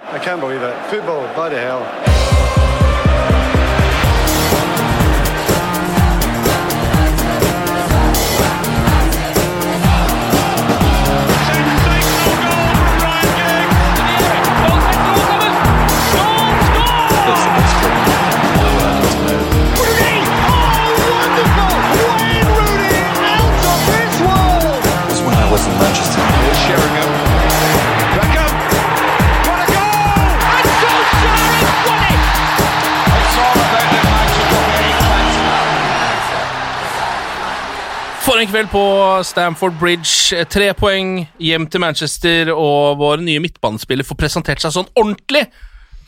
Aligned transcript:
I 0.00 0.18
can't 0.18 0.40
believe 0.40 0.62
it. 0.62 0.90
Football, 0.90 1.32
bloody 1.34 1.56
hell. 1.56 1.80
was 25.08 25.22
when 25.22 25.34
I 25.34 25.50
was 25.50 25.66
in 25.66 25.72
Manchester. 25.78 26.20
Sheringham. 26.66 27.17
En 38.38 38.50
kveld 38.50 38.68
på 38.70 38.80
Stamford 39.26 39.74
Bridge. 39.80 40.44
Tre 40.52 40.68
poeng 40.78 41.24
hjem 41.42 41.64
til 41.70 41.82
Manchester, 41.82 42.52
og 42.54 43.00
vår 43.00 43.22
nye 43.26 43.40
midtbanespiller 43.42 44.06
får 44.06 44.18
presentert 44.20 44.62
seg 44.62 44.76
sånn 44.76 44.86
ordentlig 44.94 45.42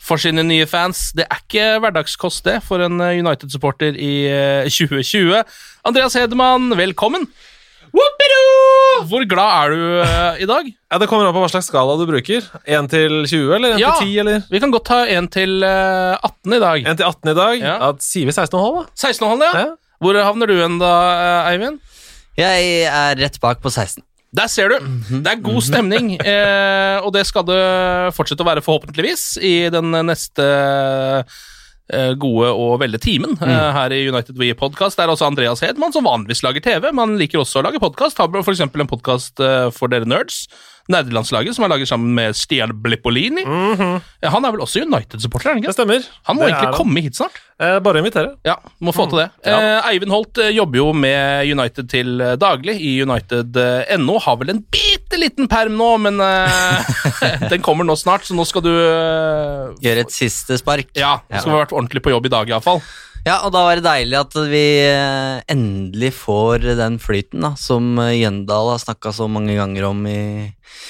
for 0.01 0.21
sine 0.21 0.45
nye 0.47 0.67
fans. 0.69 1.09
Det 1.17 1.25
er 1.27 1.41
ikke 1.43 1.65
hverdagskost, 1.83 2.45
det, 2.47 2.61
for 2.63 2.83
en 2.85 3.01
eh, 3.03 3.17
United-supporter 3.19 3.99
i 3.99 4.13
eh, 4.31 4.69
2020. 4.71 5.41
Andreas 5.91 6.15
Hedemann, 6.15 6.71
velkommen! 6.79 7.27
Whoopidoo! 7.91 9.03
Hvor 9.11 9.27
glad 9.27 9.51
er 9.57 9.75
du 9.75 9.83
eh, 10.05 10.41
i 10.45 10.49
dag? 10.49 10.71
Ja, 10.71 11.01
Det 11.03 11.11
kommer 11.11 11.27
an 11.27 11.35
på 11.35 11.43
hva 11.43 11.51
slags 11.51 11.67
skala 11.67 11.99
du 11.99 12.07
bruker. 12.07 12.47
1 12.63 12.89
til 12.95 13.19
20, 13.27 13.55
eller 13.59 13.75
1 13.75 13.83
Ja. 13.83 13.91
til 13.99 14.07
10, 14.07 14.17
eller 14.23 14.47
Vi 14.47 14.63
kan 14.63 14.71
godt 14.71 14.87
ta 14.87 15.03
en 15.11 15.27
til 15.27 15.59
eh, 15.67 16.15
18 16.23 16.55
i 16.55 16.63
dag. 16.63 16.87
1 16.95 17.01
til 17.03 17.11
18 17.11 17.35
i 17.35 17.39
dag. 17.43 17.55
Ja. 17.59 17.77
Da 17.83 17.93
sier 18.07 18.31
vi 18.31 18.39
16,5, 18.39 18.55
da. 18.79 18.87
16,5, 18.95 19.47
ja. 19.49 19.53
Ja. 19.65 19.71
Hvor 20.01 20.17
havner 20.23 20.47
du 20.49 20.55
hen 20.63 20.79
da, 20.81 20.95
eh, 21.19 21.51
Eivind? 21.51 21.81
Jeg 22.39 22.87
er 22.87 23.19
rett 23.19 23.37
bak 23.43 23.61
på 23.63 23.71
16. 23.71 24.03
Der 24.31 24.47
ser 24.47 24.71
du. 24.71 24.91
Det 25.11 25.27
er 25.27 25.43
god 25.43 25.63
stemning, 25.65 26.13
eh, 26.33 26.97
og 27.03 27.11
det 27.15 27.25
skal 27.27 27.43
det 27.47 27.63
fortsette 28.15 28.43
å 28.43 28.47
være, 28.47 28.63
forhåpentligvis, 28.63 29.25
i 29.43 29.55
den 29.73 29.91
neste 30.07 30.45
eh, 31.91 32.13
gode 32.15 32.53
og 32.55 32.77
veldig 32.79 33.01
timen 33.03 33.35
eh, 33.43 33.67
her 33.75 33.91
i 33.91 34.05
United 34.07 34.39
We 34.39 34.53
Podcast. 34.55 34.95
Det 34.95 35.03
er 35.03 35.11
også 35.11 35.27
Andreas 35.27 35.63
Hedman, 35.65 35.91
som 35.91 36.07
vanligvis 36.07 36.45
lager 36.47 36.63
TV. 36.63 36.93
men 36.95 37.17
liker 37.19 37.43
også 37.43 37.59
å 37.59 37.65
lage 37.67 37.83
podkast. 37.83 38.23
Har 38.23 38.31
f.eks. 38.31 38.63
en 38.63 38.91
podkast 38.93 39.43
eh, 39.43 39.67
for 39.75 39.91
dere 39.91 40.07
nerds. 40.07 40.45
Nerdelandslaget, 40.91 41.55
som 41.55 41.65
han 41.65 41.71
lager 41.73 41.89
sammen 41.89 42.13
med 42.17 42.35
Stian 42.37 42.73
Blippolini. 42.83 43.43
ja, 43.45 44.29
han 44.33 44.45
er 44.45 44.53
vel 44.55 44.63
også 44.65 44.83
United-supporter? 44.85 45.49
er 45.49 45.57
han 45.59 45.65
Det 45.65 45.73
stemmer. 45.75 46.05
Han 46.27 46.37
må 46.37 46.45
Det 46.45 46.53
egentlig 46.53 46.77
komme 46.77 47.01
hit 47.05 47.17
snart. 47.17 47.39
Eh, 47.61 47.77
bare 47.83 48.01
invitere. 48.01 48.31
Ja, 48.47 48.55
må 48.81 48.93
få 48.93 49.05
til 49.11 49.19
det. 49.21 49.27
Ja. 49.45 49.57
Eh, 49.59 49.89
Eivind 49.91 50.11
Holt 50.13 50.39
eh, 50.41 50.49
jobber 50.55 50.79
jo 50.81 50.87
med 50.97 51.45
United 51.51 51.89
til 51.91 52.21
eh, 52.21 52.33
daglig 52.41 52.77
i 52.81 52.95
United.no. 53.05 54.17
Har 54.25 54.39
vel 54.41 54.49
en 54.55 54.63
bitte 54.73 55.19
liten 55.21 55.47
perm 55.51 55.77
nå, 55.77 55.91
men 56.01 56.17
eh, 56.25 56.89
den 57.53 57.61
kommer 57.61 57.85
nå 57.85 57.95
snart, 57.99 58.25
så 58.25 58.33
nå 58.37 58.45
skal 58.49 58.65
du 58.65 58.71
eh, 58.73 59.69
Gjør 59.85 60.03
et 60.05 60.15
siste 60.15 60.57
spark. 60.61 60.89
Ja, 60.97 61.19
du 61.29 61.37
skal 61.37 61.53
ha 61.55 61.61
vært 61.63 61.75
ordentlig 61.77 62.01
på 62.05 62.13
jobb 62.13 62.27
i 62.29 62.33
dag, 62.33 62.49
iallfall. 62.49 62.81
Ja, 63.21 63.35
og 63.45 63.51
da 63.53 63.61
var 63.67 63.77
det 63.77 63.85
deilig 63.85 64.17
at 64.17 64.33
vi 64.49 64.63
eh, 64.81 65.41
endelig 65.53 66.09
får 66.17 66.63
den 66.79 66.95
flyten 67.01 67.43
da, 67.45 67.51
som 67.59 67.93
eh, 68.01 68.15
Jøndal 68.17 68.71
har 68.71 68.81
snakka 68.81 69.11
så 69.13 69.27
mange 69.29 69.53
ganger 69.59 69.85
om 69.91 69.99
i, 70.09 70.21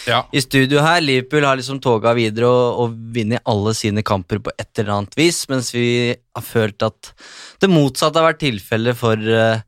Ja. 0.08 0.22
i 0.32 0.40
studio 0.40 0.80
her. 0.80 1.02
Liverpool 1.04 1.44
har 1.44 1.60
liksom 1.60 1.82
toga 1.84 2.14
videre 2.16 2.48
og, 2.48 2.80
og 2.86 2.96
vunnet 3.18 3.44
alle 3.52 3.74
sine 3.76 4.04
kamper 4.08 4.40
på 4.40 4.54
et 4.56 4.72
eller 4.80 4.94
annet 4.96 5.20
vis, 5.20 5.44
mens 5.52 5.74
vi 5.76 6.16
har 6.16 6.46
følt 6.46 6.88
at 6.88 7.12
det 7.60 7.70
motsatte 7.72 8.22
har 8.22 8.32
vært 8.32 8.44
tilfellet 8.46 8.96
for 9.02 9.20
eh, 9.20 9.68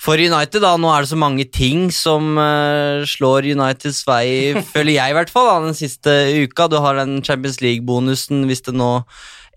for 0.00 0.16
United, 0.16 0.62
da, 0.64 0.78
nå 0.80 0.88
er 0.94 1.04
det 1.04 1.10
så 1.10 1.16
mange 1.20 1.44
ting 1.52 1.90
som 1.92 2.38
uh, 2.40 3.02
slår 3.04 3.50
Uniteds 3.52 3.98
vei, 4.08 4.54
føler 4.72 4.94
jeg 4.94 5.12
i 5.12 5.16
hvert 5.18 5.28
fall, 5.28 5.50
da, 5.50 5.58
den 5.66 5.76
siste 5.76 6.14
uka. 6.40 6.70
Du 6.72 6.78
har 6.80 6.96
den 6.96 7.18
Champions 7.20 7.60
League-bonusen 7.60 8.46
hvis 8.48 8.64
det 8.64 8.72
nå 8.80 8.94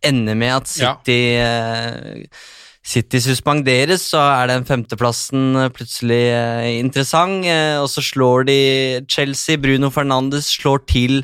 ender 0.04 0.36
med 0.36 0.56
at 0.62 0.68
City 0.70 1.22
ja. 1.38 2.26
City 2.84 3.22
suspenderes, 3.24 4.04
så 4.12 4.20
er 4.20 4.50
den 4.52 4.66
femteplassen 4.68 5.56
eh, 5.56 5.72
plutselig 5.72 6.24
eh, 6.36 6.68
interessant. 6.82 7.48
Eh, 7.48 7.80
og 7.80 7.88
så 7.92 8.04
slår 8.04 8.50
de 8.50 8.60
Chelsea. 9.08 9.56
Bruno 9.58 9.90
Fernandes 9.94 10.52
slår 10.52 10.84
til 10.92 11.24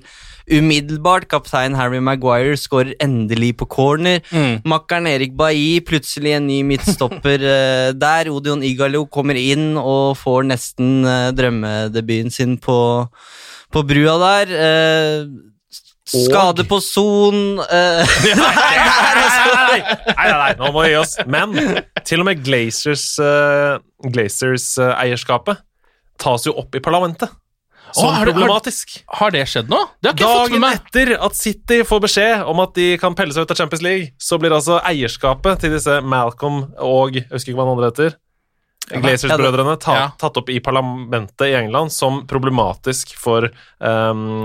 umiddelbart. 0.50 1.28
Kaptein 1.30 1.76
Harry 1.76 2.00
Maguire 2.00 2.56
skårer 2.58 2.96
endelig 3.04 3.58
på 3.60 3.68
corner. 3.70 4.24
Mm. 4.32 4.64
Makkeren 4.72 5.12
Erik 5.12 5.36
Bailly, 5.38 5.84
plutselig 5.84 6.38
en 6.38 6.48
ny 6.48 6.62
midtstopper 6.72 7.44
eh, 7.58 7.92
der. 7.92 8.32
Odion 8.32 8.64
Igalo 8.64 9.04
kommer 9.12 9.36
inn 9.36 9.74
og 9.76 10.16
får 10.24 10.48
nesten 10.54 11.04
eh, 11.04 11.30
drømmedebuten 11.36 12.32
sin 12.32 12.56
på, 12.64 12.80
på 13.68 13.88
brua 13.92 14.16
der. 14.24 14.58
Skade 16.10 16.64
på 16.70 16.80
Son 16.82 17.60
eh, 17.64 18.14
Nei, 19.70 19.80
nei, 20.18 20.30
nei, 20.34 20.54
nå 20.60 20.72
må 20.74 20.84
vi 20.86 20.94
gi 20.94 20.98
oss. 21.00 21.18
Men 21.30 21.54
til 22.08 22.24
og 22.24 22.28
med 22.30 22.42
Glazers, 22.46 23.06
eh, 23.24 23.78
Glazers-eierskapet 24.10 25.62
tas 26.20 26.48
jo 26.48 26.56
opp 26.60 26.76
i 26.76 26.82
parlamentet. 26.84 27.30
Som 27.96 28.12
Å, 28.12 28.20
det- 28.20 28.28
problematisk. 28.30 29.00
Har 29.18 29.32
det 29.34 29.46
skjedd 29.50 29.70
nå? 29.72 29.80
Det 30.02 30.12
har 30.12 30.18
ikke 30.18 30.28
jeg 30.28 30.38
fått 30.38 30.52
med 30.52 30.62
Dagen 30.62 30.82
etter 30.86 31.14
at 31.26 31.36
City 31.40 31.80
får 31.90 32.02
beskjed 32.04 32.44
om 32.52 32.60
at 32.62 32.74
de 32.78 32.90
kan 33.02 33.16
pelle 33.18 33.34
seg 33.34 33.48
ut 33.48 33.54
av 33.56 33.58
Champions 33.58 33.82
League, 33.86 34.12
så 34.22 34.38
blir 34.38 34.54
altså 34.54 34.78
eierskapet 34.86 35.64
til 35.64 35.74
disse 35.74 35.96
Malcolm 36.06 36.68
og 36.78 37.16
Jeg 37.18 37.26
husker 37.32 37.54
ikke 37.54 37.58
hva 37.62 37.66
han 37.66 37.78
andre 37.78 37.90
heter. 37.90 38.18
Glazers-brødrene 38.90 39.76
ta, 39.82 39.96
tatt 40.20 40.38
opp 40.40 40.50
i 40.52 40.60
parlamentet 40.64 41.48
i 41.50 41.56
England 41.60 41.94
som 41.94 42.24
problematisk 42.30 43.14
for 43.20 43.50
um, 43.78 44.44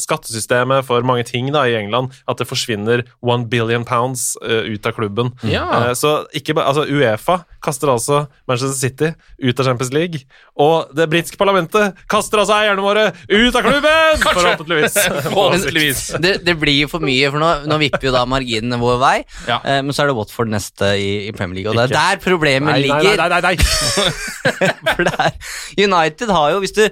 skattesystemet, 0.00 0.86
for 0.86 1.04
mange 1.06 1.26
ting 1.28 1.50
da 1.54 1.64
i 1.68 1.76
England, 1.78 2.14
at 2.30 2.40
det 2.40 2.48
forsvinner 2.48 3.04
one 3.20 3.48
billion 3.50 3.84
pounds 3.88 4.34
uh, 4.44 4.62
ut 4.68 4.86
av 4.86 4.94
klubben. 4.96 5.32
Ja. 5.46 5.66
Uh, 5.70 5.92
så 5.98 6.14
ikke 6.36 6.56
bare 6.58 6.70
altså 6.70 6.86
Uefa 6.90 7.40
kaster 7.64 7.90
altså 7.92 8.24
Manchester 8.48 8.78
City 8.78 9.10
ut 9.42 9.60
av 9.60 9.68
Champions 9.68 9.92
League, 9.94 10.22
og 10.60 10.92
det 10.96 11.08
britiske 11.12 11.40
parlamentet 11.40 11.98
kaster 12.10 12.42
altså 12.42 12.56
eierne 12.60 12.84
våre 12.84 13.10
ut 13.28 13.56
av 13.56 13.66
klubben! 13.66 14.22
Forhåpentligvis. 14.24 14.98
Forhåpentligvis. 15.34 16.04
det, 16.22 16.36
det 16.46 16.56
blir 16.60 16.84
jo 16.84 16.92
for 16.92 17.04
mye, 17.04 17.30
for 17.32 17.42
nå, 17.42 17.52
nå 17.70 17.80
vipper 17.82 18.10
jo 18.10 18.14
da 18.16 18.24
marginene 18.28 18.80
vår 18.80 19.00
vei. 19.02 19.16
Ja. 19.48 19.60
uh, 19.64 19.80
men 19.84 19.94
så 19.96 20.04
er 20.04 20.12
det 20.12 20.18
Watford 20.20 20.52
neste 20.52 20.94
i, 21.00 21.10
i 21.28 21.34
Premier 21.36 21.60
League, 21.60 21.72
og 21.72 21.78
det 21.78 21.90
er 21.90 21.96
der 21.96 22.22
problemet 22.22 22.70
Nei, 22.70 22.86
nei, 22.86 23.16
nei, 23.18 23.28
nei, 23.32 23.40
nei. 23.44 23.54
For 24.94 25.04
det 25.06 25.16
er, 25.18 25.34
United 25.80 26.30
har 26.34 26.52
jo, 26.54 26.60
hvis 26.64 26.74
du, 26.76 26.84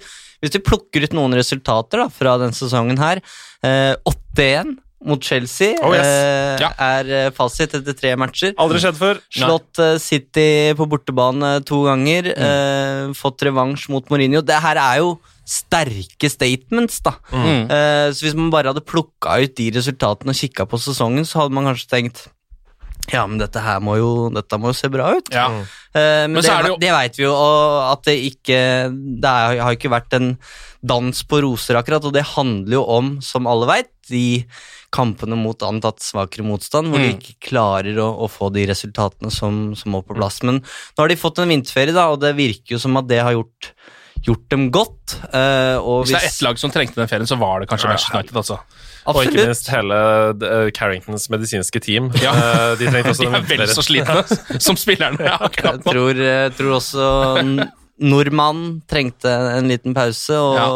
hvis 0.43 0.52
du 0.55 0.61
plukker 0.64 1.05
ut 1.06 1.17
noen 1.17 1.35
resultater 1.38 2.05
da, 2.05 2.08
fra 2.12 2.37
denne 2.40 2.56
sesongen 2.56 3.00
her 3.02 3.20
eh, 3.67 3.94
8-1 4.08 4.76
mot 5.08 5.23
Chelsea 5.23 5.76
Oh, 5.87 5.93
yes. 5.94 6.06
eh, 6.06 6.62
Ja. 6.64 6.73
er 6.82 7.11
eh, 7.14 7.31
fasit 7.35 7.75
etter 7.79 7.94
tre 7.94 8.17
matcher. 8.19 8.55
Aldri 8.58 8.81
skjedd 8.82 8.96
før. 8.99 9.20
Slått 9.31 9.79
Nei. 9.79 9.93
City 10.02 10.46
på 10.79 10.88
bortebane 10.90 11.52
to 11.69 11.85
ganger. 11.87 12.32
eh, 12.35 13.12
fått 13.14 13.44
revansj 13.46 13.88
mot 13.94 14.08
Mourinho. 14.11 14.43
Det 14.43 14.58
her 14.64 14.81
er 14.82 14.96
jo 15.05 15.12
sterke 15.49 16.29
statements, 16.29 16.99
da. 17.06 17.14
Mm. 17.31 17.70
Eh, 17.73 18.08
så 18.12 18.26
hvis 18.26 18.35
man 18.37 18.50
bare 18.52 18.73
hadde 18.75 18.82
plukka 18.85 19.38
ut 19.40 19.55
de 19.56 19.70
resultatene 19.79 20.35
og 20.35 20.40
kikka 20.43 20.67
på 20.69 20.81
sesongen, 20.82 21.25
så 21.25 21.44
hadde 21.44 21.55
man 21.56 21.70
kanskje 21.70 21.88
tenkt 21.94 22.26
Ja, 23.12 23.26
men 23.26 23.38
dette 23.40 23.60
her 23.64 23.81
må 23.81 23.96
jo, 23.96 24.28
dette 24.34 24.58
må 24.60 24.69
jo 24.72 24.76
se 24.76 24.88
bra 24.93 25.10
ut. 25.16 25.28
Ja. 25.32 25.46
Eh, 25.49 26.26
men, 26.28 26.32
Men 26.37 26.43
det, 26.44 26.50
er 26.52 26.62
det 26.66 26.72
jo- 26.75 26.81
det 26.82 26.90
vet 26.93 27.16
vi 27.16 27.25
jo, 27.25 27.32
og 27.34 27.93
at 27.93 28.02
det 28.05 28.16
ikke 28.32 28.58
Det 29.22 29.31
er, 29.31 29.60
har 29.64 29.72
ikke 29.76 29.90
vært 29.90 30.12
en 30.19 30.37
dans 30.84 31.22
på 31.26 31.40
roser, 31.43 31.75
akkurat, 31.75 32.05
og 32.05 32.12
det 32.14 32.22
handler 32.37 32.76
jo 32.76 32.84
om, 32.87 33.20
som 33.25 33.46
alle 33.50 33.66
veit, 33.66 33.88
de 34.08 34.44
kampene 34.94 35.37
mot 35.37 35.58
antatt 35.66 35.99
svakere 36.00 36.44
motstand, 36.46 36.88
hvor 36.93 36.99
de 37.02 37.08
Mm. 37.12 37.19
ikke 37.19 37.50
klarer 37.50 37.96
å, 37.99 38.06
å 38.25 38.28
få 38.31 38.52
de 38.55 38.62
resultatene 38.70 39.31
som, 39.32 39.75
som 39.75 39.90
må 39.93 40.04
på 40.06 40.14
plass. 40.16 40.38
Men 40.46 40.61
nå 40.62 40.99
har 41.02 41.08
de 41.08 41.16
fått 41.16 41.40
en 41.43 41.49
vinterferie, 41.50 41.93
da, 41.93 42.06
og 42.12 42.20
det 42.20 42.37
virker 42.38 42.76
jo 42.76 42.78
som 42.78 42.96
at 42.96 43.08
det 43.11 43.19
har 43.20 43.32
gjort, 43.34 43.72
gjort 44.25 44.49
dem 44.54 44.70
godt. 44.70 45.19
Uh, 45.34 45.76
og 45.82 46.06
Hvis 46.06 46.14
det 46.14 46.22
er 46.22 46.28
ett 46.31 46.43
lag 46.46 46.58
som 46.62 46.70
trengte 46.70 46.94
den 47.02 47.08
ferien, 47.11 47.26
så 47.26 47.37
var 47.38 47.61
det 47.61 47.69
kanskje 47.69 47.88
Manchester 47.90 48.16
United. 48.22 48.37
altså. 48.37 48.61
Og 49.16 49.25
ikke 49.25 49.46
minst 49.49 49.69
hele 49.72 49.99
eh, 50.37 50.70
Carringtons 50.76 51.28
medisinske 51.32 51.81
team. 51.84 52.10
Ja. 52.25 52.32
Eh, 52.34 52.72
de 52.81 52.90
trengte 52.90 53.14
også 53.14 53.28
De 53.28 53.32
er 53.32 53.46
vel 53.64 53.72
så 53.72 53.84
slitne 53.87 54.25
som 54.66 54.76
spillerne. 54.78 55.25
Ja, 55.25 55.38
Jeg 55.49 55.82
tror, 55.87 56.22
jeg 56.22 56.55
tror 56.58 56.76
også 56.78 57.10
nordmannen 57.99 58.78
trengte 58.90 59.32
en 59.56 59.69
liten 59.72 59.94
pause, 59.96 60.37
og 60.38 60.56
Ja. 60.58 60.69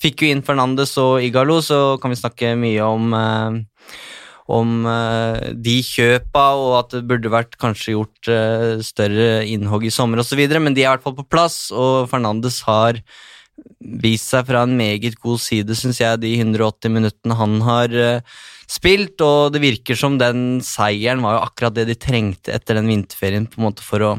fikk 0.00 0.22
jo 0.22 0.30
inn 0.30 0.42
Fernandes 0.46 0.96
og 1.02 1.18
Igalo, 1.24 1.58
så 1.64 1.98
kan 2.00 2.12
vi 2.14 2.20
snakke 2.20 2.54
mye 2.58 2.84
om 2.86 3.12
eh, 3.14 3.60
om 4.50 4.84
eh, 4.90 5.52
de 5.54 5.76
kjøpa, 5.86 6.44
og 6.58 6.72
at 6.80 6.94
det 6.96 7.04
burde 7.06 7.30
vært 7.30 7.52
kanskje 7.62 7.92
gjort 7.94 8.30
eh, 8.34 8.80
større 8.82 9.44
innhogg 9.46 9.84
i 9.86 9.92
sommer 9.94 10.18
osv., 10.22 10.40
men 10.58 10.74
de 10.74 10.82
er 10.82 10.88
i 10.88 10.94
hvert 10.96 11.04
fall 11.06 11.14
på 11.18 11.26
plass, 11.30 11.68
og 11.70 12.08
Fernandes 12.10 12.60
har 12.66 12.98
vist 13.80 14.30
seg 14.32 14.46
fra 14.48 14.62
en 14.66 14.76
meget 14.78 15.18
god 15.20 15.40
side, 15.42 15.74
syns 15.78 16.00
jeg, 16.02 16.20
de 16.22 16.34
180 16.38 16.92
minuttene 16.94 17.36
han 17.38 17.60
har 17.66 17.94
eh, 17.96 18.40
spilt, 18.70 19.20
og 19.24 19.52
det 19.54 19.62
virker 19.64 19.98
som 19.98 20.18
den 20.20 20.60
seieren 20.64 21.22
var 21.24 21.38
jo 21.38 21.44
akkurat 21.48 21.74
det 21.78 21.88
de 21.90 21.96
trengte 21.98 22.54
etter 22.54 22.78
den 22.78 22.90
vinterferien, 22.90 23.48
på 23.50 23.60
en 23.60 23.66
måte 23.70 23.82
for 23.86 24.04
å 24.06 24.12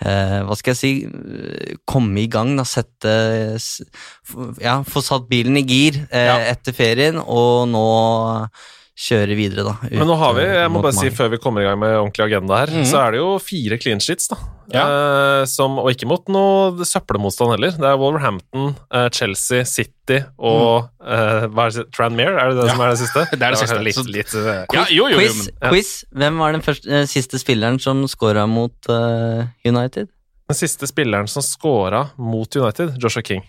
eh, 0.00 0.40
hva 0.46 0.56
skal 0.58 0.74
jeg 0.74 0.80
si 0.80 0.92
eh, 1.06 1.76
komme 1.88 2.24
i 2.24 2.28
gang, 2.32 2.56
da, 2.58 2.66
sette 2.66 3.14
Ja, 4.62 4.80
få 4.86 5.02
satt 5.04 5.28
bilen 5.30 5.58
i 5.60 5.64
gir 5.66 6.02
eh, 6.10 6.26
Ja. 6.30 6.38
etter 6.54 6.74
ferien, 6.76 7.20
og 7.20 7.68
nå 7.70 7.86
kjøre 9.00 9.32
videre, 9.38 9.62
da. 9.64 9.72
ut, 9.80 9.92
Men 9.96 10.08
nå 10.10 10.16
har 10.20 10.34
vi, 10.36 10.42
jeg 10.44 10.68
må 10.68 10.74
mot 10.76 10.84
bare 10.84 10.96
si 10.98 11.08
før 11.16 11.30
vi 11.32 11.38
kommer 11.40 11.62
i 11.62 11.68
gang 11.70 11.78
med 11.80 11.94
ordentlig 11.96 12.26
agenda 12.26 12.58
her, 12.60 12.66
Mhm. 12.74 12.84
så 12.90 12.98
er 13.06 13.12
det 13.14 13.20
jo 13.22 13.38
fire 13.40 13.78
clean 13.80 13.98
sheets, 14.04 14.28
da. 14.28 14.36
Ja. 14.70 14.82
Eh, 15.40 15.44
som, 15.50 15.78
og 15.80 15.88
ikke 15.90 16.06
mot 16.06 16.28
noe 16.28 16.84
søppelmotstand 16.86 17.50
heller. 17.56 17.72
Det 17.72 17.88
er 17.88 17.96
Wolverhampton, 17.98 18.76
eh, 18.92 19.08
Chelsea, 19.08 19.64
City 19.64 20.20
og 20.38 20.90
eh, 21.00 21.46
hva 21.48 21.66
er 21.66 21.70
det, 21.78 21.86
Tranmere, 21.96 22.36
er 22.38 22.52
det 22.52 22.60
det 22.60 22.66
Ja. 22.68 22.74
som 22.76 22.80
er 22.84 22.90
det 22.92 22.98
siste? 23.00 23.24
Det 23.32 23.42
er 23.42 23.50
det 23.56 23.58
siste. 23.64 23.80
Litt, 23.82 24.06
litt, 24.14 24.34
uh, 24.36 24.64
Ja, 24.76 24.84
jo, 24.90 25.08
jo, 25.08 25.16
jo, 25.16 25.18
Quiz, 25.18 25.48
men, 25.60 25.70
quiz. 25.72 25.90
Hvem 26.14 26.38
var 26.38 26.52
den 26.52 26.60
første, 26.62 26.86
eh, 27.00 27.06
siste 27.06 27.40
spilleren 27.40 27.80
som 27.80 28.04
scora 28.06 28.46
mot 28.46 28.74
uh, 28.92 29.46
United? 29.64 30.08
Den 30.50 30.54
siste 30.58 30.86
spilleren 30.86 31.26
som 31.28 31.42
scora 31.42 32.10
mot 32.18 32.54
United, 32.54 32.94
Joshua 33.00 33.22
King. 33.22 33.42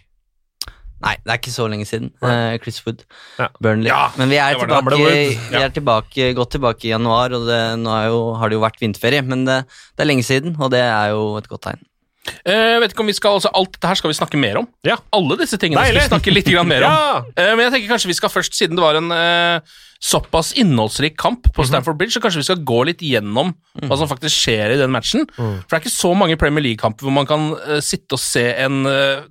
Nei, 1.01 1.15
det 1.23 1.33
er 1.33 1.39
ikke 1.41 1.53
så 1.53 1.67
lenge 1.71 1.87
siden. 1.89 2.11
Eh, 2.21 2.55
Chris 2.61 2.81
Wood. 2.85 3.05
Ja. 3.39 3.47
Burnley. 3.61 3.89
Ja, 3.89 4.03
men 4.19 4.29
vi 4.29 4.37
er, 4.41 4.57
tilbake, 4.59 4.99
vi 5.01 5.61
er 5.61 5.73
tilbake, 5.73 6.31
godt 6.37 6.53
tilbake 6.57 6.87
i 6.87 6.93
januar, 6.93 7.33
og 7.37 7.47
det, 7.49 7.61
nå 7.81 7.93
er 7.95 8.09
jo, 8.11 8.19
har 8.37 8.51
det 8.51 8.59
jo 8.59 8.65
vært 8.65 8.81
vinterferie. 8.83 9.25
Men 9.25 9.47
det, 9.47 9.61
det 9.95 10.05
er 10.05 10.11
lenge 10.11 10.27
siden, 10.27 10.57
og 10.61 10.73
det 10.73 10.83
er 10.85 11.15
jo 11.15 11.31
et 11.41 11.49
godt 11.51 11.65
tegn. 11.69 11.81
Eh, 12.21 12.77
vet 12.81 12.93
ikke 12.93 13.01
om 13.01 13.09
vi 13.09 13.15
skal, 13.17 13.37
altså, 13.39 13.49
Alt 13.57 13.73
dette 13.75 13.89
her 13.89 13.97
skal 13.97 14.11
vi 14.11 14.17
snakke 14.17 14.39
mer 14.39 14.59
om. 14.61 14.67
Ja. 14.85 14.99
Alle 15.15 15.37
disse 15.39 15.57
tingene 15.61 15.81
Deilig. 15.81 16.03
skal 16.03 16.09
vi 16.09 16.13
snakke 16.13 16.33
litt 16.35 16.51
mer 16.69 16.85
om. 16.85 16.91
Ja! 17.01 17.21
Eh, 17.33 17.53
men 17.55 17.65
jeg 17.65 17.73
tenker 17.75 17.95
kanskje 17.95 18.11
vi 18.11 18.17
skal 18.17 18.31
først, 18.33 18.57
siden 18.57 18.77
det 18.77 18.83
var 18.83 18.97
en 18.99 19.09
eh, 19.15 19.79
såpass 20.01 20.51
innholdsrik 20.57 21.15
kamp 21.19 21.49
på 21.53 21.65
Stamford 21.65 21.97
Bridge, 21.97 22.13
så 22.15 22.21
kanskje 22.21 22.41
vi 22.41 22.47
skal 22.47 22.61
gå 22.65 22.79
litt 22.89 23.01
gjennom 23.05 23.51
hva 23.85 23.97
som 23.99 24.09
faktisk 24.09 24.33
skjer 24.33 24.73
i 24.73 24.79
den 24.79 24.93
matchen. 24.93 25.27
For 25.37 25.61
det 25.69 25.77
er 25.77 25.83
ikke 25.83 25.93
så 25.93 26.13
mange 26.17 26.37
Premier 26.41 26.65
League-kamper 26.65 27.05
hvor 27.05 27.13
man 27.13 27.29
kan 27.29 27.51
sitte 27.85 28.17
og 28.17 28.21
se 28.23 28.47
en 28.65 28.81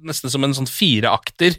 nesten 0.07 0.31
som 0.31 0.47
en 0.47 0.55
sånn 0.55 0.71
fireakter 0.71 1.59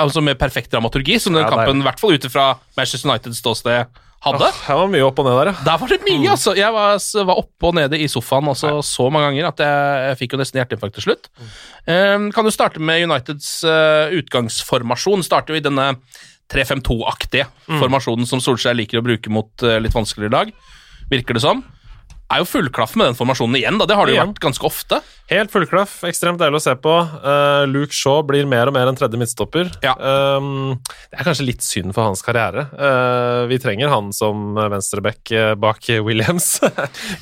altså 0.00 0.24
med 0.24 0.40
perfekt 0.40 0.72
dramaturgi, 0.72 1.18
som 1.20 1.36
den 1.36 1.44
kampen, 1.52 1.84
i 1.84 1.88
hvert 1.90 2.00
fall 2.00 2.16
ut 2.16 2.24
ifra 2.24 2.54
Manchester 2.80 3.12
Uniteds 3.12 3.44
ståsted, 3.44 4.00
hadde. 4.24 4.48
Åh, 4.48 4.60
Her 4.66 4.80
var 4.80 4.90
mye 4.92 5.06
opp 5.06 5.20
og 5.22 5.28
ned 5.28 5.36
der, 5.38 5.50
ja. 5.52 5.64
Der 5.66 5.80
var 5.82 5.92
det 5.92 5.98
mye, 6.06 6.30
altså. 6.32 6.54
Jeg 6.58 6.74
var, 6.74 6.98
var 7.30 7.42
oppe 7.44 7.70
og 7.70 7.76
nede 7.78 8.00
i 8.00 8.08
sofaen 8.10 8.50
altså, 8.50 8.72
så 8.86 9.08
mange 9.14 9.30
ganger 9.30 9.50
at 9.52 9.62
jeg, 9.62 10.00
jeg 10.08 10.18
fikk 10.22 10.34
jo 10.34 10.40
nesten 10.42 10.60
hjerteinfarkt 10.60 10.98
til 10.98 11.06
slutt. 11.08 11.30
Um, 11.86 12.28
kan 12.34 12.46
du 12.46 12.52
starte 12.54 12.82
med 12.82 13.06
Uniteds 13.06 13.52
uh, 13.68 14.10
utgangsformasjon? 14.18 15.24
Starter 15.26 15.54
jo 15.54 15.62
i 15.62 15.64
denne 15.64 15.92
3-5-2-aktige 16.52 17.46
formasjonen 17.68 18.28
som 18.28 18.40
Solskjær 18.42 18.76
liker 18.78 19.02
å 19.02 19.06
bruke 19.06 19.32
mot 19.32 19.66
uh, 19.66 19.76
litt 19.82 19.94
vanskeligere 19.94 20.34
lag, 20.34 20.54
virker 21.12 21.36
det 21.36 21.44
som. 21.44 21.62
Er 22.28 22.42
jo 22.42 22.44
fullklaff 22.44 22.92
med 23.00 23.06
den 23.08 23.16
formasjonen 23.16 23.56
igjen, 23.56 23.78
da. 23.80 23.86
Det 23.88 23.96
har 23.96 24.04
det 24.04 24.12
jo 24.12 24.20
vært 24.20 24.40
ganske 24.42 24.66
ofte. 24.68 24.98
Helt 25.30 25.48
fullklaff, 25.52 25.94
ekstremt 26.04 26.36
deilig 26.42 26.58
å 26.60 26.64
se 26.66 26.74
på. 26.76 26.92
Uh, 27.24 27.64
Luke 27.68 27.96
Shaw 27.96 28.20
blir 28.28 28.44
mer 28.48 28.68
og 28.68 28.74
mer 28.76 28.90
en 28.90 28.98
tredje 29.00 29.16
midtstopper. 29.20 29.70
Ja. 29.84 29.94
Um, 29.96 30.76
det 31.08 31.22
er 31.22 31.24
kanskje 31.30 31.46
litt 31.48 31.64
synd 31.64 31.94
for 31.96 32.04
hans 32.04 32.20
karriere. 32.24 32.66
Uh, 32.76 33.46
vi 33.48 33.56
trenger 33.64 33.88
han 33.92 34.12
som 34.12 34.52
venstreback 34.60 35.32
eh, 35.32 35.54
bak 35.56 35.88
Williams. 36.06 36.58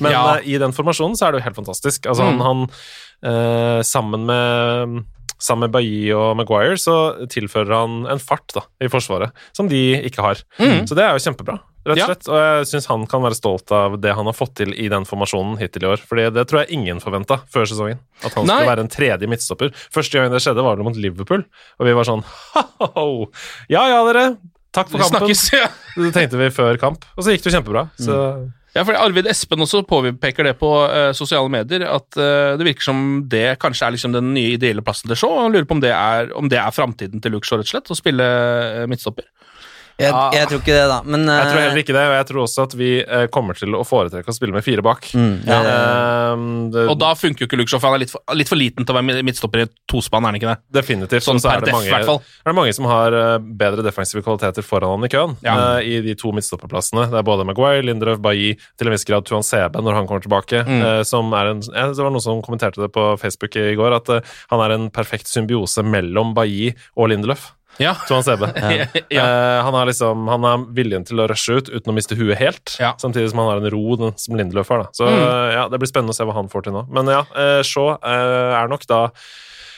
Men 0.03 0.11
Ja. 0.11 0.23
uh, 0.35 0.43
i 0.43 0.59
den 0.59 0.75
formasjonen 0.75 1.15
så 1.15 1.29
er 1.29 1.31
det 1.37 1.39
jo 1.41 1.47
helt 1.47 1.61
fantastisk. 1.63 2.07
Altså, 2.11 2.27
Mm. 2.27 2.41
han, 2.43 2.65
han 3.23 3.83
sammen 3.87 4.25
med 4.27 5.05
Sammen 5.39 5.67
med 5.67 5.71
Bailly 5.75 6.11
og 6.17 6.35
Maguire 6.39 6.77
så 6.81 6.95
tilfører 7.29 7.73
han 7.77 8.05
en 8.09 8.19
fart 8.19 8.47
da, 8.55 8.63
i 8.81 8.89
forsvaret 8.89 9.31
som 9.53 9.67
de 9.69 9.81
ikke 10.07 10.23
har. 10.25 10.39
Mm. 10.57 10.85
Så 10.89 10.95
det 10.97 11.03
er 11.05 11.13
jo 11.13 11.21
kjempebra, 11.27 11.59
rett 11.85 11.93
og 11.93 11.97
Ja. 12.01 12.07
slett. 12.09 12.27
Og 12.27 12.37
jeg 12.41 12.65
syns 12.71 12.87
han 12.89 13.05
kan 13.07 13.21
være 13.21 13.37
stolt 13.37 13.71
av 13.71 13.99
det 14.01 14.15
han 14.17 14.25
har 14.25 14.33
fått 14.33 14.55
til 14.55 14.73
i 14.73 14.87
den 14.89 15.05
formasjonen 15.05 15.59
hittil 15.61 15.83
i 15.85 15.91
år. 15.93 16.01
Fordi 16.01 16.25
det 16.33 16.47
tror 16.49 16.63
jeg 16.65 16.73
ingen 16.79 16.99
forventa 16.99 17.41
før 17.53 17.69
sesongen. 17.69 17.99
At 18.25 18.33
han 18.33 18.45
Nei. 18.49 18.55
skulle 18.63 18.71
være 18.75 18.85
en 18.87 18.93
tredje 18.97 19.27
midtstopper. 19.29 19.71
Første 19.93 20.17
gang 20.19 20.31
det 20.33 20.41
skjedde, 20.41 20.63
var 20.65 20.75
det 20.75 20.85
mot 20.89 20.97
Liverpool, 20.97 21.45
og 21.79 21.85
vi 21.85 21.93
var 21.93 22.03
sånn 22.09 22.25
ha-ha-ho. 22.55 23.27
Ja 23.69 23.87
ja, 23.93 24.01
dere. 24.11 24.37
Takk 24.73 24.89
for 24.91 24.97
Vi 24.99 25.03
kampen. 25.05 25.29
snakkes, 25.29 25.53
ja. 25.53 25.67
Det 25.95 26.13
tenkte 26.13 26.37
vi 26.37 26.49
før 26.53 26.77
kamp, 26.81 27.05
og 27.17 27.23
så 27.23 27.31
gikk 27.33 27.45
det 27.45 27.51
jo 27.53 27.59
kjempebra. 27.61 27.85
Så 27.97 28.17
Ja, 28.75 28.83
fordi 28.83 28.99
Arvid 28.99 29.29
Espen 29.31 29.63
også 29.63 29.81
påpeker 29.87 30.45
det 30.45 30.57
på 30.59 30.69
uh, 30.85 31.09
sosiale 31.15 31.49
medier, 31.49 31.85
at 31.87 32.19
uh, 32.19 32.57
det 32.59 32.67
virker 32.67 32.85
som 32.85 32.99
det 33.31 33.57
kanskje 33.61 33.87
er 33.87 33.95
liksom 33.95 34.13
den 34.13 34.33
nye 34.35 34.57
ideelle 34.57 34.83
plassen 34.85 35.09
til 35.09 35.17
Shaw. 35.17 35.37
Han 35.39 35.55
lurer 35.55 35.67
på 35.69 35.77
om 35.77 35.81
det 35.83 35.93
er, 35.95 36.29
er 36.29 36.75
framtiden 36.75 37.23
til 37.23 37.33
Luke 37.33 37.47
Shaw, 37.47 37.61
rett 37.61 37.69
og 37.69 37.73
slett, 37.73 37.93
å 37.93 37.97
spille 37.97 38.27
eh, 38.27 38.85
midtstopper. 38.91 39.25
Jeg, 39.97 40.13
jeg 40.35 40.49
tror 40.49 40.59
ikke 40.61 40.75
det, 40.75 40.85
da. 40.91 40.97
Men 41.09 41.23
jeg 41.25 41.45
tror 41.49 41.57
eh, 41.57 41.63
heller 41.65 41.81
ikke 41.81 41.95
det, 41.95 42.03
og 42.05 42.13
jeg 42.13 42.25
tror 42.29 42.41
også 42.43 42.65
at 42.67 42.73
vi 42.77 42.89
eh, 43.01 43.23
kommer 43.33 43.57
til 43.57 43.73
å 43.73 43.81
foretrekke 43.87 44.29
å 44.29 44.35
spille 44.35 44.53
med 44.53 44.65
fire 44.65 44.83
bak. 44.85 45.07
mm, 45.09 45.33
ja. 45.47 45.57
Eh, 45.71 46.43
det, 46.73 46.83
Og 46.91 46.99
da 47.01 47.13
funker 47.17 47.43
jo 47.43 47.49
ikke 47.49 47.57
Luke 47.57 47.71
Shaw, 47.71 47.81
for 47.81 47.89
han 47.89 47.97
er 47.97 48.03
litt 48.05 48.13
for, 48.13 48.21
litt 48.37 48.51
for 48.51 48.61
liten 48.61 48.85
til 48.85 48.93
å 48.93 48.99
være 48.99 49.25
midtstopper 49.25 49.63
i 49.63 49.65
et 49.65 49.73
tospann, 49.89 50.27
er 50.27 50.35
han 50.35 50.39
ikke 50.39 50.51
det? 50.51 50.57
Definitivt. 50.79 51.25
Sånn 51.25 51.41
så 51.41 51.49
er 51.55 51.65
det, 51.65 51.73
mange, 51.73 51.89
i 51.89 51.95
hvert 51.95 52.09
fall. 52.09 52.21
er 52.21 52.53
det 52.53 52.57
mange 52.59 52.75
som 52.77 52.89
har 52.91 53.17
eh, 53.17 53.33
bedre 53.63 53.85
defensive 53.87 54.21
kvaliteter 54.25 54.65
foran 54.65 54.93
han 54.95 55.09
i 55.09 55.11
køen. 55.13 55.35
Ja. 55.45 55.57
uh, 55.57 55.81
I 55.81 55.99
de 56.05 56.15
to 56.19 56.33
midtstopperplassene. 56.35 57.09
Det 57.09 57.21
er 57.21 57.27
både 57.27 57.47
Maguire, 57.49 57.81
Lindrøv, 57.87 58.21
Bailly, 58.21 58.53
til 58.77 58.91
en 58.91 58.95
viss 58.95 59.07
grad 59.07 59.25
Tuan 59.25 59.45
Sebe 59.45 59.81
når 59.81 59.97
han 59.97 60.09
kommer 60.09 60.25
tilbake. 60.25 60.61
Mm. 60.67 60.79
Uh, 60.83 61.01
som 61.07 61.33
er 61.37 61.55
en, 61.55 61.65
ja, 61.73 61.89
det 61.89 62.05
var 62.05 62.13
noen 62.13 62.27
som 62.27 62.45
kommenterte 62.45 62.85
det 62.85 62.93
på 62.93 63.09
Facebook 63.21 63.57
i 63.57 63.73
går, 63.79 63.97
at 63.97 64.13
uh, 64.13 64.37
han 64.53 64.65
er 64.67 64.77
en 64.77 64.89
perfekt 64.93 65.31
symbiose 65.31 65.81
mellom 65.85 66.37
Bailly 66.37 66.75
og 66.93 67.09
Linderöf. 67.09 67.56
Ja. 67.79 67.93
Tuan 68.07 68.23
Sebe. 68.25 68.49
ja. 69.09 69.23
Eh, 69.23 69.63
han, 69.63 69.73
har 69.73 69.85
liksom, 69.89 70.27
han 70.31 70.43
har 70.47 70.63
viljen 70.73 71.05
til 71.05 71.19
å 71.21 71.27
rushe 71.29 71.57
ut 71.59 71.69
uten 71.69 71.91
å 71.93 71.95
miste 71.97 72.15
huet 72.17 72.37
helt, 72.41 72.75
Ja. 72.81 72.93
samtidig 72.97 73.29
som 73.31 73.39
han 73.43 73.51
har 73.51 73.57
en 73.61 73.69
ro 73.73 73.95
den, 73.99 74.15
som 74.17 74.35
Lindeløf 74.39 74.69
har. 74.73 74.83
Da. 74.85 74.89
Så 74.97 75.07
Mm. 75.07 75.19
eh, 75.23 75.53
ja, 75.57 75.67
det 75.69 75.79
blir 75.79 75.87
spennende 75.91 76.13
å 76.15 76.17
se 76.17 76.25
hva 76.25 76.33
han 76.33 76.49
får 76.49 76.63
til 76.67 76.73
nå. 76.73 76.85
Men 76.91 77.05
ja, 77.13 77.21
eh, 77.35 77.61
Shaw 77.63 77.97
er 78.03 78.67
nok 78.71 78.85
da 78.89 79.03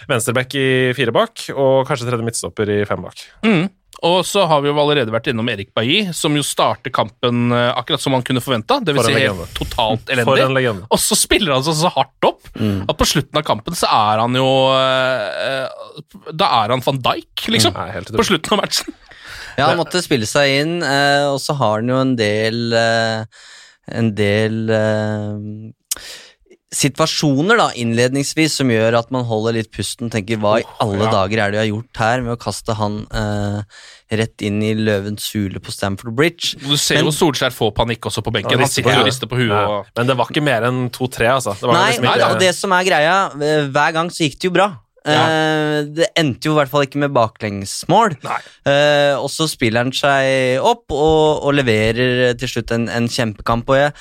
venstreback 0.09 0.55
i 0.55 0.67
fire 0.95 1.11
bak, 1.11 1.49
og 1.55 1.85
kanskje 1.87 2.07
tredje 2.07 2.23
midtstopper 2.25 2.69
i 2.71 2.85
fem 2.87 3.01
bak. 3.03 3.19
Mm. 3.43 3.67
Og 4.07 4.21
så 4.23 4.45
har 4.47 4.61
vi 4.63 4.69
jo 4.71 4.77
allerede 4.79 5.11
vært 5.11 5.27
innom 5.31 5.49
Erik 5.51 5.73
Bailly, 5.75 6.13
som 6.15 6.35
jo 6.37 6.43
starter 6.45 6.93
kampen 6.95 7.51
eh, 7.51 7.71
akkurat 7.75 7.99
som 7.99 8.13
man 8.15 8.23
kunne 8.23 8.39
forventa. 8.43 8.77
Det 8.79 8.95
vil 8.95 9.03
For 9.03 9.11
si 9.11 9.25
helt 9.25 9.57
totalt 9.57 10.09
elendig. 10.13 10.71
Og 10.87 11.01
så 11.03 11.17
spiller 11.19 11.57
han 11.57 11.65
seg 11.67 11.75
så 11.81 11.91
hardt 11.97 12.29
opp 12.29 12.47
at 12.55 12.95
på 12.99 13.07
slutten 13.07 13.41
av 13.41 13.43
kampen 13.47 13.75
så 13.77 13.89
er 13.91 14.21
han 14.23 14.37
jo 14.39 14.47
eh, 14.75 15.67
Da 16.31 16.51
er 16.61 16.73
han 16.75 16.83
van 16.85 17.01
Dijk, 17.09 17.45
liksom. 17.51 17.75
Nei, 17.75 18.03
På 18.15 18.25
slutten 18.27 18.55
av 18.55 18.63
matchen. 18.63 18.95
Ja, 19.59 19.67
han 19.71 19.79
måtte 19.81 19.99
spille 20.03 20.27
seg 20.29 20.53
inn, 20.61 20.77
eh, 20.85 21.25
og 21.27 21.39
så 21.43 21.55
har 21.59 21.81
han 21.81 21.91
jo 21.91 21.99
en 21.99 22.15
del 22.19 22.71
eh, 22.75 23.43
En 23.99 24.13
del 24.15 24.69
eh, 24.71 25.35
situasjoner 26.69 27.57
da, 27.57 27.67
innledningsvis 27.81 28.59
som 28.59 28.69
gjør 28.69 28.99
at 28.99 29.09
man 29.13 29.23
holder 29.25 29.55
litt 29.57 29.71
pusten 29.73 30.11
tenker 30.13 30.37
hva 30.41 30.59
i 30.61 30.65
alle 30.83 31.07
ja. 31.07 31.13
dager 31.15 31.41
er 31.41 31.53
det 31.53 31.57
du 31.57 31.61
har 31.63 31.69
gjort 31.71 32.01
her 32.03 32.21
med 32.25 32.33
å 32.35 32.39
kaste 32.41 32.75
han 32.77 32.99
eh, 33.09 33.79
rett 34.19 34.45
inn 34.45 34.61
i 34.61 34.75
løvens 34.77 35.31
hule 35.33 35.61
på 35.63 35.73
Stamford 35.73 36.13
Bridge. 36.17 36.59
Du 36.61 36.75
ser 36.77 36.99
Men- 36.99 37.09
jo 37.09 37.15
Solskjær 37.15 37.55
få 37.55 37.71
panikk 37.73 38.05
også 38.11 38.21
på 38.25 38.33
benken. 38.35 38.53
Ja, 38.53 38.67
Han 38.67 38.73
sitter 38.73 39.01
og 39.01 39.09
rister 39.09 39.29
på 39.31 39.41
huet. 39.41 39.49
Ja. 39.49 39.63
Og... 39.79 39.89
Men 39.97 40.11
det 40.11 40.17
var 40.19 40.29
ikke 40.29 40.45
mer 40.45 40.69
enn 40.69 40.83
to-tre, 40.93 41.31
altså. 41.39 41.57
Det 41.57 41.69
var 41.69 41.79
Nei, 41.79 41.87
liksom 41.89 42.05
nei, 42.05 42.19
og 42.27 42.43
det 42.45 42.53
som 42.57 42.77
er 42.77 42.85
greia, 42.91 43.17
eh, 43.33 43.65
hver 43.73 43.97
gang 43.97 44.13
så 44.13 44.27
gikk 44.27 44.37
det 44.37 44.51
jo 44.51 44.55
bra. 44.59 44.69
Eh, 45.07 45.77
det 45.95 46.09
endte 46.19 46.49
jo 46.49 46.55
i 46.55 46.59
hvert 46.59 46.71
fall 46.71 46.85
ikke 46.85 47.01
med 47.03 47.13
baklengsmål. 47.15 48.17
Eh, 48.67 49.15
og 49.15 49.29
så 49.31 49.47
spiller 49.49 49.85
han 49.85 49.93
seg 49.95 50.59
opp 50.65 50.91
og, 50.91 51.45
og 51.47 51.55
leverer 51.55 52.33
til 52.39 52.51
slutt 52.51 52.73
en, 52.75 52.89
en 52.91 53.07
kjempekamp. 53.11 53.71
Jeg, 53.79 53.93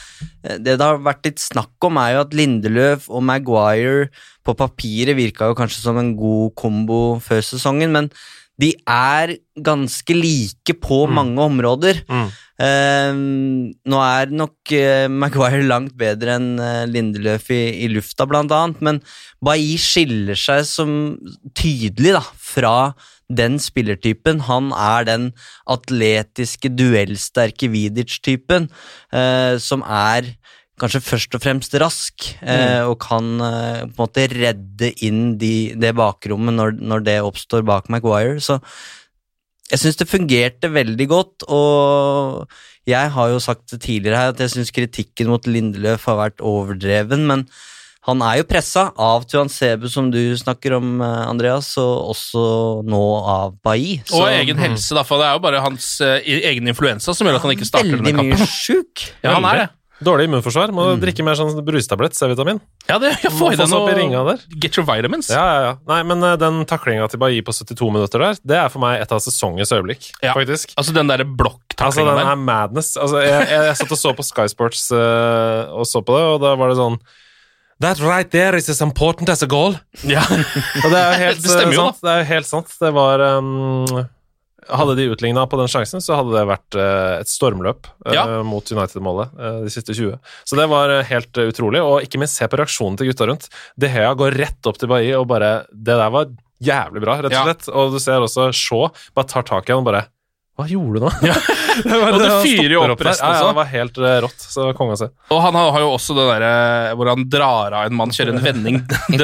eh, 0.43 0.59
det 0.59 0.79
det 0.79 0.85
har 0.85 0.99
vært 1.05 1.29
litt 1.29 1.43
snakk 1.43 1.89
om, 1.89 2.01
er 2.03 2.17
jo 2.17 2.25
at 2.27 2.35
Lindeløf 2.37 3.09
og 3.13 3.25
Maguire 3.29 4.09
på 4.47 4.57
papiret 4.57 5.19
virka 5.19 5.51
jo 5.51 5.57
kanskje 5.59 5.83
som 5.85 5.99
en 6.01 6.15
god 6.17 6.55
kombo 6.59 7.03
før 7.23 7.43
sesongen, 7.45 7.93
men 7.95 8.11
de 8.59 8.73
er 8.91 9.37
ganske 9.65 10.15
like 10.15 10.75
på 10.83 11.05
mange 11.11 11.43
områder. 11.43 12.03
Eh, 12.59 13.15
nå 13.15 13.99
er 14.03 14.33
nok 14.35 14.73
uh, 14.75 15.07
Maguire 15.07 15.63
langt 15.63 15.95
bedre 15.99 16.35
enn 16.41 16.57
uh, 16.59 16.83
Lindeløf 16.91 17.53
i, 17.55 17.61
i 17.85 17.91
lufta, 17.93 18.27
blant 18.27 18.51
annet, 18.55 18.83
men 18.83 18.99
Bailly 19.45 19.77
skiller 19.79 20.39
seg 20.39 20.65
som 20.67 20.91
tydelig 21.55 22.17
da, 22.17 22.25
fra 22.35 22.75
den 23.31 23.61
spillertypen. 23.63 24.43
Han 24.49 24.73
er 24.75 25.07
den 25.07 25.31
atletiske, 25.71 26.73
duellsterke 26.75 27.71
Vidic-typen, 27.71 28.67
uh, 29.15 29.55
som 29.63 29.87
er 29.87 30.35
kanskje 30.81 31.03
først 31.05 31.35
og 31.37 31.43
fremst 31.45 31.75
rask, 31.83 32.29
eh, 32.43 32.83
og 32.87 32.97
kan 33.03 33.35
eh, 33.45 33.83
på 33.87 33.91
en 33.91 33.99
måte 34.01 34.27
redde 34.33 34.93
inn 35.05 35.37
de, 35.41 35.75
det 35.79 35.95
bakrommet 35.99 36.57
når, 36.57 36.79
når 36.79 37.05
det 37.07 37.19
oppstår 37.27 37.67
bak 37.69 37.91
Maguire. 37.93 38.39
Så 38.43 38.61
jeg 39.69 39.83
syns 39.83 39.99
det 40.01 40.09
fungerte 40.09 40.71
veldig 40.73 41.09
godt, 41.11 41.49
og 41.53 42.47
jeg 42.89 43.15
har 43.15 43.33
jo 43.35 43.41
sagt 43.43 43.75
tidligere 43.75 44.23
her 44.23 44.33
at 44.33 44.41
jeg 44.41 44.55
syns 44.55 44.73
kritikken 44.73 45.29
mot 45.29 45.45
Lindeløf 45.45 46.07
har 46.09 46.23
vært 46.23 46.41
overdreven, 46.45 47.27
men 47.29 47.45
han 48.09 48.23
er 48.25 48.39
jo 48.41 48.47
pressa 48.49 48.87
av 48.97 49.27
Tuan 49.29 49.51
Sebu, 49.53 49.85
som 49.93 50.07
du 50.09 50.33
snakker 50.41 50.79
om, 50.79 51.01
eh, 51.05 51.25
Andreas, 51.29 51.75
og 51.77 52.15
også 52.15 52.45
nå 52.89 53.03
av 53.29 53.59
Bailly. 53.61 53.99
Og 54.17 54.31
egen 54.31 54.57
helse, 54.63 54.95
da, 54.97 55.03
for 55.05 55.21
det 55.21 55.29
er 55.29 55.37
jo 55.37 55.43
bare 55.45 55.61
hans 55.61 55.91
eh, 56.01 56.25
egen 56.25 56.71
influensa 56.73 57.13
som 57.13 57.29
gjør 57.29 57.37
at 57.37 57.45
han 57.45 57.53
ikke 57.53 57.69
starter 57.69 57.99
denne 57.99 58.15
kampen. 58.17 58.33
Veldig 58.33 58.49
mye 58.49 58.49
sjuk. 58.49 59.11
Ja, 59.21 59.37
han 59.37 59.49
er 59.51 59.61
det. 59.61 59.69
Dårlig 60.05 60.29
immunforsvar. 60.29 60.71
Må 60.75 60.85
drikke 61.03 61.25
mer 61.27 61.35
sånn 61.39 61.57
brustablett, 61.67 62.15
C-vitamin. 62.15 62.61
Ja, 62.87 63.01
det, 63.03 63.17
jeg 63.25 63.33
får 63.35 63.57
i 63.57 63.59
deg 63.59 63.73
ringa 63.99 64.21
noe 64.23 64.35
der. 64.37 64.45
Get 64.63 64.79
your 64.79 64.87
vitamins. 64.87 65.31
Ja, 65.33 65.43
ja, 65.43 65.63
ja. 65.65 65.73
Nei, 65.91 66.01
men 66.07 66.23
eh, 66.23 66.37
den 66.39 66.61
taklinga 66.71 67.09
til 67.11 67.19
Bailly 67.23 67.43
på 67.47 67.55
72 67.57 67.91
minutter 67.97 68.23
der, 68.23 68.39
det 68.47 68.59
er 68.61 68.71
for 68.71 68.85
meg 68.85 69.03
et 69.03 69.15
av 69.15 69.23
sesongens 69.25 69.73
øyeblikk, 69.75 70.13
Ja. 70.23 70.37
faktisk. 70.39 70.75
Altså 70.79 70.95
den 70.95 71.11
derre 71.11 71.27
Altså, 71.27 71.39
blokktaklinga 71.43 72.15
den 72.15 72.21
der. 72.23 72.33
er 72.33 72.43
madness. 72.47 72.93
Altså, 72.97 73.25
jeg, 73.27 73.49
jeg, 73.51 73.65
jeg 73.73 73.81
satt 73.83 73.97
og 73.97 74.01
så 74.05 74.15
på 74.15 74.27
Sky 74.27 74.47
Sports 74.55 74.85
uh, 74.95 75.67
og 75.75 75.89
så 75.91 76.03
på 76.07 76.15
det, 76.15 76.29
og 76.37 76.39
da 76.47 76.55
var 76.59 76.71
det 76.71 76.79
sånn 76.79 77.01
That 77.81 78.01
right 78.03 78.31
there 78.31 78.59
is 78.59 78.69
as 78.69 78.81
important 78.83 79.29
as 79.31 79.43
a 79.43 79.47
goal. 79.47 79.77
Ja. 80.03 80.25
Og 80.27 80.89
det 80.91 80.99
er 80.99 81.13
jo 81.13 81.19
helt 81.27 81.43
Det 81.45 81.53
stemmer 81.53 81.75
jo, 81.77 81.85
sant. 81.87 82.01
Det 82.03 82.11
er 82.11 82.23
jo 82.25 82.29
helt 82.33 82.49
sant. 82.49 82.73
Det 82.81 82.91
var 82.97 83.23
um, 83.39 83.85
Hadde 84.69 84.95
de 84.99 85.07
utligna 85.13 85.47
på 85.49 85.57
den 85.61 85.69
sjansen, 85.73 86.03
så 86.05 86.17
hadde 86.19 86.35
det 86.37 86.43
vært 86.51 86.77
eh, 86.77 87.21
et 87.23 87.31
stormløp 87.31 87.87
eh, 88.07 88.13
Ja. 88.15 88.25
mot 88.45 88.65
United-målet 88.69 89.33
eh, 89.39 89.61
de 89.65 89.71
siste 89.73 89.95
20. 89.97 90.19
Så 90.45 90.57
det 90.61 90.67
var 90.69 90.93
helt 91.09 91.33
utrolig. 91.45 91.81
Og 91.85 92.03
ikke 92.05 92.21
minst 92.21 92.37
se 92.37 92.49
på 92.49 92.59
reaksjonen 92.61 92.99
til 93.01 93.09
gutta 93.11 93.27
rundt. 93.31 93.49
De 93.81 93.89
Hea 93.89 94.13
går 94.19 94.37
rett 94.39 94.69
opp 94.69 94.79
til 94.79 94.89
Bailly 94.93 95.15
og 95.17 95.27
bare 95.31 95.65
Det 95.73 95.97
der 95.97 96.11
var 96.13 96.29
jævlig 96.61 97.01
bra, 97.05 97.17
rett 97.23 97.33
og 97.33 97.39
Ja. 97.39 97.45
slett. 97.47 97.69
Og 97.73 97.93
du 97.95 97.99
ser 98.03 98.21
også 98.21 98.51
Shaw 98.53 98.89
bare 99.15 99.27
tar 99.31 99.43
tak 99.49 99.69
i 99.69 99.73
han 99.73 99.81
og 99.85 99.89
bare 99.93 100.05
Hva 100.59 100.67
gjorde 100.67 100.99
du 100.99 101.05
nå? 101.07 101.11
Det 101.79 101.95
var- 101.95 102.11
Og 102.11 102.19
det 102.19 102.29
han 102.33 102.41
fyrer 102.43 102.73
jo 102.75 102.81
opp 102.91 103.03
resten 103.07 103.29
Ja, 103.29 103.35
ja, 103.39 103.47
det 103.53 103.55
var 103.61 103.69
helt 103.71 103.99
eh, 104.03 104.15
rått. 104.25 104.41
Så 104.43 104.65
det 104.67 104.73
å 104.75 104.97
se. 104.99 105.07
Og 105.31 105.43
han 105.45 105.55
har 105.55 105.77
jo 105.85 105.91
også 105.95 106.17
det 106.17 106.25
derre 106.27 106.49
hvor 106.99 107.11
han 107.13 107.23
drar 107.31 107.77
av 107.79 107.87
en 107.87 107.95
mann, 107.95 108.11
kjører 108.11 108.35
en 108.35 108.43
vending. 108.43 108.81
der. 108.89 109.23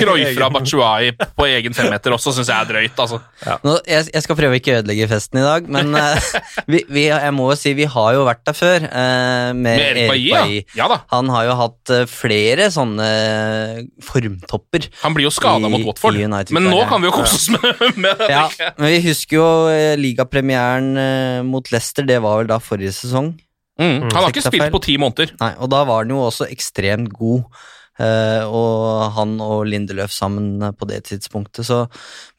fra 0.00 0.16
egen- 0.18 0.56
Batshuayi 0.56 1.12
på 1.38 1.46
egen 1.46 1.76
femmeter 1.76 2.16
også, 2.16 2.32
syns 2.34 2.50
jeg 2.50 2.56
er 2.58 2.66
drøyt, 2.72 2.98
altså. 3.04 3.20
Nå, 3.62 3.76
jeg, 3.86 4.08
jeg 4.10 4.24
skal 4.26 4.38
prøve 4.40 4.56
å 4.56 4.58
ikke 4.58 4.80
ødelegge 4.80 5.06
festen 5.12 5.38
i 5.38 5.44
dag, 5.46 5.68
men 5.70 5.94
eh, 5.94 6.28
vi, 6.72 6.82
vi, 6.90 7.06
jeg 7.12 7.34
må 7.38 7.52
jo 7.52 7.58
si 7.60 7.74
vi 7.78 7.86
har 7.94 8.10
jo 8.18 8.26
vært 8.26 8.42
der 8.50 8.58
før 8.58 8.88
Uh, 8.90 9.52
med, 9.54 9.76
Med 9.76 9.80
Erik 9.84 10.08
Bailly, 10.10 10.56
ja. 10.74 10.80
Ja 10.80 10.86
da. 10.90 10.96
Han 11.12 11.28
har 11.30 11.44
jo 11.46 11.54
hatt 11.60 11.90
eh, 11.94 12.02
flere 12.10 12.66
sånne 12.74 13.06
formtopper. 14.04 14.88
Han 15.04 15.14
blir 15.14 15.28
jo 15.28 15.32
skada 15.34 15.68
mot 15.70 15.84
Watford, 15.86 16.16
men 16.50 16.66
nå 16.70 16.80
kan 16.90 17.02
vi 17.02 17.08
jo 17.10 17.14
kose 17.14 17.36
oss 17.38 17.48
med, 17.54 17.82
med 18.02 18.18
det. 18.20 18.30
Ja, 18.32 18.46
men 18.78 18.90
vi 18.94 19.00
husker 19.06 19.36
jo 19.38 19.46
eh, 19.46 19.59
ligapremieren 20.00 20.94
eh, 21.00 21.40
mot 21.46 21.66
Leicester, 21.72 22.06
det 22.06 22.20
var 22.24 22.40
vel 22.40 22.50
da 22.50 22.60
forrige 22.62 22.94
sesong. 22.96 23.34
Mm. 23.80 24.08
Han 24.08 24.16
har 24.16 24.32
ikke 24.32 24.44
spilt 24.44 24.72
på 24.74 24.82
ti 24.84 24.96
måneder. 25.00 25.34
Nei, 25.40 25.52
og 25.58 25.70
da 25.72 25.84
var 25.88 26.04
han 26.04 26.12
jo 26.12 26.22
også 26.26 26.48
ekstremt 26.52 27.12
god. 27.16 27.46
Uh, 28.00 28.46
og 28.48 29.10
han 29.12 29.34
og 29.44 29.66
Lindeløf 29.68 30.12
sammen 30.14 30.62
eh, 30.64 30.72
på 30.72 30.86
det 30.88 31.02
tidspunktet, 31.10 31.66
så 31.68 31.82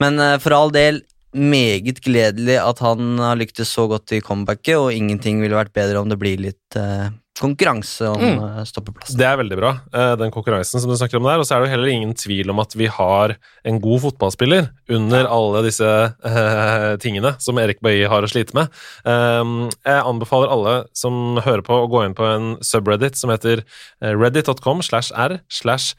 Men 0.02 0.18
uh, 0.18 0.40
for 0.42 0.56
all 0.58 0.72
del, 0.74 1.04
meget 1.38 2.02
gledelig 2.02 2.58
at 2.58 2.82
han 2.84 3.20
har 3.22 3.38
lyktes 3.38 3.70
så 3.70 3.86
godt 3.88 4.12
i 4.12 4.24
comebacket, 4.26 4.76
og 4.78 4.94
ingenting 4.94 5.42
ville 5.42 5.56
vært 5.56 5.74
bedre 5.76 6.02
om 6.02 6.10
det 6.10 6.18
blir 6.20 6.42
litt 6.42 6.80
eh, 6.80 7.08
konkurranse 7.42 8.08
om 8.12 8.22
Mm. 8.22 8.62
stoppeplassen. 8.70 9.18
Det 9.20 9.26
er 9.28 9.38
veldig 9.42 9.58
bra, 9.58 9.72
eh, 9.94 10.14
den 10.22 10.32
konkurransen 10.32 10.80
som 10.80 10.90
du 10.92 10.96
snakker 10.96 11.18
om 11.20 11.26
der. 11.28 11.42
Og 11.42 11.46
så 11.50 11.56
er 11.58 11.62
det 11.64 11.70
jo 11.70 11.74
heller 11.76 11.92
ingen 11.92 12.14
tvil 12.14 12.50
om 12.54 12.60
at 12.62 12.76
vi 12.78 12.86
har 12.88 13.36
en 13.66 13.80
god 13.82 14.02
fotballspiller 14.06 14.70
under 14.90 15.26
alle 15.32 15.64
disse 15.66 15.84
uh, 15.88 16.96
tingene 17.02 17.34
som 17.42 17.58
Erik 17.62 17.82
Bailly 17.82 18.06
har 18.12 18.22
å 18.24 18.30
slite 18.30 18.54
med. 18.58 18.70
Um, 19.06 19.70
jeg 19.86 20.04
anbefaler 20.06 20.52
alle 20.54 20.76
som 20.94 21.38
hører 21.42 21.64
på, 21.66 21.74
å 21.82 21.90
gå 21.92 22.06
inn 22.06 22.16
på 22.18 22.28
en 22.30 22.52
subreddit 22.62 23.18
som 23.18 23.30
heter 23.34 23.64
eh, 24.02 24.14
reddit.com 24.14 24.82
slash 24.86 25.12
r 25.16 25.40
slash 25.50 25.96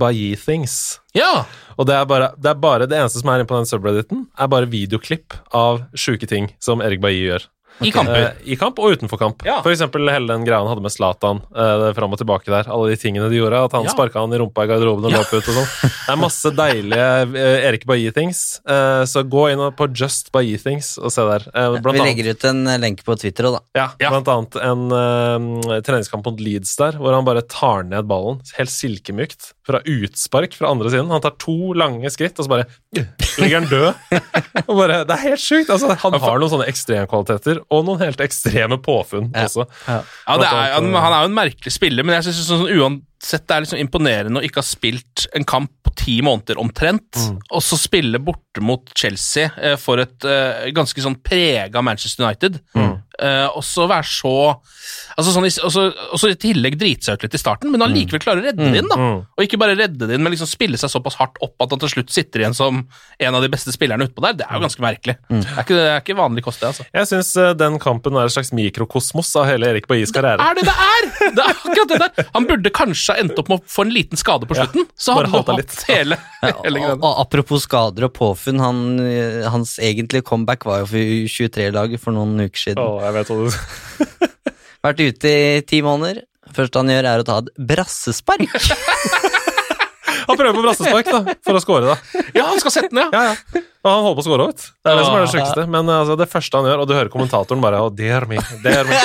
justbayithings. 0.00 0.98
Ja! 1.16 1.44
Og 1.78 1.86
det 1.88 1.94
er, 1.96 2.04
bare, 2.08 2.32
det 2.38 2.50
er 2.52 2.58
bare 2.60 2.86
det 2.90 2.98
eneste 2.98 3.22
som 3.22 3.30
er 3.32 3.40
inne 3.40 3.48
på 3.50 3.56
den 3.58 3.68
subredditen, 3.68 4.26
er 4.38 4.50
bare 4.52 4.68
videoklipp 4.70 5.34
av 5.56 5.84
sjuke 5.98 6.28
ting 6.30 6.50
som 6.62 6.82
Erik 6.84 7.00
Bailly 7.02 7.26
gjør. 7.30 7.46
I 7.86 7.90
kamper. 7.94 8.20
Eh, 8.20 8.52
I 8.52 8.56
kamp 8.60 8.78
og 8.78 8.92
utenfor 8.96 9.18
kamp. 9.20 9.44
Ja. 9.46 9.60
For 9.64 9.72
eksempel 9.72 10.08
hele 10.12 10.26
den 10.28 10.44
greia 10.44 10.58
han 10.60 10.68
hadde 10.68 10.82
med 10.84 10.92
Zlatan 10.92 11.40
eh, 11.54 11.92
fram 11.96 12.12
og 12.12 12.18
tilbake 12.20 12.50
der. 12.52 12.68
Alle 12.70 12.90
de 12.92 12.96
tingene 13.00 13.28
de 13.30 13.38
gjorde. 13.40 13.60
At 13.64 13.72
han 13.72 13.84
Ja. 13.84 13.90
sparka 13.94 14.20
han 14.20 14.32
i 14.32 14.38
rumpa 14.42 14.64
i 14.64 14.70
garderoben 14.70 15.04
og 15.08 15.12
løp 15.12 15.32
ut 15.32 15.48
og 15.48 15.54
sånn. 15.60 15.70
Det 15.90 16.12
er 16.14 16.20
masse 16.20 16.52
deilige 16.54 17.08
eh, 17.36 17.68
Erik 17.70 17.86
Bailly-things. 17.86 18.60
Eh, 18.68 19.04
så 19.10 19.22
gå 19.24 19.46
inn 19.52 19.62
på 19.78 19.88
Just 19.96 20.32
Bailly-things 20.32 20.98
og 21.00 21.10
se 21.14 21.22
der. 21.28 21.46
Eh, 21.54 21.78
blant 21.80 21.94
vi 21.96 22.00
annet- 22.00 22.10
legger 22.16 22.30
ut 22.34 22.44
en 22.50 22.66
eh, 22.66 22.78
lenke 22.78 23.04
på 23.06 23.16
Twitter 23.20 23.44
òg, 23.50 23.58
da. 23.58 23.62
ja, 23.80 23.88
Ja. 24.00 24.10
blant 24.10 24.28
annet 24.28 24.56
en 24.60 24.92
eh, 24.92 25.80
treningskamp 25.86 26.24
mot 26.26 26.40
Leeds 26.40 26.76
der, 26.76 26.92
hvor 27.00 27.14
han 27.14 27.24
bare 27.24 27.42
tar 27.42 27.82
ned 27.84 28.06
ballen 28.10 28.40
helt 28.56 28.70
silkemykt 28.70 29.52
fra 29.70 29.80
utspark 29.86 30.54
fra 30.58 30.70
andre 30.74 30.90
siden. 30.92 31.10
Han 31.14 31.22
tar 31.24 31.36
to 31.40 31.72
lange 31.78 32.10
skritt, 32.12 32.38
og 32.42 32.46
så 32.46 32.52
bare 32.52 32.66
ligger 33.40 33.60
han 33.60 33.68
død. 33.70 34.16
og 34.68 34.72
bare, 34.76 35.00
det 35.08 35.16
er 35.16 35.24
helt 35.30 35.42
sjukt! 35.42 35.70
Altså, 35.72 35.94
han 36.02 36.18
har 36.20 36.40
noen 36.42 36.52
sånne 36.52 36.68
ekstremkvaliteter, 36.70 37.62
og 37.70 37.86
noen 37.88 38.02
helt 38.04 38.20
ekstreme 38.24 38.80
påfunn 38.84 39.30
Ja. 39.34 39.46
også. 39.48 39.66
Ja, 39.86 40.00
det 40.40 40.48
er, 40.50 40.74
han, 40.76 40.90
han 40.94 41.14
er 41.16 41.24
jo 41.24 41.30
en 41.32 41.38
merkelig 41.38 41.72
spiller, 41.74 42.06
men 42.06 42.18
jeg 42.18 42.28
synes 42.28 42.42
sånn, 42.50 42.64
sånn, 42.66 42.80
uansett 42.80 43.46
det 43.48 43.56
er 43.56 43.64
liksom 43.66 43.80
imponerende 43.82 44.40
å 44.40 44.46
ikke 44.46 44.62
ha 44.62 44.66
spilt 44.66 45.26
en 45.36 45.44
kamp 45.48 45.72
på 45.86 45.92
ti 46.00 46.16
måneder 46.24 46.58
omtrent, 46.62 47.18
og 47.50 47.62
så 47.64 47.76
spille 47.80 48.20
borte 48.22 48.62
mot 48.64 48.90
Chelsea 48.96 49.48
eh, 49.60 49.76
for 49.80 50.00
et 50.02 50.26
eh, 50.28 50.68
ganske 50.76 51.02
sånn 51.04 51.18
prega 51.24 51.82
Manchester 51.84 52.26
United. 52.28 52.60
Eh, 53.20 53.46
og 53.52 53.64
så 53.66 53.84
være 53.90 54.06
så 54.08 54.32
altså 55.20 55.34
sånn, 55.34 55.44
også, 55.68 55.82
Og 56.14 56.20
så 56.22 56.30
i 56.32 56.36
tillegg 56.40 56.78
drite 56.80 57.04
seg 57.04 57.18
ut 57.18 57.26
litt 57.26 57.36
i 57.36 57.40
starten, 57.42 57.68
men 57.72 57.84
allikevel 57.84 58.22
klare 58.22 58.40
å 58.40 58.46
redde 58.46 58.70
det 58.72 58.80
inn. 58.80 58.88
da 58.88 58.96
Og 59.20 59.44
ikke 59.44 59.60
bare 59.60 59.76
redde 59.76 60.08
det 60.08 60.16
inn, 60.16 60.24
men 60.24 60.32
liksom 60.32 60.48
spille 60.48 60.80
seg 60.80 60.92
såpass 60.92 61.18
hardt 61.20 61.36
opp 61.44 61.60
at 61.60 61.74
han 61.74 61.82
til 61.82 61.92
slutt 61.94 62.14
sitter 62.14 62.44
igjen 62.44 62.56
som 62.56 62.80
en 63.20 63.36
av 63.36 63.44
de 63.44 63.50
beste 63.52 63.74
spillerne 63.74 64.08
utpå 64.08 64.24
der. 64.24 64.38
Det 64.40 64.48
er 64.48 64.56
jo 64.56 64.64
ganske 64.64 64.84
merkelig. 64.84 65.16
Det, 65.28 65.42
er 65.44 65.64
ikke, 65.66 65.76
det 65.76 65.86
er 65.90 66.00
ikke 66.00 66.18
vanlig 66.18 66.44
kost, 66.46 66.62
det. 66.62 66.72
altså 66.72 66.86
Jeg 66.96 67.10
syns 67.12 67.34
den 67.60 67.76
kampen 67.82 68.16
er 68.16 68.30
et 68.30 68.34
slags 68.34 68.54
mikrokosmos 68.56 69.34
av 69.40 69.48
hele 69.50 69.68
Erik 69.74 69.88
Baillys 69.90 70.14
karriere. 70.14 70.40
Det 70.40 70.48
er 70.48 70.60
det 70.60 70.68
det 70.70 70.76
er! 70.86 71.10
Det 71.36 71.44
er 71.44 71.52
akkurat 71.52 71.92
det 71.92 71.98
der. 72.00 72.28
Han 72.34 72.46
burde 72.48 72.72
kanskje 72.74 73.14
ha 73.14 73.22
endt 73.22 73.38
opp 73.40 73.50
med 73.52 73.60
å 73.60 73.70
få 73.70 73.84
en 73.86 73.92
liten 73.94 74.20
skade 74.20 74.48
på 74.48 74.56
slutten. 74.56 74.86
så 74.98 75.16
bare 75.18 75.30
hadde 75.32 75.52
han 75.52 75.60
hatt 75.62 75.76
hele, 75.90 76.18
hele 76.64 76.82
Og, 76.86 77.04
og 77.04 77.20
apropos 77.24 77.64
skader 77.66 78.08
og 78.08 78.14
påfunn, 78.16 78.62
han, 78.62 78.82
eh, 79.04 79.44
hans 79.52 79.76
egentlige 79.82 80.26
comeback 80.26 80.66
var 80.68 80.82
jo 80.82 80.90
for 80.92 81.14
U23-laget 81.26 82.02
for 82.02 82.16
noen 82.16 82.46
uker 82.46 82.64
siden. 82.64 82.82
Å, 82.82 83.09
jeg 83.10 83.18
vet 83.18 83.30
hva 83.30 83.36
du 83.36 83.46
Vært 84.86 85.02
ute 85.04 85.30
i 85.30 85.60
ti 85.68 85.82
måneder. 85.84 86.22
Første 86.56 86.80
han 86.80 86.88
gjør, 86.90 87.06
er 87.10 87.22
å 87.22 87.26
ta 87.28 87.40
et 87.42 87.50
brassespark. 87.70 88.48
Han 90.30 90.36
prøver 90.38 90.54
på 90.54 90.62
brassespark 90.62 91.08
da, 91.10 91.34
for 91.46 91.58
å 91.58 91.60
score, 91.62 91.90
da. 91.90 92.22
Ja, 92.36 92.44
han 92.52 92.60
skal 92.62 92.72
sette 92.74 92.90
den, 92.92 93.00
ja. 93.02 93.08
Ja, 93.10 93.32
ja. 93.32 93.62
Og 93.80 93.88
han 93.88 94.02
holder 94.04 94.18
på 94.18 94.22
å 94.22 94.26
score 94.26 94.44
òg, 94.44 94.50
vet 94.52 94.60
du. 94.62 94.66
Det 94.84 94.92
er 94.92 94.98
det 95.00 95.04
som 95.06 95.16
er 95.16 95.24
det 95.24 95.30
sjukeste. 95.32 95.64
Men 95.74 95.90
altså, 95.90 96.16
det 96.20 96.26
første 96.30 96.60
han 96.60 96.68
gjør, 96.70 96.82
og 96.84 96.86
du 96.86 96.92
hører 96.94 97.10
kommentatoren 97.10 97.64
bare 97.64 97.80
oh, 97.82 97.88
dear 97.90 98.26
me, 98.30 98.38
dear 98.62 98.86
me. 98.86 98.98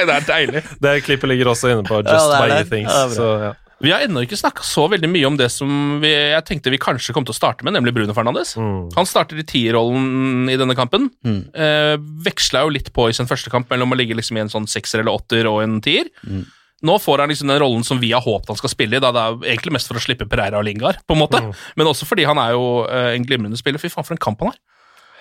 Det 0.00 0.14
er 0.14 0.24
deilig. 0.24 0.62
Det 0.80 0.94
klippet 1.04 1.28
ligger 1.28 1.50
også 1.52 1.74
inne 1.74 1.84
på 1.84 1.98
Just 2.00 2.14
Ja, 2.14 2.38
er 2.38 2.54
det. 2.54 2.62
Things. 2.70 2.88
Ja, 2.88 3.02
det 3.10 3.18
er 3.18 3.18
bra. 3.18 3.18
så, 3.18 3.28
ja. 3.44 3.52
Vi 3.80 3.92
har 3.94 4.04
ennå 4.04 4.22
ikke 4.26 4.36
snakka 4.36 4.64
så 4.66 4.84
veldig 4.92 5.08
mye 5.08 5.28
om 5.28 5.36
det 5.40 5.48
som 5.54 5.70
vi, 6.02 6.10
jeg 6.12 6.44
tenkte 6.48 6.72
vi 6.72 6.80
kanskje 6.80 7.14
kom 7.16 7.24
til 7.24 7.32
å 7.32 7.38
starte 7.38 7.64
med, 7.64 7.72
nemlig 7.76 7.94
Bruno 7.96 8.12
Fernandes. 8.16 8.52
Mm. 8.60 8.90
Han 8.96 9.08
starter 9.08 9.40
i 9.40 9.46
tierrollen 9.48 10.50
i 10.52 10.58
denne 10.60 10.76
kampen. 10.76 11.08
Mm. 11.24 11.40
Eh, 11.54 11.94
veksla 12.26 12.66
jo 12.66 12.74
litt 12.76 12.92
på 12.96 13.08
i 13.08 13.16
sin 13.16 13.30
første 13.30 13.52
kamp 13.52 13.72
mellom 13.72 13.94
å 13.94 13.98
ligge 13.98 14.18
liksom 14.18 14.36
i 14.36 14.44
en 14.44 14.52
sånn 14.52 14.68
sekser 14.68 15.00
eller 15.00 15.16
åtter 15.16 15.48
og 15.48 15.62
en 15.64 15.78
tier. 15.84 16.12
Mm. 16.28 16.44
Nå 16.84 16.96
får 17.00 17.24
han 17.24 17.32
liksom 17.32 17.48
den 17.52 17.60
rollen 17.60 17.84
som 17.84 18.00
vi 18.00 18.12
har 18.12 18.24
håpet 18.24 18.52
han 18.52 18.60
skal 18.60 18.72
spille 18.72 18.96
i. 18.96 19.02
Da 19.02 19.12
det 19.16 19.24
er 19.24 19.48
egentlig 19.54 19.74
mest 19.76 19.88
for 19.88 20.00
å 20.00 20.04
slippe 20.04 20.28
Pereira 20.28 20.60
og 20.60 20.68
Lingard, 20.68 21.00
på 21.08 21.16
en 21.16 21.22
måte. 21.22 21.40
Men 21.76 21.88
også 21.90 22.08
fordi 22.08 22.28
han 22.28 22.40
er 22.40 22.54
jo 22.56 22.84
eh, 22.84 23.14
en 23.16 23.26
glimrende 23.26 23.60
spiller. 23.60 23.80
Fy 23.82 23.92
faen, 23.92 24.06
for 24.06 24.16
en 24.16 24.22
kamp 24.22 24.44
han 24.44 24.52
har. 24.52 24.60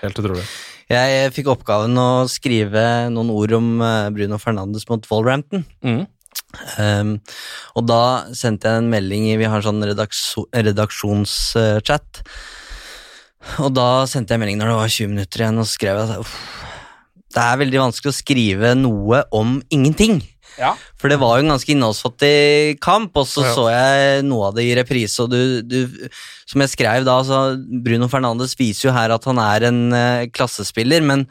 Helt 0.03 0.19
utrolig. 0.21 0.45
Jeg 0.89 1.33
fikk 1.35 1.51
oppgaven 1.51 1.99
å 1.99 2.09
skrive 2.31 2.83
noen 3.13 3.31
ord 3.33 3.55
om 3.57 3.67
eh, 3.83 4.07
Bruno 4.15 4.39
Fernandes 4.41 4.87
mot 4.89 5.03
Wolverhampton. 5.11 5.67
Mm. 5.85 6.05
Um, 6.81 7.17
og 7.77 7.85
da 7.85 8.01
sendte 8.37 8.71
jeg 8.71 8.81
en 8.81 8.89
melding 8.89 9.27
i 9.29 9.35
Vi 9.37 9.45
har 9.45 9.59
en 9.59 9.67
sånn 9.67 9.85
redaksjo, 9.85 10.47
redaksjonschat. 10.55 12.23
Og 13.63 13.69
da 13.75 13.89
sendte 14.09 14.35
jeg 14.35 14.41
melding 14.41 14.59
når 14.59 14.71
det 14.71 14.79
var 14.79 14.95
20 14.95 15.13
minutter 15.13 15.43
igjen, 15.43 15.61
og 15.61 15.69
skrev 15.69 16.01
at 16.03 16.17
uff, 16.19 16.33
det 17.29 17.45
er 17.45 17.61
veldig 17.61 17.83
vanskelig 17.85 18.11
å 18.11 18.17
skrive 18.17 18.73
noe 18.77 19.23
om 19.35 19.59
ingenting. 19.69 20.19
Ja. 20.59 20.73
For 20.99 21.11
det 21.11 21.19
var 21.21 21.37
jo 21.37 21.45
en 21.45 21.53
ganske 21.53 21.71
innholdsfattig 21.71 22.79
kamp, 22.83 23.15
og 23.15 23.27
så 23.29 23.45
Ja. 23.45 23.53
så 23.55 23.67
jeg 23.71 24.25
noe 24.27 24.49
av 24.49 24.57
det 24.57 24.65
i 24.65 24.75
reprise, 24.75 25.21
og 25.23 25.29
du, 25.31 25.61
du 25.61 26.09
Som 26.49 26.61
jeg 26.61 26.73
skrev 26.73 27.05
da, 27.05 27.21
så 27.23 27.55
Bruno 27.55 28.09
Fernandes 28.09 28.57
viser 28.57 28.89
jo 28.89 28.95
her 28.95 29.13
at 29.13 29.23
han 29.29 29.37
er 29.37 29.67
en 29.69 29.93
uh, 29.93 30.25
klassespiller, 30.33 31.05
men 31.05 31.27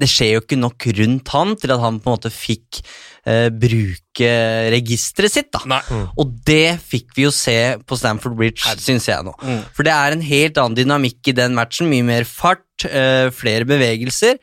det 0.00 0.08
skjer 0.08 0.36
jo 0.36 0.40
ikke 0.40 0.56
nok 0.56 0.86
rundt 0.96 1.28
han 1.34 1.56
til 1.60 1.74
at 1.74 1.82
han 1.82 1.98
på 2.00 2.08
en 2.08 2.16
måte 2.16 2.30
fikk 2.32 2.80
eh, 3.26 3.48
bruke 3.52 4.30
registeret 4.74 5.34
sitt, 5.34 5.50
da. 5.52 5.80
Mm. 5.90 6.06
Og 6.20 6.32
det 6.46 6.78
fikk 6.82 7.14
vi 7.16 7.26
jo 7.26 7.34
se 7.34 7.56
på 7.84 7.98
Stamford 7.98 8.36
Bridge, 8.38 8.74
syns 8.80 9.08
jeg 9.10 9.26
nå. 9.26 9.34
Mm. 9.42 9.62
For 9.76 9.86
det 9.86 9.94
er 9.94 10.16
en 10.16 10.26
helt 10.26 10.60
annen 10.60 10.78
dynamikk 10.78 11.32
i 11.32 11.36
den 11.36 11.56
matchen. 11.58 11.90
Mye 11.90 12.06
mer 12.06 12.28
fart, 12.28 12.66
eh, 12.88 13.30
flere 13.34 13.68
bevegelser. 13.68 14.38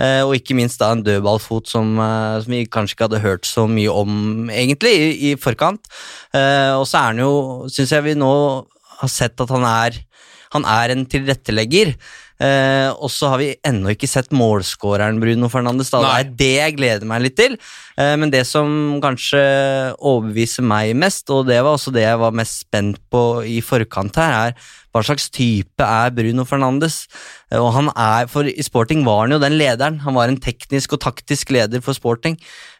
eh, 0.00 0.22
og 0.24 0.32
ikke 0.32 0.54
minst 0.56 0.80
da 0.80 0.92
en 0.94 1.02
dødballfot 1.04 1.68
som, 1.68 1.98
eh, 2.00 2.40
som 2.40 2.52
vi 2.54 2.64
kanskje 2.64 2.94
ikke 2.96 3.04
hadde 3.04 3.20
hørt 3.20 3.44
så 3.44 3.66
mye 3.68 3.92
om, 3.92 4.48
egentlig, 4.48 4.94
i, 4.96 5.10
i 5.30 5.34
forkant. 5.36 5.84
Eh, 6.32 6.72
og 6.72 6.86
så 6.88 7.02
er 7.02 7.08
han 7.10 7.18
jo, 7.20 7.68
syns 7.68 7.92
jeg 7.92 8.06
vi 8.06 8.14
nå 8.16 8.30
har 9.02 9.10
sett 9.12 9.36
at 9.44 9.52
han 9.52 9.66
er 9.68 10.00
han 10.54 10.66
er 10.66 10.94
en 10.94 11.04
tilrettelegger. 11.06 11.94
Eh, 12.40 12.88
og 12.96 13.10
så 13.12 13.34
har 13.34 13.40
vi 13.42 13.50
ennå 13.68 13.92
ikke 13.92 14.08
sett 14.08 14.30
målskåreren 14.32 15.20
Bruno 15.20 15.50
Fernandes. 15.52 15.92
Da. 15.92 16.00
Det 16.00 16.12
er 16.16 16.30
det 16.38 16.52
jeg 16.54 16.76
gleder 16.78 17.10
meg 17.10 17.24
litt 17.26 17.36
til. 17.40 17.58
Eh, 18.00 18.14
men 18.20 18.32
det 18.32 18.46
som 18.48 18.96
kanskje 19.02 19.42
overbeviser 19.98 20.64
meg 20.64 20.94
mest, 20.98 21.28
og 21.34 21.50
det 21.50 21.60
var 21.60 21.76
også 21.76 21.92
det 21.94 22.06
jeg 22.06 22.22
var 22.22 22.36
mest 22.40 22.64
spent 22.64 23.00
på 23.12 23.24
i 23.44 23.60
forkant 23.64 24.16
her, 24.20 24.50
er 24.50 24.70
hva 24.90 25.02
slags 25.06 25.28
type 25.30 25.86
er 25.86 26.10
Bruno 26.14 26.42
Fernandes? 26.48 27.04
Eh, 27.50 27.58
og 27.60 27.70
han 27.76 27.90
er, 27.94 28.26
for 28.30 28.48
I 28.48 28.64
Sporting 28.66 29.04
var 29.06 29.24
han 29.24 29.36
jo 29.36 29.40
den 29.42 29.54
lederen. 29.60 30.00
Han 30.02 30.16
var 30.18 30.30
en 30.30 30.40
teknisk 30.42 30.96
og 30.96 31.02
taktisk 31.04 31.52
leder 31.54 31.82
for 31.84 31.94
Sporting. 31.94 32.38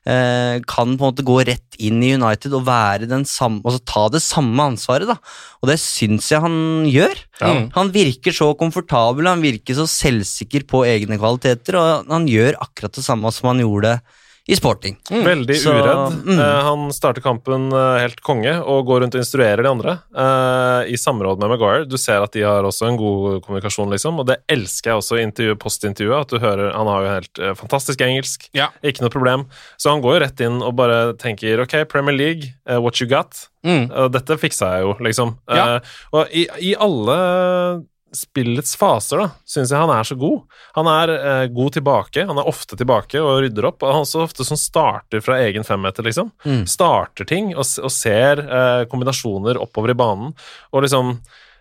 Eh, 0.08 0.58
kan 0.66 0.96
på 0.96 1.04
en 1.04 1.12
måte 1.12 1.26
gå 1.26 1.38
rett 1.46 1.78
inn 1.78 2.02
i 2.02 2.14
United 2.16 2.54
og 2.56 2.66
være 2.66 3.06
den 3.10 3.26
samme, 3.28 3.62
altså 3.62 3.84
ta 3.86 4.06
det 4.10 4.22
samme 4.24 4.70
ansvaret. 4.72 5.06
da. 5.10 5.18
Og 5.62 5.70
det 5.70 5.78
syns 5.82 6.32
jeg 6.32 6.42
han 6.42 6.88
gjør. 6.90 7.14
Ja. 7.40 7.52
Han 7.76 7.92
virker 7.94 8.34
så 8.34 8.50
komfortabel, 8.58 9.30
han 9.30 9.44
virker 9.44 9.78
så 9.78 9.86
selvsikker 9.90 10.66
på 10.70 10.82
egne 10.88 11.20
kvaliteter, 11.20 11.78
og 11.78 12.10
han 12.10 12.26
gjør 12.30 12.58
akkurat 12.58 12.98
det 12.98 13.06
samme 13.06 13.30
som 13.34 13.52
han 13.52 13.62
gjorde 13.62 14.00
i 14.48 14.56
Sporting. 14.56 14.96
Veldig 15.10 15.56
Så, 15.60 15.72
uredd. 15.74 16.14
mm. 16.24 16.38
Eh, 16.40 16.60
han 16.66 16.86
starter 16.92 17.22
kampen 17.22 17.68
eh, 17.72 17.98
helt 18.02 18.20
konge 18.24 18.54
og 18.62 18.86
går 18.88 19.04
rundt 19.04 19.14
og 19.14 19.22
instruerer 19.22 19.62
de 19.62 19.70
andre 19.70 19.96
eh, 20.16 20.90
i 20.94 20.98
samråd 20.98 21.42
med 21.42 21.52
Maguire. 21.52 21.84
Du 21.86 21.96
ser 22.00 22.24
at 22.24 22.32
de 22.34 22.42
har 22.46 22.66
også 22.66 22.88
en 22.88 22.98
god 22.98 23.42
kommunikasjon, 23.44 23.92
liksom, 23.92 24.18
og 24.22 24.26
det 24.30 24.40
elsker 24.50 24.90
jeg 24.94 25.02
også 25.02 25.20
i 25.20 25.54
postintervjuet. 25.60 26.24
At 26.26 26.32
du 26.34 26.38
hører 26.42 26.72
Han 26.74 26.86
har 26.90 27.04
jo 27.04 27.12
helt 27.18 27.42
fantastisk 27.60 28.00
engelsk, 28.00 28.48
Ja. 28.56 28.70
ikke 28.82 29.04
noe 29.04 29.12
problem. 29.12 29.46
Så 29.78 29.90
han 29.92 30.02
går 30.02 30.16
jo 30.18 30.24
rett 30.24 30.40
inn 30.40 30.62
og 30.62 30.74
bare 30.76 31.14
tenker 31.20 31.60
OK, 31.62 31.84
Premier 31.88 32.16
League, 32.16 32.54
what 32.66 33.00
you 33.00 33.06
got? 33.06 33.46
Mm. 33.66 33.88
Dette 34.12 34.38
fiksa 34.40 34.72
jeg 34.78 34.86
jo, 34.88 34.94
liksom. 35.04 35.36
Ja. 35.48 35.76
Eh, 35.76 35.80
og 36.16 36.28
i, 36.32 36.46
i 36.70 36.74
alle 36.80 37.84
spillets 38.16 38.72
faser, 38.78 39.20
da, 39.22 39.26
syns 39.46 39.70
jeg 39.70 39.78
han 39.78 39.90
er 39.94 40.06
så 40.08 40.16
god. 40.18 40.40
Han 40.76 40.88
er 40.90 41.12
eh, 41.14 41.44
god 41.54 41.74
tilbake, 41.76 42.24
han 42.26 42.38
er 42.42 42.48
ofte 42.50 42.78
tilbake 42.80 43.20
og 43.22 43.42
rydder 43.44 43.68
opp. 43.70 43.82
Og 43.86 43.92
han 43.94 44.02
er 44.06 44.10
så 44.10 44.24
ofte 44.24 44.46
som 44.48 44.58
starter 44.58 45.22
fra 45.24 45.38
egen 45.44 45.66
femmeter, 45.66 46.06
liksom. 46.06 46.32
Mm. 46.44 46.64
Starter 46.70 47.28
ting 47.30 47.52
og, 47.54 47.62
og 47.62 47.92
ser 47.94 48.42
eh, 48.42 48.82
kombinasjoner 48.90 49.60
oppover 49.62 49.94
i 49.94 49.98
banen, 50.00 50.34
og 50.74 50.86
liksom 50.86 51.16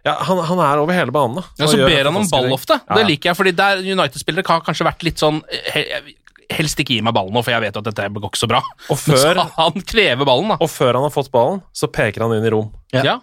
Ja, 0.08 0.14
han, 0.24 0.40
han 0.48 0.60
er 0.64 0.80
over 0.80 0.96
hele 0.96 1.12
banen, 1.12 1.42
da. 1.42 1.44
Ja, 1.60 1.68
så 1.68 1.82
ber 1.84 2.08
han 2.08 2.16
om 2.16 2.28
ball 2.32 2.54
ofte. 2.56 2.80
Ja, 2.88 2.96
Det 3.02 3.06
liker 3.10 3.30
jeg, 3.34 3.38
fordi 3.38 3.52
der 3.58 3.82
United-spillere 3.84 4.48
har 4.48 4.62
kanskje 4.64 4.88
vært 4.88 5.04
litt 5.04 5.20
sånn 5.22 5.42
he- 5.74 6.16
Helst 6.50 6.80
ikke 6.82 6.96
gi 6.96 7.02
meg 7.06 7.14
ballen 7.14 7.36
nå, 7.36 7.44
for 7.46 7.54
jeg 7.54 7.62
vet 7.62 7.76
at 7.78 7.86
dette 7.86 8.08
går 8.16 8.24
ikke 8.32 8.40
så 8.42 8.48
bra. 8.50 8.64
Og 8.90 8.98
Men 9.12 9.20
så 9.22 9.44
han 9.54 9.84
krever 9.86 10.26
ballen, 10.26 10.50
da. 10.50 10.58
og 10.58 10.72
før 10.72 10.98
han 10.98 11.04
har 11.06 11.14
fått 11.14 11.30
ballen, 11.36 11.60
så 11.78 11.92
peker 11.94 12.26
han 12.26 12.34
inn 12.40 12.48
i 12.48 12.50
rom. 12.56 12.72
Ja. 12.96 13.04
Ja. 13.06 13.18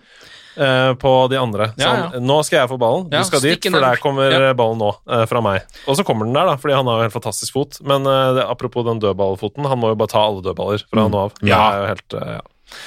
Eh, 0.57 0.95
på 0.95 1.13
de 1.31 1.37
andre. 1.41 1.69
Sånn, 1.77 2.03
ja. 2.13 2.21
nå 2.21 2.39
skal 2.45 2.61
jeg 2.63 2.71
få 2.73 2.79
ballen, 2.81 3.09
du 3.11 3.17
Ja, 3.17 3.23
skal 3.29 3.41
dit, 3.45 3.63
for 3.71 3.81
der. 3.81 3.97
kommer 4.03 4.31
Ja. 4.33 4.53
ballen 4.55 4.79
nå, 4.79 4.91
eh, 5.11 5.25
fra 5.27 5.41
meg. 5.41 5.63
Og 5.87 5.97
så 5.97 6.05
kommer 6.05 6.25
den 6.27 6.35
der, 6.35 6.47
da, 6.47 6.57
fordi 6.57 6.75
han 6.75 6.87
har 6.87 6.99
jo 6.99 7.07
helt 7.09 7.17
fantastisk 7.17 7.53
fot. 7.53 7.79
Men 7.85 8.07
eh, 8.07 8.35
det, 8.41 8.45
apropos 8.49 8.85
den 8.85 9.01
dødballfoten, 9.01 9.65
han 9.67 9.79
må 9.79 9.89
jo 9.93 9.95
bare 10.01 10.09
ta 10.13 10.25
alle 10.27 10.43
dødballer 10.43 10.85
fra 10.91 11.09
nå 11.09 11.25
av. 11.27 11.33
Det 11.41 11.53
er 11.53 11.81
jo 11.81 11.87
helt, 11.95 12.13
ja. 12.37 12.41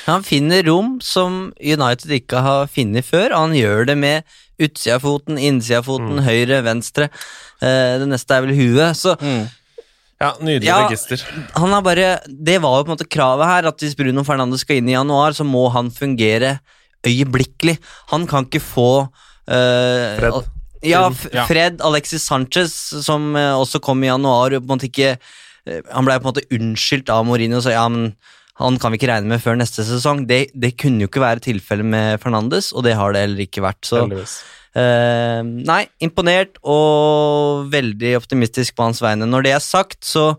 Han 0.08 0.24
finner 0.28 0.64
rom 0.68 1.00
som 1.02 1.54
United 1.62 2.12
ikke 2.12 2.42
har 2.44 2.68
funnet 2.68 3.06
før, 3.08 3.32
og 3.32 3.48
han 3.48 3.54
gjør 3.56 3.86
det 3.88 3.98
med 3.98 4.24
utsida 4.60 4.96
av 4.98 5.06
foten, 5.06 5.38
innsida 5.40 5.78
av 5.80 5.86
foten, 5.88 6.20
høyre, 6.26 6.60
venstre. 6.66 7.08
Eh, 7.64 7.96
det 8.02 8.08
neste 8.12 8.36
er 8.36 8.42
vel 8.44 8.56
huet. 8.60 8.98
Så 9.00 9.16
ja, 10.20 10.34
nydelig 10.42 10.68
Ja. 10.68 10.82
register. 10.90 11.22
han 11.56 11.72
har 11.72 11.82
bare 11.82 12.20
Det 12.28 12.60
var 12.62 12.80
jo 12.80 12.84
på 12.84 12.92
en 12.92 12.98
måte 12.98 13.08
kravet 13.08 13.46
her, 13.46 13.68
at 13.70 13.78
hvis 13.80 13.96
Bruno 13.96 14.24
Fernandes 14.28 14.62
skal 14.66 14.78
inn 14.82 14.90
i 14.90 14.98
januar, 14.98 15.32
så 15.32 15.46
må 15.48 15.72
han 15.72 15.90
fungere 15.90 16.60
øyeblikkelig. 17.08 17.78
Han 18.14 18.28
kan 18.30 18.48
ikke 18.48 18.64
få 18.64 18.90
eh, 19.50 20.18
Fred. 20.20 20.50
Ja. 20.86 21.10
Fred 21.48 21.82
Alexis 21.84 22.24
Sanchez, 22.24 22.74
som 23.04 23.34
eh, 23.36 23.54
også 23.56 23.82
kom 23.84 24.04
i 24.04 24.12
januar, 24.12 24.56
på 24.56 24.64
en 24.64 24.72
måte 24.72 24.88
ikke 24.88 25.16
eh, 25.18 25.82
Han 25.92 26.08
ble 26.08 26.20
på 26.20 26.28
en 26.28 26.32
måte 26.32 26.48
unnskyldt 26.56 27.12
av 27.12 27.26
Mourinho 27.28 27.60
og 27.60 27.66
sa 27.66 27.76
ja, 27.76 27.88
men 27.92 28.14
han 28.60 28.76
kan 28.80 28.92
vi 28.92 29.00
ikke 29.00 29.08
regne 29.08 29.32
med 29.32 29.40
før 29.40 29.56
neste 29.56 29.86
sesong. 29.88 30.26
Det, 30.28 30.50
det 30.52 30.74
kunne 30.80 31.06
jo 31.06 31.08
ikke 31.08 31.24
være 31.24 31.44
tilfellet 31.46 31.88
med 31.88 32.20
Fernandes, 32.20 32.74
og 32.76 32.84
det 32.84 32.98
har 33.00 33.14
det 33.16 33.22
heller 33.24 33.44
ikke 33.46 33.64
vært. 33.64 33.80
Så. 33.88 34.02
Eh, 34.76 35.40
nei, 35.44 35.86
imponert 36.04 36.60
og 36.68 37.70
veldig 37.72 38.18
optimistisk 38.20 38.76
på 38.76 38.90
hans 38.90 39.00
vegne. 39.04 39.30
Når 39.32 39.48
det 39.48 39.54
er 39.56 39.64
sagt, 39.64 40.02
så 40.04 40.34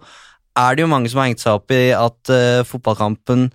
er 0.59 0.77
det 0.77 0.85
jo 0.85 0.90
mange 0.92 1.09
som 1.09 1.23
har 1.23 1.31
hengt 1.31 1.42
seg 1.42 1.57
opp 1.57 1.73
i 1.73 1.90
at 1.96 2.33
eh, 2.35 2.61
fotballkampen 2.68 3.49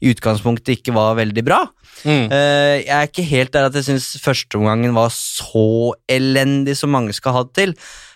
i 0.00 0.12
utgangspunktet 0.14 0.78
ikke 0.78 0.94
var 0.96 1.18
veldig 1.18 1.44
bra. 1.46 1.64
Mm. 2.04 2.30
Eh, 2.32 2.76
jeg 2.86 2.94
er 2.96 3.08
ikke 3.08 3.26
helt 3.30 3.52
der 3.52 3.68
at 3.68 3.76
jeg 3.76 3.88
syns 3.90 4.14
førsteomgangen 4.22 4.94
var 4.96 5.12
så 5.12 5.92
elendig 6.08 6.78
som 6.80 6.92
mange 6.94 7.12
skal 7.16 7.36
ha 7.36 7.44
det 7.44 7.56
til. 7.58 7.74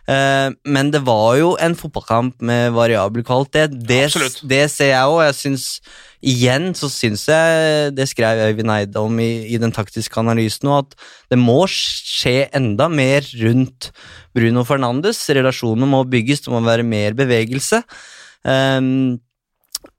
Eh, 0.08 0.48
men 0.64 0.90
det 0.92 1.04
var 1.04 1.36
jo 1.40 1.54
en 1.60 1.76
fotballkamp 1.76 2.40
med 2.44 2.72
variabel 2.76 3.24
kvalitet. 3.24 3.76
Det, 3.76 4.06
det 4.48 4.64
ser 4.72 4.94
jeg 4.94 5.12
òg. 5.12 5.22
Jeg 5.28 5.40
syns 5.42 5.68
Igjen 6.24 6.70
så 6.72 6.88
syns 6.88 7.26
jeg, 7.28 7.90
det 7.92 8.06
skrev 8.08 8.38
Øyvind 8.46 8.72
Eide 8.72 9.00
om 9.02 9.18
i, 9.20 9.44
i 9.52 9.58
den 9.60 9.74
taktiske 9.76 10.16
analysen 10.16 10.70
at 10.72 10.94
det 11.28 11.36
må 11.36 11.66
skje 11.68 12.46
enda 12.56 12.86
mer 12.88 13.26
rundt 13.42 13.90
Bruno 14.32 14.64
Fernandes. 14.64 15.20
Relasjonene 15.28 15.90
må 15.90 16.00
bygges, 16.08 16.46
det 16.46 16.54
må 16.54 16.62
være 16.64 16.86
mer 16.88 17.12
bevegelse. 17.18 17.82
Um, 18.40 19.20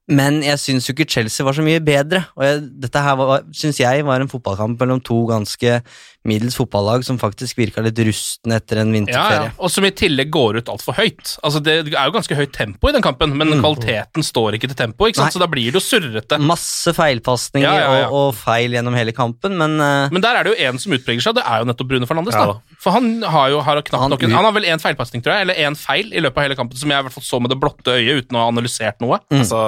men 0.06 0.44
jeg 0.46 0.62
syns 0.62 0.86
jo 0.86 0.94
ikke 0.94 1.08
Chelsea 1.10 1.46
var 1.46 1.56
så 1.58 1.64
mye 1.66 1.82
bedre. 1.82 2.22
Og 2.38 2.44
jeg, 2.46 2.60
dette 2.84 3.02
her 3.02 3.16
var, 3.18 3.46
syns 3.58 3.80
jeg 3.82 4.04
var 4.06 4.22
en 4.22 4.30
fotballkamp 4.30 4.78
mellom 4.82 5.02
to 5.02 5.24
ganske 5.32 5.80
middels 6.26 6.58
fotballag 6.58 7.04
som 7.06 7.18
faktisk 7.22 7.58
virka 7.60 7.84
litt 7.86 8.00
rustne 8.08 8.58
etter 8.60 8.82
en 8.82 8.94
vinterferie. 8.94 9.50
ja. 9.50 9.54
Og 9.62 9.72
som 9.74 9.86
i 9.86 9.92
tillegg 9.94 10.32
går 10.34 10.60
ut 10.60 10.70
altfor 10.74 10.98
høyt. 10.98 11.36
Altså 11.46 11.62
Det 11.62 11.76
er 11.88 12.08
jo 12.10 12.16
ganske 12.16 12.38
høyt 12.38 12.54
tempo 12.56 12.90
i 12.90 12.96
den 12.96 13.06
kampen, 13.06 13.36
men 13.38 13.54
kvaliteten 13.62 14.26
står 14.26 14.58
ikke 14.58 14.70
til 14.72 14.80
tempo, 14.80 15.10
ikke 15.10 15.22
sant? 15.22 15.30
Mm. 15.30 15.32
Nei. 15.32 15.36
så 15.38 15.44
da 15.44 15.50
blir 15.50 15.70
det 15.70 15.80
jo 15.80 15.84
surrete. 15.86 16.40
Masse 16.42 16.94
feilpasninger 16.98 17.66
Ja, 17.66 17.76
ja, 17.82 17.98
ja. 18.04 18.08
Og, 18.10 18.32
og 18.32 18.40
feil 18.40 18.78
gjennom 18.78 18.98
hele 18.98 19.14
kampen, 19.16 19.58
men 19.58 19.78
uh... 19.82 20.14
Men 20.14 20.26
der 20.26 20.40
er 20.40 20.46
det 20.46 20.56
jo 20.56 20.70
en 20.70 20.82
som 20.82 20.98
utpreger 20.98 21.26
seg, 21.26 21.38
det 21.38 21.46
er 21.46 21.62
jo 21.62 21.70
nettopp 21.70 21.92
Brune 21.94 22.10
Fernandes. 22.10 22.38
Ja 22.38 22.50
da. 22.54 22.78
For 22.82 22.94
han 22.98 23.12
har 23.22 23.54
jo 23.54 23.62
har 23.66 23.82
knapt 23.82 24.02
Han 24.02 24.14
nok 24.14 24.26
Han 24.26 24.50
har 24.50 24.58
vel 24.58 24.70
én 24.70 24.82
feilpasning, 24.82 25.26
tror 25.26 25.38
jeg, 25.38 25.48
eller 25.48 25.62
én 25.66 25.78
feil 25.78 26.10
i 26.14 26.22
løpet 26.22 26.42
av 26.42 26.50
hele 26.50 26.58
kampen, 26.58 26.78
som 26.78 26.94
jeg 26.94 27.02
i 27.02 27.08
hvert 27.08 27.18
fall 27.18 27.26
så 27.26 27.42
med 27.42 27.54
det 27.54 27.62
blotte 27.62 27.98
øyet 27.98 28.26
uten 28.26 28.38
å 28.38 28.46
ha 28.46 28.54
analysert 28.54 29.02
noe. 29.04 29.22
Altså, 29.34 29.62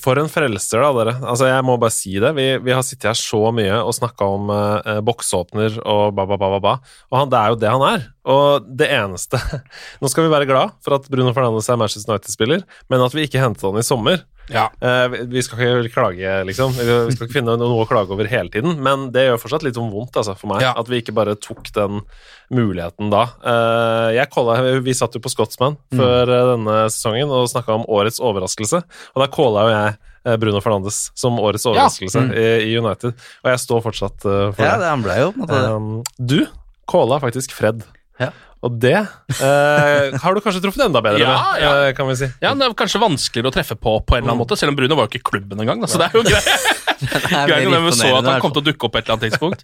for 0.00 0.20
en 0.20 0.30
frelser, 0.30 0.82
da, 0.82 0.90
dere. 0.96 1.14
Altså, 1.22 1.48
jeg 1.48 1.64
må 1.66 1.76
bare 1.80 1.94
si 1.94 2.14
det. 2.22 2.32
Vi, 2.36 2.46
vi 2.64 2.74
har 2.74 2.84
sittet 2.86 3.10
her 3.10 3.18
så 3.18 3.40
mye 3.54 3.78
og 3.80 3.94
snakka 3.96 4.28
om 4.36 4.52
eh, 4.54 5.00
boksåpner 5.06 5.80
og 5.82 6.16
ba, 6.16 6.26
ba, 6.28 6.38
ba, 6.40 6.50
ba, 6.56 6.60
ba. 6.64 6.74
Og 7.10 7.20
han, 7.22 7.32
det 7.32 7.40
er 7.40 7.54
jo 7.54 7.60
det 7.62 7.72
han 7.74 7.86
er. 7.88 8.08
Og 8.30 8.66
det 8.80 8.90
eneste 8.92 9.40
Nå 10.02 10.10
skal 10.12 10.26
vi 10.26 10.32
være 10.32 10.48
glad 10.48 10.74
for 10.84 10.98
at 10.98 11.08
Bruno 11.10 11.32
Fernandes 11.36 11.70
er 11.72 11.80
Manchester 11.80 12.12
United-spiller, 12.12 12.66
men 12.92 13.06
at 13.06 13.16
vi 13.16 13.24
ikke 13.26 13.40
hentet 13.42 13.64
han 13.64 13.80
i 13.80 13.86
sommer. 13.86 14.24
Ja. 14.50 14.66
Eh, 14.82 15.08
vi- 15.30 15.42
skal 15.42 15.58
ikke 15.58 15.92
klage, 15.94 16.32
liksom. 16.46 16.72
Vi 16.74 17.14
skal 17.14 17.26
ikke 17.28 17.38
finne 17.38 17.56
noe 17.58 17.84
å 17.84 17.88
klage 17.88 18.10
over 18.10 18.26
hele 18.26 18.50
tiden, 18.50 18.80
men 18.82 19.10
det 19.14 19.28
gjør 19.28 19.38
fortsatt 19.40 19.62
litt 19.62 19.74
sånn 19.78 19.92
vondt 19.92 20.16
altså, 20.18 20.36
for 20.36 20.48
meg. 20.52 20.62
Ja. 20.62 20.74
At 20.76 20.88
vi 20.90 21.00
ikke 21.00 21.14
bare 21.14 21.36
tok 21.36 21.70
den 21.72 22.02
muligheten 22.50 23.10
da. 23.12 23.22
Eh, 23.44 24.16
jeg 24.18 24.30
calla, 24.34 24.58
vi 24.82 24.92
satt 24.96 25.14
jo 25.14 25.20
på 25.22 25.30
Scotsman 25.32 25.76
før 25.94 26.26
mm. 26.26 26.50
denne 26.56 26.78
sesongen 26.90 27.30
og 27.30 27.48
snakka 27.52 27.78
om 27.78 27.86
årets 27.88 28.20
overraskelse, 28.20 28.82
og 29.14 29.22
da 29.22 29.28
calla 29.30 29.66
jo 29.68 29.74
jeg 29.76 30.40
Bruno 30.42 30.60
Fernandes 30.60 31.10
som 31.16 31.38
årets 31.40 31.64
overraskelse 31.64 32.20
Mm. 32.20 32.32
i, 32.36 32.74
United, 32.76 33.14
og 33.44 33.48
jeg 33.54 33.58
står 33.62 33.80
fortsatt 33.86 34.20
for 34.20 34.60
Ja, 34.66 34.76
det. 34.76 34.90
han 34.90 35.02
ble 35.02 35.16
jo 35.16 35.30
på 35.32 35.40
en 35.40 35.46
måte 35.46 36.04
det. 36.10 36.26
Du 36.26 36.46
calla 36.90 37.20
faktisk 37.22 37.52
Fred. 37.56 37.84
Ja. 38.20 38.28
Og 38.60 38.74
det 38.76 38.92
eh, 38.92 40.16
har 40.20 40.34
du 40.36 40.40
kanskje 40.44 40.60
truffet 40.60 40.82
enda 40.84 41.00
bedre 41.00 41.22
Ja, 41.22 41.30
med, 41.32 41.62
ja. 41.62 41.70
eh, 41.86 41.94
kan 41.96 42.10
vi 42.10 42.16
si. 42.20 42.26
Ja, 42.42 42.52
Det 42.52 42.66
er 42.66 42.74
kanskje 42.76 43.00
vanskeligere 43.00 43.48
å 43.48 43.54
treffe 43.54 43.76
på 43.80 43.94
på 44.04 44.18
en 44.18 44.20
eller 44.20 44.34
annen 44.34 44.42
måte, 44.42 44.58
selv 44.60 44.74
om 44.74 44.76
Bruno 44.76 44.98
var 44.98 45.08
jo 45.08 45.14
ikke 45.14 45.22
i 45.22 45.28
klubben 45.30 45.62
engang. 45.64 45.80
Så 45.88 46.00
det 46.00 46.10
er 46.10 46.18
jo 46.18 46.24
greit. 46.28 46.50
Det 47.00 47.16
Greit 47.48 47.64
mer 47.72 47.80
vi 47.86 47.92
så 47.96 48.10
at 48.18 48.26
han 48.28 48.42
kom 48.44 48.52
til 48.52 48.60
å 48.60 48.66
dukke 48.66 48.84
opp 48.84 48.92
på 48.92 48.98
et 49.00 49.06
eller 49.06 49.16
annet 49.16 49.30
tidspunkt. 49.30 49.62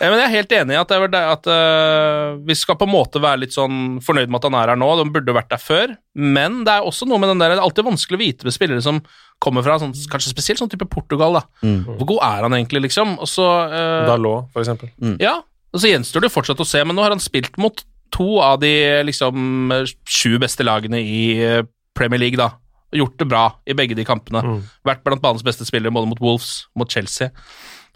Eh, 0.00 0.06
Men 0.08 0.22
jeg 0.22 0.24
er 0.24 0.32
helt 0.38 0.54
enig 0.56 0.72
i 0.72 0.78
at, 0.80 0.88
det 0.94 1.10
det 1.12 1.20
at 1.34 1.48
uh, 1.52 2.38
vi 2.48 2.56
skal 2.56 2.78
på 2.80 2.86
en 2.88 2.92
måte 2.94 3.20
være 3.20 3.42
litt 3.42 3.52
sånn 3.52 3.98
fornøyd 4.00 4.32
med 4.32 4.40
at 4.40 4.46
han 4.48 4.56
er 4.56 4.72
her 4.72 4.80
nå. 4.80 4.88
De 4.96 5.04
burde 5.12 5.34
vært 5.36 5.50
der 5.52 5.60
før. 5.60 5.92
Men 6.16 6.62
det 6.64 6.78
er 6.78 6.88
også 6.88 7.04
noe 7.10 7.20
med 7.20 7.28
den 7.34 7.42
der 7.44 7.52
Det 7.52 7.58
er 7.58 7.66
alltid 7.66 7.90
vanskelig 7.90 8.16
å 8.16 8.22
vite 8.22 8.48
med 8.48 8.56
spillere 8.56 8.80
som 8.84 9.02
kommer 9.36 9.66
fra 9.66 9.76
sånn, 9.82 9.92
kanskje 10.08 10.32
spesielt 10.32 10.62
sånn 10.62 10.72
type 10.72 10.88
Portugal. 10.88 11.36
da. 11.42 11.44
Mm. 11.60 11.82
Hvor 12.00 12.08
god 12.14 12.24
er 12.30 12.48
han 12.48 12.56
egentlig, 12.56 12.86
liksom? 12.88 13.18
Og 13.20 13.28
så 13.28 13.44
uh, 13.68 14.08
Dalot, 14.08 14.48
for 14.56 14.64
eksempel. 14.64 14.88
Ja, 15.20 15.36
og 15.68 15.84
så 15.84 15.92
gjenstår 15.92 16.24
det 16.24 16.30
jo 16.30 16.36
fortsatt 16.38 16.64
å 16.64 16.66
se, 16.72 16.80
men 16.88 16.96
nå 16.96 17.04
har 17.04 17.12
han 17.12 17.20
spilt 17.20 17.60
mot 17.60 17.84
to 18.14 18.38
av 18.44 18.60
de 18.62 18.72
liksom 19.06 19.72
sju 20.08 20.38
beste 20.42 20.66
lagene 20.66 21.00
i 21.02 21.22
eh, 21.44 21.64
Premier 21.98 22.22
League, 22.22 22.40
da. 22.40 22.52
Gjort 22.94 23.18
det 23.20 23.28
bra 23.28 23.46
i 23.68 23.76
begge 23.76 23.96
de 23.98 24.06
kampene. 24.08 24.40
Vært 24.86 25.02
blant 25.04 25.20
banens 25.24 25.44
beste 25.44 25.66
spillere 25.68 25.92
både 25.92 26.08
mot 26.08 26.22
Wolves, 26.24 26.68
mot 26.78 26.88
Chelsea. 26.88 27.28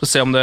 Få 0.02 0.06
se 0.06 0.20
om 0.20 0.32
det, 0.34 0.42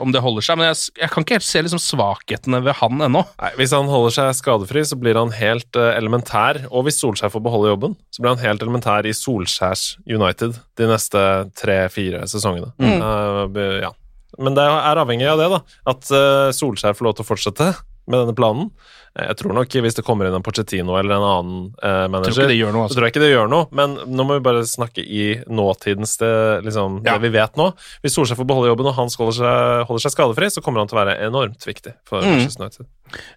om 0.00 0.12
det 0.12 0.22
holder 0.24 0.44
seg. 0.46 0.56
Men 0.56 0.70
jeg, 0.70 0.78
jeg 1.02 1.12
kan 1.12 1.24
ikke 1.26 1.36
helt 1.36 1.44
se 1.44 1.60
liksom 1.60 1.80
svakhetene 1.82 2.62
ved 2.64 2.78
han 2.78 3.04
ennå. 3.04 3.22
Nei, 3.42 3.50
Hvis 3.58 3.74
han 3.76 3.90
holder 3.92 4.14
seg 4.16 4.30
skadefri, 4.38 4.86
så 4.88 4.96
blir 4.96 5.18
han 5.20 5.34
helt 5.36 5.76
uh, 5.76 5.90
elementær. 5.92 6.62
Og 6.70 6.86
hvis 6.86 7.02
Solskjær 7.02 7.34
får 7.34 7.44
beholde 7.44 7.74
jobben, 7.74 7.98
så 8.08 8.24
blir 8.24 8.32
han 8.32 8.40
helt 8.40 8.64
elementær 8.64 9.04
i 9.04 9.12
Solskjærs 9.14 9.84
United 10.08 10.56
de 10.80 10.88
neste 10.88 11.20
tre-fire 11.60 12.24
sesongene. 12.32 12.72
Mm. 12.80 13.04
Uh, 13.52 13.82
ja. 13.84 13.92
Men 14.40 14.56
det 14.56 14.64
er 14.64 15.02
avhengig 15.04 15.28
av 15.28 15.44
det, 15.44 15.50
da. 15.52 15.60
At 15.92 16.08
uh, 16.16 16.48
Solskjær 16.56 16.96
får 16.96 17.10
lov 17.10 17.18
til 17.18 17.26
å 17.26 17.30
fortsette 17.34 17.68
med 18.06 18.20
denne 18.22 18.34
planen. 18.38 18.70
Eh, 19.18 19.26
Jeg 19.26 19.36
tror 19.40 19.54
nok 19.56 19.68
hvis 19.82 19.94
det 19.96 20.04
kommer 20.06 20.26
inn 20.28 20.34
en 20.36 20.42
Pochettino 20.46 20.94
eller 20.98 21.16
en 21.16 21.26
annen 21.26 21.74
eh, 21.82 22.06
manager 22.12 22.44
ikke 22.44 22.48
det 22.52 22.58
gjør 22.60 22.72
noe, 22.76 22.82
altså. 22.86 22.94
Så 22.94 22.98
tror 23.00 23.06
jeg 23.08 23.14
ikke 23.16 23.24
det 23.24 23.30
gjør 23.32 23.48
noe, 23.50 23.66
men 23.72 23.96
nå 24.16 24.26
må 24.28 24.36
vi 24.38 24.44
bare 24.46 24.62
snakke 24.68 25.02
i 25.04 25.24
nåtidens 25.48 26.16
det, 26.20 26.32
liksom, 26.68 27.00
Ja. 27.06 27.16
det 27.18 27.22
vi 27.26 27.32
vet 27.38 27.56
nå. 27.56 27.70
Hvis 28.04 28.14
Solskjær 28.18 28.38
får 28.40 28.46
beholde 28.52 28.68
jobben 28.70 28.86
og 28.90 28.94
han 28.94 29.08
holder 29.18 29.38
seg, 29.40 29.86
holder 29.88 30.04
seg 30.06 30.12
skadefri, 30.16 30.50
så 30.52 30.62
kommer 30.62 30.80
han 30.84 30.88
til 30.88 30.98
å 30.98 31.04
være 31.04 31.18
enormt 31.26 31.66
viktig 31.66 31.94
for 32.04 32.20
Mm. 32.22 32.36
Manchester 32.36 32.62
United. 32.64 32.86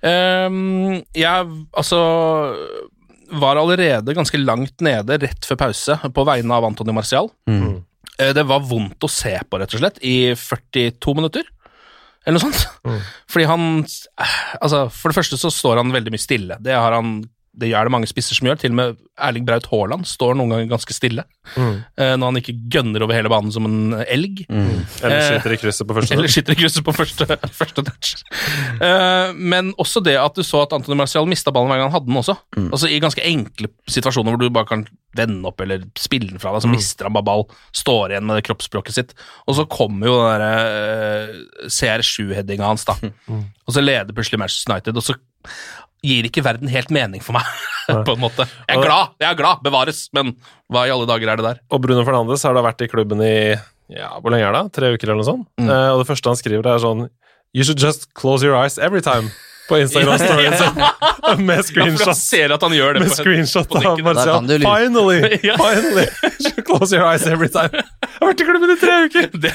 Um, 0.04 1.04
jeg 1.14 1.48
altså 1.74 2.00
var 3.32 3.60
allerede 3.62 4.14
ganske 4.18 4.40
langt 4.42 4.82
nede 4.82 5.20
rett 5.22 5.46
før 5.46 5.60
pause 5.68 5.98
på 6.16 6.26
vegne 6.26 6.56
av 6.56 6.66
Antony 6.66 6.94
Marcial. 6.96 7.30
Mm. 7.50 7.84
Eh, 8.20 8.34
Det 8.34 8.44
var 8.50 8.60
vondt 8.66 9.00
å 9.06 9.10
se 9.10 9.36
på, 9.50 9.60
rett 9.62 9.74
og 9.74 9.80
slett, 9.84 10.00
i 10.02 10.34
42 10.36 11.14
minutter. 11.16 11.44
Eller 12.30 12.38
noe 12.38 12.46
sånt. 12.46 13.02
Fordi 13.34 13.48
han 13.50 13.64
eh, 13.82 14.34
Altså, 14.62 14.84
for 14.94 15.10
det 15.10 15.18
første 15.18 15.40
så 15.42 15.50
står 15.54 15.82
han 15.82 15.94
veldig 15.96 16.14
mye 16.14 16.22
stille. 16.22 16.60
Det 16.62 16.76
har 16.78 16.94
han 16.94 17.18
det 17.54 17.72
er 17.74 17.88
det 17.88 17.94
mange 17.94 18.10
spisser 18.10 18.38
som 18.38 18.50
gjør. 18.50 18.60
Til 18.62 18.74
og 18.74 18.80
med 18.80 19.00
Erling 19.20 19.46
Braut 19.48 19.68
Haaland 19.72 20.08
står 20.10 20.38
noen 20.38 20.54
ganger 20.54 20.74
ganske 20.74 20.96
stille. 20.96 21.26
Mm. 21.50 21.80
når 21.98 22.28
han 22.28 22.38
ikke 22.38 22.54
gønner 22.70 23.02
over 23.02 23.18
hele 23.18 23.30
banen 23.32 23.50
som 23.50 23.66
en 23.66 23.96
elg. 24.04 24.44
Eller 25.02 25.20
Eh, 25.20 25.28
skyter 25.36 25.54
i 25.54 25.60
krysset 25.60 25.88
på 25.88 25.96
første 25.98 26.16
Eller 26.16 26.32
skyter 26.32 26.56
i 26.56 26.60
krysset 26.60 26.86
på 26.86 26.94
første, 26.96 27.28
første 27.62 27.84
touch. 27.88 28.24
Eh, 28.80 29.34
men 29.36 29.74
også 29.82 30.04
det 30.06 30.16
at 30.20 30.38
du 30.38 30.44
så 30.46 30.64
at 30.66 30.76
Antony 30.76 30.98
Marcial 31.00 31.28
mista 31.30 31.54
ballen 31.56 31.72
hver 31.72 31.82
gang 31.82 31.90
han 31.90 31.98
hadde 31.98 32.10
den 32.12 32.22
også. 32.22 32.36
Altså 32.70 32.90
I 32.90 33.02
ganske 33.04 33.24
enkle 33.26 33.72
situasjoner 33.90 34.36
hvor 34.36 34.42
du 34.42 34.54
bare 34.54 34.70
kan 34.70 34.86
vende 35.18 35.48
opp 35.50 35.62
eller 35.64 35.88
spille 35.98 36.30
den 36.30 36.42
fra 36.42 36.54
deg, 36.54 36.64
så 36.64 36.70
mister 36.70 37.08
han 37.08 37.16
bare 37.16 37.26
ball, 37.26 37.48
står 37.76 38.14
igjen 38.14 38.28
med 38.30 38.38
det 38.38 38.46
kroppsspråket 38.46 38.94
sitt. 38.94 39.16
Og 39.50 39.58
så 39.58 39.66
kommer 39.70 40.12
jo 40.12 40.20
den 40.20 40.44
derre 40.44 41.32
uh, 41.34 41.72
CR7-headinga 41.74 42.70
hans, 42.70 42.86
da. 42.86 42.94
Og 43.34 43.74
så 43.74 43.82
leder 43.82 44.14
plutselig 44.14 44.38
Manchester 44.44 44.76
United, 44.76 45.02
og 45.02 45.08
så 45.08 45.18
gir 46.06 46.28
ikke 46.30 46.44
verden 46.46 46.72
helt 46.72 46.94
mening 46.94 47.24
for 47.24 47.38
meg, 47.38 47.48
på 48.08 48.16
en 48.16 48.22
måte. 48.22 48.48
Jeg 48.68 48.78
er 48.78 48.86
glad, 48.86 49.16
jeg 49.20 49.30
er 49.32 49.40
glad, 49.40 49.64
bevares, 49.66 50.06
men 50.16 50.34
hva 50.72 50.86
i 50.88 50.94
alle 50.94 51.10
dager 51.10 51.34
er 51.34 51.42
det 51.42 51.48
der? 51.48 51.62
Og 51.74 51.84
Bruno 51.84 52.06
Fernandes 52.08 52.46
har 52.48 52.56
da 52.56 52.64
vært 52.66 52.86
i 52.86 52.90
klubben 52.92 53.24
i 53.26 53.36
ja, 53.90 54.12
hvor 54.22 54.30
lenge 54.30 54.46
er 54.46 54.54
det? 54.54 54.66
Tre 54.78 54.92
uker 54.94 55.10
eller 55.10 55.24
noe 55.24 55.28
sånt? 55.32 55.48
Mm. 55.58 55.70
Eh, 55.74 55.88
og 55.96 56.04
det 56.04 56.10
første 56.12 56.30
han 56.30 56.38
skriver, 56.38 56.68
er 56.70 56.82
sånn 56.84 57.08
You 57.58 57.66
should 57.66 57.82
just 57.82 58.12
close 58.14 58.46
your 58.46 58.54
eyes 58.54 58.78
every 58.78 59.02
time. 59.02 59.32
På 59.70 59.78
Instagram-storyen 59.80 60.56
sin. 60.58 60.80
Med 61.46 61.60
Ja, 61.60 61.64
screenshot. 61.64 62.18
ser 62.18 62.54
at 62.56 62.64
han 62.66 62.74
gjør 62.74 62.96
det 62.98 63.04
Med 63.06 63.12
screenshot 63.14 63.76
av. 63.78 64.00
Martial. 64.02 64.48
Finally! 64.66 65.20
Finally! 65.64 66.06
Close 66.70 66.96
your 66.96 67.06
eyes 67.06 67.26
every 67.30 67.50
time. 67.54 67.70
Jeg 67.74 68.18
har 68.20 68.32
vært 68.32 68.42
i 68.44 68.48
klubben 68.50 68.74
i 68.74 68.78
tre 68.82 68.96
uker! 69.06 69.30
Det, 69.46 69.54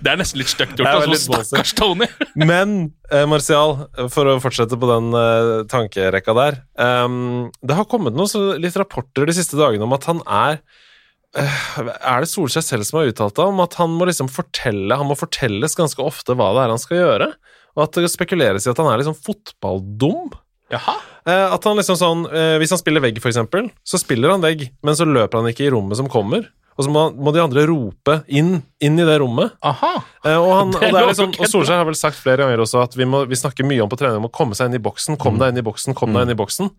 det 0.00 0.12
er 0.14 0.18
nesten 0.20 0.40
litt 0.40 0.50
stygt 0.52 0.80
gjort. 0.80 0.88
Altså. 1.04 1.36
Stakkars 1.44 1.74
Tony. 1.78 2.08
Men 2.40 2.74
eh, 3.12 3.26
Martial, 3.30 3.76
for 4.12 4.32
å 4.32 4.38
fortsette 4.42 4.78
på 4.80 4.88
den 4.90 5.12
eh, 5.16 5.52
tankerekka 5.70 6.34
der 6.40 6.58
um, 6.80 7.50
Det 7.60 7.76
har 7.78 7.86
kommet 7.90 8.16
noen 8.16 8.30
så 8.30 8.42
litt 8.60 8.76
rapporter 8.80 9.28
de 9.28 9.36
siste 9.36 9.58
dagene 9.60 9.84
om 9.86 9.94
at 9.96 10.08
han 10.10 10.22
er 10.26 10.58
eh, 11.36 11.60
Er 11.84 12.24
det 12.24 12.30
Solskjær 12.32 12.64
selv 12.66 12.88
som 12.88 13.00
har 13.00 13.12
uttalt 13.12 13.36
det? 13.38 13.46
Om 13.52 13.62
at 13.64 13.76
han 13.80 13.94
må 14.00 14.08
liksom 14.10 14.30
fortelle 14.32 14.96
Han 15.00 15.10
må 15.12 15.16
fortelles 15.20 15.76
ganske 15.78 16.02
ofte 16.04 16.36
hva 16.38 16.50
det 16.56 16.64
er 16.66 16.74
han 16.74 16.82
skal 16.82 17.02
gjøre. 17.04 17.30
Og 17.76 17.84
at 17.86 17.98
det 18.00 18.10
spekuleres 18.12 18.66
i 18.66 18.72
at 18.72 18.80
han 18.80 18.90
er 18.90 19.02
liksom 19.02 19.18
fotballdum. 19.18 20.30
Jaha. 20.70 20.96
Eh, 21.26 21.46
at 21.54 21.66
han 21.66 21.76
liksom 21.76 21.96
sånn 21.98 22.20
eh, 22.30 22.54
Hvis 22.62 22.70
han 22.72 22.78
spiller 22.80 23.02
vegg, 23.02 23.18
for 23.20 23.28
eksempel, 23.32 23.68
så 23.84 23.98
spiller 24.00 24.32
han 24.32 24.44
vegg, 24.44 24.68
men 24.86 24.96
så 24.96 25.06
løper 25.08 25.40
han 25.40 25.50
ikke 25.50 25.66
i 25.66 25.72
rommet 25.74 25.98
som 25.98 26.08
kommer. 26.10 26.46
Og 26.78 26.86
så 26.86 26.92
må, 26.92 27.32
de 27.34 27.42
andre 27.42 27.66
rope 27.68 28.14
inn, 28.32 28.54
inn 28.80 28.96
i 28.96 29.04
det 29.04 29.18
rommet. 29.20 29.52
Aha. 29.66 29.92
Eh, 30.24 30.38
og, 30.38 30.52
han, 30.56 30.72
og, 30.78 30.96
liksom, 31.10 31.34
og 31.36 31.50
Solskjær 31.50 31.82
har 31.82 31.88
vel 31.90 31.98
sagt 31.98 32.20
flere 32.22 32.46
ganger 32.46 32.62
også 32.64 32.80
at 32.86 32.96
vi, 32.96 33.04
må, 33.08 33.26
vi 33.28 33.38
snakker 33.38 33.68
mye 33.68 33.84
om 33.84 33.90
på 33.90 33.98
trening 34.00 34.22
om 34.22 34.30
å 34.30 34.32
komme 34.32 34.56
seg 34.56 34.70
inn 34.70 34.78
i 34.78 34.82
boksen. 34.82 35.18
Kom 35.20 35.40
deg 35.42 35.52
inn 35.52 35.60
i 35.60 35.66
boksen, 35.66 35.96
kom 35.98 36.16
deg 36.16 36.24
inn 36.24 36.34
i 36.36 36.40
boksen. 36.40 36.72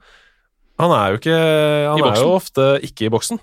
Han 0.81 0.95
er 0.95 1.13
jo 1.13 1.19
ikke 1.19 1.37
Han 1.37 2.03
er 2.07 2.21
jo 2.23 2.31
ofte 2.33 2.67
ikke 2.87 3.05
i 3.05 3.13
boksen. 3.13 3.37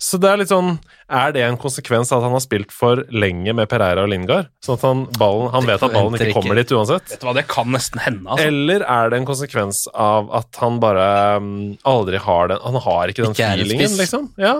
Så 0.00 0.18
det 0.20 0.28
er 0.30 0.40
litt 0.40 0.50
sånn 0.50 0.74
Er 1.06 1.32
det 1.34 1.44
en 1.46 1.56
konsekvens 1.60 2.10
av 2.12 2.18
at 2.20 2.26
han 2.26 2.34
har 2.34 2.42
spilt 2.42 2.72
for 2.74 3.04
lenge 3.14 3.54
med 3.56 3.68
Pereira 3.70 4.04
og 4.04 4.10
Lingard? 4.10 4.50
Sånn 4.64 4.78
at 4.78 4.84
han, 4.88 5.04
ballen, 5.18 5.52
han 5.54 5.68
vet 5.68 5.84
at 5.86 5.94
ballen 5.94 6.18
ikke 6.18 6.34
kommer 6.34 6.58
dit 6.58 6.74
uansett? 6.74 7.14
Vet 7.14 7.22
du 7.22 7.28
hva, 7.28 7.36
det 7.36 7.46
kan 7.50 7.70
nesten 7.74 8.02
hende, 8.02 8.26
altså. 8.26 8.48
Eller 8.50 8.84
er 8.84 9.12
det 9.12 9.20
en 9.20 9.28
konsekvens 9.28 9.84
av 9.94 10.30
at 10.34 10.60
han 10.62 10.80
bare 10.82 11.08
um, 11.38 11.50
aldri 11.88 12.20
har 12.22 12.50
den 12.52 12.62
Han 12.64 12.80
har 12.86 13.12
ikke 13.12 13.26
den 13.26 13.36
Ikke 13.36 13.50
feelingen, 13.54 13.98
liksom? 14.00 14.30
Ja. 14.40 14.58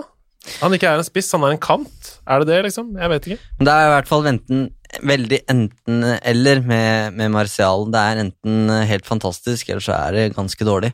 Han 0.61 0.75
ikke 0.77 0.89
er 0.91 1.01
en 1.01 1.07
spiss, 1.07 1.31
han 1.33 1.43
er 1.45 1.55
en 1.55 1.61
kant. 1.61 2.09
Er 2.29 2.41
det 2.41 2.51
det, 2.51 2.61
liksom? 2.67 2.91
Jeg 2.99 3.11
vet 3.11 3.29
ikke. 3.29 3.51
Men 3.59 3.67
det 3.67 3.75
er 3.75 3.85
i 3.85 3.93
hvert 3.95 4.09
fall 4.09 4.27
enten, 4.29 4.65
veldig 5.11 5.39
enten-eller 5.51 6.61
med, 6.69 7.17
med 7.17 7.33
Martial. 7.33 7.87
Det 7.91 8.01
er 8.01 8.25
enten 8.27 8.75
helt 8.91 9.07
fantastisk, 9.09 9.71
eller 9.71 9.83
så 9.83 9.95
er 9.97 10.17
det 10.19 10.27
ganske 10.37 10.67
dårlig. 10.67 10.93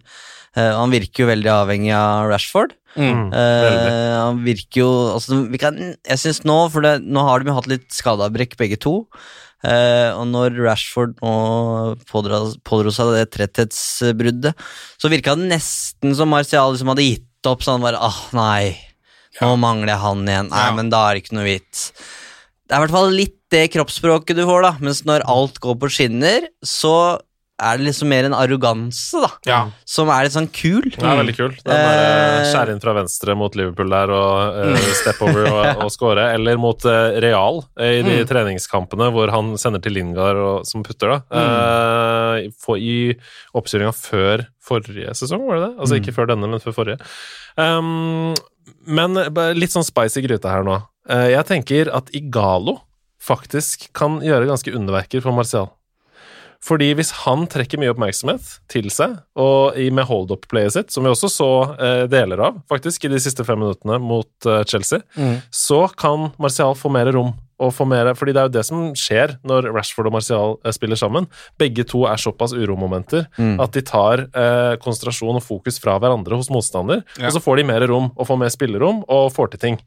Uh, 0.55 0.71
han 0.79 0.93
virker 0.93 1.25
jo 1.25 1.31
veldig 1.31 1.51
avhengig 1.53 1.91
av 1.95 2.31
Rashford. 2.31 2.75
Mm. 2.97 3.29
Eh, 3.31 4.13
han 4.19 4.41
virker 4.43 4.81
jo 4.81 4.89
altså, 5.13 5.37
vi 5.47 5.59
kan, 5.61 5.77
Jeg 6.03 6.19
syns 6.19 6.41
nå, 6.43 6.57
for 6.73 6.83
det, 6.83 6.97
nå 7.07 7.23
har 7.23 7.39
de 7.39 7.47
jo 7.51 7.55
hatt 7.55 7.69
litt 7.71 7.87
skadeavbrekk 7.95 8.57
begge 8.59 8.79
to. 8.83 9.05
Eh, 9.63 10.09
og 10.17 10.25
når 10.31 10.57
Rashford 10.57 11.19
nå 11.21 11.33
pådro, 12.09 12.41
pådro 12.67 12.91
seg 12.95 13.13
det 13.15 13.27
tretthetsbruddet, 13.35 14.55
så 14.99 15.11
virka 15.13 15.35
det 15.37 15.51
nesten 15.53 16.15
som 16.17 16.31
Martial 16.33 16.73
liksom 16.73 16.91
hadde 16.91 17.05
gitt 17.07 17.49
opp. 17.49 17.63
Sånn 17.65 17.83
bare 17.85 18.01
ah, 18.01 18.17
nei, 18.35 18.73
nå 19.39 19.53
mangler 19.61 19.93
jeg 19.93 20.03
han 20.03 20.25
igjen. 20.27 20.49
Nei, 20.51 20.65
Ja. 20.67 20.73
men 20.75 20.89
da 20.91 21.05
er 21.07 21.15
det 21.15 21.23
ikke 21.23 21.37
noe 21.39 21.47
vits. 21.47 21.91
Det 22.67 22.75
er 22.75 22.81
i 22.81 22.85
hvert 22.85 22.97
fall 22.97 23.11
litt 23.15 23.37
det 23.51 23.65
kroppsspråket 23.73 24.37
du 24.39 24.45
får, 24.47 24.61
da. 24.63 24.73
Mens 24.79 25.03
når 25.07 25.25
alt 25.29 25.59
går 25.63 25.75
på 25.79 25.89
skinner, 25.91 26.45
så 26.63 27.19
er 27.61 27.79
det 27.79 27.85
liksom 27.87 28.09
mer 28.11 28.27
en 28.27 28.35
arroganse, 28.35 29.21
da. 29.23 29.29
Ja. 29.47 29.59
Som 29.87 30.11
er 30.13 30.25
litt 30.25 30.35
sånn 30.35 30.49
kul. 30.51 30.87
Det 30.93 31.05
er 31.05 31.19
veldig 31.21 31.35
kul. 31.37 31.55
Den 31.61 31.71
der, 31.71 32.01
Eh, 32.01 32.49
skjære 32.49 32.75
inn 32.75 32.81
fra 32.83 32.95
venstre 32.97 33.35
mot 33.37 33.55
Liverpool 33.57 33.91
der 33.93 34.13
og 34.15 34.57
uh, 34.57 34.91
step 34.97 35.21
over 35.25 35.47
og, 35.49 35.61
og 35.85 35.91
score. 35.93 36.27
Eller 36.35 36.59
mot 36.61 36.85
uh, 36.89 37.17
Real 37.23 37.61
eh, 37.79 37.99
i 37.99 38.05
de 38.05 38.19
treningskampene 38.29 39.11
hvor 39.13 39.31
han 39.33 39.53
sender 39.61 39.83
til 39.83 39.95
Lingard 39.97 40.39
og, 40.41 40.67
som 40.69 40.85
putter, 40.85 41.15
da. 41.15 41.21
Uh, 41.31 42.51
for, 42.61 42.81
I 42.81 43.15
oppkjøringa 43.57 43.93
før 43.97 44.47
forrige 44.61 45.13
sesong, 45.17 45.45
var 45.47 45.59
det 45.59 45.67
det? 45.69 45.73
Altså 45.81 45.99
ikke 45.99 46.15
før 46.15 46.31
denne, 46.33 46.49
men 46.49 46.63
før 46.63 46.77
forrige. 46.83 47.01
Um, 47.57 48.33
men 48.87 49.17
litt 49.57 49.73
sånn 49.73 49.85
spicy 49.85 50.23
gryte 50.25 50.49
her 50.49 50.65
nå. 50.65 50.79
Eh, 51.09 51.31
jeg 51.33 51.47
tenker 51.49 51.91
at 51.93 52.11
Igalo 52.15 52.77
faktisk 53.21 53.89
kan 53.97 54.19
gjøre 54.25 54.49
ganske 54.49 54.73
underverker 54.77 55.23
for 55.23 55.35
Martial. 55.37 55.69
Fordi 56.61 56.91
hvis 56.97 57.09
han 57.23 57.47
trekker 57.49 57.79
mye 57.81 57.93
oppmerksomhet 57.93 58.57
til 58.69 58.91
seg, 58.93 59.15
og 59.39 59.77
med 59.93 60.05
hold-up-playet 60.05 60.75
sitt, 60.75 60.91
som 60.93 61.05
vi 61.05 61.09
også 61.09 61.29
så 61.33 61.51
eh, 61.73 62.03
deler 62.11 62.43
av 62.45 62.59
faktisk 62.69 63.07
i 63.07 63.13
de 63.13 63.21
siste 63.23 63.45
fem 63.47 63.57
minuttene 63.63 63.97
mot 64.01 64.49
eh, 64.49 64.61
Chelsea, 64.69 65.01
så 65.49 65.87
kan 65.97 66.29
Martial 66.41 66.77
få 66.77 66.93
mer 66.93 67.09
rom 67.15 67.33
å 67.61 67.69
få 67.73 67.85
mer 67.87 68.09
Fordi 68.17 68.33
det 68.35 68.41
er 68.41 68.49
jo 68.49 68.53
det 68.57 68.63
som 68.67 68.81
skjer 68.97 69.35
når 69.47 69.69
Rashford 69.75 70.09
og 70.09 70.15
Martial 70.17 70.57
eh, 70.65 70.73
spiller 70.75 70.99
sammen. 70.99 71.27
Begge 71.61 71.85
to 71.87 72.03
er 72.09 72.17
såpass 72.21 72.55
uromomenter 72.57 73.27
Mm. 73.37 73.59
at 73.61 73.71
de 73.75 73.81
tar 73.85 74.25
eh, 74.33 74.75
konsentrasjon 74.81 75.37
og 75.39 75.43
fokus 75.45 75.77
fra 75.81 75.97
hverandre 76.01 76.35
hos 76.39 76.49
motstander, 76.51 77.03
Ja. 77.19 77.27
og 77.29 77.33
så 77.35 77.41
får 77.43 77.57
de 77.61 77.63
mer 77.69 77.85
rom 77.87 78.11
og 78.17 78.27
får 78.27 78.37
mer 78.41 78.49
spillerom 78.53 79.03
og 79.07 79.31
får 79.35 79.51
til 79.53 79.59
ting. 79.59 79.77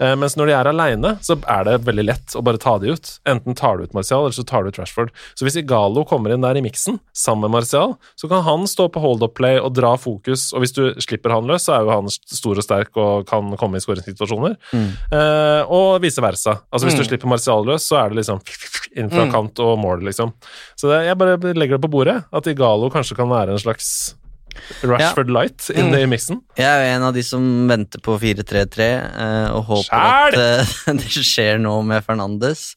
Eh, 0.00 0.14
mens 0.14 0.36
når 0.36 0.46
de 0.50 0.52
er 0.52 0.68
aleine, 0.70 1.14
så 1.24 1.36
er 1.48 1.64
det 1.64 1.84
veldig 1.86 2.04
lett 2.06 2.34
å 2.36 2.42
bare 2.44 2.58
ta 2.60 2.76
de 2.78 2.92
ut. 2.92 3.18
Enten 3.26 3.56
tar 3.56 3.78
du 3.78 3.84
ut 3.84 3.94
Martial, 3.96 4.26
eller 4.26 4.36
så 4.36 4.44
tar 4.46 4.62
du 4.62 4.68
ut 4.68 4.78
Rashford. 4.78 5.10
Så 5.34 5.46
hvis 5.46 5.56
Igalo 5.56 6.04
kommer 6.06 6.32
inn 6.34 6.42
der 6.44 6.56
i 6.56 6.60
miksen, 6.64 7.00
sammen 7.16 7.46
med 7.50 7.56
Martial, 7.62 7.96
så 8.16 8.28
kan 8.28 8.42
han 8.44 8.66
stå 8.68 8.88
på 8.92 9.00
hold-up-play 9.00 9.58
og 9.58 9.72
dra 9.74 9.94
fokus, 9.96 10.52
og 10.52 10.60
hvis 10.62 10.74
du 10.76 10.82
slipper 11.00 11.32
han 11.32 11.46
løs, 11.48 11.64
så 11.66 11.78
er 11.78 11.86
jo 11.86 11.90
han 11.94 12.08
stor 12.12 12.56
og 12.60 12.64
sterk 12.66 12.96
og 13.00 13.26
kan 13.26 13.56
komme 13.56 13.76
i 13.80 13.80
skåringssituasjoner. 13.84 14.56
Eh, 15.12 15.62
og 15.72 16.00
vice 16.04 16.20
versa. 16.22 16.58
Altså 16.72 16.86
Hvis 16.88 16.98
du 17.00 17.05
slipper 17.08 17.30
Martial 17.30 17.64
løs, 17.68 17.86
så 17.88 17.98
er 18.04 18.12
det 18.12 18.20
liksom 18.22 18.40
inn 18.96 19.10
fra 19.12 19.24
Mm. 19.26 19.32
kant 19.32 19.58
og 19.64 19.74
mål, 19.82 20.04
liksom. 20.08 20.32
Så 20.76 20.88
det, 20.90 21.02
jeg 21.06 21.18
bare 21.20 21.36
legger 21.56 21.76
det 21.76 21.84
på 21.84 21.90
bordet, 21.92 22.20
at 22.32 22.46
Igalo 22.52 22.88
kanskje 22.92 23.16
kan 23.18 23.28
være 23.28 23.52
en 23.56 23.60
slags 23.62 24.14
Rashford 24.82 25.28
Light 25.28 25.66
inne 25.76 25.98
i 26.00 26.06
miksen. 26.08 26.38
Jeg 26.56 26.64
er 26.64 26.80
jo 26.80 26.92
en 26.96 27.02
av 27.10 27.12
de 27.16 27.22
som 27.26 27.42
venter 27.68 28.00
på 28.00 28.14
4-3-3 28.22 28.86
eh, 28.86 29.48
og 29.52 29.66
håper 29.68 29.90
Skjæl! 29.90 30.38
at 30.38 30.38
eh, 30.88 30.94
det 31.02 31.10
skjer 31.12 31.60
noe 31.60 31.82
med 31.84 32.04
Fernandes. 32.06 32.70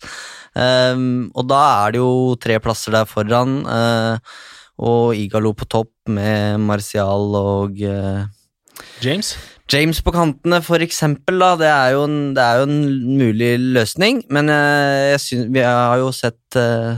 Um, 0.57 1.29
og 1.37 1.45
da 1.47 1.59
er 1.85 1.93
det 1.95 2.01
jo 2.01 2.35
tre 2.41 2.57
plasser 2.59 2.91
der 2.97 3.07
foran, 3.07 3.61
eh, 3.63 4.17
og 4.79 5.15
Igalo 5.15 5.53
på 5.55 5.67
topp 5.71 5.91
med 6.11 6.59
Martial 6.63 7.35
og 7.39 7.79
James? 9.03 9.33
James 9.69 9.99
på 10.01 10.13
kantene, 10.15 10.61
for 10.65 10.81
eksempel, 10.81 11.37
da. 11.41 11.51
Det 11.59 11.69
er 11.69 11.93
jo 11.93 12.03
en, 12.07 12.17
det 12.37 12.41
er 12.41 12.61
jo 12.61 12.67
en 12.69 12.79
mulig 13.19 13.51
løsning, 13.77 14.23
men 14.33 14.49
eh, 14.49 15.11
jeg 15.13 15.21
synes, 15.27 15.51
vi 15.53 15.61
har 15.65 15.99
jo 16.01 16.09
sett 16.15 16.57
uh, 16.57 16.97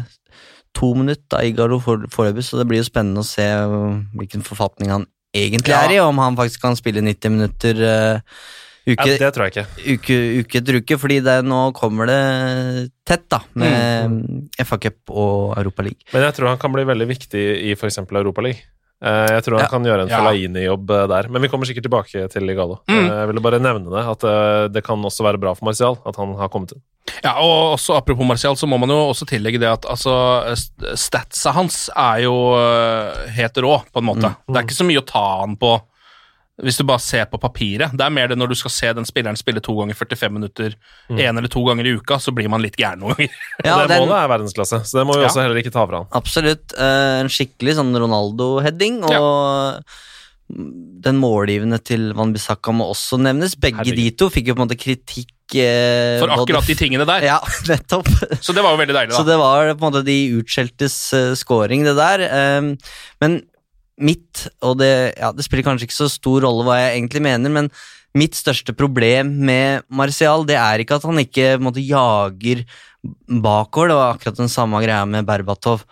to 0.78 0.94
minutter 0.96 1.42
av 1.42 1.48
Igalo 1.50 1.82
foreløpig, 1.84 2.46
så 2.48 2.62
det 2.62 2.68
blir 2.70 2.80
jo 2.80 2.88
spennende 2.88 3.26
å 3.26 3.28
se 3.28 3.44
eh, 3.44 3.78
hvilken 4.16 4.46
forfatning 4.48 4.94
han 4.94 5.06
egentlig 5.36 5.76
Ja. 5.76 5.84
er 5.88 5.98
i, 5.98 6.02
om 6.04 6.20
han 6.24 6.40
faktisk 6.40 6.64
kan 6.64 6.80
spille 6.80 7.04
90 7.04 7.36
minutter 7.38 7.84
Uh, 7.84 8.96
uke, 8.96 9.06
Ja, 9.06 9.18
det 9.20 9.34
tror 9.36 9.46
jeg 9.46 9.52
ikke. 9.54 9.94
uke, 9.94 10.16
uke 10.42 10.58
etter 10.58 10.78
uke, 10.80 10.98
fordi 10.98 11.20
det, 11.28 11.36
nå 11.46 11.60
kommer 11.78 12.08
det 12.10 12.22
tett, 13.06 13.28
da, 13.30 13.44
med 13.54 14.48
FA 14.66 14.80
Cup 14.82 15.12
og 15.12 15.58
Europa 15.60 15.84
League. 15.86 16.08
Men 16.16 16.24
jeg 16.26 16.40
tror 16.40 16.50
han 16.56 16.58
kan 16.64 16.74
bli 16.74 16.88
veldig 16.88 17.08
viktig 17.12 17.44
i 17.68 17.76
f.eks. 17.76 18.00
Europaligaen. 18.08 18.64
Uh, 19.02 19.26
jeg 19.34 19.44
tror 19.48 19.58
han 19.58 19.64
Ja. 19.66 19.70
kan 19.72 19.86
gjøre 19.88 20.04
en. 20.06 20.10
Fellaini-jobb 20.14 20.92
eh, 20.94 21.08
der, 21.10 21.28
men 21.34 21.42
vi 21.42 21.48
kommer 21.50 21.66
sikkert 21.66 21.88
tilbake 21.88 22.28
til 22.30 22.44
Ligalo. 22.46 22.76
Mm. 22.86 23.00
Eh, 23.00 23.16
jeg 23.18 23.28
ville 23.32 23.42
bare 23.42 23.60
nevne 23.60 23.90
det, 23.90 24.04
at 24.12 24.24
eh, 24.30 24.68
det 24.70 24.84
kan 24.86 25.02
også 25.02 25.26
være 25.26 25.40
bra 25.42 25.56
for 25.58 25.66
Martial 25.66 25.98
at 26.06 26.20
han 26.22 26.36
har 26.38 26.52
kommet 26.54 26.76
inn. 26.76 26.84
Ja, 27.24 27.34
og 27.42 27.74
også 27.80 27.96
Apropos 27.98 28.28
Martial, 28.30 28.54
så 28.56 28.70
må 28.70 28.78
man 28.78 28.90
jo 28.94 29.00
også 29.10 29.26
tillegge 29.26 29.58
det 29.60 29.68
at 29.72 29.88
altså, 29.90 30.14
statsa 30.94 31.52
hans 31.58 31.90
er 31.98 32.22
jo 32.28 32.36
helt 33.36 33.58
rå, 33.58 33.80
på 33.92 34.00
en 34.04 34.06
måte. 34.06 34.36
Det 34.48 34.60
er 34.62 34.68
ikke 34.68 34.78
så 34.78 34.86
mye 34.88 35.02
å 35.02 35.08
ta 35.10 35.24
han 35.42 35.58
på 35.58 35.74
hvis 36.62 36.78
du 36.78 36.84
bare 36.86 37.02
ser 37.02 37.26
på 37.32 37.40
papiret. 37.42 37.94
Det 37.98 38.06
er 38.06 38.14
mer 38.14 38.28
det 38.32 38.38
når 38.38 38.52
du 38.52 38.56
skal 38.60 38.74
se 38.74 38.92
den 38.94 39.08
spilleren 39.10 39.40
spille 39.40 39.62
to 39.66 39.74
ganger 39.80 39.98
45 39.98 40.34
minutter 40.36 40.76
én 41.10 41.34
eller 41.34 41.50
to 41.52 41.64
ganger 41.66 41.88
i 41.90 41.96
uka, 41.98 42.20
så 42.22 42.34
blir 42.36 42.50
man 42.54 42.62
litt 42.62 42.78
gæren 42.78 43.02
noen 43.02 43.16
ganger. 43.18 43.34
Ja, 43.66 43.76
og 43.80 43.88
det 43.88 43.96
den- 43.96 44.06
målet 44.06 44.18
er 44.20 44.32
verdensklasse, 44.36 44.82
så 44.86 45.02
det 45.02 45.08
må 45.10 45.18
vi 45.18 45.24
Ja. 45.26 45.32
også 45.32 45.42
heller 45.46 45.62
ikke 45.62 45.74
ta 45.74 45.86
fra 45.90 46.04
han. 46.04 46.08
Absolutt. 46.18 46.74
Uh, 46.78 47.20
en 47.24 47.30
skikkelig 47.34 47.78
sånn 47.80 47.94
Ronaldo-heading. 47.98 49.02
Og 49.10 49.84
den 50.52 51.20
målgivende 51.22 51.80
til 51.84 52.10
Van 52.18 52.34
Bissaka 52.36 52.74
må 52.76 52.90
også 52.92 53.20
nevnes. 53.22 53.56
Begge 53.60 53.82
Herregud. 53.82 53.96
de 54.02 54.10
to 54.20 54.30
fikk 54.34 54.50
jo 54.52 54.56
på 54.58 54.62
en 54.62 54.68
måte 54.68 54.80
kritikk 54.80 55.56
eh, 55.56 56.18
For 56.20 56.34
akkurat 56.36 56.68
de 56.68 56.76
tingene 56.80 57.06
der. 57.08 57.24
Ja, 57.30 57.38
nettopp. 57.72 58.10
Så 58.44 58.54
det 58.56 58.64
var 58.66 58.76
jo 58.76 58.82
veldig 58.82 58.98
deilig, 58.98 59.14
da. 59.14 59.22
Så 59.22 59.28
det 59.28 59.38
var 59.40 59.72
på 59.74 59.80
en 59.88 59.88
måte 59.94 60.04
de 60.08 60.18
utskjeltes 60.42 60.98
uh, 61.16 61.32
scoring, 61.40 61.86
det 61.88 61.96
der. 62.00 62.26
Um, 62.60 62.74
men 63.24 63.40
mitt, 64.02 64.46
og 64.66 64.80
det, 64.82 64.92
ja, 65.20 65.32
det 65.36 65.46
spiller 65.46 65.68
kanskje 65.68 65.88
ikke 65.88 66.00
så 66.00 66.10
stor 66.12 66.46
rolle 66.48 66.66
hva 66.68 66.80
jeg 66.80 66.96
egentlig 66.98 67.24
mener, 67.26 67.54
men 67.54 67.70
mitt 68.18 68.36
største 68.36 68.74
problem 68.76 69.30
med 69.48 69.86
Martial, 69.88 70.44
det 70.48 70.58
er 70.60 70.84
ikke 70.84 70.98
at 71.00 71.06
han 71.08 71.22
ikke 71.22 71.54
måte, 71.64 71.84
jager 71.86 72.66
bakover, 73.32 73.92
det 73.92 74.00
var 74.00 74.16
akkurat 74.16 74.42
den 74.42 74.52
samme 74.52 74.82
greia 74.84 75.06
med 75.10 75.26
Berbatov. 75.30 75.86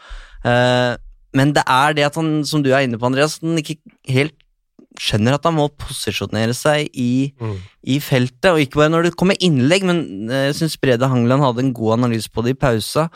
Uh, 0.43 0.97
men 1.37 1.53
det 1.55 1.63
er 1.63 1.95
det 1.95 2.09
at 2.09 2.17
han, 2.19 2.41
som 2.47 2.63
du 2.65 2.71
er 2.73 2.83
inne 2.85 2.99
på, 2.99 3.07
Andreas, 3.07 3.39
han 3.43 3.57
ikke 3.61 3.79
helt 4.09 4.35
skjønner 4.99 5.37
at 5.37 5.45
han 5.47 5.55
må 5.55 5.69
posisjonere 5.79 6.55
seg 6.57 6.89
i, 6.97 7.31
Mm. 7.39 7.55
i 7.87 7.99
feltet, 8.03 8.49
og 8.51 8.59
ikke 8.59 8.81
bare 8.81 8.91
når 8.91 9.03
det 9.07 9.15
kommer 9.15 9.37
innlegg, 9.39 9.85
men 9.87 10.29
eh, 10.29 10.49
jeg 10.49 10.57
syns 10.59 10.75
Brede 10.81 11.07
Hangeland 11.07 11.45
hadde 11.45 11.63
en 11.63 11.73
god 11.73 11.99
analyse 11.99 12.27
på 12.27 12.43
det 12.43 12.55
i 12.55 12.59
pausa, 12.59 13.07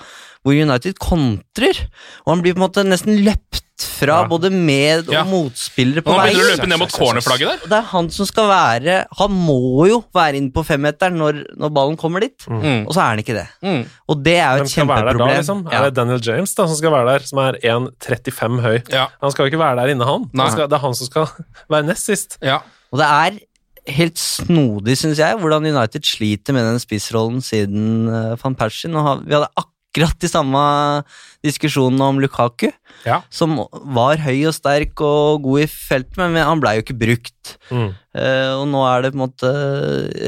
hvor 0.44 0.56
United 0.56 0.96
kontrer, 1.02 1.76
og 2.24 2.36
han 2.36 2.44
blir 2.46 2.56
på 2.56 2.62
en 2.62 2.68
måte 2.68 2.86
nesten 2.88 3.20
løpt 3.26 3.66
fra 3.88 4.22
Ja. 4.24 4.28
både 4.28 4.50
med- 4.52 5.08
og 5.08 5.14
Ja. 5.14 5.24
motspillere 5.24 6.02
på 6.02 6.12
vei. 6.16 6.34
Nå 6.34 6.40
begynner 6.40 6.44
du 6.44 6.54
å 6.54 6.58
løpe 6.58 6.68
ned 6.70 6.80
mot 6.80 6.92
cornerflagget 6.92 7.48
der. 7.48 7.58
Det 7.70 7.78
er 7.78 7.88
han 7.92 8.10
som 8.10 8.26
skal 8.26 8.48
være 8.48 9.06
Han 9.18 9.32
må 9.32 9.88
jo 9.88 10.04
være 10.14 10.36
inne 10.36 10.52
på 10.52 10.64
femmeteren 10.66 11.14
når, 11.18 11.44
når 11.58 11.70
ballen 11.74 11.98
kommer 11.98 12.20
dit, 12.22 12.38
Mm. 12.48 12.88
og 12.88 12.94
så 12.94 12.98
er 13.02 13.10
han 13.10 13.20
ikke 13.20 13.34
det. 13.34 13.48
Mm. 13.64 13.86
Og 14.10 14.24
det 14.24 14.38
er 14.38 14.58
jo 14.58 14.64
et 14.64 14.70
kjempeproblem. 14.70 15.18
da, 15.18 15.38
liksom? 15.38 15.72
Ja. 15.72 15.78
Er 15.80 15.84
det 15.90 15.94
Daniel 15.96 16.20
James 16.22 16.54
da, 16.56 16.66
som 16.68 16.76
skal 16.76 16.92
være 16.92 17.06
der, 17.20 17.26
som 17.26 17.40
er 17.40 17.54
1,35 17.64 18.60
høy? 18.62 18.82
Ja. 18.92 19.08
Han 19.22 19.32
skal 19.32 19.46
jo 19.46 19.52
ikke 19.52 19.60
være 19.64 19.76
der 19.78 19.94
inne, 19.96 20.06
han. 20.06 20.30
Han 20.36 20.52
skal, 20.52 20.68
det 20.68 20.74
er 20.74 20.80
han 20.80 20.94
som 20.94 21.08
skal 21.08 21.28
være 21.70 21.86
nest 21.86 22.06
sist. 22.06 22.38
Ja. 22.42 22.60
Og 22.92 23.00
det 23.00 23.06
er 23.08 23.40
helt 23.92 24.16
snodig, 24.18 24.96
syns 24.96 25.18
jeg, 25.20 25.36
hvordan 25.38 25.66
United 25.66 26.02
sliter 26.08 26.54
med 26.54 26.64
den 26.64 26.80
spissrollen 26.80 27.42
siden 27.44 28.08
uh, 28.08 28.36
van 28.42 28.56
Persie. 28.56 28.90
Og 28.96 29.04
ha- 29.04 29.16
vi 29.26 29.34
hadde 29.34 29.48
akkurat 29.58 29.68
de 29.94 30.30
samme 30.32 30.62
diskusjonene 31.46 32.02
om 32.10 32.20
Lukaku, 32.24 32.72
Ja. 33.06 33.22
som 33.30 33.58
var 33.94 34.18
høy 34.18 34.48
og 34.48 34.54
sterk 34.56 35.02
og 35.02 35.44
god 35.44 35.62
i 35.62 35.68
feltet, 35.68 36.18
men 36.18 36.38
han 36.38 36.62
blei 36.62 36.78
jo 36.78 36.84
ikke 36.86 37.00
brukt. 37.00 37.58
Mm. 37.70 37.92
Uh, 38.16 38.54
og 38.62 38.68
nå 38.72 38.84
er 38.88 39.02
det 39.04 39.12
på 39.14 39.20
en 39.20 39.26
måte 39.26 39.52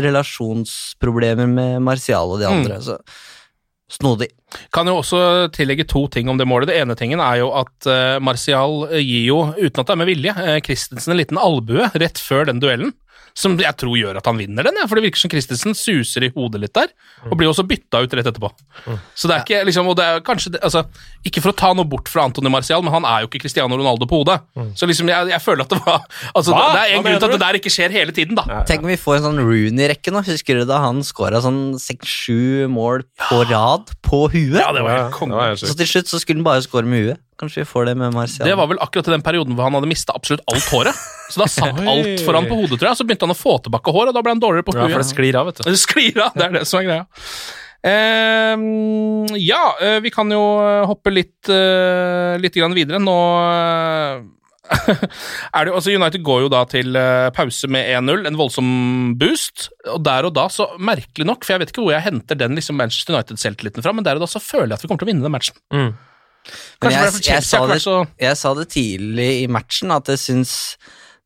relasjonsproblemer 0.04 1.48
med 1.48 1.82
Martial 1.82 2.36
og 2.36 2.42
de 2.42 2.50
andre. 2.50 2.82
Så 2.84 3.00
snodig. 3.92 4.32
Kan 4.74 4.88
jo 4.90 4.98
også 5.00 5.20
tillegge 5.54 5.86
to 5.88 6.08
ting 6.12 6.28
om 6.30 6.38
det 6.38 6.48
målet. 6.48 6.72
Det 6.72 6.80
ene 6.82 6.96
tingen 6.98 7.22
er 7.22 7.40
jo 7.44 7.52
at 7.56 7.88
uh, 7.88 8.20
Martial 8.24 8.88
gir 8.98 9.26
jo, 9.30 9.40
uten 9.56 9.82
at 9.82 9.88
det 9.88 9.94
er 9.96 10.02
med 10.02 10.10
vilje, 10.10 10.36
uh, 10.36 10.60
Christensen 10.66 11.14
en 11.14 11.22
liten 11.22 11.40
albue 11.42 11.90
rett 11.96 12.22
før 12.22 12.50
den 12.50 12.62
duellen. 12.64 12.94
Som 13.36 13.58
jeg 13.60 13.76
tror 13.76 13.98
gjør 14.00 14.16
at 14.22 14.28
han 14.30 14.38
vinner 14.40 14.64
den, 14.64 14.78
ja, 14.80 14.86
for 14.88 14.96
det 14.96 15.04
virker 15.10 15.20
som 15.20 15.30
Christensen 15.34 15.74
suser 15.76 16.24
i 16.24 16.30
hodet 16.32 16.62
litt 16.64 16.72
der. 16.78 16.88
Og 17.28 17.34
blir 17.36 17.50
også 17.52 17.66
bytta 17.68 18.00
ut 18.06 18.14
rett 18.16 18.30
etterpå. 18.32 18.48
Så 19.12 19.28
det 19.28 19.36
er 19.36 19.42
ikke 19.44 19.66
liksom, 19.68 19.90
og 19.92 19.98
det 20.00 20.06
er 20.08 20.22
kanskje, 20.24 20.54
altså, 20.64 20.86
Ikke 21.28 21.42
for 21.44 21.52
å 21.52 21.58
ta 21.60 21.74
noe 21.76 21.84
bort 21.90 22.08
fra 22.08 22.24
Antony 22.30 22.48
Martial, 22.54 22.80
men 22.86 22.94
han 22.96 23.04
er 23.10 23.26
jo 23.26 23.28
ikke 23.28 23.42
Cristiano 23.44 23.76
Ronaldo 23.76 24.08
på 24.08 24.22
hodet. 24.22 24.38
Så 24.80 24.88
liksom, 24.88 25.10
jeg, 25.12 25.28
jeg 25.34 25.42
føler 25.44 25.66
at 25.68 25.76
det 25.76 25.82
var 25.84 26.00
altså, 26.32 26.54
Hva? 26.56 26.64
Det 26.78 26.82
er 26.86 26.96
en 26.96 27.04
Hva 27.04 27.10
grunn 27.10 27.20
til 27.20 27.28
at 27.28 27.36
det 27.36 27.42
der 27.44 27.60
ikke 27.60 27.74
skjer 27.76 27.98
hele 27.98 28.16
tiden, 28.16 28.40
da. 28.40 28.62
Tenk 28.70 28.88
om 28.88 28.94
vi 28.94 28.98
får 29.04 29.18
en 29.20 29.28
sånn 29.28 29.44
Rooney-rekke 29.44 30.16
nå. 30.16 30.24
Husker 30.32 30.62
du 30.62 30.66
da 30.72 30.80
han 30.86 31.04
scora 31.04 31.44
sånn 31.44 31.62
seks-sju 31.82 32.70
mål 32.72 33.04
på 33.28 33.42
rad 33.52 33.92
på 34.06 34.26
huet? 34.32 34.62
Ja, 34.62 34.72
det 34.72 34.86
var 34.86 34.96
Ja, 34.96 35.02
helt 35.04 35.12
det 35.12 35.20
konge. 35.20 35.36
var 35.36 35.60
Så 35.60 35.76
til 35.76 35.92
slutt 35.92 36.08
så 36.14 36.22
skulle 36.24 36.40
han 36.40 36.48
bare 36.48 36.64
score 36.64 36.88
med 36.88 37.04
huet. 37.10 37.20
Kanskje 37.40 37.64
vi 37.64 37.68
får 37.68 37.90
det 37.90 37.98
med 38.00 38.16
Martial. 38.16 38.48
Det 38.48 38.56
var 38.56 38.70
vel 38.72 38.80
akkurat 38.84 39.10
i 39.10 39.14
den 39.18 39.26
perioden 39.26 39.58
hvor 39.58 39.68
han 39.68 39.76
hadde 39.76 39.90
mista 39.92 40.16
absolutt 40.16 40.46
alt 40.52 40.70
håret. 40.72 41.04
Så 41.34 41.42
da 41.42 41.50
satt 41.52 41.82
alt 41.92 42.24
foran 42.24 42.48
på 42.48 42.62
hodet, 42.62 42.80
tror 42.80 42.92
jeg. 42.92 43.02
Så 43.02 43.08
begynte 43.08 43.28
han 43.28 43.36
å 43.36 43.38
få 43.40 43.58
tilbake 43.66 43.94
hår, 43.96 44.12
og 44.12 44.18
da 44.18 44.24
ble 44.24 44.38
han 44.38 44.44
dårligere 44.44 44.68
på 44.70 44.78
Ja, 44.78 44.88
for 44.94 45.04
det 45.04 45.10
sklir 45.12 45.40
av, 45.42 45.52
vet 45.52 45.60
du. 45.60 45.68
Det 45.76 45.82
sklir 45.82 46.22
av, 46.24 46.36
det 46.38 46.48
er 46.48 46.60
det 46.60 46.66
som 46.70 46.80
er 46.80 46.88
greia. 46.88 47.06
Ehm, 47.86 49.28
ja, 49.38 49.76
eh, 49.82 50.00
vi 50.02 50.10
kan 50.14 50.32
jo 50.32 50.42
eh, 50.64 50.86
hoppe 50.90 51.12
litt, 51.14 51.50
eh, 51.54 52.34
litt 52.42 52.56
grann 52.58 52.74
videre. 52.74 52.98
Nå 53.04 53.18
eh, 53.46 54.24
er 55.54 55.68
det 55.68 55.70
jo, 55.70 55.76
altså 55.78 55.94
United 55.94 56.24
går 56.26 56.46
jo 56.48 56.50
da 56.50 56.64
til 56.70 56.98
pause 57.38 57.70
med 57.70 57.92
1-0, 58.00 58.26
en 58.26 58.40
voldsom 58.40 58.72
boost. 59.22 59.68
Og 59.94 60.02
der 60.08 60.26
og 60.26 60.34
da, 60.38 60.48
så 60.50 60.72
merkelig 60.82 61.30
nok, 61.30 61.46
for 61.46 61.54
jeg 61.54 61.66
vet 61.66 61.76
ikke 61.76 61.86
hvor 61.86 61.94
jeg 61.94 62.08
henter 62.08 62.40
den 62.42 62.58
liksom 62.58 62.80
Manchester 62.82 63.14
United-selvtilliten 63.14 63.86
fra, 63.86 63.94
men 63.94 64.08
der 64.08 64.18
og 64.18 64.26
da 64.26 64.32
så 64.34 64.42
føler 64.42 64.74
jeg 64.74 64.80
at 64.80 64.86
vi 64.88 64.90
kommer 64.90 65.04
til 65.06 65.12
å 65.12 65.14
vinne 65.14 65.28
den 65.28 65.36
matchen. 65.36 65.62
Mm. 65.76 65.94
Men 66.82 66.92
jeg, 66.92 67.14
jeg, 67.26 67.44
sa 67.44 67.62
det, 67.68 67.80
jeg 68.22 68.38
sa 68.38 68.54
det 68.54 68.68
tidlig 68.70 69.30
i 69.44 69.48
matchen, 69.52 69.92
at 69.96 70.12
jeg 70.14 70.22
syns 70.22 70.52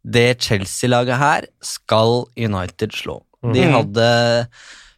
det 0.06 0.40
Chelsea-laget 0.46 1.18
her 1.20 1.48
skal 1.62 2.26
United 2.40 2.94
slå. 2.96 3.18
De 3.44 3.66
Mhm. 3.66 3.74
hadde 3.76 4.48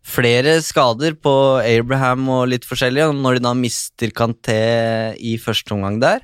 flere 0.05 0.59
skader 0.65 1.13
på 1.21 1.33
Abraham 1.61 2.27
og 2.29 2.47
litt 2.49 2.65
forskjellig, 2.65 3.07
og 3.09 3.15
når 3.15 3.37
de 3.39 3.43
da 3.45 3.53
mister 3.57 4.07
Canté 4.13 5.15
i 5.19 5.37
første 5.41 5.71
omgang 5.73 5.99
der, 6.01 6.21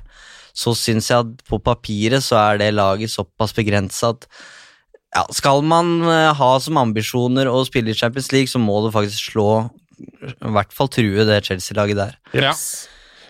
så 0.54 0.74
syns 0.74 1.08
jeg 1.10 1.18
at 1.22 1.44
på 1.46 1.60
papiret 1.62 2.22
så 2.22 2.36
er 2.52 2.58
det 2.58 2.72
laget 2.74 3.10
såpass 3.12 3.52
begrensa 3.54 4.10
at 4.14 4.26
ja, 5.14 5.22
skal 5.32 5.62
man 5.62 6.02
eh, 6.04 6.32
ha 6.34 6.50
som 6.60 6.76
ambisjoner 6.76 7.46
å 7.48 7.62
spille 7.66 7.90
i 7.90 7.94
Champions 7.96 8.30
League, 8.34 8.50
så 8.50 8.58
må 8.60 8.82
du 8.84 8.90
faktisk 8.92 9.30
slå 9.32 9.70
i 9.98 10.50
hvert 10.52 10.72
fall 10.74 10.90
true 10.92 11.24
det 11.24 11.44
Chelsea-laget 11.46 11.96
der. 11.96 12.18
Ja. 12.34 12.52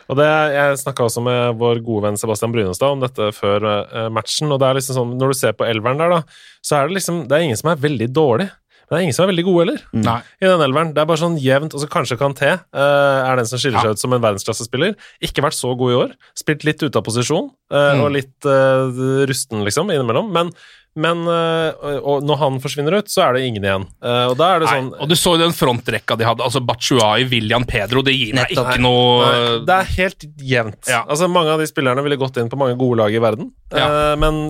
Og 0.08 0.16
det, 0.16 0.28
Jeg 0.54 0.78
snakka 0.84 1.04
også 1.04 1.20
med 1.24 1.58
vår 1.60 1.82
gode 1.84 2.06
venn 2.06 2.16
Sebastian 2.20 2.54
Brunestad 2.54 2.94
om 2.94 3.02
dette 3.04 3.32
før 3.36 3.66
eh, 3.72 4.08
matchen. 4.08 4.52
og 4.52 4.60
det 4.62 4.68
er 4.70 4.78
liksom 4.80 4.96
sånn, 4.96 5.18
Når 5.20 5.34
du 5.34 5.38
ser 5.40 5.52
på 5.58 5.66
elveren 5.68 6.00
der, 6.00 6.08
da, 6.18 6.22
så 6.64 6.78
er 6.80 6.88
det 6.88 6.96
liksom, 7.00 7.26
det 7.28 7.36
er 7.36 7.44
ingen 7.48 7.60
som 7.60 7.70
er 7.74 7.82
veldig 7.84 8.08
dårlig. 8.16 8.48
Men 8.88 8.96
det 8.96 9.00
er 9.02 9.04
ingen 9.04 9.16
som 9.18 9.24
er 9.26 9.28
veldig 9.34 9.42
gode 9.44 9.64
heller. 9.66 9.80
Nei. 9.92 10.20
I 10.40 10.46
den 10.48 10.62
elveren. 10.64 10.94
Det 10.96 11.02
er 11.02 11.08
bare 11.10 11.20
sånn 11.20 11.34
jevnt. 11.36 11.74
Og 11.76 11.82
så 11.82 11.88
kanskje 11.92 12.16
Kanté 12.16 12.54
uh, 12.56 13.18
er 13.28 13.36
den 13.36 13.44
som 13.50 13.60
skiller 13.60 13.84
seg 13.84 13.92
ut 13.92 14.00
som 14.00 14.14
en 14.16 14.22
verdensklassespiller. 14.24 14.94
Ikke 15.28 15.44
vært 15.44 15.58
så 15.58 15.74
god 15.76 15.92
i 15.92 15.98
år. 15.98 16.14
Spilt 16.40 16.64
litt 16.64 16.80
ute 16.80 16.96
av 16.96 17.04
posisjon 17.04 17.50
uh, 17.68 17.76
Mm. 17.98 18.00
og 18.06 18.14
litt 18.16 18.48
uh, 18.48 18.88
rusten, 19.28 19.60
liksom, 19.68 19.92
innimellom. 19.92 20.32
Men, 20.32 20.54
men 20.98 21.20
eh, 21.30 21.98
og 22.02 22.24
når 22.26 22.38
han 22.42 22.56
forsvinner 22.62 22.96
ut, 22.98 23.08
så 23.12 23.22
er 23.28 23.36
det 23.38 23.44
ingen 23.46 23.64
igjen. 23.64 23.86
Eh, 24.02 24.24
og 24.32 24.34
da 24.40 24.48
er 24.56 24.62
det 24.64 24.68
Nei, 24.68 24.74
sånn 24.80 24.88
og 24.98 25.08
du 25.12 25.14
så 25.18 25.34
jo 25.36 25.40
den 25.44 25.54
frontrekka 25.56 26.16
de 26.18 26.26
hadde. 26.26 26.42
altså 26.44 26.60
Bachuai, 26.66 27.24
William 27.30 27.64
Pedro. 27.68 28.02
Det 28.06 28.14
gir 28.16 28.34
meg 28.36 28.50
Nettopp. 28.50 28.72
ikke 28.74 28.82
noe 28.84 29.28
Nei, 29.28 29.56
det 29.70 29.76
er 29.78 29.90
helt 29.96 30.26
jevnt. 30.52 30.82
Ja. 30.90 31.04
Altså, 31.06 31.30
mange 31.32 31.54
av 31.54 31.62
de 31.62 31.70
spillerne 31.70 32.02
ville 32.06 32.18
gått 32.20 32.36
inn 32.42 32.50
på 32.52 32.58
mange 32.60 32.76
gode 32.80 32.98
lag 33.00 33.14
i 33.14 33.22
verden. 33.22 33.50
Ja. 33.72 33.86
Eh, 33.88 34.14
men 34.20 34.42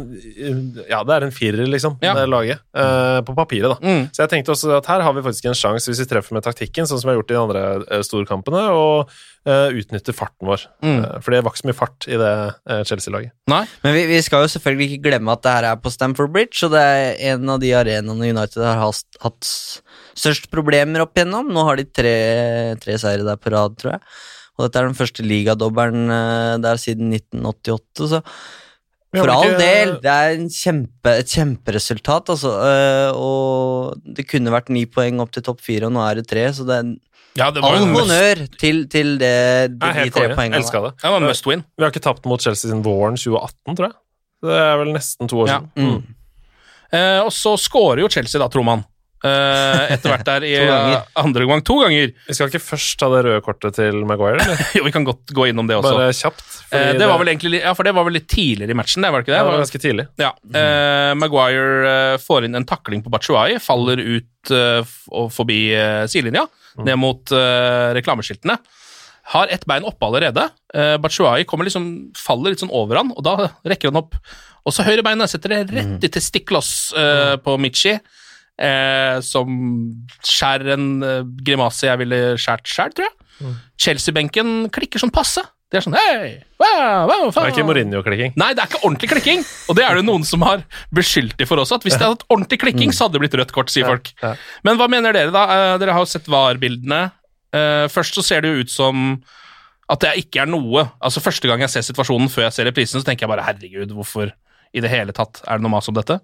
ja, 0.89 1.03
det 1.05 1.17
er 1.19 1.29
en 1.29 1.35
firer, 1.35 1.65
liksom, 1.69 1.99
Ja. 2.03 2.15
det 2.19 2.29
laget. 2.33 2.61
eh, 2.75 3.21
på 3.29 3.35
papiret, 3.37 3.69
da. 3.77 3.79
Mm. 3.83 4.05
Så 4.15 4.23
jeg 4.25 4.31
tenkte 4.35 4.53
også 4.57 4.77
at 4.79 4.87
her 4.87 5.03
har 5.07 5.13
vi 5.15 5.23
faktisk 5.29 5.47
en 5.51 5.59
sjanse, 5.59 5.91
hvis 5.91 6.01
vi 6.05 6.11
treffer 6.15 6.33
med 6.39 6.45
taktikken, 6.47 6.87
sånn 6.87 7.01
som 7.01 7.09
vi 7.11 7.15
har 7.17 7.21
gjort 7.23 7.31
i 7.31 7.35
de 7.35 7.43
andre 7.45 8.03
storkampene, 8.07 8.69
og 8.73 9.11
utnytter 9.49 10.13
farten 10.13 10.45
vår. 10.45 10.61
Mm. 10.85 11.23
For 11.25 11.33
det 11.33 11.39
var 11.43 11.53
ikke 11.55 11.63
så 11.63 11.69
mye 11.71 11.77
fart 11.79 12.05
i 12.11 12.17
det 12.21 12.33
Chelsea-laget. 12.91 13.33
Nei. 13.49 13.63
Men 13.83 13.95
vi, 13.97 14.03
vi 14.11 14.19
skal 14.21 14.45
jo 14.45 14.51
selvfølgelig 14.53 14.89
ikke 14.99 15.07
glemme 15.09 15.33
at 15.33 15.41
det 15.47 15.55
her 15.55 15.69
er 15.71 15.79
på 15.81 15.93
Stamford 15.95 16.35
Bridge, 16.39 16.63
og 16.69 16.73
det 16.77 16.83
er 16.87 17.19
en 17.35 17.51
av 17.51 17.61
de 17.63 17.75
arenaene 17.77 18.31
United 18.33 18.63
har 18.63 18.79
hatt 18.87 19.51
størst 20.19 20.49
problemer 20.55 21.03
opp 21.05 21.19
igjennom. 21.19 21.51
Nå 21.55 21.67
har 21.69 21.79
de 21.83 21.85
tre, 21.91 22.17
tre 22.83 22.97
seire 23.03 23.27
der 23.27 23.37
på 23.43 23.53
rad, 23.55 23.75
tror 23.81 23.97
jeg. 23.97 24.03
Og 24.59 24.65
dette 24.67 24.81
er 24.81 24.89
den 24.89 24.97
første 24.99 25.23
ligadobbelen 25.27 26.09
eh, 26.11 26.55
der 26.65 26.81
siden 26.83 27.13
1988, 27.15 28.09
så 28.15 28.23
for 29.17 29.31
all 29.33 29.55
del, 29.57 29.95
det 30.05 30.11
er 30.13 30.35
en 30.37 30.49
kjempe, 30.53 31.13
et 31.23 31.31
kjemperesultat, 31.33 32.29
altså. 32.35 32.51
eh, 32.61 33.13
Og 33.17 33.95
det 34.19 34.27
kunne 34.29 34.53
vært 34.53 34.69
ni 34.75 34.83
poeng 34.91 35.23
opp 35.25 35.31
til 35.33 35.47
topp 35.47 35.63
fire, 35.65 35.89
og 35.89 35.95
nå 35.95 36.03
er 36.05 36.19
det 36.21 36.27
tre, 36.29 36.43
så 36.53 36.67
det 36.69 36.77
er 36.83 36.91
Ja, 37.39 37.47
det 37.55 37.63
var 37.65 37.79
all 37.79 37.87
honnør 37.95 38.43
til, 38.61 38.83
til 38.93 39.15
det, 39.23 39.33
de, 39.79 39.95
de 39.95 40.11
tre 40.13 40.27
poengene. 40.35 40.59
Elska 40.61 40.83
det. 40.85 40.93
det 41.01 41.15
var 41.15 41.25
must 41.25 41.47
win. 41.49 41.63
Vi 41.79 41.87
har 41.87 41.95
ikke 41.95 42.03
tapt 42.05 42.27
mot 42.29 42.43
Chelsea 42.43 42.67
siden 42.69 42.83
våren 42.85 43.17
2018, 43.17 43.79
tror 43.79 43.89
jeg. 43.89 43.97
Det 44.45 44.59
er 44.67 44.77
vel 44.83 44.93
nesten 44.99 45.31
to 45.33 45.41
år 45.47 45.49
Ja. 45.55 45.61
siden. 45.63 45.89
Mm. 46.03 46.18
Eh, 46.93 47.19
og 47.25 47.33
så 47.35 47.57
scorer 47.61 48.05
jo 48.05 48.09
Chelsea, 48.13 48.41
da, 48.41 48.49
tror 48.53 48.65
man. 48.67 48.85
Eh, 49.19 49.81
etter 49.97 50.13
hvert 50.13 50.23
der 50.29 50.45
i 50.47 50.53
eh, 50.63 50.93
andre 51.19 51.47
gang. 51.51 51.63
To 51.67 51.81
ganger. 51.83 52.13
Vi 52.29 52.37
skal 52.37 52.53
ikke 52.53 52.63
først 52.63 52.95
ta 53.01 53.09
det 53.11 53.25
røde 53.27 53.43
kortet 53.43 53.75
til 53.81 53.99
Maguire, 54.07 54.39
eller? 54.39 54.63
Jo, 54.79 54.85
vi 54.87 54.93
kan 54.95 55.07
godt 55.09 55.33
gå 55.35 55.49
innom 55.51 55.67
det 55.69 55.77
også. 55.81 55.95
Bare 55.99 56.15
kjapt. 56.15 56.47
Eh, 56.71 56.93
det 57.01 57.09
var 57.11 57.19
vel 57.21 57.33
egentlig, 57.33 57.61
ja, 57.65 57.75
for 57.75 57.89
det 57.89 57.97
var 57.99 58.07
vel 58.07 58.15
litt 58.21 58.29
tidligere 58.31 58.77
i 58.77 58.79
matchen, 58.79 59.03
det, 59.03 59.11
var 59.13 59.21
det 59.21 59.27
ikke 59.27 59.35
det? 59.35 59.41
ja, 59.41 59.45
det 59.49 59.53
var 59.57 59.65
ganske 59.65 59.83
tidlig. 59.85 60.07
Ja. 60.23 60.31
Eh, 60.63 61.13
Maguire 61.19 61.93
eh, 62.15 62.17
får 62.23 62.47
inn 62.47 62.55
en 62.61 62.69
takling 62.69 63.03
på 63.05 63.13
Batshuayi, 63.13 63.59
faller 63.65 64.01
ut 64.07 64.55
f- 64.87 65.09
og 65.11 65.33
forbi 65.35 65.61
sidelinja, 66.09 66.47
ned 66.87 66.97
mot 67.03 67.33
reklameskiltene. 67.99 68.57
Har 69.29 69.51
ett 69.53 69.67
bein 69.69 69.85
oppe 69.85 70.07
allerede. 70.07 70.47
Eh, 70.75 70.95
Batshuayi 71.03 71.45
kommer 71.45 71.67
liksom, 71.69 71.89
faller 72.17 72.55
litt 72.55 72.63
sånn 72.63 72.73
over 72.73 72.97
han, 73.03 73.11
og 73.13 73.27
da 73.27 73.35
rekker 73.69 73.91
han 73.91 74.01
opp. 74.01 74.15
Og 74.69 74.75
så 74.77 74.85
høyrebeinet 74.87 75.33
setter 75.33 75.55
det 75.57 75.61
rett 75.73 76.05
i 76.05 76.11
testiklos 76.13 76.71
eh, 76.97 77.35
på 77.41 77.57
Michi, 77.63 77.95
uh, 77.97 79.19
som 79.25 79.61
skjærer 80.27 80.75
en 80.77 80.89
uh, 81.05 81.23
grimase 81.47 81.89
jeg 81.89 82.01
ville 82.03 82.19
skjært 82.41 82.69
sjøl, 82.69 82.93
tror 82.97 83.09
jeg. 83.09 83.55
Chelsea-benken 83.79 84.67
klikker 84.75 85.01
sånn 85.01 85.15
passe. 85.15 85.45
Det 85.69 85.77
er 85.79 85.85
sånn 85.85 85.97
hei, 85.99 86.29
wow, 86.57 87.11
wow, 87.11 87.27
Det 87.29 87.43
er 87.43 87.51
ikke 87.53 87.65
Mourinho-klikking. 87.69 88.33
Nei, 88.41 88.55
det 88.57 88.63
er 88.63 88.71
ikke 88.71 88.81
ordentlig 88.87 89.11
klikking. 89.11 89.43
Og 89.69 89.77
det 89.77 89.85
er 89.85 89.99
det 89.99 90.05
noen 90.09 90.25
som 90.25 90.41
har 90.47 90.63
beskyldt 90.97 91.37
de 91.37 91.45
for 91.49 91.61
også. 91.61 91.77
At 91.77 91.85
hvis 91.85 91.99
det 91.99 92.07
hadde 92.07 92.17
hatt 92.17 92.25
ordentlig 92.33 92.59
klikking, 92.63 92.95
så 92.97 93.05
hadde 93.05 93.19
det 93.19 93.23
blitt 93.27 93.37
rødt 93.37 93.53
kort, 93.53 93.69
sier 93.73 93.85
folk. 93.85 94.09
ja. 94.25 94.31
Men 94.65 94.81
hva 94.81 94.89
mener 94.89 95.13
dere, 95.13 95.35
da? 95.35 95.43
Eh, 95.53 95.75
Dere 95.83 95.93
har 95.93 96.07
jo 96.07 96.09
sett 96.09 96.31
VAR-bildene. 96.33 97.03
Eh, 97.53 97.85
Først 97.93 98.17
så 98.17 98.25
ser 98.25 98.43
det 98.47 98.55
jo 98.55 98.65
ut 98.65 98.73
som 98.73 99.05
at 99.93 100.03
det 100.05 100.15
ikke 100.21 100.43
er 100.43 100.51
noe 100.51 100.83
Altså 101.01 101.23
Første 101.25 101.49
gang 101.49 101.63
jeg 101.65 101.73
ser 101.73 101.85
situasjonen 101.87 102.29
før 102.33 102.45
jeg 102.45 102.57
ser 102.59 102.67
reprisen, 102.69 103.01
så 103.01 103.07
tenker 103.09 103.25
jeg 103.25 103.33
bare 103.33 103.45
herregud, 103.47 103.93
hvorfor 103.97 104.33
i 104.77 104.81
det 104.85 104.91
hele 104.93 105.15
tatt 105.17 105.41
er 105.47 105.59
det 105.59 105.65
noe 105.65 105.73
mas 105.77 105.89
om 105.91 105.97
dette? 105.97 106.19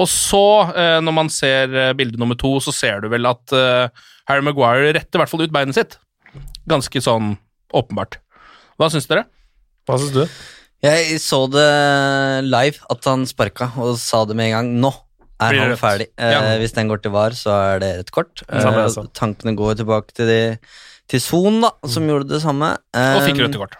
Og 0.00 0.08
så, 0.08 0.42
eh, 0.72 0.98
når 1.04 1.12
man 1.14 1.28
ser 1.28 1.68
eh, 1.76 1.92
bilde 1.98 2.16
nummer 2.20 2.38
to, 2.40 2.54
så 2.64 2.72
ser 2.72 3.02
du 3.04 3.10
vel 3.12 3.26
at 3.28 3.52
eh, 3.52 3.88
Harry 4.30 4.40
Maguire 4.46 4.94
retter 4.96 5.18
i 5.18 5.22
hvert 5.22 5.28
fall 5.32 5.42
ut 5.44 5.52
beinet 5.52 5.76
sitt. 5.76 5.98
Ganske 6.70 7.02
sånn 7.04 7.34
åpenbart. 7.76 8.16
Hva 8.80 8.88
syns 8.92 9.06
dere? 9.10 9.26
Hva 9.88 9.98
syns 10.00 10.14
du? 10.16 10.22
Jeg 10.82 11.18
så 11.22 11.44
det 11.52 11.66
live, 12.48 12.80
at 12.90 13.04
han 13.06 13.26
sparka, 13.28 13.68
og 13.78 13.94
sa 14.02 14.24
det 14.26 14.34
med 14.38 14.48
en 14.50 14.54
gang. 14.56 14.70
Nå 14.82 14.90
er 15.42 15.58
han 15.60 15.76
ferdig. 15.78 16.08
ferdig. 16.16 16.48
Eh, 16.48 16.56
Hvis 16.62 16.74
den 16.74 16.88
går 16.90 17.02
til 17.04 17.12
VAR, 17.14 17.36
så 17.38 17.52
er 17.74 17.82
det 17.82 17.90
et 18.00 18.10
kort. 18.14 18.42
Samme 18.48 18.86
Eh, 18.88 19.10
tankene 19.14 19.54
går 19.58 19.76
tilbake 19.82 20.16
til, 20.16 20.26
de, 20.26 20.40
til 21.12 21.20
Son, 21.22 21.60
da, 21.62 21.70
som 21.86 22.08
gjorde 22.08 22.30
det 22.32 22.40
samme. 22.42 22.72
Og 22.96 23.22
fikk 23.28 23.44
rødt 23.44 23.60
kort. 23.60 23.76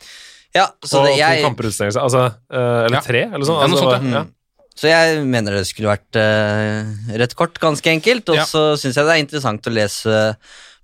Ja, 0.53 0.67
så 0.85 1.01
og 1.01 1.07
det, 1.09 1.17
jeg, 1.17 1.41
to 1.41 1.49
kamper. 1.49 1.69
Altså, 1.73 2.23
eh, 2.53 2.79
eller 2.87 2.99
Ja. 2.99 3.03
tre, 3.05 3.23
eller 3.31 3.47
sånn. 3.49 3.61
Ja, 3.63 3.67
noe 3.71 3.79
altså, 3.79 3.91
sånt, 3.91 4.13
ja. 4.13 4.23
Mm. 4.27 4.33
Så 4.73 4.89
jeg 4.89 5.25
mener 5.29 5.53
det 5.53 5.67
skulle 5.69 5.93
vært 5.93 6.17
uh, 6.17 6.89
rødt 7.21 7.35
kort, 7.37 7.59
ganske 7.61 7.91
enkelt. 7.93 8.29
Og 8.33 8.37
Ja. 8.41 8.45
så 8.49 8.73
syns 8.81 8.97
jeg 8.97 9.05
det 9.05 9.15
er 9.15 9.21
interessant 9.25 9.69
å 9.69 9.73
lese 9.73 10.37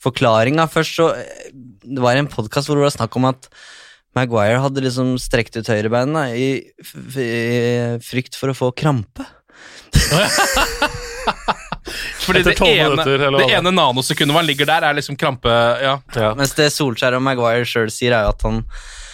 forklaringa 0.05 0.69
først. 0.71 0.95
Så 1.01 1.09
eh, 1.17 1.51
det 1.85 2.01
var 2.05 2.17
en 2.17 2.29
podkast 2.29 2.69
hvor 2.69 2.77
det 2.79 2.85
var 2.87 2.97
snakk 2.97 3.17
om 3.17 3.25
at 3.33 3.49
Maguire 4.17 4.61
hadde 4.61 4.83
liksom 4.85 5.17
strekt 5.21 5.57
ut 5.57 5.69
høyrebeinet 5.69 6.37
i, 6.37 6.49
i 7.17 7.99
frykt 8.05 8.37
for 8.39 8.53
å 8.53 8.57
få 8.57 8.73
krampe. 8.77 9.25
Fordi 12.25 12.43
det 12.45 12.57
ene, 12.61 12.91
minutter, 12.91 13.19
det 13.19 13.29
det 13.41 13.57
ene 13.57 13.73
nanosekundet 13.73 14.37
man 14.37 14.47
ligger 14.47 14.69
der, 14.69 14.85
er 14.85 14.97
liksom 14.97 15.17
krampe 15.17 15.49
Ja. 15.49 15.99
Ja. 16.17 16.35
Mens 16.37 16.53
det 16.59 16.71
Solskjær 16.75 17.17
og 17.17 17.23
Maguire 17.25 17.65
sjøl 17.69 17.91
sier, 17.93 18.13
er 18.17 18.27
jo 18.29 18.35
at 18.35 18.45
han 18.45 18.63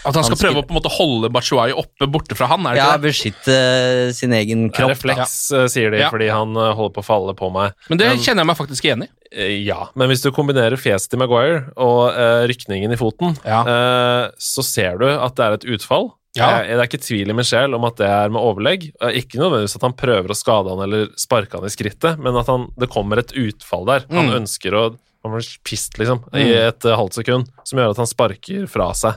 At 0.04 0.14
han 0.18 0.24
skal 0.26 0.36
Han 0.36 0.42
prøve 0.42 0.60
å 0.62 0.66
på 0.68 0.74
en 0.74 0.78
måte 0.82 0.92
holde 0.92 1.30
Batshuayi 1.32 1.72
oppe 1.80 2.06
borte 2.12 2.36
fra 2.36 2.46
han, 2.50 2.66
er 2.68 2.76
det 2.76 2.82
ja, 2.82 2.88
ikke 2.92 3.00
det? 3.00 3.08
Beskytte 3.08 4.14
sin 4.18 4.32
egen 4.36 4.66
kropp. 4.74 4.90
refleks, 4.94 5.36
ja. 5.54 5.66
sier 5.72 5.90
de, 5.94 6.02
Ja. 6.04 6.10
fordi 6.12 6.28
han 6.28 6.56
eh, 6.56 6.72
holder 6.76 6.94
på 6.98 7.02
å 7.04 7.06
falle 7.06 7.34
på 7.38 7.50
meg. 7.54 7.72
Men 7.88 7.98
det 8.02 8.10
kjenner 8.20 8.44
jeg 8.44 8.50
meg 8.52 8.58
faktisk 8.60 8.84
igjen 8.88 9.06
i. 9.06 9.08
Eh, 9.32 9.54
Ja, 9.64 9.88
men 9.96 10.08
hvis 10.12 10.22
du 10.22 10.30
kombinerer 10.30 10.76
fjeset 10.76 11.10
til 11.10 11.18
Maguire 11.22 11.70
og 11.76 12.12
uh, 12.12 12.44
rykningen 12.50 12.92
i 12.92 12.96
foten, 13.00 13.36
Ja. 13.46 13.62
uh, 13.64 14.30
så 14.38 14.62
ser 14.62 14.98
du 15.00 15.06
at 15.08 15.34
det 15.36 15.44
er 15.48 15.52
et 15.58 15.64
utfall. 15.78 16.12
Ja. 16.36 16.48
Jeg, 16.64 16.74
det 16.74 16.82
er 16.82 16.88
ikke 16.90 16.98
tvil 17.06 17.30
i 17.30 17.34
min 17.38 17.46
sjel 17.46 17.74
om 17.76 17.84
at 17.86 17.94
det 18.00 18.08
er 18.10 18.28
med 18.34 18.42
overlegg. 18.42 18.88
Eh, 19.00 19.20
ikke 19.22 19.38
nødvendigvis 19.38 19.76
at 19.78 19.84
han 19.86 19.92
prøver 19.94 20.32
å 20.34 20.36
skade 20.36 20.68
han 20.72 20.82
eller 20.82 21.12
sparke 21.16 21.54
han 21.60 21.64
i 21.68 21.70
skrittet, 21.70 22.18
men 22.18 22.34
at 22.36 22.48
han, 22.50 22.68
det 22.76 22.88
kommer 22.90 23.22
et 23.22 23.30
utfall 23.38 23.86
der. 23.86 24.02
Han 24.10 24.26
Mm. 24.32 24.40
ønsker 24.42 24.74
å 24.74 24.84
han 25.24 25.32
blir 25.38 25.46
pist, 25.64 25.96
liksom, 26.00 26.20
i 26.36 26.50
et 26.52 26.84
eh, 26.84 26.96
halvt 27.00 27.16
sekund, 27.20 27.48
som 27.64 27.80
gjør 27.80 27.94
at 27.94 28.00
han 28.02 28.10
sparker 28.10 28.66
fra 28.70 28.90
seg. 28.98 29.16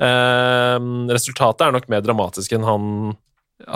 Eh, 0.00 0.76
resultatet 1.12 1.66
er 1.66 1.74
nok 1.76 1.88
mer 1.92 2.04
dramatisk 2.06 2.54
enn 2.56 2.66
han 2.68 2.86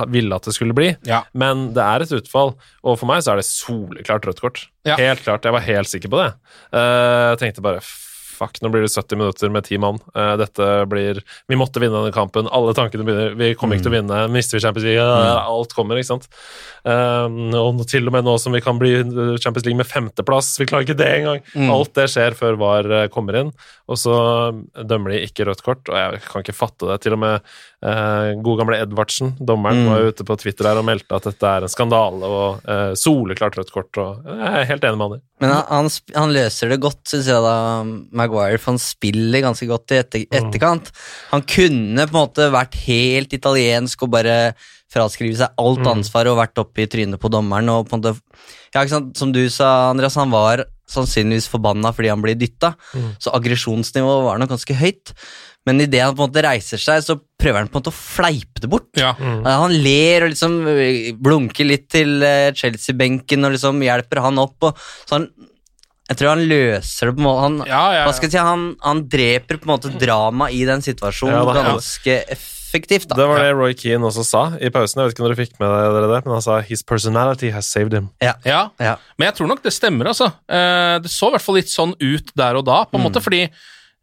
ville 0.08 0.32
at 0.32 0.46
det 0.48 0.54
skulle 0.56 0.72
bli, 0.72 0.94
Ja. 1.04 1.18
men 1.36 1.66
det 1.76 1.82
er 1.84 2.00
et 2.06 2.12
utfall, 2.16 2.54
og 2.82 2.94
for 2.98 3.10
meg 3.10 3.20
så 3.20 3.34
er 3.34 3.42
det 3.42 3.44
soleklart 3.44 4.24
rødt 4.24 4.40
kort. 4.40 4.62
Ja. 4.88 4.96
Helt 4.96 5.20
klart, 5.26 5.44
jeg 5.44 5.52
var 5.52 5.60
helt 5.66 5.90
sikker 5.90 6.08
på 6.08 6.22
det. 6.22 6.30
Eh, 6.72 7.34
jeg 7.34 7.38
tenkte 7.42 7.60
bare 7.66 7.82
fuck, 8.34 8.58
nå 8.62 8.70
blir 8.74 8.84
det 8.84 8.90
70 8.92 9.16
minutter 9.20 9.52
med 9.54 9.64
ti 9.68 9.78
mann. 9.80 10.00
Eh, 10.14 10.34
dette 10.40 10.68
blir 10.90 11.22
Vi 11.48 11.58
måtte 11.60 11.80
vinne 11.82 11.96
denne 12.00 12.12
kampen. 12.14 12.50
Alle 12.50 12.74
tankene 12.76 13.06
begynner 13.06 13.36
Vi 13.38 13.52
kommer 13.58 13.78
ikke 13.78 13.86
til 13.88 13.94
å 13.94 13.96
vinne. 13.98 14.20
Mister 14.34 14.58
vi 14.58 14.64
Champions 14.66 14.84
League? 14.88 15.00
Ja, 15.00 15.38
alt 15.48 15.72
kommer, 15.76 15.96
ikke 16.02 16.12
sant. 16.12 16.28
Eh, 16.84 17.28
og 17.60 17.80
til 17.88 18.06
og 18.10 18.16
med 18.16 18.26
nå 18.26 18.34
som 18.42 18.52
vi 18.54 18.60
kan 18.64 18.78
bli 18.80 18.92
Champions 19.40 19.64
League 19.64 19.78
med 19.80 19.88
femteplass, 19.88 20.52
vi 20.60 20.66
klarer 20.68 20.84
ikke 20.88 20.98
det 21.00 21.10
engang. 21.20 21.40
Mm. 21.54 21.70
Alt 21.72 21.94
det 21.96 22.08
skjer 22.12 22.36
før 22.38 22.58
VAR 22.60 22.90
eh, 23.02 23.06
kommer 23.14 23.38
inn, 23.40 23.52
og 23.88 23.98
så 24.00 24.16
dømmer 24.84 25.14
de 25.14 25.22
ikke 25.26 25.46
rødt 25.48 25.62
kort, 25.64 25.88
og 25.88 25.96
jeg 25.96 26.20
kan 26.28 26.44
ikke 26.44 26.56
fatte 26.56 26.88
det. 26.90 26.98
Til 27.04 27.16
og 27.16 27.22
med 27.24 27.34
eh, 27.84 28.30
gode 28.44 28.60
gamle 28.62 28.80
Edvardsen, 28.84 29.34
dommeren, 29.40 29.84
Mm. 29.84 29.88
var 29.90 30.04
ute 30.12 30.24
på 30.24 30.36
Twitter 30.38 30.68
her 30.68 30.78
og 30.78 30.84
meldte 30.86 31.16
at 31.16 31.24
dette 31.26 31.44
er 31.50 31.64
en 31.66 31.72
skandale 31.72 32.28
og 32.28 32.68
eh, 32.70 32.92
soleklart 32.96 33.56
rødt 33.58 33.72
kort, 33.74 33.98
og 33.98 34.22
jeg 34.28 34.52
er 34.60 34.68
helt 34.70 34.84
enig 34.86 34.98
med 35.00 35.08
han. 35.10 35.18
i. 35.18 35.24
Men 35.42 35.50
han, 35.50 35.64
han, 35.68 35.88
han 36.14 36.32
løser 36.32 36.70
det 36.70 36.78
godt, 36.84 37.00
syns 37.10 37.26
jeg, 37.28 37.42
da, 37.44 37.54
Maguire, 38.24 38.60
for 38.60 38.74
han 38.74 38.82
spiller 38.82 39.44
ganske 39.44 39.68
godt 39.70 39.94
i 39.94 40.00
etter, 40.02 40.26
etterkant. 40.28 40.90
Han 41.30 41.44
kunne 41.46 42.08
på 42.08 42.16
en 42.16 42.22
måte 42.22 42.50
vært 42.54 42.78
helt 42.86 43.36
italiensk 43.36 44.06
og 44.06 44.14
bare 44.16 44.38
fraskrive 44.94 45.38
seg 45.38 45.56
alt 45.60 45.88
ansvar 45.90 46.28
og 46.30 46.38
vært 46.38 46.60
oppe 46.62 46.84
i 46.84 46.90
trynet 46.90 47.20
på 47.20 47.30
dommeren. 47.32 47.70
og 47.72 47.88
på 47.88 47.96
en 47.96 48.02
måte, 48.02 48.14
ja, 48.74 48.82
ikke 48.82 48.94
sant? 48.96 49.16
Som 49.18 49.34
du 49.34 49.42
sa, 49.50 49.90
Andreas, 49.90 50.18
han 50.20 50.34
var 50.34 50.66
sannsynligvis 50.90 51.48
forbanna 51.48 51.94
fordi 51.96 52.12
han 52.12 52.22
blir 52.22 52.36
dytta, 52.38 52.74
så 53.22 53.32
aggresjonsnivået 53.34 54.26
var 54.26 54.40
nok 54.40 54.54
ganske 54.54 54.76
høyt. 54.78 55.14
Men 55.64 55.80
idet 55.80 56.02
han 56.02 56.12
på 56.12 56.20
en 56.20 56.28
måte 56.28 56.44
reiser 56.44 56.80
seg, 56.80 57.00
så 57.00 57.16
prøver 57.40 57.62
han 57.62 57.70
på 57.72 57.78
en 57.78 57.80
måte 57.80 57.92
å 57.92 57.96
fleipe 57.96 58.60
det 58.60 58.68
bort. 58.68 58.90
Ja. 59.00 59.14
Mm. 59.16 59.46
Han 59.48 59.72
ler 59.80 60.26
og 60.26 60.34
liksom 60.34 60.58
øh, 60.68 61.14
blunker 61.16 61.64
litt 61.64 61.86
til 61.94 62.20
eh, 62.26 62.52
Chelsea-benken 62.56 63.48
og 63.48 63.54
liksom 63.56 63.80
hjelper 63.86 64.20
han 64.26 64.42
opp. 64.42 64.58
Og, 64.68 64.82
så 65.08 65.16
han, 65.16 65.30
jeg 66.10 66.18
tror 66.20 66.28
han 66.34 66.42
løser 66.48 67.08
det 67.08 67.14
på 67.16 67.22
en 67.22 67.26
måte 67.28 67.42
han, 67.46 67.54
Ja, 67.70 67.84
ja, 67.96 68.02
Hva 68.04 68.12
skal 68.16 68.28
jeg 68.28 68.34
si, 68.34 68.42
han, 68.44 68.64
han 68.84 69.04
dreper 69.08 69.56
på 69.60 69.64
en 69.68 69.72
måte 69.74 69.92
drama 69.98 70.50
i 70.52 70.64
den 70.68 70.82
situasjonen 70.84 71.38
Ja, 71.38 71.44
da, 71.48 71.54
ja. 71.62 71.70
ganske 71.72 72.16
effektivt, 72.34 73.06
da. 73.08 73.16
Det 73.16 73.28
var 73.30 73.40
det 73.40 73.52
Roy 73.54 73.72
Keane 73.78 74.04
også 74.10 74.24
sa 74.26 74.42
i 74.58 74.68
pausen. 74.74 74.98
Jeg 75.00 75.06
vet 75.08 75.14
ikke 75.14 75.22
om 75.24 75.28
dere 75.30 75.38
fikk 75.38 75.54
med 75.62 75.70
dere 75.94 76.08
det, 76.10 76.20
men 76.26 76.34
han 76.34 76.42
sa 76.44 76.58
'his 76.60 76.82
personality 76.82 77.50
has 77.54 77.66
saved 77.70 77.94
him'. 77.94 78.08
Ja. 78.20 78.34
Ja, 78.44 78.68
Ja. 78.80 78.96
men 79.16 79.26
jeg 79.30 79.36
tror 79.36 79.46
nok 79.48 79.62
det 79.62 79.72
stemmer, 79.72 80.06
altså. 80.10 80.26
Eh, 80.48 80.98
det 80.98 81.08
så 81.10 81.28
i 81.28 81.36
hvert 81.36 81.42
fall 81.46 81.54
litt 81.54 81.70
sånn 81.70 81.94
ut 82.00 82.34
der 82.36 82.56
og 82.56 82.64
da, 82.66 82.84
på 82.84 82.98
en 82.98 83.04
måte, 83.06 83.22
fordi 83.22 83.48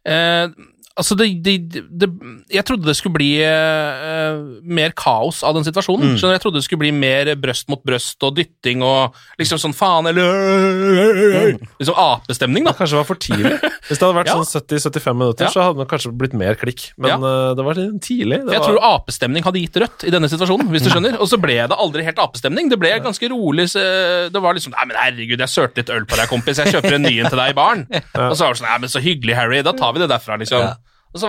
eh, 0.06 0.48
Altså, 0.92 1.16
det, 1.16 1.26
det, 1.40 1.52
det 1.88 2.06
Jeg 2.52 2.66
trodde 2.68 2.84
det 2.84 2.92
skulle 2.98 3.14
bli 3.16 3.30
uh, 3.40 4.60
mer 4.60 4.92
kaos 4.92 5.38
av 5.46 5.54
den 5.56 5.64
situasjonen. 5.64 6.18
Skjønner? 6.20 6.36
Jeg 6.36 6.42
trodde 6.44 6.60
det 6.60 6.66
skulle 6.66 6.82
bli 6.82 6.90
mer 6.92 7.30
brøst 7.40 7.70
mot 7.72 7.80
brøst 7.86 8.20
og 8.28 8.34
dytting 8.36 8.82
og 8.84 9.16
liksom 9.40 9.60
sånn 9.62 9.72
faen 9.76 10.10
eller 10.10 11.56
Liksom 11.80 11.96
apestemning, 11.96 12.66
da. 12.66 12.74
Det 12.74 12.80
Kanskje 12.82 12.98
var 13.00 13.08
for 13.08 13.20
tidlig. 13.24 13.54
Hvis 13.88 13.98
det 13.98 14.04
hadde 14.04 14.18
vært 14.18 14.30
Ja. 14.32 14.36
sånn 14.36 14.50
70-75 14.52 15.16
minutter, 15.16 15.48
Ja. 15.48 15.50
så 15.54 15.64
hadde 15.68 15.80
det 15.80 15.88
kanskje 15.90 16.12
blitt 16.18 16.36
mer 16.36 16.54
klikk. 16.60 16.84
Men 17.00 17.10
Ja. 17.10 17.16
uh, 17.18 17.54
det 17.56 17.64
var 17.64 17.74
tidlig. 17.80 18.38
Det 18.44 18.52
Jeg 18.52 18.60
var... 18.60 18.68
tror 18.68 18.84
apestemning 18.92 19.44
hadde 19.48 19.62
gitt 19.64 19.80
rødt 19.82 20.06
i 20.08 20.12
denne 20.14 20.28
situasjonen, 20.28 20.68
hvis 20.72 20.84
du 20.86 20.90
skjønner. 20.92 21.16
Og 21.20 21.28
så 21.32 21.40
ble 21.40 21.56
det 21.72 21.78
aldri 21.86 22.04
helt 22.04 22.20
apestemning. 22.22 22.68
Det 22.68 22.78
ble 22.80 22.92
ganske 23.00 23.32
rolig. 23.32 23.68
Det 23.72 24.40
var 24.44 24.54
liksom 24.56 24.72
Nei, 24.76 24.86
men 24.88 24.96
herregud, 24.96 25.40
jeg 25.40 25.48
sørte 25.52 25.80
litt 25.82 25.90
øl 25.92 26.04
på 26.08 26.16
deg, 26.16 26.28
kompis. 26.28 26.60
Jeg 26.62 26.72
kjøper 26.76 26.94
en 26.96 27.02
ny 27.08 27.16
en 27.20 27.28
til 27.32 27.38
deg 27.40 27.52
i 27.52 27.56
baren. 27.56 27.86
Og 27.92 28.36
så 28.36 28.44
var 28.46 28.52
det 28.54 28.60
sånn 28.62 28.68
Nei, 28.68 28.78
men 28.84 28.92
så 28.92 29.00
hyggelig, 29.04 29.34
Harry. 29.36 29.60
Da 29.64 29.72
tar 29.76 29.92
vi 29.96 30.00
det 30.04 30.08
derfra, 30.12 30.36
liksom. 30.40 30.72
Det 31.12 31.20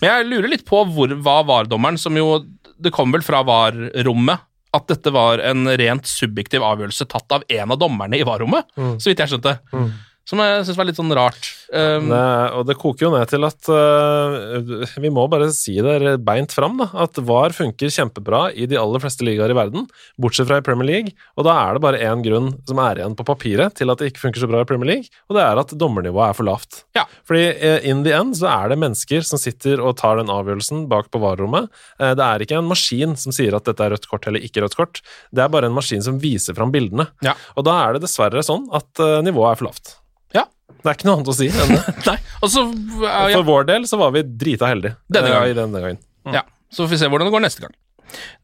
Men 0.00 0.10
jeg 0.10 0.26
lurer 0.28 0.48
litt 0.52 0.66
på 0.68 0.84
hvor, 0.94 1.10
hva 1.24 1.40
VAR-dommeren, 1.48 1.98
som 1.98 2.14
jo 2.16 2.44
Det 2.78 2.92
kom 2.94 3.10
vel 3.10 3.24
fra 3.26 3.40
VAR-rommet, 3.42 4.44
at 4.76 4.84
dette 4.86 5.10
var 5.10 5.40
en 5.42 5.66
rent 5.80 6.06
subjektiv 6.06 6.62
avgjørelse 6.62 7.06
tatt 7.10 7.32
av 7.32 7.42
en 7.48 7.72
av 7.74 7.78
dommerne 7.80 8.18
i 8.20 8.22
VAR-rommet, 8.22 8.68
så 9.00 9.10
vidt 9.10 9.18
jeg 9.24 9.32
skjønte. 9.32 9.56
Som 10.28 10.42
jeg 10.44 10.64
syns 10.66 10.76
var 10.76 10.84
litt 10.84 10.98
sånn 10.98 11.12
rart. 11.16 11.46
Um, 11.72 12.10
Det, 12.12 12.24
og 12.58 12.66
det 12.68 12.74
koker 12.80 13.06
jo 13.06 13.12
ned 13.14 13.30
til 13.30 13.46
at 13.48 13.68
uh, 13.72 14.84
vi 15.00 15.08
må 15.12 15.22
bare 15.32 15.46
si 15.56 15.78
det 15.84 16.18
beint 16.24 16.52
fram, 16.52 16.76
da, 16.80 16.88
at 17.04 17.16
VAR 17.24 17.54
funker 17.56 17.88
kjempebra 17.92 18.50
i 18.52 18.66
de 18.68 18.76
aller 18.76 19.00
fleste 19.00 19.24
ligaer 19.24 19.52
i 19.52 19.56
verden, 19.56 19.86
bortsett 20.20 20.50
fra 20.50 20.58
i 20.60 20.64
Premier 20.66 20.88
League. 20.90 21.14
Og 21.40 21.46
da 21.48 21.54
er 21.62 21.76
det 21.78 21.84
bare 21.84 22.02
én 22.04 22.20
grunn 22.24 22.50
som 22.68 22.80
er 22.84 23.00
igjen 23.00 23.16
på 23.16 23.24
papiret 23.28 23.76
til 23.78 23.88
at 23.88 24.00
det 24.02 24.10
ikke 24.10 24.26
funker 24.26 24.44
så 24.44 24.50
bra 24.52 24.60
i 24.64 24.68
Premier 24.68 24.90
League, 24.92 25.12
og 25.28 25.38
det 25.38 25.44
er 25.46 25.62
at 25.62 25.72
dommernivået 25.80 26.26
er 26.28 26.36
for 26.36 26.48
lavt. 26.48 26.82
Ja. 26.98 27.06
Fordi 27.28 27.46
uh, 27.64 27.78
in 27.88 28.04
the 28.04 28.12
end 28.16 28.36
så 28.36 28.50
er 28.52 28.74
det 28.74 28.80
mennesker 28.84 29.24
som 29.24 29.40
sitter 29.40 29.80
og 29.80 29.96
tar 30.00 30.20
den 30.20 30.32
avgjørelsen 30.32 30.84
bak 30.92 31.08
på 31.14 31.22
VAR-rommet. 31.24 31.70
Uh, 31.96 32.12
Det 32.18 32.26
er 32.26 32.44
ikke 32.44 32.60
en 32.60 32.68
maskin 32.68 33.16
som 33.16 33.32
sier 33.32 33.56
at 33.56 33.64
dette 33.68 33.84
er 33.84 33.96
rødt 33.96 34.10
kort 34.12 34.28
eller 34.28 34.44
ikke 34.44 34.64
rødt 34.66 34.76
kort, 34.76 35.00
det 35.32 35.44
er 35.44 35.52
bare 35.52 35.72
en 35.72 35.76
maskin 35.76 36.04
som 36.04 36.20
viser 36.20 36.56
fram 36.56 36.72
bildene. 36.74 37.08
Ja. 37.24 37.32
Og 37.56 37.64
da 37.64 37.80
er 37.86 37.96
det 37.96 38.04
dessverre 38.04 38.44
sånn 38.44 38.68
at 38.76 39.06
nivået 39.24 39.54
er 39.54 39.60
for 39.60 39.70
lavt. 39.70 39.97
Ja. 40.78 40.84
Det 40.84 40.92
er 40.92 40.98
ikke 40.98 41.08
noe 41.10 41.16
annet 41.18 41.30
å 41.32 41.36
si 41.36 41.48
enn 41.50 41.74
det. 41.74 41.96
Nei. 42.10 42.16
Og 42.38 42.52
så 42.54 42.62
uh, 42.70 43.02
ja, 43.04 43.34
For 43.34 43.46
vår 43.48 43.66
del 43.68 43.86
så 43.90 43.98
var 44.00 44.12
vi 44.14 44.22
drita 44.22 44.70
heldige 44.70 44.94
Denne 45.10 45.28
eh, 45.32 45.34
gangen. 45.34 45.50
i 45.50 45.58
denne 45.58 45.82
gangen. 45.84 46.00
ja. 46.38 46.44
Så 46.70 46.84
får 46.84 46.90
vi 46.92 46.98
se 47.00 47.08
hvordan 47.08 47.28
det 47.30 47.32
går 47.32 47.42
neste 47.46 47.62
gang. 47.64 47.72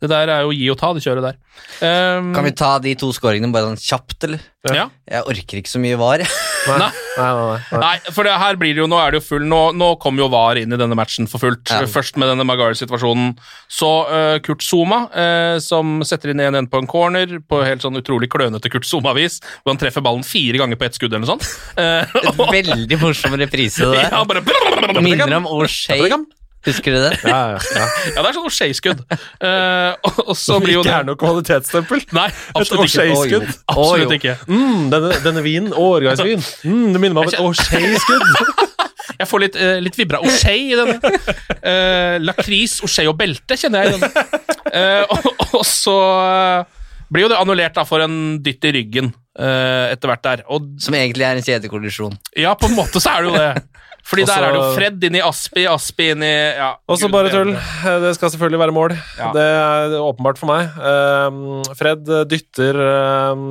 Det 0.02 0.10
der 0.10 0.28
er 0.28 0.42
jo 0.44 0.52
gi 0.54 0.66
og 0.72 0.78
ta, 0.80 0.92
det 0.96 1.02
kjøret 1.04 1.24
der. 1.30 1.36
Um, 1.80 2.32
Kan 2.34 2.44
vi 2.44 2.52
ta 2.58 2.72
de 2.82 2.92
to 2.98 3.08
scoringene 3.14 3.54
bare 3.54 3.70
sånn 3.70 3.80
kjapt, 3.80 4.24
eller? 4.28 4.42
ja. 4.72 4.86
Jeg 5.04 5.26
orker 5.28 5.58
ikke 5.60 5.68
så 5.68 5.80
mye 5.82 5.96
var. 6.00 6.22
Nei, 6.24 6.76
Nei. 6.80 6.86
nei, 6.88 6.90
nei, 7.20 7.32
nei, 7.36 7.56
nei. 7.74 7.80
Nei, 7.82 8.12
for 8.16 8.24
det 8.24 8.32
her 8.40 8.56
blir 8.56 8.72
det 8.72 8.80
jo, 8.80 8.86
nå 8.88 8.96
er 8.96 9.12
det 9.12 9.18
jo 9.18 9.24
full 9.26 9.42
Nå, 9.44 9.58
nå 9.76 9.90
kom 10.00 10.16
jo 10.16 10.30
VAR 10.32 10.56
inn 10.56 10.72
i 10.72 10.78
denne 10.80 10.96
matchen 10.96 11.28
for 11.28 11.42
fullt. 11.42 11.68
Ja. 11.68 11.82
Først 11.90 12.16
med 12.16 12.30
denne 12.32 12.46
Maguire-situasjonen. 12.48 13.34
Så 13.68 13.90
uh, 14.08 14.38
Kurt 14.44 14.64
Zuma, 14.64 15.02
uh, 15.12 15.58
som 15.60 15.98
setter 16.08 16.32
inn 16.32 16.40
1-1 16.40 16.70
på 16.72 16.80
en 16.80 16.88
corner, 16.88 17.36
på 17.44 17.60
helt 17.66 17.84
sånn 17.84 18.00
utrolig 18.00 18.30
klønete 18.32 18.72
Kurt 18.72 18.88
Zuma-vis, 18.88 19.40
hvor 19.62 19.74
han 19.74 19.82
treffer 19.84 20.04
ballen 20.04 20.24
fire 20.24 20.62
ganger 20.62 20.80
på 20.80 20.88
ett 20.88 20.96
skudd 20.96 21.12
eller 21.12 21.26
noe 21.26 21.34
sånt. 21.36 21.44
Uh, 21.76 22.48
Veldig 22.56 22.98
morsom 23.04 23.36
reprise, 23.40 23.84
det 23.92 24.06
ja, 24.08 24.24
bare 24.24 24.40
Minner 25.04 25.36
om 25.42 25.50
O'Shea. 25.60 26.16
Husker 26.64 26.96
du 26.96 27.00
det? 27.02 27.12
Ja, 27.24 27.40
ja, 27.54 27.58
ja. 27.76 27.86
Ja, 28.14 28.22
det 28.22 28.28
er 28.30 28.36
sånn 28.36 28.46
O'Shea-skudd. 28.48 29.02
Uh, 29.10 29.92
og, 30.08 30.20
og 30.32 30.36
så 30.40 30.58
blir 30.62 30.78
jo 30.78 30.84
Ikke 30.84 30.98
er 31.00 31.08
noe 31.08 31.20
kvalitetsstempel. 31.20 32.04
Nei, 32.16 32.28
absolutt 32.54 32.88
ikke. 32.88 33.08
O'Shea-skudd. 33.14 33.50
Absolutt 33.74 34.14
ikke. 34.18 34.36
Mm, 34.48 34.86
denne, 34.94 35.18
denne 35.26 35.44
vinen, 35.44 35.74
årgangsvin, 35.76 36.44
mm, 36.64 36.86
det 36.94 37.02
minner 37.02 37.18
meg 37.18 37.26
om 37.26 37.32
et 37.32 37.42
O'Shea-skudd. 37.42 38.70
Jeg 39.20 39.28
får 39.30 39.42
litt, 39.44 39.56
uh, 39.60 39.76
litt 39.84 39.98
vibra 39.98 40.18
O'Shea 40.24 40.56
i 40.56 40.78
denne. 40.78 40.96
Uh, 41.60 42.16
Lakris, 42.24 42.80
O'Shea 42.86 43.10
og 43.12 43.18
belte 43.20 43.58
kjenner 43.60 43.84
jeg 43.84 43.92
i 43.92 43.98
denne. 43.98 44.24
Uh, 44.74 45.04
og, 45.12 45.44
og 45.60 45.66
så 45.68 45.94
eh, 46.24 46.80
blir 47.12 47.26
jo 47.26 47.30
det 47.30 47.38
annullert 47.38 47.76
da 47.76 47.84
for 47.86 48.02
en 48.04 48.16
dytt 48.42 48.64
i 48.66 48.72
ryggen 48.78 49.10
eh, 49.38 49.92
etter 49.92 50.10
hvert 50.10 50.24
der. 50.24 50.42
Og 50.54 50.72
Som 50.82 50.96
egentlig 50.98 51.26
er 51.26 51.38
en 51.38 51.46
kjedekollisjon. 51.46 52.16
ja, 52.40 52.54
på 52.58 52.70
en 52.70 52.76
måte 52.78 53.02
så 53.02 53.14
er 53.14 53.22
det 53.22 53.30
jo 53.30 53.36
det. 53.38 53.64
Fordi 54.04 54.24
Også, 54.26 54.34
der 54.34 54.44
er 54.44 54.52
det 54.52 54.60
jo 54.60 54.72
Fred 54.76 55.06
inn 55.08 55.16
i 55.16 55.22
Aspi, 55.24 55.62
Aspi 55.70 56.10
inn 56.12 56.24
i 56.26 56.32
ja, 56.34 56.74
Og 56.90 56.98
så 57.00 57.08
Gud 57.08 57.14
bare 57.14 57.30
tull. 57.32 57.54
Det 58.04 58.10
skal 58.18 58.34
selvfølgelig 58.34 58.60
være 58.60 58.74
mål. 58.76 58.94
Ja. 59.16 59.30
Det 59.32 59.44
er 59.48 59.96
åpenbart 59.96 60.40
for 60.40 60.50
meg. 60.50 60.76
Um, 60.76 61.62
Fred 61.78 62.04
dytter 62.28 62.80
um, 63.32 63.48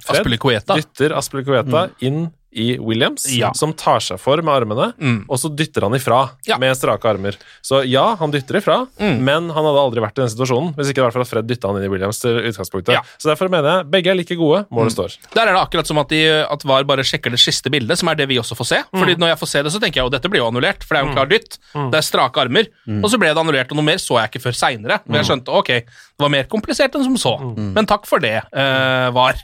Fred 0.00 0.22
Aspilicueta. 0.22 0.78
dytter 0.80 1.16
Aspilicueta 1.18 1.88
inn 2.00 2.30
i 2.56 2.78
Williams, 2.80 3.26
Ja. 3.36 3.52
som 3.52 3.72
tar 3.76 4.00
seg 4.00 4.18
for 4.18 4.40
med 4.40 4.54
armene, 4.54 4.94
Mm. 4.98 5.24
og 5.28 5.36
så 5.38 5.50
dytter 5.54 5.82
han 5.82 5.92
ifra 5.92 6.30
Ja. 6.48 6.56
med 6.58 6.74
strake 6.76 7.04
armer. 7.04 7.36
Så 7.62 7.84
ja, 7.86 8.16
han 8.16 8.30
dytter 8.32 8.56
ifra, 8.60 8.88
Mm. 8.98 9.20
men 9.20 9.50
han 9.50 9.64
hadde 9.64 9.78
aldri 9.84 10.00
vært 10.00 10.16
i 10.18 10.22
den 10.24 10.30
situasjonen 10.32 10.74
hvis 10.74 10.88
ikke 10.88 11.02
det 11.02 11.06
var 11.06 11.10
for 11.12 11.20
at 11.20 11.28
Fred 11.28 11.46
dytta 11.46 11.68
han 11.68 11.76
inn 11.76 11.84
i 11.84 11.92
Williams 11.92 12.18
til 12.20 12.40
utgangspunktet. 12.40 12.92
Ja. 12.96 13.02
Så 13.18 13.28
derfor 13.28 13.50
mener 13.50 13.78
jeg 13.84 13.90
begge 13.90 14.10
er 14.10 14.14
like 14.16 14.34
gode. 14.36 14.64
Målet 14.72 14.92
står. 14.96 15.16
Der 15.34 15.46
er 15.48 15.52
det 15.52 15.60
akkurat 15.68 15.86
som 15.86 15.98
at, 15.98 16.08
de, 16.08 16.24
at 16.50 16.62
VAR 16.64 16.84
bare 16.84 17.04
sjekker 17.04 17.30
det 17.30 17.38
siste 17.40 17.70
bildet, 17.70 17.98
som 17.98 18.08
er 18.08 18.14
det 18.14 18.28
vi 18.28 18.36
også 18.38 18.56
får 18.56 18.66
se. 18.66 18.82
Fordi 18.94 19.16
når 19.16 19.28
jeg 19.34 19.38
får 19.38 19.48
se 19.48 19.62
det, 19.62 19.72
så 19.72 19.80
tenker 19.80 20.00
jeg 20.00 20.04
jo 20.04 20.10
dette 20.10 20.28
blir 20.30 20.40
jo 20.40 20.48
annullert, 20.50 20.82
for 20.82 20.94
det 20.94 21.02
er 21.02 21.04
jo 21.04 21.10
en 21.10 21.16
klar 21.16 21.28
dytt. 21.28 21.58
Det 21.90 21.94
er 22.00 22.06
strake 22.06 22.36
armer. 22.40 22.66
Og 23.02 23.10
så 23.10 23.18
ble 23.18 23.28
det 23.34 23.36
annullert, 23.36 23.70
og 23.70 23.76
noe 23.76 23.84
mer 23.84 23.96
så 24.00 24.16
jeg 24.20 24.30
ikke 24.32 24.42
før 24.48 24.54
seinere. 24.56 25.00
Men 25.06 25.22
jeg 25.22 25.28
skjønte 25.30 25.52
ok, 25.52 25.66
det 25.68 26.18
var 26.24 26.28
mer 26.30 26.44
komplisert 26.44 26.94
enn 26.94 27.04
som 27.04 27.16
så. 27.16 27.54
Men 27.56 27.84
takk 27.86 28.06
for 28.06 28.18
det, 28.18 28.42
uh, 28.54 29.10
VAR. 29.12 29.34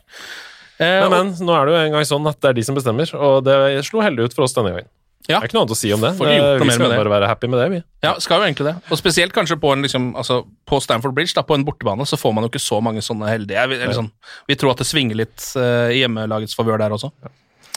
Eh, 0.82 0.98
Men, 1.06 1.14
men 1.14 1.46
nå 1.46 1.54
er 1.54 1.68
det 1.68 1.74
jo 1.76 1.84
en 1.84 1.94
gang 1.96 2.08
sånn 2.08 2.26
at 2.30 2.40
det 2.42 2.50
er 2.50 2.58
de 2.58 2.66
som 2.66 2.78
bestemmer, 2.78 3.14
og 3.14 3.44
det 3.46 3.54
slo 3.86 4.02
heldig 4.04 4.28
ut 4.28 4.36
for 4.36 4.48
oss 4.48 4.56
denne 4.58 4.74
gangen. 4.74 4.90
Ja. 5.28 5.38
Det 5.38 5.44
er 5.44 5.50
ikke 5.52 5.54
noe 5.54 5.62
annet 5.62 5.74
å 5.76 5.78
si 5.78 5.90
om 5.94 6.02
det. 6.02 6.10
Får 6.18 6.26
de 6.26 6.32
gjort 6.34 6.48
vi 6.64 6.72
skal 6.72 6.82
med 6.82 6.90
det? 6.90 6.96
bare 6.98 7.12
være 7.12 7.26
happy 7.30 7.50
med 7.52 7.60
det, 7.62 7.66
vi. 7.70 7.78
Ja, 8.02 8.14
skal 8.18 8.40
jo 8.40 8.46
egentlig 8.48 8.66
det. 8.66 8.72
Og 8.90 8.98
spesielt 8.98 9.34
kanskje 9.36 9.56
på 9.62 9.70
en 9.70 9.86
liksom, 9.86 10.08
altså, 10.18 10.40
på 10.66 10.80
Stamford 10.82 11.14
Bridge, 11.14 11.36
da, 11.36 11.44
på 11.46 11.54
en 11.54 11.66
bortebane, 11.66 12.06
så 12.10 12.18
får 12.18 12.34
man 12.34 12.46
jo 12.46 12.50
ikke 12.50 12.62
så 12.62 12.80
mange 12.82 13.04
sånne 13.06 13.30
heldige. 13.30 13.62
Vi, 13.70 13.78
Eller 13.78 13.94
sånn, 14.00 14.10
vi 14.50 14.56
tror 14.58 14.74
at 14.74 14.82
det 14.82 14.88
svinger 14.88 15.20
litt 15.22 15.46
eh, 15.54 15.94
i 15.94 16.00
hjemmelagets 16.02 16.58
favør 16.58 16.82
der 16.82 16.96
også. 16.98 17.12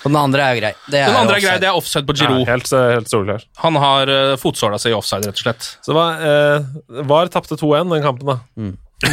Og 0.06 0.10
den 0.10 0.18
andre 0.20 0.42
er 0.42 0.58
jo 0.58 0.62
grei. 0.64 0.74
Det 0.90 1.00
er 1.02 1.10
Den 1.10 1.20
andre 1.22 1.38
er 1.38 1.46
grei, 1.46 1.54
det 1.62 1.70
er 1.70 1.78
offside 1.78 2.06
på 2.10 2.18
Giroud. 2.18 2.42
Ja, 2.44 2.56
helt, 2.56 3.14
helt. 3.30 3.48
Han 3.62 3.78
har 3.82 4.10
uh, 4.10 4.34
fotsåla 4.42 4.78
si 4.82 4.92
i 4.92 4.98
offside, 4.98 5.30
rett 5.30 5.40
og 5.40 5.46
slett. 5.46 5.70
Så 5.86 5.94
det 5.94 5.98
var, 5.98 6.26
eh, 6.26 7.06
VAR 7.10 7.32
tapte 7.34 7.58
2-1 7.58 7.94
den 7.94 8.06
kampen, 8.06 8.34
da. 8.34 8.38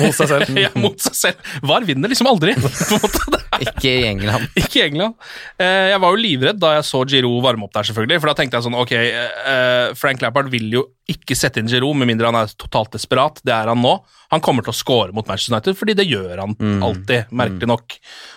Mot 0.03 0.17
seg 0.17 0.29
selv. 0.29 0.53
ja, 0.65 0.73
mot 0.81 1.01
seg 1.01 1.17
selv. 1.17 1.55
VAR 1.65 1.89
vinner 1.89 2.13
liksom 2.13 2.29
aldri. 2.33 2.57
på 2.61 2.69
en 2.69 3.05
måte. 3.07 3.42
Det 3.53 3.69
er 3.69 3.73
Ikke 3.73 3.93
i 3.93 4.07
England. 4.09 4.49
Ikke 4.63 4.81
i 4.81 4.87
England. 4.87 5.15
Eh, 5.61 5.91
jeg 5.93 6.01
var 6.05 6.15
jo 6.15 6.23
livredd 6.23 6.61
da 6.63 6.75
jeg 6.79 6.89
så 6.89 7.03
Giroud 7.09 7.43
varme 7.45 7.69
opp 7.69 7.77
der, 7.77 7.89
selvfølgelig. 7.91 8.23
For 8.23 8.33
da 8.33 8.37
tenkte 8.39 8.59
jeg 8.59 8.69
sånn, 8.69 8.81
ok, 8.81 8.97
eh, 8.97 9.93
Frank 9.99 10.25
Lampard 10.25 10.51
vil 10.53 10.69
jo 10.73 10.87
ikke 11.13 11.35
sette 11.37 11.61
inn 11.61 11.69
Giroud 11.69 11.99
med 11.99 12.09
mindre 12.09 12.31
han 12.31 12.39
er 12.39 12.53
totalt 12.57 12.95
desperat. 12.95 13.41
Det 13.45 13.53
er 13.53 13.69
han 13.69 13.81
nå. 13.83 13.97
Han 14.33 14.41
kommer 14.41 14.65
til 14.65 14.73
å 14.73 14.77
score 14.77 15.13
mot 15.13 15.27
Manchester 15.29 15.53
United, 15.53 15.77
fordi 15.77 15.97
det 15.99 16.07
gjør 16.09 16.41
han 16.41 16.55
alltid, 16.81 17.33
merkelig 17.37 17.69
nok. 17.69 17.97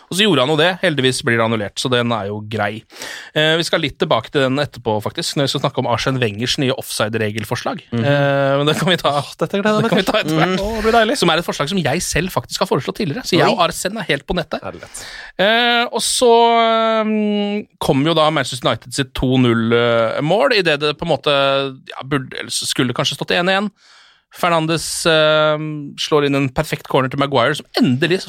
Og 0.09 0.17
så 0.17 0.25
gjorde 0.25 0.43
han 0.43 0.51
jo 0.51 0.57
det. 0.59 0.71
Heldigvis 0.81 1.21
blir 1.25 1.39
det 1.39 1.45
annullert, 1.45 1.77
så 1.79 1.89
den 1.93 2.11
er 2.13 2.27
jo 2.27 2.41
grei. 2.51 2.81
Eh, 3.37 3.53
vi 3.61 3.65
skal 3.65 3.81
litt 3.85 3.95
tilbake 4.01 4.33
til 4.33 4.43
den 4.43 4.59
etterpå, 4.61 4.97
faktisk, 5.05 5.37
når 5.37 5.47
vi 5.47 5.53
skal 5.53 5.63
snakke 5.63 5.81
om 5.81 5.89
Arsen 5.93 6.19
Wengers 6.21 6.57
nye 6.61 6.75
offside-regelforslag. 6.75 7.85
Mm. 7.93 8.03
men 8.03 8.67
det 8.69 8.75
kan 8.81 8.91
vi 8.91 8.97
ta, 8.99 9.13
Dette 9.39 9.61
gleder 9.61 9.85
det 9.85 9.93
kan 9.93 10.01
vi 10.01 10.07
ta 10.09 10.19
etter 10.19 10.35
hvert. 10.35 10.57
Det. 11.13 11.17
Som 11.21 11.31
er 11.31 11.41
et 11.41 11.47
forslag 11.47 11.71
som 11.71 11.79
jeg 11.79 12.03
selv 12.03 12.33
faktisk 12.33 12.65
har 12.65 12.69
foreslått 12.69 12.99
tidligere. 12.99 13.23
Så 13.27 13.37
jeg 13.37 13.47
og 13.53 13.63
Arsen 13.69 14.01
er 14.01 14.09
helt 14.09 14.27
på 14.27 14.35
nettet. 14.37 14.61
Eh, 15.41 15.83
og 15.89 16.01
så 16.03 16.31
um, 17.03 17.65
kom 17.83 18.05
jo 18.07 18.15
da 18.15 18.29
Manchester 18.33 18.69
United 18.69 18.95
sitt 18.95 19.11
2-0-mål, 19.19 20.55
idet 20.55 20.79
det 20.83 20.95
på 20.99 21.07
en 21.07 21.11
måte 21.11 21.35
ja, 21.91 22.05
burde, 22.07 22.31
eller 22.39 22.53
skulle 22.55 22.95
kanskje 22.95 23.19
stått 23.19 23.35
1-1. 23.35 23.69
Fernandes 24.35 24.87
eh, 25.07 25.55
slår 26.01 26.27
inn 26.27 26.39
en 26.39 26.51
perfekt 26.55 26.89
corner 26.91 27.11
til 27.11 27.21
Maguire, 27.21 27.55
som 27.59 27.67
endelig 27.79 28.23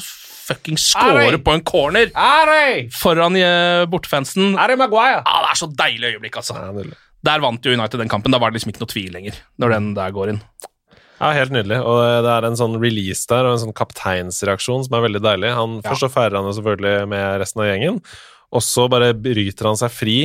fucking 0.47 0.79
scorer 0.79 1.35
på 1.43 1.55
en 1.57 1.63
corner 1.67 2.11
Harry! 2.15 2.87
foran 2.95 3.35
uh, 3.35 3.83
bortefansen. 3.91 4.55
Maguire! 4.55 5.23
Ah, 5.25 5.43
det 5.43 5.51
er 5.51 5.59
så 5.59 5.69
deilig 5.83 6.15
øyeblikk, 6.15 6.39
altså. 6.39 6.55
Ja. 6.55 7.03
Der 7.27 7.43
vant 7.43 7.65
jo 7.65 7.73
United 7.75 7.99
den 7.99 8.11
kampen. 8.11 8.31
Da 8.31 8.39
var 8.39 8.51
det 8.51 8.59
liksom 8.59 8.71
ikke 8.71 8.85
noe 8.85 8.93
tvil 8.93 9.13
lenger, 9.15 9.39
når 9.59 9.75
den 9.75 9.93
der 9.97 10.13
går 10.15 10.35
inn. 10.35 10.41
Ja, 11.19 11.31
helt 11.33 11.51
nydelig. 11.55 11.79
Og 11.81 12.01
det 12.25 12.31
er 12.35 12.45
en 12.45 12.57
sånn 12.59 12.77
release 12.81 13.25
der, 13.29 13.45
og 13.49 13.55
en 13.57 13.63
sånn 13.67 13.77
kapteinsreaksjon 13.77 14.85
som 14.87 14.97
er 14.99 15.07
veldig 15.09 15.23
deilig. 15.25 15.53
Han, 15.57 15.77
Ja. 15.83 15.89
Først 15.91 16.05
så 16.05 16.11
feirer 16.13 16.37
han 16.37 16.45
jo 16.49 16.57
selvfølgelig 16.61 17.07
med 17.09 17.39
resten 17.41 17.61
av 17.63 17.67
gjengen, 17.71 18.01
og 18.53 18.61
så 18.61 18.89
bare 18.89 19.13
bryter 19.13 19.65
han 19.65 19.75
seg 19.79 19.91
fri 19.91 20.19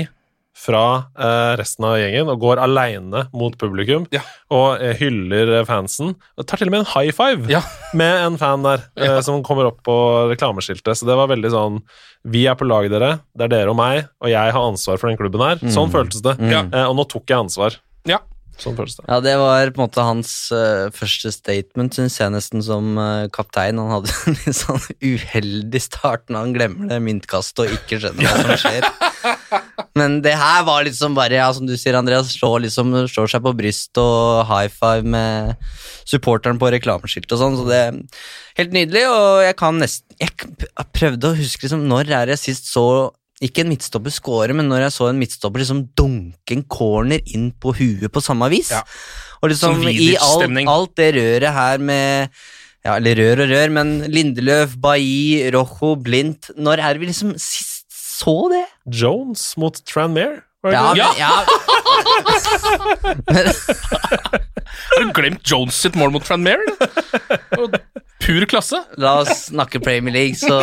fra 0.55 1.07
eh, 1.19 1.57
resten 1.57 1.83
av 1.89 1.95
gjengen 1.97 2.29
og 2.29 2.39
går 2.43 2.61
aleine 2.61 3.23
mot 3.33 3.55
publikum 3.57 4.05
Ja. 4.13 4.21
og 4.53 4.83
eh, 4.85 4.93
hyller 5.01 5.49
eh, 5.61 5.65
fansen. 5.65 6.13
Og 6.37 6.47
tar 6.47 6.59
til 6.61 6.69
og 6.69 6.75
med 6.77 6.81
en 6.85 6.91
high 6.93 7.11
five 7.11 7.49
Ja. 7.51 7.63
med 7.97 8.27
en 8.27 8.37
fan 8.37 8.63
der 8.63 8.85
eh, 9.01 9.21
som 9.25 9.41
kommer 9.43 9.71
opp 9.71 9.81
på 9.83 9.97
reklameskiltet. 10.31 10.93
Så 11.01 11.09
det 11.09 11.17
var 11.17 11.33
veldig 11.33 11.51
sånn 11.51 11.81
Vi 12.29 12.45
er 12.47 12.55
på 12.55 12.69
lag, 12.69 12.85
dere. 12.93 13.21
Det 13.35 13.49
er 13.49 13.49
dere 13.57 13.71
og 13.73 13.77
meg, 13.81 14.05
og 14.21 14.29
jeg 14.29 14.53
har 14.53 14.61
ansvar 14.69 15.01
for 15.01 15.09
den 15.09 15.17
klubben 15.19 15.41
her. 15.41 15.57
Sånn 15.73 15.91
føltes 15.91 16.21
det. 16.23 16.37
Mm. 16.39 16.69
Eh, 16.71 16.85
og 16.85 16.95
nå 17.01 17.09
tok 17.09 17.25
jeg 17.33 17.39
ansvar. 17.49 17.81
Ja. 18.07 18.21
Sånn 18.61 18.77
føles 18.77 18.99
det. 18.99 19.05
Ja, 19.09 19.19
det 19.25 19.33
var 19.41 19.71
på 19.73 19.81
en 19.81 19.87
måte 19.87 20.05
hans 20.05 20.33
uh, 20.55 20.91
første 20.95 21.33
statement, 21.35 21.97
syns 21.97 22.19
jeg 22.21 22.33
nesten, 22.35 22.63
som 22.65 22.99
uh, 23.01 23.29
kaptein. 23.33 23.81
Han 23.81 23.95
hadde 23.97 24.13
en 24.29 24.39
litt 24.39 24.59
sånn 24.59 24.83
uheldig 25.01 25.83
start 25.83 26.29
når 26.29 26.47
han 26.47 26.57
glemmer 26.57 26.93
det 26.93 27.01
myntkastet 27.05 27.65
og 27.65 27.77
ikke 27.79 28.03
skjønner 28.03 28.29
hva 28.29 28.43
som 28.45 28.61
skjer. 28.67 28.89
Men 29.99 30.21
det 30.25 30.35
her 30.39 30.63
var 30.69 30.85
liksom 30.87 31.17
bare, 31.17 31.37
ja, 31.41 31.49
som 31.53 31.67
du 31.69 31.75
sier, 31.77 31.97
Andreas, 31.99 32.33
slår, 32.37 32.63
liksom, 32.67 32.95
slår 33.11 33.33
seg 33.35 33.43
på 33.45 33.55
brystet 33.57 34.01
og 34.03 34.45
high 34.49 34.71
five 34.73 35.09
med 35.17 35.57
supporteren 36.09 36.61
på 36.61 36.71
reklameskilt 36.73 37.33
og 37.35 37.41
sånn, 37.41 37.59
så 37.59 37.67
det 37.69 37.81
er 37.81 37.99
helt 38.61 38.73
nydelig, 38.75 39.05
og 39.09 39.43
jeg 39.47 39.57
kan 39.61 39.79
nesten 39.81 40.17
Jeg 40.23 40.87
prøvde 40.95 41.31
å 41.31 41.37
huske 41.37 41.67
liksom, 41.67 41.85
når 41.91 42.11
er 42.11 42.29
det 42.29 42.37
jeg 42.37 42.45
sist 42.53 42.73
så 42.73 42.85
ikke 43.43 43.65
en 43.65 43.71
midtstopper 43.73 44.13
score, 44.15 44.55
men 44.57 44.69
når 44.71 44.87
jeg 44.87 44.95
så 44.97 45.09
en 45.11 45.19
midtstopper 45.21 45.63
liksom 45.65 45.85
dunke 45.99 46.57
en 46.57 46.65
corner 46.71 47.21
inn 47.35 47.51
på 47.63 47.75
huet 47.79 48.11
på 48.13 48.23
samme 48.25 48.49
vis. 48.53 48.71
Ja. 48.75 48.83
Og 49.43 49.51
liksom 49.51 49.83
i 49.91 50.13
alt, 50.17 50.59
alt 50.71 50.93
det 51.01 51.09
røret 51.19 51.53
her 51.57 51.83
med 51.83 52.31
ja, 52.83 52.97
eller 52.97 53.15
rør 53.19 53.45
og 53.45 53.51
rør, 53.53 53.71
men 53.77 53.91
Lindeløf, 54.11 54.73
Bailly, 54.83 55.51
Rojo, 55.55 55.93
Blindt 56.03 56.49
Når 56.59 56.81
er 56.83 56.97
det 56.97 57.03
vi 57.05 57.07
liksom 57.13 57.35
sist 57.39 57.85
så 57.95 58.35
det? 58.51 58.65
Jones 58.91 59.45
mot 59.59 59.79
Tranmere? 59.87 60.41
Ja, 60.67 60.93
men- 60.95 60.99
ja. 61.19 61.31
Har 64.93 65.05
du 65.05 65.13
glemt 65.15 65.43
Jones 65.51 65.75
sitt 65.79 65.95
mål 65.99 66.13
mot 66.15 66.25
Tranmere? 66.27 66.63
Pur 68.23 68.45
klasse. 68.47 68.79
La 69.03 69.17
oss 69.23 69.49
snakke 69.51 69.81
Premier 69.83 70.15
League, 70.15 70.35
så 70.39 70.61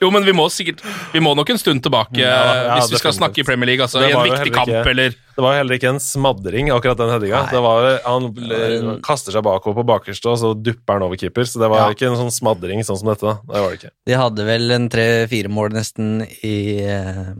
Jo, 0.00 0.08
men 0.10 0.24
vi 0.26 0.32
må 0.34 0.44
sikkert 0.50 0.80
Vi 1.14 1.20
må 1.22 1.32
nok 1.38 1.50
en 1.54 1.58
stund 1.60 1.82
tilbake 1.84 2.18
Ja, 2.18 2.30
ja, 2.34 2.74
hvis 2.78 2.90
vi 2.92 2.98
skal 3.00 3.14
snakke 3.14 3.40
i 3.42 3.44
Premier 3.46 3.68
League. 3.70 3.84
Altså, 3.84 4.00
Det 4.02 4.10
I 4.10 4.14
en 4.16 4.24
viktig 4.26 4.52
kamp, 4.54 4.68
ikke- 4.70 4.90
eller 4.90 5.14
Det 5.14 5.42
var 5.42 5.54
jo 5.54 5.58
heller 5.62 5.74
ikke 5.78 5.88
en 5.94 6.00
smadring, 6.02 6.68
akkurat 6.74 6.98
den 7.00 7.10
headinga. 7.10 7.40
Nei. 7.44 7.50
Det 7.50 7.62
var, 7.64 7.86
han 8.06 9.00
kaster 9.02 9.34
seg 9.34 9.42
bakover 9.46 9.80
på 9.80 9.86
bakerste, 9.88 10.30
og 10.30 10.38
så 10.38 10.52
dupper 10.54 10.94
han 10.98 11.02
over 11.08 11.18
keeper. 11.18 11.42
Så 11.50 11.58
det 11.62 11.70
var 11.72 11.88
Ja. 11.88 11.94
ikke 11.94 12.06
en 12.06 12.18
sånn 12.20 12.30
smadring 12.30 12.84
sånn 12.86 12.98
som 13.00 13.08
dette. 13.10 13.32
Det 13.50 13.58
var 13.64 13.70
det 13.70 13.78
ikke. 13.80 13.90
De 14.06 14.14
hadde 14.20 14.46
vel 14.46 14.70
en 14.76 14.88
tre-fire 14.88 15.50
mål 15.50 15.70
nesten 15.74 16.22
i 16.46 16.54
eh, 16.86 17.34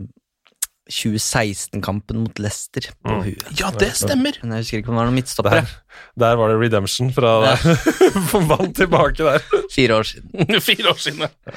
2016-kampen 0.91 2.19
mot 2.23 2.37
Leicester 2.39 2.91
på 3.03 3.09
Mm. 3.15 3.23
huet. 3.25 3.59
Ja, 3.59 3.71
det 3.71 3.91
stemmer! 3.97 4.37
Men 4.43 4.51
jeg 4.57 4.63
husker 4.65 4.77
ikke 4.81 4.89
om 4.91 4.95
det 4.95 5.01
var 5.01 5.07
noen 5.09 5.17
midtstoppere. 5.17 5.61
Der, 5.65 5.73
der 6.21 6.35
var 6.37 6.49
det 6.53 6.57
redemption 6.61 7.11
fra 7.15 7.31
Ja. 7.45 7.55
Vant 8.51 8.75
tilbake 8.77 9.17
der. 9.25 9.41
Fire 9.73 9.97
år 9.97 10.03
siden. 10.03 10.59
Fire 10.69 10.89
år 10.91 10.99
siden. 11.01 11.25
ja. 11.25 11.55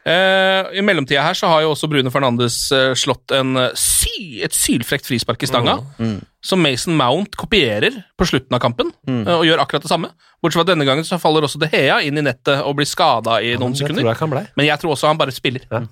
Uh, 0.00 0.70
I 0.72 0.80
mellomtida 0.80 1.20
her 1.26 1.34
så 1.36 1.46
har 1.52 1.60
jo 1.66 1.74
også 1.74 1.88
Brune 1.92 2.10
Fernandes 2.10 2.72
eh, 2.72 2.94
slått 2.96 3.34
en 3.36 3.54
eh, 3.60 3.70
sy, 3.76 4.40
et 4.46 4.54
sylfrekt 4.56 5.04
frispark 5.06 5.42
i 5.44 5.46
stanga, 5.50 5.76
Mm. 6.00 6.22
som 6.42 6.62
Mason 6.64 6.96
Mount 6.96 7.36
kopierer 7.36 7.92
på 8.16 8.24
slutten 8.24 8.54
av 8.56 8.60
kampen, 8.64 8.92
Mm. 9.06 9.26
eh, 9.28 9.34
og 9.36 9.44
gjør 9.44 9.60
akkurat 9.60 9.82
det 9.84 9.90
samme. 9.92 10.08
Bortsett 10.40 10.62
fra 10.62 10.64
denne 10.72 10.86
gangen 10.88 11.04
så 11.04 11.18
faller 11.20 11.44
også 11.44 11.60
De 11.60 11.68
Hea 11.68 11.98
inn 12.00 12.16
i 12.16 12.22
nettet 12.24 12.62
og 12.64 12.76
blir 12.78 12.88
skada 12.88 13.42
i 13.44 13.52
noen 13.60 13.76
sekunder. 13.76 14.02
jeg 14.08 14.16
jeg. 14.16 14.48
Men 14.56 14.66
jeg 14.66 14.78
tror 14.80 14.94
også 14.96 15.06
han 15.12 15.18
bare 15.20 15.32
spiller. 15.36 15.60
Ja. 15.70 15.82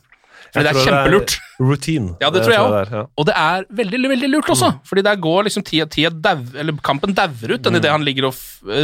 Fordi 0.52 0.64
det 0.64 0.72
Jeg 0.72 0.80
er 0.80 0.86
kjempelurt. 0.88 1.38
Routine. 1.58 2.12
Ja, 2.22 2.28
det 2.30 2.44
tror 2.44 2.52
jeg 2.54 2.70
det 2.70 2.78
er, 2.78 2.90
ja. 2.94 3.00
Og 3.18 3.26
det 3.26 3.34
er 3.34 3.64
veldig 3.74 4.08
veldig 4.12 4.28
lurt 4.30 4.46
også, 4.54 4.68
Mm. 4.72 4.80
fordi 4.86 5.02
der 5.02 5.16
går 5.16 5.44
liksom 5.48 5.64
tida, 5.66 5.86
tida 5.90 6.10
dev, 6.14 6.54
eller 6.54 6.72
kampen 6.86 7.12
dauer 7.14 7.50
ut, 7.54 7.62
den 7.62 7.74
idet 7.74 7.90
han 7.90 8.04
ligger 8.06 8.28
og 8.28 8.34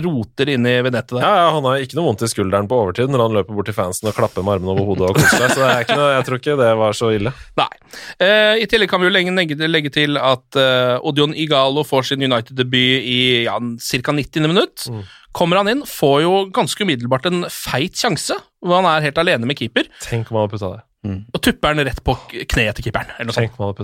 roter 0.02 0.50
inni 0.50 0.72
ved 0.82 0.92
nettet 0.92 1.14
der. 1.14 1.22
Ja, 1.22 1.34
ja, 1.44 1.50
Han 1.54 1.62
har 1.68 1.78
ikke 1.78 1.94
noe 1.94 2.08
vondt 2.10 2.24
i 2.26 2.30
skulderen 2.32 2.66
på 2.66 2.74
overtid 2.82 3.08
når 3.14 3.22
han 3.22 3.36
løper 3.38 3.54
bort 3.54 3.66
til 3.70 3.74
fansen 3.78 4.08
og 4.10 4.14
klapper 4.18 4.42
med 4.42 4.56
armene 4.58 4.74
over 4.74 4.84
hodet. 4.90 5.10
og 5.10 5.14
koser 5.14 5.38
seg, 5.38 5.54
så 5.54 5.62
det 5.62 5.70
er 5.90 5.96
noe, 5.96 6.10
jeg 6.16 6.24
tror 6.26 6.40
ikke 6.42 6.56
det 6.58 6.70
var 6.82 6.92
så 6.98 7.12
ille. 7.14 7.32
Nei. 7.62 7.70
Uh, 8.18 8.54
I 8.58 8.66
tillegg 8.66 8.90
kan 8.90 9.00
vi 9.00 9.06
jo 9.06 9.14
legge, 9.14 9.68
legge 9.70 9.92
til 9.94 10.18
at 10.18 10.58
uh, 10.58 10.98
Odion 11.06 11.34
Igalo 11.34 11.84
får 11.86 12.10
sin 12.10 12.22
United-debut 12.26 13.06
i 13.06 13.44
ja, 13.46 13.54
ca. 13.60 14.12
90. 14.18 14.48
minutt. 14.50 14.88
Mm. 14.90 15.04
Kommer 15.34 15.58
han 15.62 15.68
inn, 15.70 15.84
får 15.86 16.18
jo 16.22 16.32
ganske 16.54 16.82
umiddelbart 16.82 17.26
en 17.30 17.46
feit 17.50 17.94
sjanse, 17.98 18.34
hvor 18.62 18.82
han 18.82 18.86
er 18.90 19.06
helt 19.08 19.18
alene 19.18 19.46
med 19.46 19.58
keeper, 19.58 19.86
Tenk 20.02 20.30
om 20.30 20.38
han 20.38 20.44
hadde 20.48 20.54
putta 20.58 20.72
det. 20.74 20.82
Og 21.04 21.42
tupper 21.44 21.74
den 21.74 21.88
rett 21.88 22.00
på 22.04 22.14
kneet 22.30 22.78
til 22.78 22.88
keeperen. 22.88 23.10
eller 23.16 23.28
noe 23.30 23.36
sånt. 23.36 23.58
Og 23.58 23.76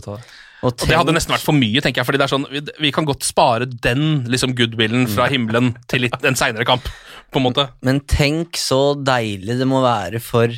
Og 0.61 0.77
det 0.77 0.93
hadde 0.93 1.15
nesten 1.17 1.33
vært 1.33 1.47
for 1.47 1.57
mye, 1.57 1.81
tenker 1.81 2.03
jeg, 2.03 2.09
fordi 2.09 2.21
det 2.21 2.27
er 2.27 2.33
sånn, 2.35 2.47
vi, 2.53 2.61
vi 2.85 2.93
kan 2.93 3.07
godt 3.09 3.25
spare 3.25 3.65
den 3.65 4.27
liksom 4.29 4.53
goodwillen 4.59 5.07
fra 5.09 5.29
himmelen 5.33 5.73
til 5.89 6.05
litt, 6.05 6.19
en 6.21 6.37
seinere 6.37 6.67
kamp, 6.69 6.89
på 7.33 7.41
en 7.41 7.47
måte. 7.47 7.65
Men 7.87 8.03
tenk 8.05 8.61
så 8.61 8.93
deilig 9.01 9.57
det 9.61 9.69
må 9.69 9.81
være 9.85 10.21
for 10.21 10.53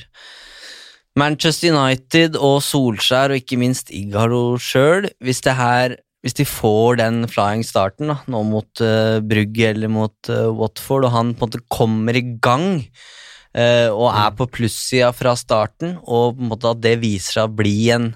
Manchester 1.18 1.76
United 1.76 2.38
og 2.40 2.58
Solskjær, 2.66 3.30
og 3.30 3.44
ikke 3.44 3.60
minst 3.60 3.92
Igalo 3.94 4.56
sjøl, 4.58 5.10
hvis 5.22 5.44
det 5.46 5.58
her 5.58 5.98
hvis 6.22 6.36
de 6.38 6.44
får 6.46 7.00
den 7.00 7.24
flying 7.26 7.64
starten 7.66 8.12
da, 8.12 8.20
nå 8.30 8.44
mot 8.46 8.82
uh, 8.84 9.18
Brugge 9.26 9.72
eller 9.72 9.90
mot 9.90 10.30
uh, 10.30 10.54
Watford, 10.54 11.08
og 11.08 11.14
han 11.16 11.32
på 11.34 11.42
en 11.42 11.50
måte 11.50 11.64
kommer 11.66 12.14
i 12.14 12.22
gang 12.42 12.84
og 13.52 14.06
er 14.08 14.30
på 14.38 14.46
plussida 14.48 15.10
fra 15.12 15.34
starten, 15.36 15.98
og 16.02 16.38
på 16.38 16.44
en 16.44 16.52
måte 16.54 16.70
at 16.72 16.80
det 16.80 16.94
viser 17.02 17.36
seg 17.36 17.50
å 17.50 17.56
bli 17.58 17.76
en 17.92 18.06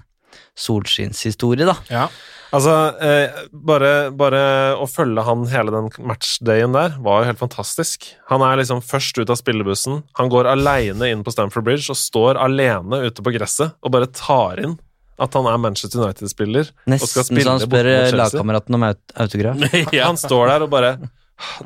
solskinnshistorie, 0.57 1.69
da. 1.69 1.77
Ja. 1.93 2.07
Altså, 2.55 2.73
eh, 3.03 3.35
bare, 3.51 3.91
bare 4.15 4.41
å 4.79 4.87
følge 4.89 5.25
han 5.27 5.45
hele 5.51 5.75
den 5.75 5.91
matchdayen 6.07 6.77
der 6.77 6.95
var 7.03 7.21
jo 7.21 7.31
helt 7.31 7.43
fantastisk. 7.43 8.07
Han 8.31 8.45
er 8.47 8.61
liksom 8.61 8.83
først 8.87 9.19
ut 9.19 9.33
av 9.33 9.41
spillebussen. 9.41 10.03
Han 10.21 10.31
går 10.33 10.49
aleine 10.55 11.11
inn 11.11 11.25
på 11.27 11.35
Stamford 11.35 11.67
Bridge 11.67 11.91
og 11.93 11.99
står 12.01 12.41
alene 12.41 13.03
ute 13.05 13.25
på 13.25 13.35
gresset 13.35 13.75
og 13.83 13.95
bare 13.97 14.11
tar 14.15 14.63
inn 14.63 14.79
at 15.17 15.33
han 15.33 15.47
er 15.49 15.57
Manchester 15.57 16.03
United-spiller 16.03 16.69
Nesten 16.93 17.25
så 17.25 17.49
han 17.49 17.63
spør 17.63 17.87
mot 17.89 18.17
lagkameraten 18.21 18.77
om 18.77 18.83
aut 18.85 19.15
autograf. 19.17 19.63
Han 19.97 20.19
står 20.21 20.51
der 20.51 20.65
og 20.67 20.75
bare 20.75 20.91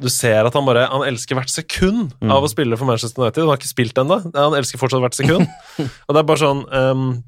Du 0.02 0.08
ser 0.10 0.46
at 0.48 0.54
han 0.58 0.66
bare 0.66 0.88
Han 0.90 1.04
elsker 1.06 1.36
hvert 1.38 1.50
sekund 1.52 2.12
Mm. 2.20 2.30
av 2.34 2.42
å 2.42 2.48
spille 2.50 2.76
for 2.76 2.86
Manchester 2.88 3.22
United. 3.22 3.42
Han 3.44 3.52
har 3.52 3.60
ikke 3.60 3.70
spilt 3.70 3.94
ennå. 4.02 4.16
Han 4.34 4.56
elsker 4.58 4.78
fortsatt 4.80 5.00
hvert 5.04 5.14
sekund. 5.18 5.46
og 6.06 6.10
det 6.14 6.18
er 6.22 6.26
bare 6.26 6.42
sånn 6.42 6.64
um, 6.74 7.22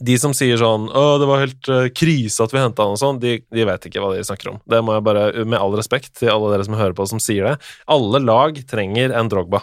De 0.00 0.16
som 0.16 0.32
sier 0.32 0.56
sånn 0.56 0.88
'Å, 0.88 1.18
det 1.20 1.26
var 1.28 1.40
helt 1.44 1.68
uh, 1.68 1.88
krise 1.92 2.40
at 2.44 2.52
vi 2.52 2.58
henta 2.62 2.84
han', 2.86 2.94
og 2.96 3.00
sånn, 3.00 3.18
de, 3.20 3.40
de 3.52 3.64
vet 3.68 3.84
ikke 3.84 4.00
hva 4.00 4.14
de 4.16 4.22
snakker 4.24 4.52
om. 4.54 4.60
Det 4.68 4.80
må 4.84 4.94
jeg 4.96 5.04
bare, 5.04 5.44
med 5.44 5.58
all 5.60 5.76
respekt 5.76 6.14
til 6.16 6.30
alle 6.32 6.52
dere 6.54 6.64
som 6.64 6.74
hører 6.78 6.94
på, 6.96 7.04
som 7.08 7.20
sier 7.20 7.44
det. 7.44 7.58
Alle 7.86 8.20
lag 8.24 8.56
trenger 8.66 9.12
en 9.12 9.28
Drogba. 9.28 9.60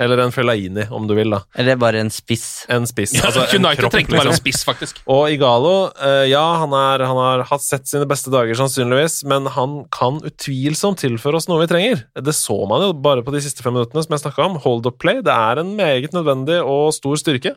Eller 0.00 0.18
en 0.24 0.32
Fellaini, 0.34 0.86
om 0.90 1.06
du 1.06 1.14
vil, 1.14 1.30
da. 1.30 1.42
Eller 1.58 1.78
bare 1.80 2.00
en 2.02 2.10
spiss. 2.12 2.64
En 2.72 2.86
spiss. 2.88 3.14
altså 3.20 3.44
en 3.44 3.62
United 3.62 3.84
kropp, 3.84 3.94
trengte 3.94 4.16
bare 4.16 4.26
en 4.26 4.32
liksom. 4.32 4.42
spiss, 4.42 4.62
faktisk. 4.66 5.02
Og 5.10 5.28
Igalo, 5.34 5.74
eh, 6.02 6.24
ja, 6.32 6.42
han, 6.62 6.74
er, 6.78 7.04
han 7.06 7.20
har 7.20 7.44
hatt 7.50 7.64
sett 7.64 7.86
sine 7.90 8.08
beste 8.10 8.32
dager 8.34 8.58
sannsynligvis, 8.58 9.20
men 9.30 9.46
han 9.54 9.82
kan 9.94 10.18
utvilsomt 10.26 11.02
tilføre 11.04 11.38
oss 11.38 11.50
noe 11.50 11.62
vi 11.62 11.70
trenger. 11.70 12.06
Det 12.18 12.34
så 12.36 12.58
man 12.70 12.82
jo 12.86 12.94
bare 12.96 13.24
på 13.26 13.34
de 13.34 13.44
siste 13.44 13.64
fem 13.64 13.76
minuttene 13.76 14.02
som 14.04 14.16
jeg 14.16 14.24
snakka 14.26 14.48
om. 14.48 14.58
Hold 14.66 14.90
up 14.90 14.98
play. 15.02 15.22
Det 15.24 15.34
er 15.34 15.62
en 15.62 15.76
meget 15.78 16.16
nødvendig 16.16 16.60
og 16.62 16.90
stor 16.96 17.20
styrke 17.20 17.54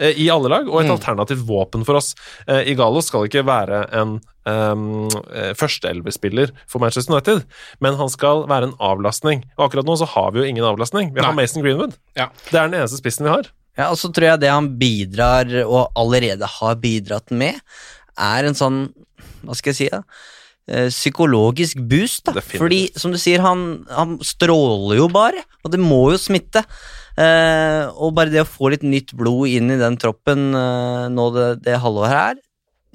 i 0.00 0.28
alle 0.32 0.48
lag, 0.48 0.68
og 0.68 0.80
et 0.80 0.88
Mm. 0.88 0.96
alternativt 0.96 1.46
våpen 1.46 1.84
for 1.84 1.94
oss. 1.96 2.14
Eh, 2.48 2.70
Igalo 2.72 3.02
skal 3.02 3.26
ikke 3.28 3.44
være 3.44 3.82
en 3.92 4.20
um, 4.46 5.08
førsteelverspiller 5.54 6.50
for 6.66 6.80
Manchester 6.82 7.12
United, 7.14 7.44
men 7.80 7.94
han 8.00 8.08
skal 8.10 8.46
være 8.50 8.70
en 8.70 8.76
avlastning. 8.82 9.44
Og 9.58 9.68
akkurat 9.68 9.86
nå 9.86 9.96
så 10.00 10.08
har 10.14 10.32
vi 10.32 10.40
jo 10.42 10.48
ingen 10.48 10.64
avlastning. 10.66 11.12
Vi 11.14 11.20
har 11.22 11.32
Nei. 11.32 11.42
Mason 11.44 11.62
Greenwood. 11.62 11.94
Ja. 12.18 12.28
Det 12.50 12.58
er 12.58 12.68
den 12.68 12.80
eneste 12.80 12.98
spissen 12.98 13.28
vi 13.28 13.30
har. 13.34 13.48
Ja, 13.78 13.90
og 13.90 13.96
så 14.00 14.10
tror 14.12 14.32
jeg 14.32 14.40
det 14.40 14.50
han 14.50 14.68
bidrar, 14.80 15.48
og 15.64 15.92
allerede 15.96 16.48
har 16.58 16.74
bidratt 16.76 17.30
med, 17.30 17.60
er 18.18 18.44
en 18.44 18.54
sånn, 18.58 18.92
hva 19.44 19.54
skal 19.56 19.72
jeg 19.72 19.76
si 19.84 19.88
da, 19.92 20.02
Eh, 20.70 20.86
psykologisk 20.94 21.74
boost 21.90 22.22
da. 22.28 22.36
Definitivt. 22.36 22.60
Fordi, 22.62 22.76
som 22.96 23.10
du 23.10 23.18
sier, 23.18 23.40
han, 23.42 23.84
han 23.90 24.12
stråler 24.22 25.00
jo 25.00 25.08
bare, 25.10 25.40
og 25.66 25.72
det 25.72 25.80
må 25.82 26.12
jo 26.12 26.18
smitte. 26.22 26.62
Eh, 27.20 27.84
og 27.92 28.14
bare 28.16 28.32
det 28.32 28.40
å 28.44 28.48
få 28.48 28.72
litt 28.72 28.86
nytt 28.86 29.12
blod 29.18 29.50
inn 29.52 29.72
i 29.74 29.80
den 29.80 29.98
troppen 30.00 30.52
eh, 30.56 31.10
nå 31.12 31.28
det, 31.36 31.48
det 31.66 31.80
halvåret 31.82 32.14
her, 32.14 32.40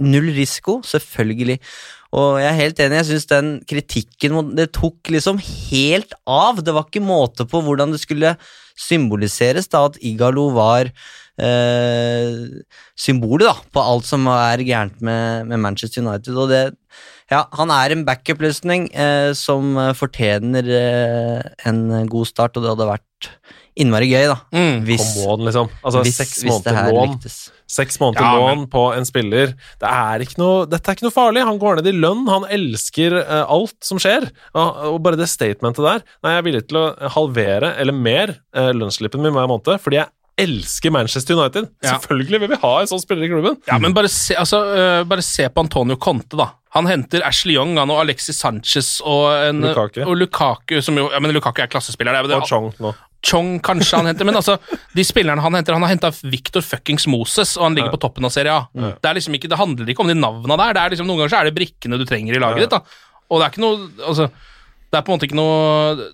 null 0.01 0.31
risiko, 0.33 0.79
selvfølgelig. 0.85 1.59
Og 2.17 2.39
jeg 2.39 2.47
er 2.49 2.59
helt 2.61 2.79
enig, 2.81 2.99
jeg 3.01 3.07
syns 3.09 3.27
den 3.29 3.49
kritikken 3.67 4.53
Det 4.55 4.69
tok 4.77 5.11
liksom 5.11 5.41
helt 5.43 6.15
av. 6.23 6.61
Det 6.63 6.73
var 6.73 6.87
ikke 6.87 7.03
måte 7.03 7.45
på 7.49 7.61
hvordan 7.65 7.91
det 7.93 7.99
skulle 8.01 8.37
symboliseres 8.77 9.67
da 9.73 9.83
at 9.89 9.97
Igalo 10.05 10.47
var 10.55 10.87
eh, 10.87 12.63
symbolet 12.97 13.49
da 13.49 13.55
på 13.73 13.83
alt 13.83 14.07
som 14.07 14.29
er 14.31 14.63
gærent 14.63 15.01
med, 15.03 15.49
med 15.51 15.61
Manchester 15.65 16.05
United. 16.05 16.37
Og 16.37 16.53
det 16.53 16.63
Ja, 17.31 17.43
han 17.59 17.71
er 17.75 17.91
en 17.91 18.05
backup-løsning 18.07 18.87
eh, 18.95 19.33
som 19.35 19.75
eh, 19.75 19.93
fortjener 19.97 20.69
eh, 20.71 21.47
en 21.67 21.81
god 22.07 22.29
start, 22.29 22.55
og 22.55 22.63
det 22.63 22.71
hadde 22.71 22.91
vært 22.93 23.31
innmari 23.77 24.09
gøy, 24.09 24.25
da. 24.31 24.37
Mm. 24.55 24.81
Hvis, 24.87 25.05
on, 25.27 25.43
liksom. 25.45 25.69
Altså, 25.83 26.01
hvis, 26.05 26.17
seks 26.17 26.41
hvis 26.41 26.61
det 26.65 26.73
måneder 26.73 26.77
her 26.79 26.95
lån. 26.95 27.15
Seks 27.67 27.99
måneder 27.99 28.23
Ja, 28.23 28.39
lån 28.39 28.65
på 28.71 28.83
en 28.95 29.05
spiller. 29.07 29.53
Det 29.81 29.91
er 29.91 30.23
ikke 30.23 30.39
noe, 30.41 30.65
dette 30.69 30.89
er 30.89 30.97
ikke 30.97 31.07
noe 31.07 31.15
farlig. 31.15 31.43
Han 31.45 31.59
går 31.61 31.81
ned 31.81 31.89
i 31.91 31.95
lønn. 31.97 32.23
Han 32.31 32.47
elsker 32.57 33.19
eh, 33.21 33.43
alt 33.43 33.75
som 33.85 34.01
skjer. 34.01 34.29
Og, 34.55 34.83
og 34.93 35.01
bare 35.05 35.19
det 35.19 35.29
statementet 35.29 35.83
der 35.83 36.05
Nei, 36.23 36.33
jeg 36.33 36.41
er 36.41 36.47
villig 36.47 36.63
til 36.69 36.79
å 36.81 36.87
halvere 37.17 37.73
eller 37.81 37.95
mer 37.95 38.37
uh, 38.55 38.71
lønnsslippen 38.75 39.21
min 39.23 39.35
hver 39.35 39.49
måned 39.49 39.81
fordi 39.83 39.99
jeg 39.99 40.09
elsker 40.37 40.93
Manchester 40.93 41.33
United. 41.37 41.67
Ja. 41.81 41.95
Selvfølgelig 41.95 42.39
vil 42.43 42.51
vi 42.53 42.59
ha 42.61 42.73
en 42.81 42.89
sånn 42.89 43.01
spiller 43.01 43.25
i 43.25 43.31
klubben. 43.31 43.57
Ja, 43.69 43.79
men 43.81 43.95
bare 43.97 44.09
se, 44.11 44.35
altså, 44.37 44.59
øh, 44.69 45.01
bare 45.09 45.25
se 45.25 45.47
på 45.49 45.63
Antonio 45.65 45.97
Conte, 45.97 46.37
da. 46.37 46.51
Han 46.77 46.85
henter 46.89 47.23
Ashley 47.25 47.55
Young 47.55 47.77
han, 47.79 47.89
og 47.89 48.03
Alexis 48.03 48.37
Sanchez 48.37 48.97
og, 49.01 49.31
en, 49.47 49.63
Lukaku. 49.65 50.03
og 50.05 50.17
Lukaku, 50.19 50.77
som 50.85 50.99
jo 50.99 51.07
Ja, 51.09 51.21
men 51.23 51.33
Lukaku 51.33 51.63
er 51.63 51.71
klassespiller. 51.71 52.13
Det 52.13 52.27
er, 52.27 52.33
det, 52.35 52.41
Og 52.41 52.49
Chong 52.49 52.69
nå. 52.83 52.93
Chong 53.25 53.55
kanskje 53.65 53.97
han 53.97 54.05
henter, 54.11 54.27
men 54.29 54.37
altså, 54.37 54.59
de 54.93 55.03
spillerne 55.03 55.41
han 55.41 55.55
henter 55.57 55.73
Han 55.73 55.81
har 55.87 55.89
henta 55.95 56.11
Victor 56.21 56.61
fuckings 56.61 57.07
Moses, 57.09 57.55
og 57.57 57.65
han 57.65 57.79
ligger 57.79 57.95
på 57.95 58.01
toppen 58.03 58.27
av 58.27 58.35
Serie 58.35 58.53
A. 58.53 58.67
Det, 58.77 59.09
er 59.09 59.17
liksom 59.17 59.33
ikke, 59.39 59.49
det 59.49 59.57
handler 59.57 59.89
ikke 59.89 60.05
om 60.05 60.11
de 60.11 60.19
navna 60.19 60.59
der. 60.61 60.77
Det 60.77 60.83
er 60.83 60.93
liksom, 60.93 61.09
noen 61.09 61.23
ganger 61.23 61.33
så 61.33 61.41
er 61.41 61.49
det 61.49 61.57
brikkene 61.57 61.97
du 61.97 62.05
trenger 62.05 62.37
i 62.37 62.43
laget 62.43 62.67
ditt. 62.67 62.77
da 62.77 62.83
Og 63.31 63.41
det 63.41 63.47
er 63.47 63.55
ikke 63.55 63.65
noe 63.65 63.89
Altså, 64.05 64.29
det 64.87 64.99
er 64.99 65.03
på 65.03 65.11
en 65.11 65.17
måte 65.17 65.27
ikke 65.27 65.39
noe 65.41 66.05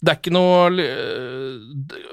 det 0.00 0.12
er 0.12 0.20
ikke 0.20 0.32
noe 0.32 0.84
øh, 0.84 1.58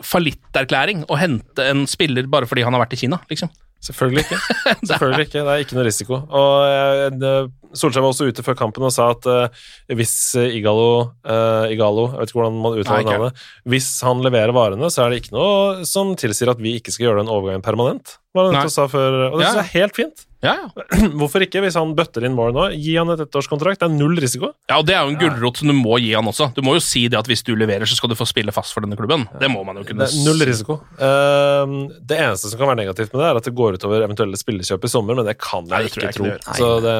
fallitterklæring 0.04 1.06
å 1.08 1.20
hente 1.20 1.70
en 1.72 1.86
spiller 1.88 2.28
bare 2.32 2.50
fordi 2.50 2.66
han 2.68 2.76
har 2.76 2.84
vært 2.84 2.98
i 2.98 3.02
Kina, 3.06 3.22
liksom. 3.32 3.52
Selvfølgelig 3.88 4.26
ikke. 4.26 4.40
Selvfølgelig 4.90 5.26
ikke. 5.28 5.40
Det 5.48 5.54
er 5.56 5.64
ikke 5.64 5.78
noe 5.80 5.88
risiko. 5.88 6.20
Og 6.28 7.16
eh, 7.24 7.50
Solskjær 7.78 8.04
var 8.06 8.14
også 8.14 8.28
ute 8.30 8.46
før 8.46 8.58
kampen 8.60 8.86
og 8.88 8.94
sa 8.96 9.10
at 9.14 9.28
eh, 9.32 9.66
hvis 9.98 10.14
Igalo, 10.40 10.88
eh, 11.28 11.74
Igalo 11.76 12.08
Jeg 12.14 12.22
vet 12.22 12.32
ikke 12.32 12.40
hvordan 12.42 12.62
man 12.64 12.78
uttaler 12.80 13.04
Nei, 13.04 13.18
navnet. 13.18 13.44
Hvis 13.68 13.90
han 14.08 14.24
leverer 14.26 14.56
varene, 14.56 14.92
så 14.94 15.06
er 15.06 15.14
det 15.16 15.24
ikke 15.24 15.36
noe 15.38 15.84
som 15.88 16.16
tilsier 16.20 16.52
at 16.54 16.62
vi 16.64 16.78
ikke 16.80 16.94
skal 16.96 17.10
gjøre 17.10 17.24
den 17.24 17.32
overgangen 17.34 17.66
permanent. 17.66 18.18
Var 18.38 18.50
det 18.52 18.58
Nei. 18.60 18.66
sa 18.70 18.86
før? 18.92 19.22
Og 19.32 19.40
det 19.42 19.48
Ja. 19.48 19.60
er 19.64 19.72
helt 19.74 19.96
fint. 19.98 20.26
Ja, 20.46 20.52
ja. 20.54 20.84
Hvorfor 21.18 21.42
ikke, 21.42 21.64
hvis 21.66 21.74
han 21.80 21.96
bøtter 21.98 22.22
inn 22.28 22.36
mål 22.38 22.52
nå? 22.54 22.68
Gi 22.78 22.94
han 23.00 23.10
et 23.10 23.24
ettårskontrakt. 23.24 23.80
Det 23.82 23.88
er 23.88 23.96
null 23.98 24.14
risiko. 24.22 24.52
Ja, 24.70 24.78
og 24.78 24.86
Det 24.86 24.94
er 24.94 25.02
jo 25.08 25.16
en 25.16 25.18
gulrot 25.18 25.58
som 25.58 25.72
du 25.72 25.74
må 25.74 25.98
gi 26.04 26.12
han 26.14 26.28
også. 26.30 26.52
Du 26.54 26.62
må 26.66 26.76
jo 26.78 26.84
si 26.84 27.08
det 27.10 27.18
at 27.18 27.26
hvis 27.30 27.42
du 27.48 27.56
leverer, 27.58 27.90
så 27.90 27.98
skal 27.98 28.12
du 28.14 28.18
få 28.20 28.28
spille 28.30 28.54
fast 28.54 28.76
for 28.76 28.86
denne 28.86 28.98
klubben. 29.00 29.26
Det 29.42 29.50
må 29.50 29.64
man 29.66 29.80
jo 29.82 29.88
kunne 29.88 30.06
Det 30.06 30.14
er 30.14 30.28
null 30.28 30.46
risiko. 30.46 30.78
Uh, 31.02 31.90
det 32.06 32.20
eneste 32.22 32.52
som 32.52 32.62
kan 32.62 32.70
være 32.70 32.84
negativt 32.84 33.10
med 33.16 33.24
det, 33.24 33.32
er 33.32 33.42
at 33.42 33.50
det 33.50 33.56
går 33.58 33.77
utover 33.78 34.06
eventuelle 34.06 34.40
spillekjøp 34.40 34.86
i 34.86 34.92
sommer, 34.92 35.18
men 35.18 35.28
det 35.28 35.38
kan 35.42 35.66
jeg 35.66 35.74
Nei, 35.74 35.82
det 35.86 35.92
ikke 35.94 36.04
jeg 36.04 36.16
ikke 36.16 36.20
tro. 36.20 36.28
det 36.28 36.36
gjør. 36.36 36.58
Så 36.60 36.72
det 36.86 36.96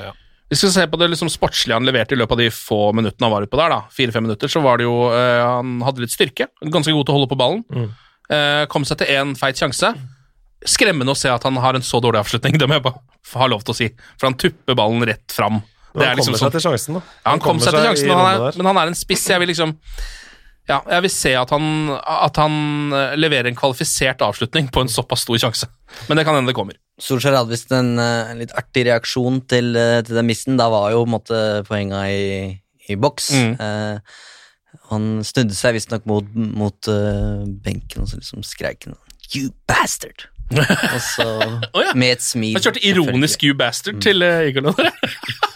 ja. 0.00 0.12
Vi 0.52 0.56
skal 0.60 0.72
se 0.74 0.82
på 0.84 0.98
det 1.00 1.06
liksom 1.08 1.30
sportslige 1.32 1.78
han 1.78 1.86
leverte 1.88 2.12
i 2.12 2.18
løpet 2.20 2.36
av 2.36 2.40
de 2.42 2.50
få 2.52 2.80
minuttene 2.92 3.24
han 3.24 3.32
var 3.32 3.46
ute 3.46 3.52
på 3.54 3.56
der. 3.56 3.72
da. 3.72 3.78
Fire-fem 3.88 4.26
minutter, 4.26 4.50
så 4.52 4.60
var 4.60 4.76
det 4.76 4.84
jo 4.84 5.06
uh, 5.08 5.40
Han 5.48 5.78
hadde 5.80 6.02
litt 6.04 6.12
styrke. 6.12 6.50
Ganske 6.60 6.92
god 6.92 7.06
til 7.08 7.14
å 7.14 7.16
holde 7.16 7.30
på 7.30 7.38
ballen. 7.40 7.62
Eh, 8.32 8.64
kom 8.72 8.84
seg 8.88 9.00
til 9.00 9.14
én 9.14 9.32
feit 9.38 9.56
sjanse. 9.56 9.94
Skremmende 10.68 11.14
å 11.14 11.18
se 11.18 11.32
at 11.32 11.44
han 11.48 11.56
har 11.60 11.76
en 11.78 11.84
så 11.84 12.02
dårlig 12.04 12.20
avslutning, 12.20 12.56
det 12.60 12.68
må 12.68 12.76
jeg 12.76 12.84
bare 12.84 13.00
ha 13.40 13.48
lov 13.50 13.64
til 13.64 13.74
å 13.74 13.78
si. 13.80 13.88
For 14.20 14.28
han 14.28 14.36
tupper 14.38 14.76
ballen 14.78 15.04
rett 15.08 15.32
fram. 15.32 15.62
Men 15.92 16.12
han 16.12 16.20
kommer 16.20 16.40
seg 16.40 16.54
til 16.54 16.64
sjansen, 16.64 16.96
da. 16.96 17.02
Ja, 17.04 17.30
han, 17.30 17.40
kom 17.40 17.56
kommer 17.56 17.66
seg 17.66 17.76
til 17.76 17.88
sjansen, 17.88 18.12
men 18.12 18.20
han, 18.20 18.44
er, 18.46 18.60
men 18.60 18.70
han 18.70 18.80
er 18.80 18.92
en 18.92 18.96
spiss. 18.96 19.24
Jeg 19.28 19.42
vil 19.42 19.52
liksom 19.52 19.74
Ja, 20.72 20.80
jeg 20.88 21.04
vil 21.04 21.12
se 21.12 21.34
at 21.36 21.52
han, 21.52 21.66
at 22.00 22.38
han 22.40 22.94
eh, 22.96 23.14
leverer 23.20 23.50
en 23.50 23.58
kvalifisert 23.58 24.24
avslutning 24.24 24.70
på 24.72 24.84
en 24.84 24.92
såpass 24.92 25.26
stor 25.26 25.40
sjanse. 25.42 25.68
Men 26.08 26.18
det 26.18 26.24
kan 26.26 26.38
hende 26.38 26.48
det 26.48 26.56
kommer. 26.56 26.78
Solskjær 27.02 27.36
hadde 27.36 27.52
visst 27.52 27.72
en, 27.76 27.94
eh, 28.00 28.32
en 28.32 28.40
litt 28.40 28.54
artig 28.56 28.86
reaksjon 28.88 29.42
til, 29.50 29.74
eh, 29.76 30.00
til 30.06 30.16
den 30.16 30.28
missen. 30.28 30.56
Da 30.60 30.70
var 30.72 30.92
jo 30.94 31.04
måte 31.08 31.62
poenga 31.68 32.06
i, 32.08 32.26
i 32.88 32.96
boks. 32.96 33.32
Mm. 33.36 33.54
Eh, 33.60 34.20
han 34.88 35.08
snudde 35.26 35.56
seg 35.56 35.76
visstnok 35.76 36.04
mot, 36.08 36.28
mot 36.32 36.88
uh, 36.88 37.44
benken 37.64 38.04
og 38.04 38.08
så 38.08 38.18
liksom 38.20 38.44
skreik 38.46 38.88
han 38.88 38.96
You 39.32 39.52
bastard! 39.68 40.26
og 40.52 41.00
så 41.00 41.26
oh, 41.72 41.80
ja. 41.80 41.94
med 41.96 42.18
et 42.18 42.24
smil. 42.24 42.56
Han 42.56 42.64
kjørte 42.64 42.82
ironisk 42.84 43.44
you 43.46 43.56
bastard 43.56 44.02
til 44.04 44.24
uh, 44.24 44.42
Igor 44.48 44.72
der. 44.72 44.92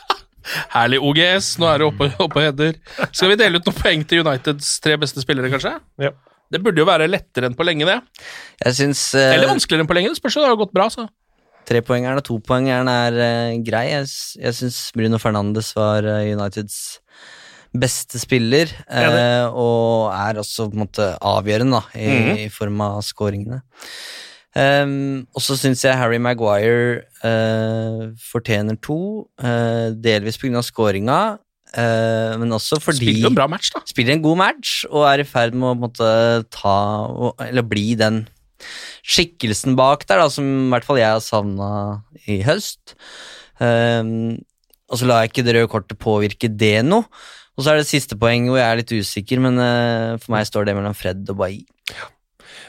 Herlig 0.75 1.01
OGS, 1.03 1.53
nå 1.63 1.69
er 1.73 1.83
det 1.83 1.87
oppe, 1.89 2.09
oppe 2.23 2.41
og 2.41 2.45
header. 2.47 2.79
Skal 3.11 3.33
vi 3.33 3.39
dele 3.41 3.59
ut 3.61 3.67
noen 3.69 3.79
poeng 3.81 4.05
til 4.09 4.23
Uniteds 4.25 4.75
tre 4.85 4.97
beste 5.01 5.23
spillere, 5.25 5.51
kanskje? 5.53 5.75
Ja. 6.03 6.13
Det 6.53 6.61
burde 6.63 6.79
jo 6.79 6.87
være 6.87 7.09
lettere 7.11 7.49
enn 7.51 7.57
på 7.59 7.65
lenge, 7.67 7.87
det. 7.89 7.97
Jeg 8.63 8.75
synes, 8.79 9.01
uh, 9.19 9.33
Eller 9.35 9.51
vanskeligere 9.51 9.83
enn 9.83 9.89
på 9.91 9.97
lenge. 9.99 10.13
Det 10.15 10.21
spørs 10.21 10.37
jo, 10.39 10.45
det 10.45 10.53
har 10.53 10.61
gått 10.61 10.75
bra, 10.77 10.87
så. 10.93 11.09
trepoengeren 11.67 12.21
og 12.21 12.23
topoengeren 12.29 12.87
er 12.93 13.17
uh, 13.19 13.57
grei. 13.67 13.89
Jeg, 13.91 14.07
jeg 14.39 14.55
syns 14.55 14.77
Bruno 14.95 15.19
Fernandes 15.19 15.73
var 15.75 16.07
uh, 16.07 16.23
Uniteds 16.23 17.01
beste 17.77 18.17
spiller, 18.23 18.71
eh, 18.89 19.45
og 19.53 20.07
er 20.15 20.39
også 20.41 20.65
på 20.71 20.79
en 20.79 20.81
måte 20.87 21.09
avgjørende 21.21 21.77
da, 21.77 21.99
i, 21.99 22.07
Mhm. 22.09 22.39
i 22.47 22.49
form 22.49 22.81
av 22.81 23.03
scoringene. 23.05 23.59
Um, 24.57 25.27
og 25.37 25.43
så 25.45 25.53
syns 25.61 25.83
jeg 25.85 25.99
Harry 26.01 26.17
Maguire 26.23 27.03
uh, 27.21 28.07
fortjener 28.31 28.79
to, 28.81 29.27
uh, 29.43 29.91
delvis 29.93 30.39
pga. 30.41 30.63
scoringa, 30.65 31.39
Uh, 31.77 32.39
men 32.41 32.49
også 32.55 32.79
fordi 32.81 33.03
Spiller 33.11 33.27
en 33.29 33.35
bra 33.37 33.45
match, 33.51 33.69
da. 33.75 33.81
spiller 33.85 34.15
en 34.15 34.23
god 34.23 34.37
match 34.39 34.85
og 34.87 35.03
er 35.11 35.21
i 35.21 35.25
ferd 35.29 35.53
med 35.53 35.67
å 35.75 35.75
måte, 35.77 36.07
ta 36.55 37.05
og- 37.11 37.35
Eller 37.43 37.67
bli 37.67 37.95
den 37.99 38.29
skikkelsen 39.05 39.75
bak 39.77 40.07
der, 40.07 40.23
da, 40.23 40.29
som 40.33 40.47
i 40.47 40.71
hvert 40.73 40.87
fall 40.87 40.97
jeg 40.97 41.11
har 41.11 41.21
savna 41.21 42.03
i 42.31 42.39
høst. 42.47 42.95
Um, 43.61 44.39
og 44.89 44.97
så 45.03 45.07
lar 45.11 45.25
jeg 45.27 45.33
ikke 45.35 45.45
det 45.45 45.55
røde 45.59 45.69
kortet 45.75 45.99
påvirke 46.01 46.49
det 46.57 46.85
noe. 46.87 47.05
Og 47.59 47.65
så 47.67 47.73
er 47.75 47.83
det 47.83 47.91
siste 47.91 48.17
poeng 48.17 48.47
hvor 48.49 48.57
jeg 48.63 48.71
er 48.71 48.81
litt 48.81 48.93
usikker, 48.97 49.41
men 49.43 49.59
uh, 49.59 50.17
for 50.23 50.33
meg 50.33 50.47
står 50.49 50.67
det 50.71 50.77
mellom 50.79 50.95
Fred 50.97 51.29
og 51.29 51.37
Bailly. 51.43 51.67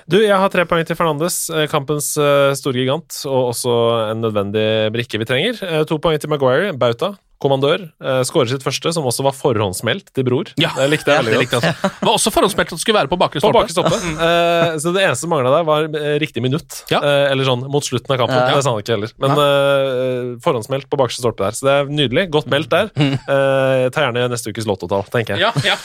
Du, 0.08 0.16
jeg 0.24 0.32
har 0.40 0.48
tre 0.54 0.64
poeng 0.64 0.86
til 0.88 0.96
Fernandes, 0.96 1.50
eh, 1.52 1.66
kampens 1.68 2.14
eh, 2.16 2.54
store 2.56 2.80
gigant, 2.80 3.12
og 3.28 3.50
også 3.52 3.72
en 4.14 4.22
nødvendig 4.24 4.68
brikke 4.96 5.20
vi 5.20 5.26
trenger. 5.28 5.58
Eh, 5.68 5.82
To 5.90 5.98
poeng 6.00 6.16
til 6.24 6.32
Maguire, 6.32 6.70
Bauta, 6.80 7.10
kommandør. 7.44 7.84
eh, 8.00 8.22
Skårer 8.24 8.48
sitt 8.54 8.64
første, 8.64 8.94
som 8.96 9.04
også 9.04 9.26
var 9.28 9.36
forhåndsmeldt 9.36 10.14
til 10.16 10.24
bror. 10.24 10.54
Ja, 10.64 10.72
det 10.80 10.88
likte 10.94 11.12
jeg 11.12 11.28
veldig 11.28 11.50
godt. 11.52 11.68
Det 11.84 12.08
var 12.08 12.14
også 12.14 12.32
forhåndsmeldt 12.32 12.72
at 12.72 12.80
det 12.80 12.86
skulle 12.86 13.02
være 13.02 13.12
på 13.12 13.20
bakre 13.20 13.42
På 13.44 13.52
bakre 13.52 13.76
stoppe. 13.76 14.00
Eh, 14.00 14.78
så 14.80 14.94
det 14.96 15.04
eneste 15.04 15.26
som 15.28 15.34
mangla 15.36 15.52
der, 15.58 15.68
var 15.68 15.90
riktig 16.24 16.42
minutt. 16.48 16.80
Ja. 16.90 17.04
Eh, 17.04 17.26
eller 17.34 17.44
sånn 17.52 17.68
mot 17.68 17.84
slutten 17.84 18.16
av 18.16 18.22
kampen. 18.24 18.40
Ja. 18.40 18.56
Det 18.56 18.64
sa 18.64 18.72
han 18.78 18.80
ikke 18.86 18.96
heller. 18.96 19.12
Men 19.20 19.36
eh, 19.44 20.32
forhåndsmeldt 20.48 20.88
på 20.88 21.02
bakre 21.04 21.20
stolpe 21.20 21.44
der. 21.50 21.60
Så 21.60 21.68
det 21.68 21.76
er 21.82 21.92
nydelig. 22.00 22.30
Godt 22.32 22.48
meldt 22.56 22.72
der. 22.72 22.94
Eh, 22.96 23.90
ta 23.92 24.08
gjerne 24.08 24.30
neste 24.32 24.56
ukes 24.56 24.72
lottotall, 24.72 25.04
tenker 25.12 25.36
jeg. 25.36 25.44
Ja, 25.44 25.52
ja. 25.68 25.76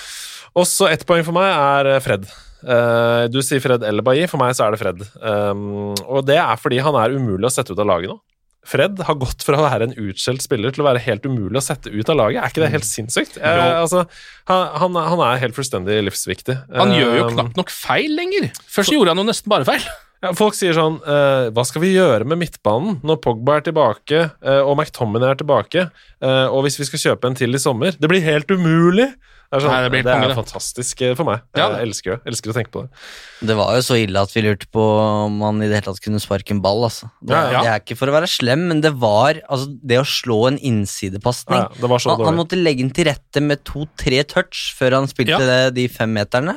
Og 0.54 0.70
så 0.70 0.86
ett 0.94 1.02
poeng 1.10 1.26
for 1.26 1.34
meg 1.34 1.50
er 1.50 1.98
Fred. 2.06 2.30
Eh, 2.62 3.24
du 3.32 3.40
sier 3.44 3.62
Fred 3.62 3.84
eller 3.86 4.04
Bailly, 4.06 4.28
for 4.30 4.42
meg 4.42 4.54
så 4.56 4.66
er 4.66 4.74
det 4.74 4.82
Fred. 4.82 5.02
Um, 5.18 5.94
og 6.06 6.22
det 6.28 6.38
er 6.40 6.60
fordi 6.60 6.82
han 6.84 6.98
er 6.98 7.16
umulig 7.16 7.48
å 7.48 7.52
sette 7.52 7.74
ut 7.74 7.82
av 7.82 7.88
laget 7.90 8.12
nå. 8.12 8.20
Fred 8.62 9.00
har 9.02 9.18
gått 9.18 9.42
fra 9.42 9.58
å 9.58 9.64
være 9.64 9.88
en 9.88 9.96
utskjelt 9.98 10.44
spiller 10.44 10.70
til 10.70 10.84
å 10.84 10.86
være 10.86 11.02
helt 11.02 11.24
umulig 11.26 11.58
å 11.58 11.64
sette 11.64 11.90
ut 11.90 12.12
av 12.12 12.18
laget. 12.20 12.38
Er 12.38 12.52
ikke 12.52 12.62
det 12.62 12.70
helt 12.76 12.86
sinnssykt? 12.86 13.40
Eh, 13.42 13.62
altså, 13.80 14.04
han, 14.46 14.94
han, 14.94 15.24
er 15.26 15.42
helt 15.42 15.58
fullstendig 15.58 15.98
livsviktig. 16.06 16.60
Han 16.78 16.94
gjør 16.94 17.16
jo 17.16 17.26
Um, 17.26 17.34
knapt 17.34 17.58
nok 17.58 17.70
feil 17.74 18.14
lenger. 18.18 18.48
Først 18.70 18.94
gjorde 18.94 19.12
han 19.12 19.22
jo 19.22 19.26
nesten 19.26 19.50
bare 19.50 19.66
feil. 19.66 19.82
ja, 20.22 20.30
folk 20.38 20.54
sier 20.54 20.74
sånn 20.76 21.00
eh, 21.02 21.50
Hva 21.54 21.64
skal 21.66 21.82
vi 21.82 21.92
gjøre 21.96 22.26
med 22.28 22.38
midtbanen 22.40 23.00
når 23.06 23.18
Pogba 23.24 23.58
er 23.58 23.66
tilbake 23.66 24.22
og 24.62 24.72
McTominay 24.76 25.34
er 25.34 25.42
tilbake, 25.42 25.86
og 26.22 26.62
hvis 26.66 26.78
vi 26.78 26.86
skal 26.86 27.02
kjøpe 27.06 27.30
en 27.30 27.38
til 27.38 27.58
i 27.58 27.62
sommer? 27.62 27.98
Det 27.98 28.10
blir 28.10 28.22
helt 28.26 28.50
umulig! 28.54 29.10
Det 29.53 29.59
er, 29.59 29.64
sånn, 29.66 29.72
Nei, 29.74 29.80
det 29.84 29.98
det 30.00 30.14
blir 30.16 30.30
er 30.32 30.38
fantastisk 30.38 31.00
eh, 31.05 31.11
for 31.18 31.28
meg. 31.28 31.42
Ja, 31.53 31.66
jeg 31.76 31.90
elsker 31.90 32.14
det. 32.14 32.30
Elsker 32.30 32.53
å 32.53 32.55
tenke 32.57 32.72
på 32.72 32.84
det. 32.86 33.03
Det 33.50 33.57
var 33.59 33.74
jo 33.76 33.82
så 33.84 33.98
ille 34.00 34.22
at 34.24 34.32
vi 34.32 34.44
lurte 34.46 34.68
på 34.72 34.80
om 35.26 35.42
han 35.44 35.61
i 35.61 35.66
det 35.68 35.76
hele 35.76 35.90
tatt 35.90 36.00
kunne 36.00 36.20
sparke 36.24 36.55
en 36.57 36.62
ball. 36.64 36.80
Altså. 36.88 37.11
Det, 37.20 37.36
Ja, 37.36 37.42
ja. 37.53 37.61
det 37.66 37.72
er 37.74 37.82
ikke 37.82 37.98
for 38.00 38.09
å 38.09 38.14
være 38.16 38.30
slem, 38.32 38.64
men 38.70 38.80
det 38.80 38.94
var 39.03 39.42
altså, 39.44 39.68
det 39.84 39.98
å 40.00 40.07
slå 40.09 40.38
en 40.48 40.57
innsidepasning. 40.57 41.61
Ja, 41.61 41.68
ja, 41.68 41.82
det 41.84 41.92
var 41.92 42.00
så 42.00 42.14
han, 42.16 42.24
han 42.30 42.40
måtte 42.40 42.57
legge 42.57 42.80
den 42.86 42.94
til 42.96 43.11
rette 43.11 43.44
med 43.44 43.61
to-tre 43.68 44.22
touch 44.24 44.70
før 44.78 44.96
han 45.03 45.11
spilte 45.12 45.36
Ja. 45.44 45.68
de 45.68 45.84
fem 45.92 46.16
meterne. 46.16 46.57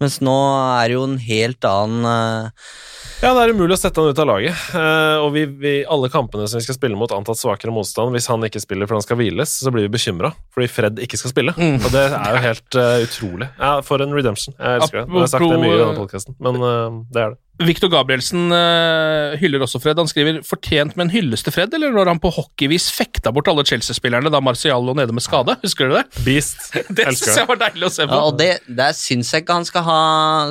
Mens 0.00 0.16
nå 0.24 0.32
er 0.80 0.88
det 0.88 0.96
jo 0.96 1.04
en 1.04 1.20
helt 1.20 1.68
annen 1.68 2.08
eh, 2.08 2.70
Ja, 3.22 3.30
det 3.36 3.42
er 3.44 3.52
umulig 3.54 3.76
å 3.76 3.78
sette 3.78 4.02
han 4.02 4.10
ut 4.10 4.18
av 4.18 4.26
laget. 4.26 4.58
Uh, 4.74 5.22
og 5.22 5.28
vi, 5.36 5.44
vi, 5.46 5.72
alle 5.86 6.08
kampene 6.10 6.48
som 6.50 6.58
vi 6.58 6.64
skal 6.66 6.74
spille 6.74 6.98
mot 6.98 7.12
antatt 7.14 7.38
svakere 7.38 7.70
motstand, 7.70 8.10
hvis 8.16 8.26
han 8.26 8.42
ikke 8.48 8.62
spiller 8.64 8.90
fordi 8.90 8.98
han 8.98 9.04
skal 9.06 9.20
hviles, 9.20 9.52
så 9.62 9.70
blir 9.70 9.86
vi 9.86 9.92
bekymra 9.94 10.32
fordi 10.50 10.66
Fred 10.66 10.98
ikke 11.06 11.20
skal 11.20 11.30
spille. 11.30 11.54
Mm. 11.54 11.78
Og 11.78 11.94
det 11.94 12.02
er 12.08 12.34
jo 12.34 12.42
helt 12.48 12.78
uh, 12.80 12.96
utrolig. 13.06 13.48
Ja, 13.60 13.76
for 13.86 14.02
en 14.02 14.16
redemption. 14.16 14.58
Jeg 14.58 14.80
elsker 14.80 15.04
det. 15.04 15.06
Jeg 15.06 15.22
har 15.22 15.32
sagt 15.36 15.46
det 15.46 15.60
mye 15.62 15.70
i 15.70 15.78
denne 15.84 16.00
podkasten, 16.00 16.36
men 16.42 16.58
eh, 16.66 16.98
det 17.14 17.22
er 17.22 17.36
det. 17.36 17.41
Victor 17.60 17.90
Gabrielsen 17.92 18.48
uh, 18.50 19.34
hyller 19.38 19.60
også 19.62 19.78
Fred. 19.82 19.98
Han 20.00 20.08
skriver 20.08 20.38
'fortjent 20.42 20.96
med 20.96 21.04
en 21.06 21.10
hyllest 21.12 21.44
til 21.44 21.52
Fred', 21.52 21.74
eller 21.76 21.92
når 21.92 22.08
han 22.08 22.18
på 22.18 22.30
hockeyvis 22.32 22.86
fekta 22.96 23.30
bort 23.30 23.46
alle 23.52 23.62
Chelsea-spillerne 23.68 24.30
da 24.32 24.40
Marcial 24.40 24.80
lå 24.82 24.94
nede 24.96 25.12
med 25.12 25.22
skade. 25.22 25.54
Husker 25.62 25.90
du 25.90 25.94
det? 25.98 26.04
Beast. 26.24 26.72
Det 26.96 27.04
syns 27.12 27.36
jeg 27.36 27.46
var 27.50 27.60
deilig 27.60 27.84
å 27.86 27.90
se 27.92 28.06
på. 28.08 28.16
Ja, 28.16 28.22
og 28.30 28.38
det, 28.40 28.48
Der 28.66 28.96
syns 28.96 29.30
jeg 29.34 29.44
ikke 29.44 29.58
han 29.60 29.66
skal, 29.68 29.84
ha, 29.86 29.98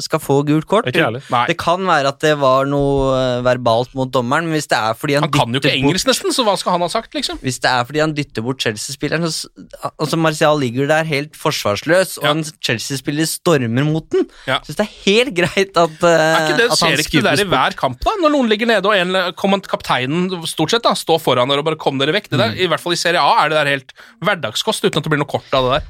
skal 0.05 0.21
få 0.21 0.37
gult 0.47 0.67
kort. 0.69 0.87
Ikke. 0.87 1.09
Nei. 1.33 1.43
Det 1.49 1.57
kan 1.59 1.83
være 1.89 2.13
at 2.13 2.21
det 2.21 2.35
var 2.39 2.69
noe 2.69 3.09
eh, 3.17 3.41
verbalt 3.49 3.95
mot 3.97 4.11
dommeren, 4.13 4.45
men 4.47 4.55
hvis 4.59 4.69
det 4.71 4.77
er 4.77 4.93
fordi 5.01 5.17
han, 5.17 5.25
Han 5.25 5.33
kan 5.33 5.57
jo 5.57 5.59
ikke 5.59 5.67
bort 5.73 5.81
engelsk, 5.81 6.07
nesten, 6.13 6.31
så 6.37 6.45
hva 6.47 6.55
skal 6.61 6.77
han 6.77 6.85
ha 6.85 6.91
sagt, 6.93 7.11
liksom? 7.17 7.41
Hvis 7.41 7.59
det 7.65 7.73
er 7.73 7.83
fordi 7.89 8.03
han 8.05 8.13
dytter 8.15 8.45
bort 8.45 8.61
Chelsea-spilleren 8.61 9.25
så 9.27 9.33
s- 9.33 9.91
Altså 9.97 10.17
Martial 10.21 10.59
ligger 10.61 10.87
der 10.87 11.03
helt 11.09 11.35
forsvarsløs, 11.35 12.17
og 12.21 12.25
Ja. 12.29 12.31
en 12.37 12.43
Chelsea-spiller 12.61 13.25
stormer 13.25 13.83
mot 13.89 14.05
den. 14.13 14.27
Ja. 14.47 14.59
Syns 14.63 14.77
det 14.77 14.85
er 14.87 14.93
helt 15.09 15.35
greit 15.35 15.75
at, 15.75 15.97
uh, 16.05 16.07
Er 16.07 16.47
ikke 16.47 16.57
det, 16.61 16.69
at 16.71 16.79
han 16.79 16.90
Ser 16.91 17.03
ikke 17.05 17.21
det 17.21 17.31
der 17.31 17.43
i 17.45 17.47
hver 17.51 17.75
kamp, 17.79 17.99
da? 18.03 18.11
Når 18.21 18.33
noen 18.35 18.49
ligger 18.51 18.69
nede 18.69 18.85
og 18.85 18.95
en, 18.95 19.61
kapteinen 19.71 20.29
stort 20.49 20.73
sett 20.75 20.83
da, 20.83 20.93
står 20.97 21.19
foran 21.23 21.49
dere 21.49 21.63
og 21.63 21.65
bare 21.65 21.79
'kom 21.79 21.97
dere 22.01 22.13
vekk'. 22.15 22.29
Det 22.29 22.39
der, 22.39 22.53
I 22.57 22.67
hvert 22.67 22.79
fall 22.83 22.93
i 22.93 22.99
Serie 22.99 23.19
A 23.21 23.45
er 23.45 23.49
det 23.49 23.57
der 23.59 23.71
helt 23.71 23.93
hverdagskost 24.21 24.83
uten 24.85 24.97
at 24.99 25.03
det 25.03 25.11
blir 25.11 25.21
noe 25.23 25.29
kort 25.29 25.49
av 25.53 25.63
det 25.67 25.71
der. 25.79 25.83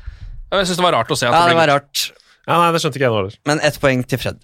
Jeg 0.51 0.65
synes 0.67 0.77
det 0.81 0.85
var 0.87 0.93
rart 0.99 1.11
å 1.11 1.17
se. 1.17 1.27
at 1.27 1.33
Ja, 1.33 1.41
det 1.45 1.49
det 1.49 1.55
blir 1.55 1.67
var 1.67 1.73
rart. 1.79 2.11
Ja, 2.47 2.57
nei, 2.57 2.71
det 2.73 2.81
skjønte 2.81 2.97
ikke 2.97 3.05
jeg 3.05 3.13
nå 3.13 3.19
heller. 3.19 3.35
Men 3.49 3.59
ett 3.67 3.77
poeng 3.81 4.01
til 4.09 4.19
Fred. 4.21 4.39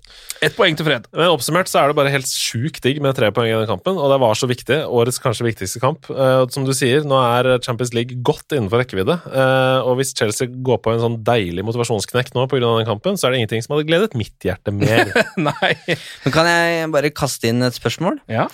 Ett 0.45 0.53
poeng 0.57 0.77
til 0.77 0.85
Fred. 0.85 1.07
Men 1.17 1.31
oppsummert 1.33 1.69
så 1.71 1.81
er 1.81 1.89
det 1.89 1.97
bare 1.97 2.11
helt 2.13 2.29
sjukt 2.29 2.83
digg 2.85 2.99
med 3.03 3.17
tre 3.17 3.31
poeng 3.33 3.49
i 3.49 3.55
den 3.55 3.69
kampen, 3.69 3.97
og 3.97 4.11
det 4.13 4.19
var 4.21 4.37
så 4.37 4.49
viktig. 4.49 4.79
Årets 4.85 5.19
kanskje 5.23 5.47
viktigste 5.47 5.81
kamp. 5.81 6.05
Uh, 6.11 6.45
som 6.53 6.67
du 6.67 6.73
sier, 6.77 7.07
nå 7.07 7.17
er 7.23 7.51
Champions 7.65 7.95
League 7.97 8.21
godt 8.27 8.53
innenfor 8.53 8.83
rekkevidde. 8.83 9.17
uh, 9.33 9.81
og 9.81 9.97
hvis 9.97 10.13
Chelsea 10.17 10.47
går 10.47 10.81
på 10.85 10.93
en 10.93 11.03
sånn 11.03 11.19
deilig 11.25 11.65
motivasjonsknekk 11.65 12.33
nå 12.37 12.45
pga. 12.51 12.61
den 12.65 12.89
kampen, 12.89 13.17
så 13.17 13.27
er 13.27 13.33
det 13.33 13.41
ingenting 13.41 13.65
som 13.65 13.75
hadde 13.75 13.89
gledet 13.89 14.17
mitt 14.19 14.37
hjerte 14.45 14.73
mer. 14.75 15.13
Nei. 15.49 15.73
Men 16.25 16.35
kan 16.35 16.49
jeg 16.53 16.91
bare 16.93 17.15
kaste 17.15 17.49
inn 17.49 17.65
et 17.65 17.77
spørsmål? 17.77 18.21
Ja. 18.29 18.45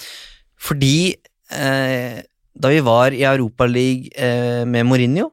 Fordi 0.63 0.95
uh, 1.51 2.23
da 2.53 2.69
vi 2.69 2.81
var 2.85 3.13
i 3.15 3.23
Europaligaen 3.25 4.11
eh, 4.13 4.63
med 4.69 4.85
Mourinho, 4.85 5.31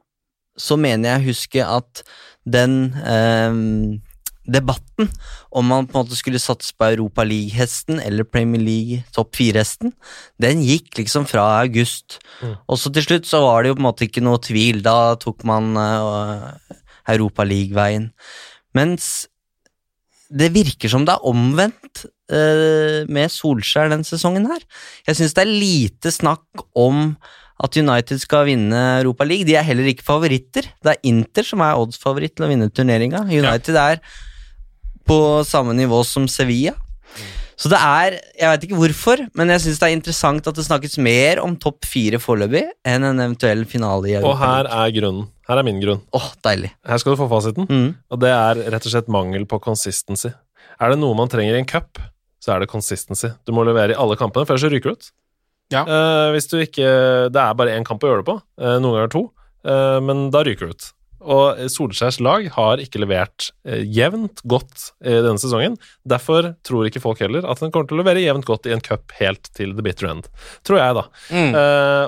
så 0.57 0.77
mener 0.77 1.13
jeg 1.13 1.21
å 1.21 1.29
huske 1.29 1.65
at 1.65 2.01
den 2.45 2.93
eh, 3.05 3.59
debatten 4.51 5.09
om 5.53 5.67
man 5.69 5.87
på 5.87 5.95
en 5.95 6.05
måte 6.05 6.17
skulle 6.17 6.41
satse 6.41 6.73
på 6.77 6.89
Europa 6.89 7.23
League-hesten 7.27 8.01
eller 8.01 8.27
Premier 8.27 8.61
League 8.61 9.03
topp 9.15 9.35
fire-hesten, 9.37 9.93
den 10.41 10.63
gikk 10.65 10.97
liksom 10.97 11.27
fra 11.29 11.45
august. 11.61 12.19
Mm. 12.41 12.55
Og 12.67 12.79
så 12.81 12.91
til 12.93 13.05
slutt 13.05 13.29
så 13.29 13.43
var 13.45 13.61
det 13.61 13.71
jo 13.71 13.77
på 13.77 13.83
en 13.83 13.89
måte 13.89 14.07
ikke 14.07 14.23
noe 14.25 14.41
tvil, 14.41 14.81
da 14.85 15.13
tok 15.21 15.45
man 15.47 15.75
uh, 15.77 16.49
League-veien 17.11 18.11
Mens 18.77 19.27
det 20.31 20.53
virker 20.55 20.87
som 20.91 21.03
det 21.03 21.13
er 21.13 21.27
omvendt 21.27 22.05
eh, 22.31 23.03
med 23.11 23.31
Solskjær 23.33 23.89
denne 23.91 24.07
sesongen 24.07 24.47
her. 24.47 24.61
Jeg 25.07 25.17
syns 25.19 25.35
det 25.35 25.43
er 25.43 25.51
lite 25.51 26.13
snakk 26.13 26.63
om 26.71 27.17
at 27.61 27.77
United 27.77 28.21
skal 28.21 28.47
vinne 28.49 28.81
Europa 29.01 29.25
League. 29.27 29.45
De 29.47 29.55
er 29.57 29.65
heller 29.67 29.89
ikke 29.91 30.05
favoritter. 30.05 30.67
Det 30.81 30.95
er 30.95 31.09
Inter 31.11 31.45
som 31.45 31.61
er 31.65 31.79
oddsfavoritt 31.79 32.35
til 32.37 32.47
å 32.47 32.51
vinne 32.51 32.69
turneringa. 32.73 33.23
United 33.29 33.77
er 33.77 34.01
på 35.07 35.19
samme 35.47 35.75
nivå 35.77 36.01
som 36.07 36.27
Sevilla. 36.29 36.73
Så 37.61 37.69
det 37.69 37.77
er 37.77 38.15
Jeg 38.39 38.49
vet 38.49 38.63
ikke 38.65 38.79
hvorfor, 38.79 39.21
men 39.37 39.51
jeg 39.53 39.61
syns 39.61 39.81
det 39.81 39.87
er 39.87 39.93
interessant 39.93 40.47
at 40.49 40.57
det 40.57 40.65
snakkes 40.65 40.97
mer 40.97 41.43
om 41.43 41.53
topp 41.61 41.85
fire 41.85 42.17
foreløpig 42.21 42.63
enn 42.89 43.05
en 43.05 43.21
eventuell 43.27 43.61
finale 43.69 44.09
i 44.09 44.15
Europa. 44.17 44.31
og 44.31 44.39
her 44.41 44.69
er 44.79 44.95
grunnen. 44.95 45.27
Her 45.45 45.59
er 45.61 45.67
min 45.67 45.81
grunn. 45.83 46.01
Åh, 46.15 46.29
deilig. 46.47 46.71
Her 46.87 47.01
skal 47.01 47.13
du 47.13 47.19
få 47.19 47.27
fasiten. 47.29 47.67
Mm. 47.69 47.89
Og 48.09 48.21
det 48.23 48.31
er 48.33 48.63
rett 48.73 48.87
og 48.87 48.95
slett 48.95 49.11
mangel 49.11 49.45
på 49.45 49.59
consistency. 49.61 50.31
Er 50.81 50.93
det 50.93 51.01
noe 51.03 51.13
man 51.17 51.29
trenger 51.29 51.53
i 51.53 51.61
en 51.61 51.69
cup, 51.69 51.99
så 52.41 52.55
er 52.55 52.63
det 52.63 52.71
consistency. 52.71 53.29
Du 53.45 53.53
må 53.53 53.65
levere 53.67 53.93
i 53.93 53.99
alle 53.99 54.17
kampene, 54.17 54.47
for 54.47 54.55
ellers 54.55 54.65
så 54.65 54.71
ryker 54.73 54.95
du 54.95 54.97
ut. 54.97 55.11
Ja. 55.71 55.85
Uh, 55.87 56.31
hvis 56.35 56.49
du 56.51 56.57
ikke 56.59 56.87
Det 57.31 57.39
er 57.41 57.53
bare 57.57 57.75
én 57.77 57.85
kamp 57.87 58.03
å 58.03 58.11
gjøre 58.11 58.25
det 58.25 58.31
på, 58.31 58.41
Uh, 58.61 58.77
noen 58.79 58.97
ganger 58.97 59.15
to, 59.19 59.27
Uh, 59.61 59.99
men 60.01 60.31
da 60.33 60.39
ryker 60.41 60.65
du 60.65 60.73
ut. 60.73 60.85
Og 61.21 61.59
Solskjærs 61.69 62.15
lag 62.25 62.47
har 62.55 62.81
ikke 62.81 62.97
levert 63.03 63.51
jevnt 63.61 64.41
godt 64.41 64.87
i 65.05 65.19
denne 65.21 65.37
sesongen. 65.37 65.75
Derfor 66.01 66.55
tror 66.65 66.87
ikke 66.89 67.03
folk 67.03 67.21
heller 67.21 67.45
at 67.45 67.61
den 67.61 67.69
kommer 67.69 67.85
til 67.85 67.99
å 67.99 68.01
levere 68.01 68.23
jevnt 68.23 68.47
godt 68.49 68.65
i 68.65 68.73
en 68.73 68.81
cup 68.81 69.13
helt 69.19 69.51
til 69.53 69.75
the 69.77 69.85
bitter 69.85 70.09
end. 70.09 70.31
Tror 70.65 70.81
jeg, 70.81 70.97
da. 70.97 71.03
Mm. 71.29 71.53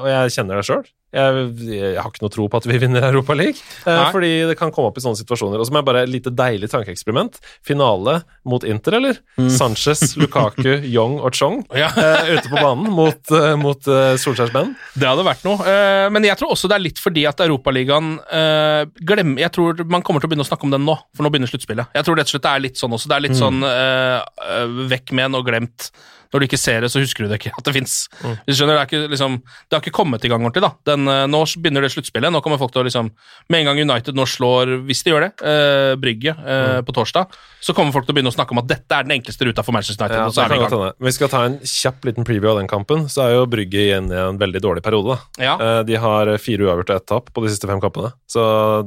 Og 0.02 0.10
jeg 0.10 0.34
kjenner 0.34 0.58
det 0.58 0.66
sjøl. 0.66 0.82
Jeg, 1.14 1.46
jeg 1.70 1.98
har 2.00 2.10
ikke 2.10 2.24
noe 2.26 2.34
tro 2.34 2.48
på 2.50 2.60
at 2.62 2.68
vi 2.70 2.80
vinner 2.82 3.06
Europa 3.08 3.36
League, 3.38 3.60
eh, 3.86 4.04
fordi 4.14 4.32
det 4.50 4.58
kan 4.60 4.72
komme 4.74 4.90
opp 4.92 4.98
i 4.98 5.04
sånne 5.06 5.20
situasjoner. 5.20 5.62
Og 5.62 5.68
så 5.70 5.74
må 5.76 5.82
jeg 5.84 5.88
bare 5.90 6.04
et 6.08 6.12
lite 6.14 6.34
deilig 6.34 6.72
tankeeksperiment. 6.74 7.38
Finale 7.66 8.20
mot 8.50 8.66
Inter, 8.68 8.98
eller? 9.00 9.20
Sanchez, 9.54 10.02
Lukaku, 10.22 10.80
Young 10.90 11.20
og 11.22 11.38
Chong 11.38 11.62
Ja. 11.78 11.92
eh, 11.94 12.34
ute 12.38 12.50
på 12.50 12.58
banen 12.58 12.90
mot, 12.94 13.22
uh, 13.36 13.54
mot 13.60 13.88
eh, 13.88 14.16
Solskjærs 14.22 14.54
menn. 14.56 14.74
Det 14.98 15.08
hadde 15.10 15.26
vært 15.28 15.46
noe. 15.48 15.62
Eh, 15.64 16.08
men 16.14 16.26
jeg 16.28 16.40
tror 16.40 16.56
også 16.56 16.70
det 16.72 16.80
er 16.80 16.86
litt 16.88 17.02
fordi 17.04 17.28
at 17.30 17.44
Europaligaen 17.46 18.16
uh, 18.20 18.84
glemmer 19.06 19.44
Jeg 19.44 19.54
tror 19.56 19.84
man 19.90 20.04
kommer 20.06 20.24
til 20.24 20.30
å 20.30 20.34
begynne 20.34 20.46
å 20.46 20.50
snakke 20.50 20.68
om 20.68 20.74
den 20.74 20.86
nå, 20.88 20.98
for 21.16 21.26
nå 21.26 21.32
begynner 21.34 21.52
sluttspillet. 21.52 21.94
Jeg 21.96 22.08
tror 22.08 22.18
rett 22.20 22.30
og 22.30 22.36
slett 22.36 22.46
det 22.48 22.52
er 22.56 22.66
litt 22.66 22.80
sånn 22.82 22.96
også. 22.98 23.10
Det 23.12 23.16
er 23.18 23.26
litt 23.28 23.38
sånn 23.40 23.64
eh, 23.68 24.20
eh, 24.50 24.76
vekk 24.92 25.14
med 25.18 25.30
en 25.30 25.40
og 25.40 25.48
glemt. 25.48 25.90
Når 26.34 26.40
du 26.42 26.46
ikke 26.48 26.58
ser 26.60 26.82
det, 26.82 26.90
så 26.92 27.00
husker 27.04 27.24
du 27.24 27.30
det 27.30 27.38
ikke 27.40 27.54
at 27.56 27.64
det 27.68 27.74
fins. 27.76 27.94
Hvis 28.24 28.56
du 28.58 28.64
skjønner, 28.64 28.80
det, 28.80 28.88
ikke, 28.90 29.10
liksom, 29.14 29.38
det 29.70 29.78
har 29.78 29.84
ikke 29.84 29.94
kommet 29.94 30.26
i 30.26 30.32
gang 30.32 30.42
ordentlig. 30.42 30.64
da. 30.66 30.72
Den, 30.90 31.08
eh, 31.08 31.26
nå 31.30 31.44
begynner 31.62 31.86
det 31.86 31.92
sluttspillet. 31.94 32.34
Nå 32.34 32.42
kommer 32.42 32.58
folk 32.58 32.74
til 32.74 32.82
å 32.82 32.88
liksom 32.88 33.12
Med 33.50 33.60
en 33.62 33.66
gang 33.70 33.80
United 33.84 34.16
nå 34.16 34.26
slår, 34.26 34.72
hvis 34.88 35.04
de 35.04 35.12
gjør 35.12 35.28
det, 35.28 35.32
eh, 35.46 35.96
Brygge 36.00 36.34
eh, 36.34 36.82
på 36.82 36.94
torsdag, 36.96 37.28
så 37.62 37.74
kommer 37.76 37.92
folk 37.94 38.06
til 38.08 38.14
å 38.14 38.18
begynne 38.18 38.32
å 38.32 38.36
snakke 38.36 38.52
om 38.56 38.62
at 38.64 38.68
dette 38.68 38.92
er 38.98 39.04
den 39.06 39.20
enkleste 39.20 39.46
ruta 39.46 39.64
for 39.64 39.76
Manchester 39.76 40.06
United. 40.06 40.18
Ja, 40.18 40.26
og 40.28 40.34
så 40.34 40.44
er 40.46 40.50
vi 40.50 40.56
i 40.56 40.64
godt 40.64 40.72
gang. 40.72 40.84
hende. 40.88 41.06
Vi 41.08 41.12
skal 41.12 41.30
ta 41.30 41.44
en 41.46 41.58
kjapp 41.60 42.06
liten 42.10 42.26
preview 42.28 42.50
av 42.52 42.58
den 42.62 42.68
kampen. 42.72 43.06
Så 43.12 43.24
er 43.28 43.36
jo 43.38 43.46
Brygge 43.46 43.84
igjen 43.84 44.10
i 44.12 44.16
en 44.16 44.40
veldig 44.42 44.62
dårlig 44.64 44.84
periode. 44.84 45.18
da. 45.38 45.44
Ja. 45.44 45.56
Eh, 45.60 45.84
De 45.84 45.96
har 46.00 46.32
fire 46.40 46.66
uavgjort 46.66 46.90
og 46.90 46.96
ett 46.96 47.06
tap 47.08 47.30
på 47.34 47.44
de 47.44 47.50
siste 47.54 47.68
fem 47.70 47.80
kampene. 47.84 48.14
Så 48.28 48.42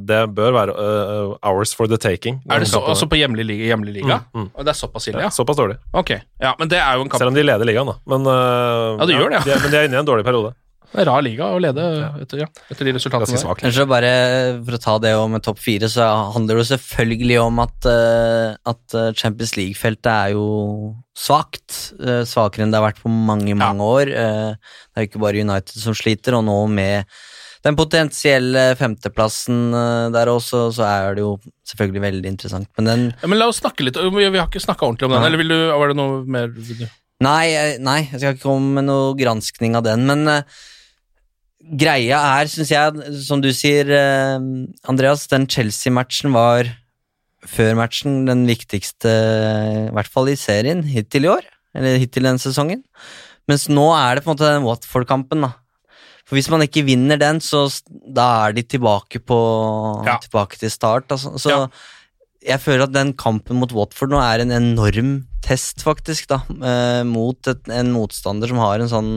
det 0.07 0.23
bør 0.35 0.53
være 0.57 0.73
uh, 0.75 1.37
hours 1.47 1.73
for 1.77 1.87
the 1.87 1.97
taking. 1.97 2.41
Er 2.51 2.59
det 2.61 2.69
så, 2.69 2.81
kampen 2.81 2.91
altså 2.97 3.07
på 3.13 3.19
hjemlig 3.21 3.45
liga? 3.47 3.69
Hjemlig 3.71 3.93
liga? 4.01 4.21
Mm, 4.35 4.49
mm. 4.49 4.65
Det 4.65 4.73
er 4.73 4.79
såpass 4.81 5.07
ille, 5.09 5.21
Ja, 5.21 5.29
ja? 5.29 5.31
såpass 5.31 5.57
dårlig. 5.61 5.77
Okay. 5.95 6.21
Ja, 6.43 6.55
men 6.59 6.69
det 6.73 6.79
er 6.81 6.97
jo 6.97 7.05
en 7.07 7.09
kamp 7.13 7.21
De 7.37 7.45
leder 7.45 7.69
ligaen, 7.69 7.91
da. 7.93 7.99
Men, 8.13 8.27
uh, 8.29 8.97
Ja, 9.01 9.09
de 9.09 9.19
gjør 9.19 9.35
det, 9.35 9.43
ja. 9.43 9.49
De 9.57 9.67
men 9.67 9.75
de 9.75 9.81
er 9.83 9.91
inne 9.91 9.99
i 9.99 10.05
en 10.05 10.09
dårlig 10.09 10.25
periode. 10.27 10.55
Det 10.87 11.03
er 11.03 11.09
rar 11.11 11.23
liga 11.25 11.49
å 11.53 11.59
lede 11.61 11.83
etter, 12.23 12.41
ja, 12.45 12.47
etter 12.73 12.87
de 12.89 12.93
resultatene 12.95 13.35
Ganske 13.35 13.49
der. 13.51 13.59
Kanskje 13.67 13.85
bare 13.91 14.11
for 14.65 14.77
å 14.77 14.81
ta 14.81 14.95
det 15.03 15.11
om 15.19 15.33
med 15.35 15.43
topp 15.45 15.59
fire, 15.61 15.91
så 15.93 16.07
handler 16.33 16.57
det 16.57 16.63
jo 16.63 16.69
selvfølgelig 16.71 17.39
om 17.43 17.59
at, 17.65 17.89
eh, 17.91 18.55
at 18.73 18.95
eh, 18.97 19.09
Champions 19.19 19.57
League-feltet 19.59 20.09
er 20.13 20.35
jo 20.37 20.47
svakt. 21.19 21.93
eh, 22.01 22.23
svakere 22.25 22.65
enn 22.65 22.73
det 22.73 22.81
har 22.81 22.87
vært 22.87 23.03
på 23.03 23.13
mange, 23.13 23.53
mange 23.59 23.83
år. 23.83 24.13
Eh, 24.15 24.53
det 24.55 24.97
er 25.03 25.05
jo 25.05 25.11
ikke 25.11 25.25
bare 25.27 25.43
United 25.43 25.83
som 25.83 25.97
sliter, 25.99 26.39
og 26.39 26.47
nå 26.47 26.57
med 26.71 27.05
den 27.67 27.77
potensielle 27.77 28.69
femteplassen 28.79 29.75
eh, 29.75 30.05
der 30.15 30.31
også, 30.33 30.69
så 30.77 30.87
er 30.87 31.19
det 31.19 31.27
jo 31.27 31.33
selvfølgelig 31.67 32.05
veldig 32.07 32.31
interessant. 32.31 32.71
Men 32.79 32.93
den 32.93 33.09
Ja, 33.11 33.27
men 33.29 33.43
la 33.43 33.51
oss 33.51 33.61
snakke 33.61 33.85
litt, 33.85 33.99
Vi 33.99 34.31
vi 34.31 34.39
har 34.39 34.47
ikke 34.47 34.63
snakka 34.63 34.87
ordentlig 34.87 35.11
om 35.11 35.17
den. 35.19 35.27
Eller 35.29 35.43
vil 35.43 35.51
du, 35.51 35.59
var 35.75 35.93
det 35.93 35.99
noe 35.99 36.23
mer? 36.25 36.55
Nei, 37.25 37.77
nei, 37.81 38.01
jeg 38.11 38.21
skal 38.21 38.35
ikke 38.35 38.45
komme 38.45 38.77
med 38.77 38.89
noe 38.91 39.15
granskning 39.17 39.77
av 39.79 39.87
den, 39.87 40.03
men 40.09 40.29
uh, 40.29 40.65
greia 41.81 42.19
er, 42.37 42.51
syns 42.53 42.73
jeg, 42.75 43.13
som 43.25 43.41
du 43.41 43.49
sier, 43.57 43.89
uh, 43.89 44.37
Andreas, 44.91 45.25
den 45.33 45.49
Chelsea-matchen 45.49 46.35
var 46.37 46.69
før 47.47 47.77
matchen 47.79 48.25
den 48.27 48.43
viktigste, 48.49 49.13
i 49.87 49.95
hvert 49.95 50.11
fall 50.11 50.29
i 50.33 50.37
serien, 50.39 50.83
hittil 50.85 51.29
i 51.29 51.33
år, 51.33 51.47
eller 51.79 52.01
hittil 52.03 52.27
denne 52.27 52.43
sesongen. 52.43 52.83
Mens 53.47 53.69
nå 53.71 53.87
er 53.95 54.19
det 54.19 54.25
på 54.25 54.33
en 54.33 54.37
måte 54.37 54.51
den 54.51 54.67
Watford-kampen, 54.67 55.47
da. 55.47 55.53
For 56.27 56.35
hvis 56.35 56.51
man 56.51 56.65
ikke 56.65 56.83
vinner 56.89 57.21
den, 57.21 57.39
så 57.45 57.69
da 57.87 58.49
er 58.49 58.57
de 58.57 58.65
tilbake 58.67 59.21
på 59.23 59.39
Ja. 60.09 60.19
Tilbake 60.19 60.59
til 60.59 60.73
start. 60.75 61.07
Altså. 61.15 61.39
Så 61.39 61.51
Ja. 61.55 61.69
Jeg 62.47 62.63
føler 62.63 62.87
at 62.87 62.95
den 62.95 63.13
kampen 63.19 63.59
mot 63.61 63.73
Watford 63.75 64.13
nå 64.13 64.21
er 64.23 64.43
en 64.43 64.55
enorm 64.55 65.17
test, 65.45 65.83
faktisk, 65.87 66.29
da. 66.31 66.43
Eh, 66.55 67.03
mot 67.07 67.51
et, 67.51 67.65
en 67.73 67.91
motstander 67.95 68.51
som 68.51 68.61
har 68.63 68.83
en 68.83 68.91
sånn 68.91 69.11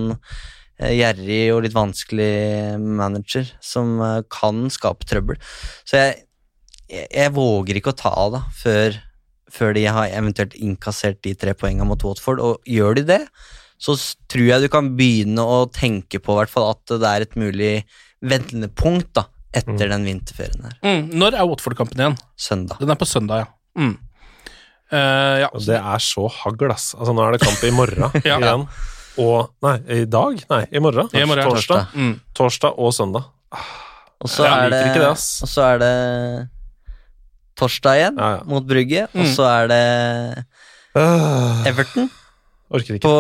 eh, 0.80 0.96
gjerrig 0.98 1.44
og 1.54 1.64
litt 1.66 1.78
vanskelig 1.78 2.32
manager, 2.82 3.52
som 3.62 4.00
eh, 4.06 4.18
kan 4.34 4.66
skape 4.74 5.08
trøbbel. 5.10 5.40
Så 5.86 6.02
jeg, 6.02 6.18
jeg, 6.90 7.08
jeg 7.14 7.36
våger 7.38 7.80
ikke 7.80 7.94
å 7.94 8.02
ta 8.02 8.14
av 8.26 8.36
da, 8.38 8.44
før, 8.58 9.00
før 9.54 9.78
de 9.78 9.88
har 9.90 10.10
eventuelt 10.10 10.58
innkassert 10.58 11.22
de 11.26 11.36
tre 11.38 11.56
poengene 11.58 11.90
mot 11.90 12.06
Watford, 12.06 12.42
og 12.42 12.70
gjør 12.70 13.02
de 13.02 13.08
det, 13.14 13.24
så 13.80 13.96
tror 14.30 14.48
jeg 14.50 14.66
du 14.66 14.72
kan 14.74 14.94
begynne 15.00 15.44
å 15.46 15.64
tenke 15.72 16.20
på 16.20 16.36
hvert 16.36 16.52
fall 16.52 16.74
at 16.74 16.98
det 17.00 17.10
er 17.10 17.24
et 17.24 17.38
mulig 17.40 17.74
vendepunkt 18.20 19.14
da, 19.16 19.30
etter 19.54 19.90
den 19.90 20.04
vinterferien 20.06 20.62
her. 20.68 20.76
Mm, 20.86 21.10
når 21.20 21.34
er 21.40 21.48
Watford-kampen 21.50 21.98
igjen? 22.04 22.18
Søndag. 22.38 22.78
Den 22.80 22.90
er 22.94 23.00
på 23.00 23.08
søndag, 23.10 23.46
ja. 23.46 23.50
Mm. 23.80 23.96
Uh, 24.92 25.36
ja. 25.44 25.50
Det 25.54 25.78
er 25.78 26.00
så 26.02 26.28
hagl, 26.34 26.72
ass. 26.74 26.92
Altså, 26.98 27.14
nå 27.14 27.22
er 27.28 27.36
det 27.38 27.42
kamp 27.46 27.64
i 27.64 27.72
morgen 27.74 28.08
Ja. 28.26 28.38
igjen. 28.40 28.68
Og 29.20 29.50
Nei, 29.66 29.76
i 30.00 30.06
dag? 30.10 30.40
Nei, 30.50 30.62
i 30.72 30.80
morgen. 30.80 31.10
I 31.14 31.26
morgen, 31.28 31.50
Torsdag. 31.50 31.90
Torsdag. 31.90 32.00
Mm. 32.00 32.14
Torsdag 32.38 32.78
og 32.80 32.94
søndag. 32.96 33.28
Og 34.20 34.30
så 34.32 34.46
er, 34.48 34.70
det, 34.74 34.80
ikke 34.90 35.00
det, 35.04 35.10
ass. 35.14 35.28
og 35.46 35.50
så 35.52 35.62
er 35.74 35.78
det 35.82 35.94
torsdag 37.60 38.00
igjen 38.00 38.18
Ja, 38.20 38.30
ja. 38.38 38.42
mot 38.48 38.66
Brygge, 38.68 39.04
og 39.14 39.22
Mm. 39.26 39.34
så 39.36 39.44
er 39.48 39.68
det 39.72 40.46
Øh, 40.98 41.68
Everton 41.70 42.10
orker 42.72 42.94
ikke. 42.98 43.04
på 43.06 43.14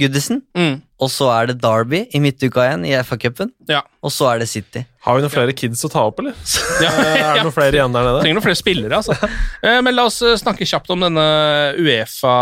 Goodison. 0.00 0.42
Mm. 0.56 0.82
Og 1.00 1.10
så 1.12 1.26
er 1.32 1.50
det 1.50 1.58
Derby 1.60 2.02
i 2.14 2.20
midtuka 2.24 2.62
igjen 2.66 2.84
i 2.88 2.92
FA-cupen. 3.04 3.50
Ja. 3.68 3.82
Og 4.04 4.12
så 4.12 4.30
er 4.30 4.40
det 4.40 4.48
City. 4.48 4.82
Har 5.04 5.16
vi 5.18 5.24
noen 5.24 5.32
flere 5.32 5.52
kids 5.56 5.84
å 5.84 5.90
ta 5.92 6.06
opp, 6.08 6.20
eller? 6.22 6.36
Ja. 6.84 6.90
Er 6.92 7.36
det 7.38 7.44
noen 7.46 7.54
flere 7.56 7.78
igjen 7.78 7.92
der 7.96 8.06
nede? 8.08 8.22
Trenger 8.24 8.38
noen 8.38 8.46
flere 8.46 8.60
spillere, 8.60 9.00
altså. 9.02 9.16
Eh, 9.66 9.78
Men 9.84 9.96
la 9.96 10.04
oss 10.08 10.20
eh, 10.24 10.36
snakke 10.40 10.68
kjapt 10.68 10.90
om 10.94 11.04
denne 11.04 11.26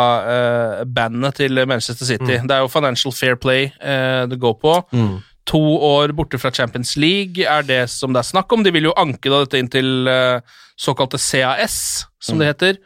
Uefa-bandet 0.04 1.38
til 1.42 1.62
Manchester 1.66 2.06
City. 2.08 2.40
Det 2.42 2.54
er 2.56 2.64
jo 2.64 2.70
Financial 2.72 3.14
Fair 3.14 3.36
Play 3.40 3.70
eh, 3.80 4.24
det 4.30 4.38
går 4.42 4.58
på. 4.62 4.74
Mm. 4.94 5.14
To 5.50 5.60
år 5.84 6.14
borte 6.16 6.38
fra 6.40 6.50
Champions 6.54 6.94
League 6.96 7.44
er 7.44 7.66
det 7.68 7.82
som 7.92 8.14
det 8.14 8.22
er 8.22 8.30
snakk 8.30 8.52
om. 8.54 8.62
De 8.64 8.72
vil 8.74 8.88
jo 8.88 8.94
anke 9.00 9.30
da 9.32 9.42
dette 9.44 9.60
inn 9.60 9.70
til 9.72 10.08
eh, 10.10 10.40
såkalte 10.80 11.20
CAS, 11.20 11.76
som 12.22 12.40
det 12.40 12.52
heter. 12.54 12.78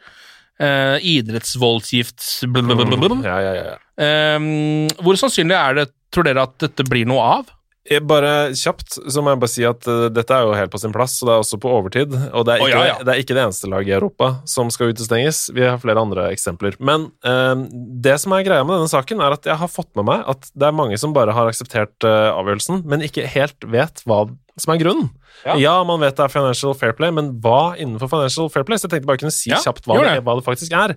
Eh, 0.59 0.97
idrettsvoldsgift 1.15 2.25
blablabla. 2.51 3.21
Ja, 3.23 3.37
ja, 3.41 3.53
ja. 3.55 3.69
ja. 3.71 3.77
Eh, 4.03 4.41
Hvor 4.99 5.19
sannsynlig 5.19 5.55
er 5.55 5.77
det, 5.77 5.87
tror 6.11 6.27
dere, 6.27 6.43
at 6.49 6.59
dette 6.59 6.83
blir 6.87 7.07
noe 7.07 7.23
av? 7.39 7.55
Jeg 7.89 8.03
Bare 8.05 8.51
kjapt 8.57 8.99
så 8.99 9.21
må 9.23 9.33
jeg 9.33 9.41
bare 9.41 9.51
si 9.51 9.63
at 9.65 9.87
uh, 9.89 10.07
dette 10.13 10.35
er 10.35 10.45
jo 10.45 10.57
helt 10.57 10.71
på 10.73 10.81
sin 10.81 10.93
plass, 10.93 11.15
og 11.21 11.29
det 11.29 11.33
er 11.33 11.43
også 11.43 11.59
på 11.61 11.71
overtid. 11.73 12.13
Og 12.37 12.45
det 12.45 12.55
er 12.55 12.63
ikke, 12.65 12.83
ja. 12.85 12.97
Det, 13.01 13.13
er 13.13 13.23
ikke 13.23 13.37
det 13.37 13.45
eneste 13.47 13.69
laget 13.71 13.89
i 13.89 13.95
Europa 13.97 14.29
som 14.49 14.69
skal 14.73 14.93
utestenges. 14.93 15.41
Vi 15.55 15.65
har 15.65 15.79
flere 15.81 16.03
andre 16.03 16.27
eksempler. 16.35 16.77
Men 16.77 17.09
uh, 17.25 17.55
det 18.05 18.19
som 18.21 18.35
er 18.35 18.45
greia 18.45 18.67
med 18.67 18.77
denne 18.77 18.91
saken, 18.91 19.23
er 19.25 19.37
at 19.39 19.49
jeg 19.49 19.57
har 19.61 19.71
fått 19.71 19.89
med 19.97 20.09
meg 20.11 20.27
at 20.29 20.51
det 20.53 20.69
er 20.69 20.75
mange 20.75 20.99
som 21.01 21.15
bare 21.15 21.33
har 21.33 21.49
akseptert 21.49 22.05
eh, 22.05 22.29
avgjørelsen, 22.29 22.83
men 22.89 23.03
ikke 23.05 23.25
helt 23.31 23.65
vet 23.71 24.03
hva 24.07 24.25
som 24.61 24.73
er 24.73 24.79
grunnen. 24.81 25.09
Ja. 25.45 25.55
Ja. 25.55 25.75
man 25.87 26.01
vet 26.03 26.17
det 26.17 26.25
er 26.25 26.31
financial 26.33 26.73
fair 26.75 26.93
play, 26.97 27.13
men 27.15 27.31
hva 27.43 27.75
innenfor 27.79 28.11
financial 28.11 28.49
fair 28.51 28.65
play? 28.67 28.79
Så 28.79 28.87
jeg 28.87 28.95
tenkte 28.95 29.07
bare 29.07 29.19
jeg 29.19 29.23
kunne 29.23 29.35
si 29.35 29.51
Ja, 29.51 29.59
kjapt 29.63 29.87
hva 29.87 29.99
det, 30.03 30.15
hva 30.25 30.35
det 30.39 30.45
faktisk 30.47 30.75
er. 30.75 30.95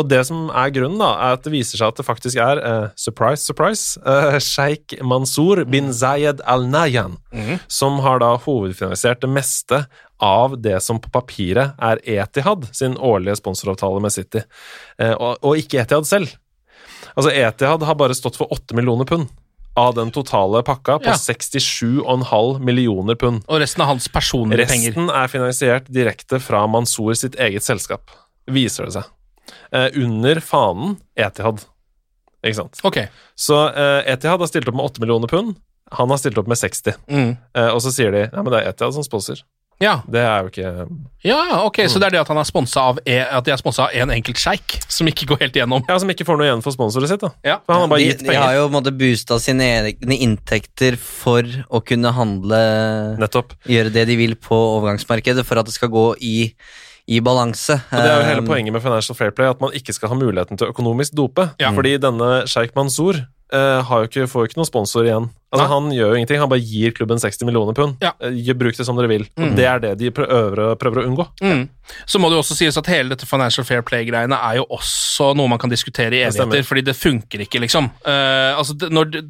Og 0.00 0.08
det 0.10 0.22
som 0.28 0.48
er 0.50 0.72
grunnen, 0.74 0.98
da, 1.02 1.12
er 1.14 1.38
at 1.38 1.44
det 1.46 1.54
viser 1.54 1.80
seg 1.80 1.92
at 1.92 2.00
det 2.00 2.06
faktisk 2.06 2.40
er 2.42 2.62
uh, 2.62 2.88
surprise, 2.98 3.44
surprise, 3.46 4.00
uh, 4.02 4.38
sjeik 4.42 4.96
Mansour 5.04 5.62
bin 5.70 5.92
Zayed 5.94 6.42
Al 6.50 6.66
Nahyan, 6.70 7.18
som 7.70 8.00
har 8.04 8.22
da 8.22 8.34
hovedfinansiert 8.44 9.22
det 9.22 9.30
meste 9.30 9.84
av 10.22 10.58
det 10.62 10.76
som 10.82 11.00
på 11.02 11.10
papiret 11.14 11.78
er 11.82 12.00
Etihad 12.08 12.68
sin 12.74 12.94
årlige 12.96 13.38
sponsoravtale 13.42 14.02
med 14.02 14.14
City, 14.14 14.42
uh, 15.02 15.14
og, 15.14 15.38
og 15.42 15.62
ikke 15.62 15.84
Etihad 15.84 16.08
selv. 16.10 16.34
Altså, 17.14 17.30
Etihad 17.30 17.82
har 17.86 17.98
bare 17.98 18.16
stått 18.16 18.38
for 18.40 18.50
8 18.54 18.74
millioner 18.74 19.06
pund 19.06 19.30
av 19.76 19.94
den 19.96 20.10
totale 20.14 20.62
pakka 20.62 20.98
på 21.02 21.10
Ja. 21.10 21.16
67,5 21.18 22.60
millioner 22.62 23.14
pund. 23.18 23.42
Og 23.48 23.60
resten 23.60 23.82
av 23.82 23.88
hans 23.88 24.08
personlige 24.08 24.66
penger. 24.70 24.92
Resten 24.94 25.10
er 25.10 25.28
finansiert 25.28 25.88
direkte 25.90 26.40
fra 26.40 26.66
Mansour 26.70 27.14
sitt 27.18 27.34
eget 27.40 27.62
selskap, 27.66 28.10
viser 28.46 28.86
det 28.86 28.92
seg. 28.92 29.04
Eh, 29.72 29.88
under 30.00 30.40
fanen 30.40 30.96
Etihad. 31.16 31.64
Ikke 32.44 32.54
sant? 32.60 32.80
Ok. 32.84 32.98
Så 33.34 33.58
eh, 33.74 34.12
Etihad 34.12 34.40
har 34.40 34.46
stilt 34.50 34.68
opp 34.68 34.76
med 34.76 34.84
8 34.84 35.00
millioner 35.00 35.28
pund. 35.28 35.56
Han 35.92 36.10
har 36.10 36.18
stilt 36.20 36.38
opp 36.38 36.48
med 36.48 36.58
60. 36.58 36.94
Mm. 37.08 37.36
Eh, 37.56 37.68
og 37.74 37.82
så 37.82 37.92
sier 37.92 38.12
de 38.14 38.24
ja, 38.28 38.42
men 38.42 38.50
det 38.52 38.62
er 38.62 38.70
Etihad 38.72 38.94
som 38.96 39.04
sponser. 39.06 39.42
Ja. 39.84 39.98
Det 40.08 40.22
er 40.24 40.46
jo 40.46 40.52
ikke 40.52 40.70
ja, 41.24 41.38
ok, 41.64 41.78
så 41.88 42.00
det 42.00 42.10
er 42.10 42.16
det 42.18 42.20
at 42.20 42.28
han 42.28 42.36
er 42.36 42.44
sponsa 42.44 42.82
av 42.90 42.98
e 43.08 43.14
at 43.24 43.46
de 43.46 43.52
er 43.54 43.56
sponsa 43.56 43.86
av 43.86 43.94
en 43.96 44.10
enkelt 44.12 44.36
sjeik, 44.36 44.74
som 44.92 45.08
ikke 45.08 45.24
går 45.30 45.38
helt 45.40 45.54
igjennom. 45.56 45.84
Ja, 45.88 45.96
som 46.00 46.10
ikke 46.12 46.26
får 46.28 46.36
noe 46.36 46.48
igjen 46.50 46.64
for 46.64 46.76
sponsoret 46.76 47.08
sitt, 47.08 47.22
da. 47.24 47.30
Ja. 47.46 47.54
For 47.64 47.72
han 47.72 47.86
har 47.86 47.92
bare 47.94 48.02
De, 48.02 48.08
gitt 48.10 48.24
de 48.26 48.36
har 48.36 48.52
jo 48.58 48.66
på 48.66 48.70
en 48.72 48.76
måte 48.76 48.92
boosta 48.92 49.38
sine 49.40 49.68
egne 49.78 50.18
inntekter 50.26 50.98
for 51.00 51.48
å 51.72 51.80
kunne 51.80 52.12
handle 52.12 52.60
Nettopp. 53.20 53.54
Gjøre 53.72 53.92
det 53.94 54.04
de 54.10 54.18
vil 54.20 54.36
på 54.36 54.58
overgangsmarkedet 54.76 55.46
for 55.48 55.62
at 55.62 55.70
det 55.70 55.76
skal 55.76 55.92
gå 55.94 56.04
i, 56.20 56.34
i 57.08 57.22
balanse. 57.24 57.78
Og 57.88 57.96
Det 57.96 58.10
er 58.10 58.20
jo 58.20 58.28
hele 58.28 58.44
Um, 58.44 58.50
poenget 58.52 58.76
med 58.76 58.84
Financial 58.84 59.16
Fair 59.16 59.32
Play, 59.32 59.48
at 59.48 59.64
man 59.64 59.72
ikke 59.72 59.96
skal 59.96 60.12
ha 60.12 60.18
muligheten 60.20 60.60
til 60.60 60.68
økonomisk 60.74 61.16
dope. 61.16 61.48
Ja. 61.62 61.72
Fordi 61.72 61.96
denne 62.04 62.44
Sheikh 62.50 62.76
Mansour 62.76 63.16
eh, 63.16 63.80
har 63.88 64.04
jo 64.04 64.10
ikke, 64.12 64.28
får 64.28 64.44
jo 64.44 64.52
ikke 64.52 64.60
noen 64.60 64.72
sponsor 64.74 65.08
igjen. 65.08 65.32
Altså, 65.54 65.68
han 65.70 65.92
gjør 65.94 66.10
jo 66.12 66.18
ingenting, 66.18 66.40
han 66.42 66.50
bare 66.50 66.64
gir 66.64 66.94
klubben 66.96 67.20
60 67.22 67.48
millioner 67.48 67.76
pund. 67.76 68.02
Ja. 68.04 68.12
Eh, 68.20 68.52
bruk 68.58 68.76
det 68.78 68.86
som 68.86 68.98
dere 68.98 69.10
vil. 69.10 69.26
Mm. 69.38 69.46
Og 69.46 69.56
det 69.58 69.68
er 69.70 69.84
det 69.84 69.94
de 70.00 70.10
prøver, 70.14 70.64
prøver 70.80 71.02
å 71.02 71.06
unngå. 71.08 71.28
Mm. 71.44 71.62
Så 72.10 72.20
må 72.20 72.30
det 72.30 72.38
jo 72.38 72.42
også 72.44 72.56
sies 72.58 72.80
at 72.80 72.90
hele 72.90 73.14
dette 73.14 73.28
Financial 73.28 73.66
Fair 73.66 73.84
Play-greiene 73.86 74.36
er 74.36 74.60
jo 74.60 74.66
også 74.72 75.32
noe 75.38 75.50
man 75.52 75.62
kan 75.62 75.72
diskutere 75.72 76.18
i 76.18 76.26
evigheter, 76.26 76.66
fordi 76.66 76.84
det 76.90 76.96
funker 76.98 77.46
ikke, 77.46 77.62
liksom. 77.64 77.90
Uh, 78.06 78.56
altså, 78.58 78.76
når 78.90 79.22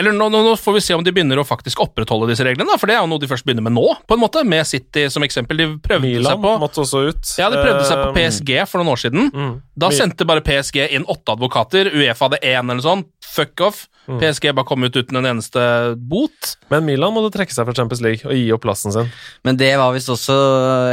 eller 0.00 0.14
nå, 0.14 0.28
nå, 0.32 0.42
nå 0.46 0.52
får 0.56 0.76
vi 0.76 0.80
se 0.84 0.94
om 0.94 1.02
de 1.04 1.12
begynner 1.14 1.40
å 1.40 1.44
faktisk 1.46 1.82
opprettholde 1.82 2.30
disse 2.30 2.44
reglene, 2.46 2.76
for 2.80 2.90
det 2.90 2.96
er 2.96 3.02
jo 3.02 3.10
noe 3.10 3.22
de 3.22 3.28
først 3.30 3.46
begynner 3.46 3.66
med 3.66 3.74
nå, 3.74 3.84
på 4.06 4.16
en 4.16 4.22
måte, 4.22 4.42
med 4.48 4.66
City 4.68 5.06
som 5.12 5.24
eksempel. 5.26 5.58
De 5.60 5.66
prøvde 5.82 6.06
Milan 6.06 6.30
seg 6.30 6.44
på 6.44 6.52
måtte 6.62 6.84
også 6.84 7.02
ut. 7.10 7.32
ja, 7.40 7.50
de 7.52 7.60
prøvde 7.60 7.86
seg 7.88 8.04
på 8.04 8.08
Eh, 8.10 8.14
PSG 8.16 8.52
for 8.70 8.80
noen 8.80 8.92
år 8.94 9.00
siden. 9.02 9.30
mm. 9.34 9.52
Da 9.80 9.90
sendte 9.94 10.26
bare 10.28 10.44
PSG 10.44 10.86
inn 10.96 11.06
åtte 11.08 11.32
advokater. 11.32 11.90
Uefa 11.94 12.28
hadde 12.28 12.40
én 12.42 12.60
eller 12.60 12.80
noe 12.80 12.84
sånt. 12.84 13.06
Fuck 13.30 13.62
off. 13.66 13.84
Mm. 14.10 14.18
PSG 14.18 14.50
bare 14.56 14.66
kom 14.66 14.82
ut 14.82 14.96
uten 14.96 15.20
en 15.20 15.28
eneste 15.32 15.62
bot. 16.10 16.54
Men 16.72 16.86
Milan 16.88 17.14
måtte 17.14 17.32
trekke 17.36 17.54
seg 17.54 17.68
fra 17.68 17.76
Champions 17.76 18.02
League 18.04 18.26
og 18.26 18.34
gi 18.34 18.48
opp 18.54 18.64
plassen 18.64 18.94
sin. 18.94 19.10
Men 19.46 19.60
det 19.60 19.70
var 19.78 19.94
visst 19.94 20.10
også 20.10 20.36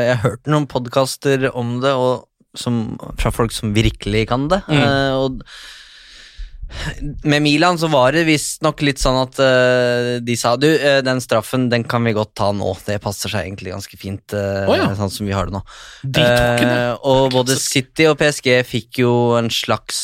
Jeg 0.03 0.21
hørte 0.25 0.53
noen 0.53 0.67
podkaster 0.69 1.49
om 1.53 1.77
det, 1.83 1.95
og 1.97 2.27
som, 2.57 2.97
fra 3.21 3.31
folk 3.33 3.53
som 3.53 3.73
virkelig 3.75 4.27
kan 4.31 4.47
det. 4.51 4.61
Mm. 4.69 4.79
Eh, 4.81 5.17
og 5.17 5.41
med 7.23 7.41
Milan 7.41 7.77
så 7.79 7.87
var 7.91 8.11
det 8.15 8.25
visstnok 8.27 8.81
litt 8.85 8.99
sånn 9.01 9.17
at 9.21 9.39
uh, 9.39 10.09
de 10.23 10.35
sa 10.39 10.53
du, 10.59 10.67
uh, 10.67 10.99
den 11.05 11.21
straffen 11.23 11.67
den 11.71 11.85
kan 11.87 12.05
vi 12.07 12.15
godt 12.15 12.33
ta 12.37 12.49
nå. 12.55 12.73
Det 12.85 12.99
passer 13.03 13.31
seg 13.31 13.47
egentlig 13.47 13.73
ganske 13.73 13.99
fint, 13.99 14.35
uh, 14.35 14.67
oh, 14.67 14.75
ja. 14.77 14.89
sånn 14.97 15.13
som 15.13 15.29
vi 15.29 15.35
har 15.35 15.49
det 15.49 15.57
nå. 15.57 15.63
De 16.03 16.25
og 17.07 17.31
både 17.33 17.57
City 17.59 18.07
og 18.09 18.17
PSG 18.19 18.51
fikk 18.67 19.01
jo 19.03 19.13
en 19.37 19.49
slags 19.53 19.99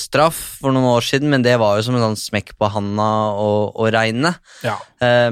straff 0.00 0.38
for 0.60 0.74
noen 0.74 0.88
år 0.94 1.04
siden, 1.06 1.30
men 1.32 1.44
det 1.44 1.56
var 1.60 1.78
jo 1.78 1.86
som 1.86 1.98
en 1.98 2.04
sånn 2.08 2.18
smekk 2.20 2.54
på 2.60 2.70
handa 2.72 3.08
og, 3.34 3.76
og 3.76 3.90
regne. 3.94 4.34
Ja. 4.66 4.76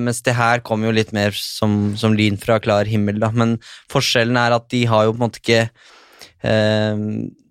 Mens 0.00 0.22
det 0.26 0.36
her 0.36 0.62
kom 0.64 0.84
jo 0.86 0.92
litt 0.94 1.12
mer 1.16 1.34
som, 1.36 1.94
som 2.00 2.16
lyn 2.16 2.38
fra 2.40 2.58
klar 2.62 2.88
himmel, 2.88 3.20
da. 3.22 3.30
Men 3.34 3.56
forskjellen 3.92 4.38
er 4.40 4.56
at 4.56 4.68
de 4.72 4.84
har 4.90 5.06
jo 5.06 5.14
på 5.14 5.20
en 5.20 5.26
måte 5.26 5.42
ikke 5.42 5.66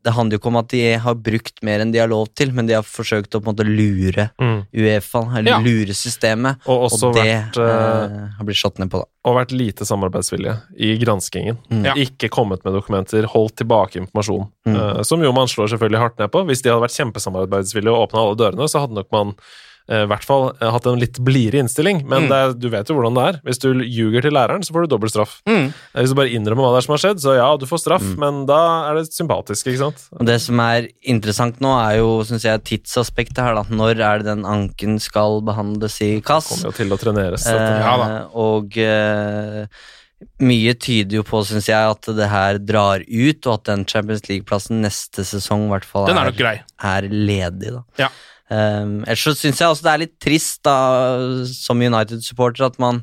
Det 0.03 0.11
handler 0.11 0.35
jo 0.35 0.39
ikke 0.41 0.49
om 0.51 0.57
at 0.59 0.67
de 0.73 0.81
har 0.99 1.15
brukt 1.15 1.61
mer 1.63 1.79
enn 1.79 1.91
de 1.93 2.01
har 2.01 2.09
lov 2.11 2.27
til, 2.35 2.49
men 2.51 2.67
de 2.67 2.75
har 2.75 2.83
forsøkt 2.83 3.37
å 3.37 3.39
på 3.39 3.47
en 3.47 3.55
måte 3.55 3.63
lure 3.63 4.25
Mm. 4.41 4.65
Uefa, 4.75 5.21
eller 5.37 5.51
Ja. 5.51 5.59
lure 5.63 5.93
systemet. 5.95 6.57
Og 6.67 6.91
og 6.91 7.13
det 7.15 7.23
vært, 7.23 7.57
eh, 7.57 8.03
eh, 8.03 8.27
har 8.37 8.43
blitt 8.45 8.59
slått 8.59 8.79
ned 8.79 8.89
på, 8.91 8.99
da. 8.99 9.05
og 9.23 9.35
vært 9.37 9.53
lite 9.55 9.85
samarbeidsvilje 9.87 10.61
i 10.77 10.97
granskingen. 10.99 11.57
Mm. 11.71 11.85
Ja. 11.85 11.93
Ikke 11.93 12.29
kommet 12.29 12.65
med 12.65 12.73
dokumenter, 12.73 13.23
holdt 13.23 13.55
tilbake 13.55 13.95
informasjon. 14.03 14.49
Mm. 14.67 14.75
eh, 14.75 15.01
som 15.03 15.21
jo 15.23 15.31
man 15.31 15.47
slår 15.47 15.69
selvfølgelig 15.71 15.99
hardt 15.99 16.19
ned 16.19 16.31
på. 16.31 16.43
Hvis 16.45 16.61
de 16.61 16.69
hadde 16.69 16.83
vært 16.83 16.99
kjempesamarbeidsvillige 16.99 17.95
og 17.95 18.09
åpna 18.09 18.19
alle 18.19 18.35
dørene, 18.35 18.67
så 18.67 18.81
hadde 18.81 18.95
nok 18.95 19.11
man 19.11 19.35
i 19.89 20.05
hvert 20.07 20.23
fall 20.23 20.45
eh, 20.61 20.69
hatt 20.71 20.85
en 20.87 20.99
litt 21.01 21.17
blidere 21.19 21.59
innstilling. 21.59 22.05
Men 22.07 22.23
Mm. 22.23 22.29
det 22.29 22.37
er, 22.39 22.53
du 22.55 22.69
vet 22.71 22.87
jo 22.87 22.95
hvordan 22.95 23.15
det 23.17 23.23
er. 23.27 23.39
Hvis 23.43 23.59
du 23.59 23.67
ljuger 23.83 24.21
til 24.23 24.31
læreren, 24.31 24.63
så 24.63 24.71
får 24.71 24.85
du 24.85 24.93
dobbel 24.95 25.09
straff. 25.11 25.41
Mm. 25.45 25.73
Eh, 25.73 25.99
Hvis 26.01 26.09
du 26.13 26.15
bare 26.15 26.31
innrømmer 26.31 26.63
hva 26.63 26.71
det 26.71 26.79
er 26.79 26.85
som 26.87 26.93
har 26.95 27.01
skjedd, 27.03 27.19
så 27.19 27.35
ja, 27.35 27.49
du 27.57 27.65
får 27.67 27.81
straff, 27.83 28.01
Mm. 28.03 28.17
men 28.19 28.45
da 28.47 28.59
er 28.91 28.95
det 29.01 29.11
sympatisk, 29.11 29.67
ikke 29.67 29.81
sant? 29.83 30.05
Og 30.17 30.25
det 30.25 30.39
som 30.41 30.59
er 30.63 30.87
interessant 31.03 31.59
nå, 31.59 31.73
er 31.91 31.97
jo 31.99 32.23
synes 32.23 32.43
jeg, 32.47 32.63
tidsaspektet 32.63 33.43
her. 33.43 33.55
da. 33.55 33.63
Når 33.69 33.99
er 33.99 34.17
det 34.23 34.25
den 34.25 34.43
anken 34.45 34.99
skal 35.01 35.41
behandles 35.41 35.99
i 36.01 36.21
KAS? 36.21 36.47
Kommer 36.47 36.71
jo 36.71 36.77
til 36.79 36.89
å 36.95 36.97
treneres. 36.97 37.45
Eh. 37.45 37.79
Ja 37.83 37.97
da. 37.97 38.27
og 38.33 38.77
eh, 38.77 39.67
mye 40.39 40.73
tyder 40.79 41.17
jo 41.19 41.23
på, 41.27 41.41
syns 41.43 41.67
jeg, 41.67 41.75
at 41.75 42.07
det 42.15 42.29
her 42.31 42.57
drar 42.63 43.03
ut, 43.03 43.47
og 43.47 43.53
at 43.59 43.63
den 43.65 43.83
Champions 43.85 44.23
League-plassen 44.29 44.79
neste 44.81 45.25
sesong 45.27 45.65
i 45.67 45.71
hvert 45.73 45.83
fall 45.87 46.07
er 46.07 46.31
er, 46.31 46.61
er 46.79 47.09
ledig. 47.11 47.73
da. 47.73 47.83
Ja. 47.99 48.07
Um, 48.53 48.99
ellers 49.07 49.23
så 49.23 49.31
syns 49.37 49.61
jeg 49.61 49.71
også 49.71 49.85
det 49.85 49.91
er 49.93 50.01
litt 50.03 50.13
trist, 50.21 50.59
da, 50.67 50.75
som 51.47 51.79
United-supporter, 51.81 52.67
at 52.67 52.75
man 52.81 53.01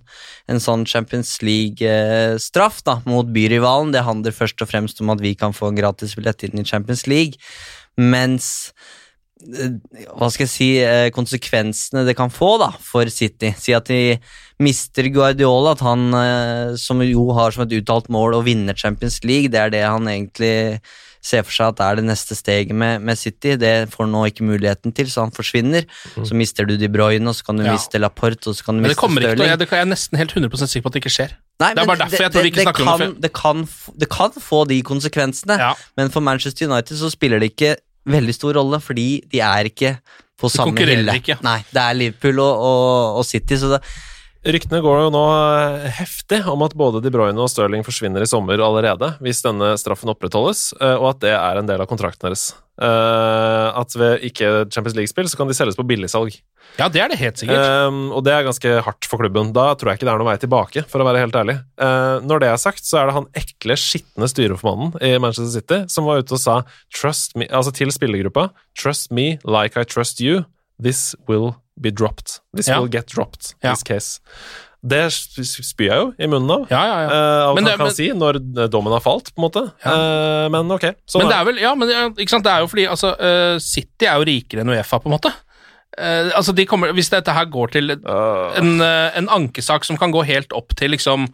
En 0.50 0.60
sånn 0.62 0.84
Champions 0.86 1.38
League-straff 1.42 2.80
da, 2.86 2.98
mot 3.08 3.28
byrivalen, 3.34 3.94
det 3.94 4.04
handler 4.06 4.36
først 4.36 4.62
og 4.62 4.70
fremst 4.70 5.00
om 5.02 5.10
at 5.14 5.22
vi 5.22 5.34
kan 5.38 5.54
få 5.56 5.70
en 5.70 5.78
gratisbillett 5.78 6.44
inn 6.46 6.60
i 6.60 6.66
Champions 6.66 7.06
League, 7.10 7.40
mens 7.98 8.70
eh, 9.40 9.78
hva 10.12 10.30
skal 10.30 10.46
jeg 10.46 10.52
si, 10.52 10.70
eh, 10.84 11.08
konsekvensene 11.14 12.04
det 12.06 12.16
kan 12.18 12.34
få 12.34 12.56
da, 12.60 12.70
for 12.84 13.10
City. 13.10 13.54
Si 13.58 13.74
at 13.74 13.90
de 13.90 14.18
mister 14.62 15.08
Guardiola, 15.14 15.76
at 15.78 15.86
han, 15.86 16.10
eh, 16.20 16.74
som 16.78 17.02
jo 17.06 17.30
har 17.38 17.54
som 17.54 17.64
et 17.66 17.78
uttalt 17.80 18.10
mål 18.12 18.38
å 18.38 18.44
vinne 18.46 18.76
Champions 18.76 19.22
League, 19.24 19.50
det 19.54 19.62
er 19.62 19.74
det 19.78 19.86
han 19.86 20.10
egentlig 20.10 20.82
ser 21.22 21.42
for 21.44 21.52
seg 21.52 21.68
at 21.72 21.76
det 21.76 21.84
er 21.86 21.98
det 22.00 22.04
neste 22.08 22.36
steget 22.38 22.70
med, 22.74 23.02
med 23.04 23.18
City. 23.20 23.56
Det 23.60 23.72
får 23.92 24.06
han 24.06 24.12
nå 24.14 24.22
ikke 24.30 24.46
muligheten 24.48 24.94
til, 24.96 25.10
så 25.12 25.26
han 25.26 25.32
forsvinner. 25.36 25.84
Så 26.16 26.32
mister 26.38 26.64
du 26.64 26.76
De 26.80 26.88
Bruyne, 26.88 27.28
og 27.28 27.36
så 27.36 27.44
kan 27.44 27.60
du 27.60 27.64
Ja. 27.66 27.74
miste 27.76 28.00
Laporte, 28.00 28.48
og 28.48 28.56
så 28.56 28.64
kan 28.64 28.78
du 28.80 28.86
miste 28.86 28.96
kommer 28.96 29.20
ikke 29.20 29.44
jeg, 29.44 29.58
det 29.60 29.68
jeg 29.70 29.80
er 29.84 29.90
nesten 29.90 30.16
helt 30.18 30.32
100% 30.32 30.72
sikker 30.72 30.86
på 30.86 30.88
at 30.88 30.96
det 30.96 31.02
ikke 31.04 31.12
skjer. 31.18 31.34
Nei, 31.60 31.74
Det 31.74 31.82
er 31.82 31.86
bare 31.92 31.98
derfor 32.06 32.24
jeg 32.24 32.32
tror 32.32 32.42
vi 32.42 32.50
ikke 32.54 32.64
snakker 32.64 32.88
om 32.88 33.00
det 33.04 33.20
det, 33.26 33.32
kan, 33.36 33.68
det 34.00 34.08
kan 34.08 34.30
få 34.40 34.64
de 34.68 34.80
konsekvensene, 34.82 35.58
Ja. 35.60 35.74
men 35.96 36.08
for 36.10 36.20
Manchester 36.24 36.66
United 36.72 36.96
så 36.96 37.10
spiller 37.12 37.38
det 37.38 37.52
ikke 37.52 37.76
veldig 38.08 38.34
stor 38.34 38.56
rolle, 38.56 38.80
fordi 38.80 39.20
de 39.30 39.40
er 39.44 39.68
ikke 39.68 39.98
på 40.40 40.48
De 40.48 40.56
samme 40.56 40.72
hylle. 40.80 41.12
ikke. 41.20 41.36
Nei, 41.44 41.58
det 41.68 41.82
er 41.82 41.92
Liverpool 41.92 42.38
og, 42.40 42.56
og, 42.64 43.16
og 43.20 43.24
City, 43.28 43.58
så 43.60 43.74
det, 43.76 43.82
Ryktene 44.40 44.78
går 44.80 45.02
jo 45.02 45.08
nå 45.12 45.22
eh, 45.36 45.82
heftig 45.98 46.38
om 46.48 46.62
at 46.64 46.72
både 46.78 47.02
De 47.04 47.10
Bruyne 47.12 47.36
og 47.44 47.50
Stirling 47.52 47.82
forsvinner 47.84 48.24
i 48.24 48.28
sommer 48.28 48.62
allerede, 48.64 49.10
hvis 49.20 49.42
denne 49.44 49.74
straffen 49.76 50.08
opprettholdes, 50.14 50.70
eh, 50.80 50.94
og 50.96 51.10
at 51.10 51.20
det 51.26 51.34
er 51.36 51.60
en 51.60 51.68
del 51.68 51.82
av 51.84 51.88
kontrakten 51.90 52.24
deres. 52.24 52.46
Eh, 52.80 53.66
At 53.76 53.92
ved 54.00 54.24
ikke 54.30 54.64
Champions 54.72 54.96
League-spill 54.96 55.28
så 55.28 55.36
kan 55.36 55.50
de 55.50 55.56
selges 55.58 55.76
på 55.76 55.84
billigsalg. 55.84 56.38
Ja, 56.78 56.88
det 56.88 57.02
er 57.04 57.12
det 57.12 57.20
helt 57.20 57.36
sikkert. 57.36 57.68
Um, 57.90 58.00
og 58.16 58.24
det 58.24 58.32
er 58.32 58.46
ganske 58.46 58.74
hardt 58.86 59.08
for 59.10 59.20
klubben. 59.20 59.52
Da 59.52 59.74
tror 59.76 59.90
jeg 59.90 60.00
ikke 60.00 60.08
det 60.08 60.14
er 60.14 60.22
noen 60.22 60.30
vei 60.30 60.38
tilbake, 60.40 60.84
for 60.88 61.02
å 61.02 61.08
være 61.08 61.20
helt 61.20 61.36
ærlig. 61.36 61.56
Når 62.24 62.40
det 62.40 62.48
er 62.48 62.60
sagt, 62.62 62.84
så 62.86 63.00
er 63.00 63.10
det 63.10 63.16
han 63.16 63.26
ekle, 63.36 63.76
skitne 63.80 64.28
styreformannen 64.30 64.94
i 65.04 65.16
Manchester 65.20 65.50
City 65.52 65.80
som 65.92 66.06
var 66.08 66.22
ute 66.22 66.36
og 66.36 66.40
sa 66.40 66.60
trust 66.96 67.34
me, 67.36 67.48
altså 67.50 67.74
til 67.76 67.92
spillergruppa 67.92 68.52
Trust 68.78 69.10
me 69.12 69.34
like 69.44 69.76
I 69.76 69.84
trust 69.88 70.22
you. 70.24 70.46
This 70.80 71.12
will 71.28 71.56
be 71.80 71.90
dropped. 71.90 72.38
This 72.54 72.68
Ja. 72.68 72.78
will 72.80 72.90
get 72.92 73.06
dropped. 73.08 73.54
Ja. 73.62 73.72
This 73.74 73.82
case. 73.82 74.20
Det 74.82 75.10
spyr 75.12 75.90
jeg 75.90 75.98
jo 76.00 76.06
i 76.18 76.26
munnen 76.26 76.50
av. 76.54 76.62
Ja, 76.72 76.80
ja, 76.88 77.00
ja. 77.02 77.08
Uh, 77.10 77.48
av 77.50 77.54
Men 77.54 77.64
hva 77.64 77.66
det- 77.66 77.70
han 77.74 77.78
kan 77.78 77.86
men- 77.90 77.94
si 77.98 78.08
når 78.16 78.68
dommen 78.72 78.92
har 78.92 79.00
falt, 79.04 79.28
på 79.34 79.38
en 79.42 79.44
måte. 79.50 79.62
Uh, 79.84 80.48
men 80.48 80.70
ok. 80.72 80.86
Sånn 81.06 81.20
men 81.20 81.28
det 81.28 81.36
er 81.36 81.44
vel, 81.44 81.58
ja, 81.60 81.74
men 81.74 81.88
ikke 82.16 82.30
sant, 82.32 82.44
det 82.44 82.52
er 82.54 82.60
jo 82.64 82.66
fordi 82.72 82.86
altså, 82.88 83.12
uh, 83.20 83.58
City 83.58 84.06
er 84.06 84.16
jo 84.16 84.24
rikere 84.24 84.60
enn 84.64 84.72
Uefa, 84.72 84.98
på 85.02 85.10
en 85.10 85.18
måte. 85.18 85.32
Uh, 86.00 86.30
altså 86.38 86.54
de 86.54 86.64
kommer, 86.64 86.92
Hvis 86.94 87.10
dette 87.10 87.28
her 87.34 87.44
går 87.50 87.72
til 87.72 87.90
en, 87.90 88.80
eh, 88.80 89.10
en 89.18 89.26
ankesak 89.28 89.84
som 89.84 89.98
kan 89.98 90.12
gå 90.12 90.24
helt 90.24 90.52
opp 90.52 90.74
til 90.76 90.90
liksom 90.92 91.28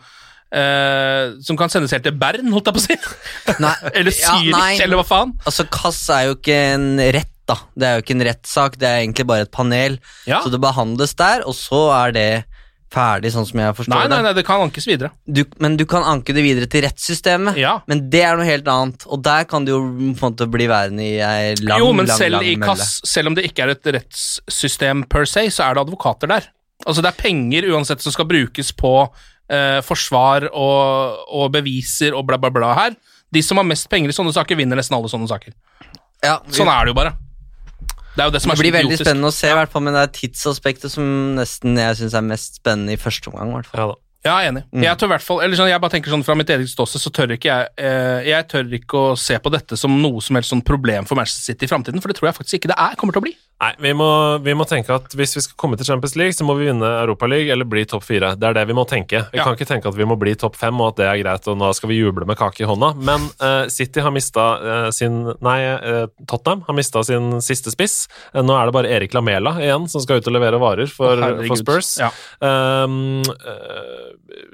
Uh, 0.55 1.35
Som 1.43 1.57
kan 1.59 1.69
sendes 1.69 1.91
helt 1.91 2.05
til 2.07 2.13
Bern, 2.15 2.47
holdt 2.55 2.69
jeg 2.71 2.75
på 2.77 2.79
å 2.79 2.85
si. 2.87 2.97
Nei, 3.61 3.73
eller 3.99 4.15
Zürich, 4.15 4.79
ja, 4.79 4.85
eller 4.85 5.01
hva 5.01 5.05
faen. 5.05 5.33
Altså, 5.45 5.65
Kass 5.69 5.99
er 6.15 6.29
jo 6.29 6.37
ikke 6.37 6.55
en 6.77 6.85
rett, 7.17 7.33
da. 7.47 7.57
Det 7.79 7.87
er 7.89 7.97
jo 7.99 8.03
ikke 8.05 8.15
en 8.19 8.27
rettssak, 8.29 8.77
det 8.81 8.89
er 8.91 9.01
egentlig 9.05 9.27
bare 9.31 9.47
et 9.47 9.51
panel. 9.55 9.99
Ja. 10.27 10.43
Så 10.43 10.51
det 10.51 10.61
behandles 10.61 11.15
der, 11.19 11.45
og 11.47 11.55
så 11.55 11.81
er 11.95 12.13
det 12.17 12.29
ferdig, 12.97 13.33
sånn 13.35 13.45
som 13.49 13.59
jeg 13.61 13.75
forstår 13.77 13.91
Nei, 13.93 14.03
nei, 14.07 14.17
det. 14.17 14.25
nei, 14.25 14.33
det 14.39 14.45
kan 14.47 14.61
ankes 14.63 14.87
videre. 14.87 15.11
Du, 15.27 15.43
men 15.61 15.75
du 15.77 15.83
kan 15.91 16.05
anke 16.07 16.33
det 16.33 16.43
videre 16.47 16.69
til 16.71 16.85
rettssystemet. 16.87 17.57
Ja. 17.59 17.81
Men 17.91 18.05
det 18.13 18.23
er 18.25 18.39
noe 18.39 18.47
helt 18.47 18.69
annet, 18.71 19.05
og 19.11 19.23
der 19.27 19.45
kan 19.51 19.67
det 19.67 19.75
jo 19.75 19.81
på 19.83 19.91
en 20.15 20.15
måte 20.23 20.47
bli 20.51 20.69
værende 20.71 21.03
i 21.05 21.17
ei 21.19 21.55
lang, 21.67 21.83
jo, 21.83 21.91
men 21.93 22.07
lang, 22.07 22.17
selv 22.19 22.39
lang 22.39 22.47
i 22.47 22.55
mølle. 22.57 22.77
kass, 22.79 23.01
selv 23.05 23.29
om 23.33 23.35
det 23.37 23.45
ikke 23.51 23.67
er 23.67 23.75
et 23.75 23.91
rettssystem 23.99 25.03
per 25.11 25.27
se, 25.29 25.47
så 25.51 25.67
er 25.67 25.75
det 25.77 25.85
advokater 25.87 26.31
der. 26.31 26.47
Altså 26.87 27.03
Det 27.03 27.11
er 27.13 27.21
penger 27.21 27.67
uansett 27.75 28.03
som 28.05 28.13
skal 28.15 28.29
brukes 28.31 28.71
på 28.77 28.95
eh, 29.51 29.81
forsvar 29.87 30.49
og, 30.53 31.21
og 31.33 31.53
beviser 31.55 32.15
og 32.17 32.27
bla, 32.29 32.39
bla, 32.41 32.51
bla 32.55 32.73
her. 32.79 32.97
De 33.35 33.43
som 33.43 33.59
har 33.59 33.67
mest 33.67 33.89
penger 33.91 34.13
i 34.13 34.17
sånne 34.17 34.33
saker, 34.37 34.57
vinner 34.57 34.79
nesten 34.79 34.97
alle 34.97 35.11
sånne 35.11 35.29
saker. 35.31 35.53
Ja, 36.25 36.39
vi- 36.47 36.55
Sånn 36.57 36.71
er 36.71 36.85
det 36.87 36.95
jo 36.95 36.99
bare. 37.03 37.17
Det 38.17 38.25
er 38.25 38.31
jo 38.31 38.33
det 38.33 38.41
som 38.43 38.51
er 38.51 38.57
Det 38.57 38.65
blir 38.65 38.73
veldig 38.73 38.95
idiotisk. 38.95 39.07
spennende 39.11 39.29
å 39.29 39.37
se, 39.37 39.51
i 39.53 39.57
hvert 39.59 39.73
fall, 39.73 39.83
men 39.85 39.93
det 39.97 40.03
er 40.07 40.13
tidsaspektet 40.17 40.93
som 40.93 41.07
nesten 41.37 41.77
jeg 41.77 41.99
syns 42.01 42.17
er 42.17 42.25
mest 42.25 42.61
spennende 42.63 42.97
i 42.97 43.01
første 43.01 43.29
omgang. 43.29 43.53
i 43.53 43.59
hvert 43.59 43.69
fall. 43.69 43.81
Ja 43.83 43.87
da. 43.93 43.97
Ja, 44.27 44.37
jeg 44.43 44.49
er 44.49 44.53
enig. 44.57 44.63
Mm. 44.73 44.83
Jeg 44.83 44.99
tør 44.99 45.07
i 45.07 45.13
hvert 45.13 45.23
fall, 45.23 45.41
eller 45.45 45.59
sånn, 45.61 45.69
jeg 45.71 45.81
bare 45.85 45.93
tenker 45.93 46.11
sånn 46.11 46.25
Fra 46.27 46.35
mitt 46.35 46.49
eget 46.51 46.71
ståsted 46.73 46.99
så 46.99 47.13
tør 47.15 47.35
ikke 47.37 47.47
jeg 47.47 47.69
eh, 47.79 48.25
Jeg 48.27 48.49
tør 48.51 48.73
ikke 48.75 48.99
å 48.99 49.13
se 49.21 49.37
på 49.39 49.53
dette 49.55 49.79
som 49.79 49.93
noe 50.03 50.19
som 50.25 50.35
helst 50.35 50.51
sånn 50.51 50.65
problem 50.67 51.07
for 51.07 51.15
Manchester 51.15 51.53
City 51.53 51.69
i 51.69 51.71
framtiden, 51.71 52.03
for 52.03 52.11
det 52.11 52.19
tror 52.19 52.33
jeg 52.33 52.39
faktisk 52.41 52.59
ikke 52.59 52.73
det 52.73 52.79
er, 52.81 52.97
kommer 52.99 53.15
til 53.15 53.23
å 53.23 53.27
bli. 53.29 53.35
Nei, 53.57 53.71
vi 53.81 53.93
må, 53.97 54.07
vi 54.45 54.53
må 54.53 54.67
tenke 54.69 54.93
at 54.93 55.15
hvis 55.17 55.31
vi 55.39 55.41
skal 55.41 55.57
komme 55.57 55.79
til 55.81 55.87
Champions 55.89 56.13
League, 56.21 56.35
så 56.37 56.45
må 56.45 56.59
vi 56.59 56.67
vinne 56.69 56.85
Europaligaen 57.01 57.55
eller 57.55 57.65
bli 57.65 57.87
topp 57.89 58.05
fire. 58.05 58.35
Det 58.37 58.45
er 58.51 58.57
det 58.59 58.65
vi 58.69 58.75
må 58.77 58.85
tenke. 58.89 59.23
Vi 59.33 59.39
Ja. 59.41 59.47
kan 59.47 59.57
ikke 59.57 59.69
tenke 59.71 59.89
at 59.89 59.97
vi 59.97 60.05
må 60.05 60.19
bli 60.21 60.35
topp 60.37 60.59
fem, 60.61 60.77
og 60.85 60.91
at 60.93 60.97
det 61.01 61.07
er 61.09 61.23
greit, 61.23 61.49
og 61.49 61.57
nå 61.57 61.71
skal 61.75 61.89
vi 61.89 61.97
juble 61.97 62.27
med 62.29 62.37
kake 62.37 62.67
i 62.67 62.69
hånda. 62.69 62.91
Men 63.01 63.25
uh, 63.41 63.65
City 63.73 64.05
har 64.05 64.13
mista 64.13 64.45
sin 64.93 65.23
Nei, 65.41 65.57
uh, 65.73 66.05
Tottenham 66.29 66.67
har 66.69 66.77
mista 66.77 67.01
sin 67.09 67.41
siste 67.41 67.73
spiss. 67.73 67.97
Eh, 68.35 68.43
nå 68.45 68.53
er 68.61 68.69
det 68.69 68.77
bare 68.77 68.93
Erik 68.93 69.17
Lamela 69.17 69.55
igjen 69.63 69.89
som 69.89 70.05
skal 70.05 70.21
ut 70.21 70.29
og 70.29 70.37
levere 70.37 70.61
varer 70.61 70.93
for, 70.93 71.17
oh, 71.17 71.41
for 71.49 71.57
Spurs. 71.57 71.95
Ja. 72.03 72.13
Eh, 72.45 72.87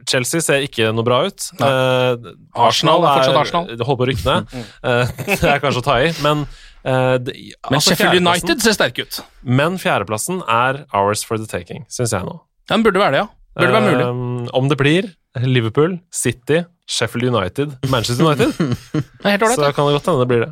Chelsea 0.08 0.42
ser 0.44 0.62
ikke 0.66 0.90
noe 0.94 1.06
bra 1.06 1.24
ut. 1.26 1.48
Eh, 1.58 2.32
Arsenal 2.54 3.02
er 3.02 3.18
fortsatt 3.18 3.40
Arsenal. 3.44 3.72
Holder 3.88 4.14
på 4.14 4.28
ned. 4.30 4.60
Eh, 4.82 5.16
det 5.42 5.48
er 5.56 5.62
kanskje 5.62 5.82
å 5.82 5.86
ta 5.90 5.98
i, 6.06 6.12
men 6.24 6.46
eh, 6.84 7.16
det, 7.22 7.34
Men 7.70 7.78
altså, 7.78 7.92
Sheffield 7.92 8.20
United 8.26 8.62
ser 8.64 8.76
sterke 8.76 9.06
ut. 9.06 9.20
men 9.42 9.78
fjerdeplassen 9.82 10.42
er 10.48 10.84
ours 10.92 11.24
for 11.26 11.38
the 11.38 11.46
taking, 11.50 11.86
syns 11.92 12.12
jeg 12.14 12.26
nå. 12.26 12.38
Ja, 12.68 12.76
Den 12.76 12.84
burde 12.86 13.02
være 13.02 13.16
det, 13.16 13.24
ja. 13.24 13.28
Burde 13.58 13.72
være 13.74 13.90
mulig. 13.90 14.06
Um, 14.08 14.48
om 14.56 14.68
det 14.70 14.78
blir 14.80 15.10
Liverpool, 15.44 15.98
City, 16.12 16.62
Sheffield 16.88 17.34
United, 17.34 17.76
Manchester 17.88 18.24
United, 18.24 18.52
Det 19.22 19.32
er 19.32 19.54
så 19.54 19.70
kan 19.72 19.88
det 19.88 19.96
godt 19.96 20.08
hende 20.10 20.24
det 20.24 20.28
blir 20.28 20.42
det. 20.44 20.50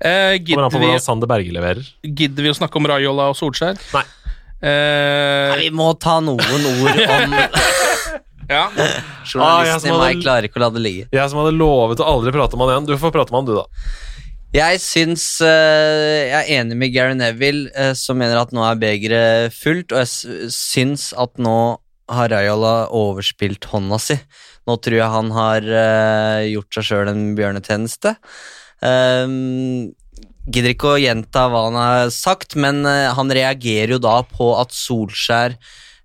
Eh, 0.00 0.36
Kommer 0.46 0.68
an 0.68 0.72
på 0.72 0.80
hvordan 0.80 1.02
Sander 1.04 1.28
Berge 1.30 1.52
leverer. 1.52 1.84
gidder 2.04 2.46
vi 2.46 2.52
å 2.52 2.56
snakke 2.56 2.80
om 2.80 2.88
Raiola 2.88 3.30
og 3.32 3.36
Solskjær? 3.40 3.80
Nei. 3.96 4.04
Uh, 4.60 5.54
Nei, 5.54 5.60
vi 5.64 5.70
må 5.72 5.86
ta 5.96 6.18
noen 6.20 6.66
ord 6.68 6.98
om 7.00 7.34
ja. 8.50 8.66
Journalisten 9.30 9.92
ah, 9.94 9.96
i 9.96 10.00
meg. 10.00 10.22
Klarer 10.24 10.48
ikke 10.48 10.60
å 10.60 10.64
la 10.66 10.70
det 10.74 10.82
ligge. 10.84 11.08
Jeg 11.16 11.32
som 11.32 11.40
hadde 11.40 11.54
lovet 11.56 12.02
å 12.04 12.08
aldri 12.12 12.32
prate 12.34 12.58
med 12.60 12.68
han 12.68 12.74
igjen. 12.74 12.88
Du 12.90 13.00
får 13.00 13.14
prate 13.14 13.32
med 13.32 13.40
han, 13.40 13.48
du, 13.48 13.54
da. 13.56 13.64
Jeg 14.50 14.80
syns 14.82 15.24
uh, 15.44 16.26
Jeg 16.26 16.34
er 16.40 16.48
enig 16.58 16.78
med 16.78 16.90
Gary 16.90 17.14
Neville, 17.14 17.68
uh, 17.70 17.92
som 17.94 18.18
mener 18.18 18.40
at 18.40 18.50
nå 18.54 18.64
er 18.66 18.80
begeret 18.80 19.54
fullt, 19.54 19.94
og 19.94 20.02
jeg 20.02 20.50
syns 20.54 21.12
at 21.14 21.38
nå 21.38 21.78
har 22.10 22.32
Raiola 22.32 22.88
overspilt 22.90 23.68
hånda 23.70 24.00
si. 24.02 24.18
Nå 24.66 24.74
tror 24.82 24.98
jeg 24.98 25.14
han 25.14 25.30
har 25.36 25.70
uh, 25.70 26.42
gjort 26.50 26.80
seg 26.80 26.88
sjøl 26.88 27.12
en 27.12 27.24
bjørnetjeneste. 27.38 28.16
Um, 28.82 29.92
gidder 30.50 30.74
ikke 30.74 30.96
å 30.96 30.98
gjenta 30.98 31.46
hva 31.46 31.64
han 31.68 31.78
har 31.78 32.10
sagt, 32.10 32.58
men 32.58 32.82
han 32.82 33.30
reagerer 33.30 33.94
jo 33.94 34.02
da 34.02 34.16
på 34.26 34.50
at 34.58 34.74
Solskjær 34.74 35.54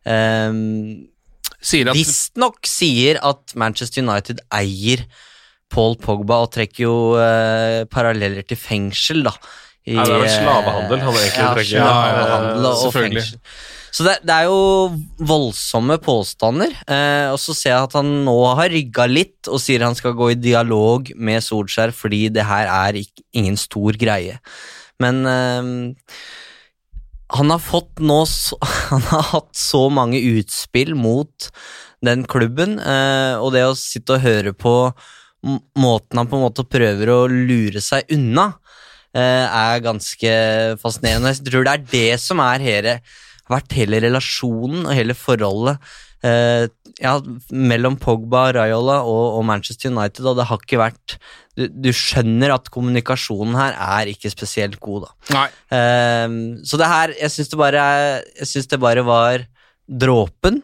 um, 0.06 1.08
visstnok 1.66 2.68
sier 2.70 3.18
at 3.26 3.56
Manchester 3.58 4.06
United 4.06 4.44
eier 4.54 5.08
Paul 5.76 5.96
Pogba 6.02 6.42
og 6.46 6.52
trekker 6.56 6.86
jo 6.86 6.98
eh, 7.20 7.84
paralleller 7.92 8.48
til 8.48 8.60
fengsel, 8.60 9.26
da. 9.28 9.36
I, 9.86 9.94
Nei, 9.94 10.06
det 10.08 10.16
er 10.16 10.22
vel 10.24 10.32
slavehandel 10.34 11.02
han 11.04 11.18
egentlig 11.20 11.44
ja, 11.44 11.50
trekker. 11.54 11.72
slavehandel 11.76 12.66
Ja, 12.66 12.76
og 12.76 12.94
fengsel. 12.96 13.42
Så 13.96 14.04
det, 14.04 14.16
det 14.28 14.34
er 14.34 14.48
jo 14.50 14.96
voldsomme 15.24 15.96
påstander, 16.04 16.74
eh, 16.92 17.28
og 17.32 17.38
så 17.40 17.54
ser 17.56 17.72
jeg 17.72 17.88
at 17.88 17.94
han 17.96 18.10
nå 18.26 18.34
har 18.60 18.74
rygga 18.74 19.06
litt 19.08 19.48
og 19.48 19.62
sier 19.64 19.86
han 19.86 19.96
skal 19.96 20.18
gå 20.18 20.34
i 20.34 20.40
dialog 20.40 21.14
med 21.16 21.44
Solskjær 21.46 21.94
fordi 21.96 22.26
det 22.36 22.44
her 22.50 22.68
er 22.68 23.00
ikke, 23.00 23.24
ingen 23.40 23.56
stor 23.60 23.96
greie. 24.02 24.42
Men 25.00 25.22
eh, 25.30 25.70
han 27.40 27.54
har 27.54 27.64
fått 27.64 28.04
nå 28.04 28.20
Han 28.92 29.08
har 29.10 29.30
hatt 29.32 29.56
så 29.58 29.88
mange 29.94 30.20
utspill 30.20 30.92
mot 31.00 31.50
den 32.06 32.28
klubben, 32.28 32.78
eh, 32.80 33.40
og 33.40 33.54
det 33.56 33.64
å 33.70 33.78
sitte 33.80 34.18
og 34.18 34.26
høre 34.26 34.52
på 34.54 34.76
måten 35.46 36.22
han 36.22 36.30
på 36.30 36.40
en 36.40 36.46
måte 36.48 36.66
prøver 36.68 37.12
å 37.14 37.20
lure 37.30 37.84
seg 37.84 38.10
unna, 38.16 38.52
eh, 39.16 39.46
er 39.46 39.84
ganske 39.86 40.34
fascinerende. 40.82 41.36
Jeg 41.36 41.46
tror 41.50 41.68
det 41.68 41.76
er 41.76 41.86
det 41.92 42.10
som 42.24 42.42
er 42.44 42.66
hele, 42.66 42.98
har 43.46 43.60
vært 43.60 43.78
hele 43.78 44.02
relasjonen 44.02 44.88
og 44.88 44.98
hele 44.98 45.14
forholdet 45.18 45.78
eh, 46.26 46.68
ja, 47.02 47.16
mellom 47.52 47.98
Pogba, 48.02 48.48
Raiola 48.56 49.02
og, 49.04 49.40
og 49.40 49.46
Manchester 49.48 49.92
United, 49.92 50.26
og 50.26 50.40
det 50.40 50.48
har 50.50 50.62
ikke 50.62 50.82
vært 50.82 51.18
du, 51.56 51.68
du 51.70 51.92
skjønner 51.96 52.52
at 52.56 52.70
kommunikasjonen 52.74 53.56
her 53.58 53.76
er 53.80 54.12
ikke 54.12 54.32
spesielt 54.32 54.80
god, 54.84 55.06
da. 55.06 55.12
Ehm, 55.76 56.40
så 56.68 56.80
det 56.80 56.90
her, 56.92 57.14
jeg 57.22 57.32
syns 57.32 57.52
det 57.52 57.60
bare 57.60 57.84
Jeg 58.42 58.50
synes 58.50 58.72
det 58.72 58.82
bare 58.84 59.06
var 59.08 59.46
dråpen. 59.88 60.60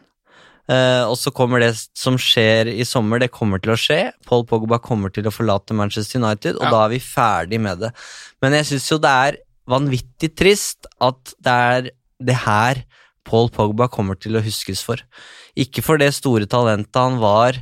Eh, 0.70 1.02
og 1.08 1.16
så 1.18 1.32
kommer 1.34 1.62
det 1.62 1.72
som 1.98 2.14
skjer 2.20 2.70
i 2.70 2.84
sommer, 2.86 3.18
det 3.18 3.32
kommer 3.34 3.62
til 3.62 3.74
å 3.74 3.78
skje. 3.78 4.12
Paul 4.28 4.44
Pogba 4.46 4.78
kommer 4.82 5.10
til 5.10 5.26
å 5.26 5.34
forlate 5.34 5.74
Manchester 5.74 6.22
United, 6.22 6.56
og 6.56 6.62
Ja. 6.62 6.70
da 6.70 6.84
er 6.84 6.88
vi 6.90 6.98
ferdig 7.00 7.60
med 7.60 7.80
det. 7.80 7.92
Men 8.40 8.52
jeg 8.52 8.66
syns 8.66 8.90
jo 8.90 8.98
det 8.98 9.10
er 9.10 9.36
vanvittig 9.68 10.34
trist 10.36 10.86
at 11.00 11.34
det 11.40 11.52
er 11.52 11.90
det 12.22 12.36
her 12.46 12.84
Paul 13.24 13.48
Pogba 13.48 13.88
kommer 13.88 14.18
til 14.18 14.36
å 14.36 14.42
huskes 14.42 14.82
for. 14.82 14.98
Ikke 15.56 15.82
for 15.82 15.98
det 15.98 16.12
store 16.14 16.46
talentet 16.46 16.94
han 16.98 17.18
var 17.22 17.54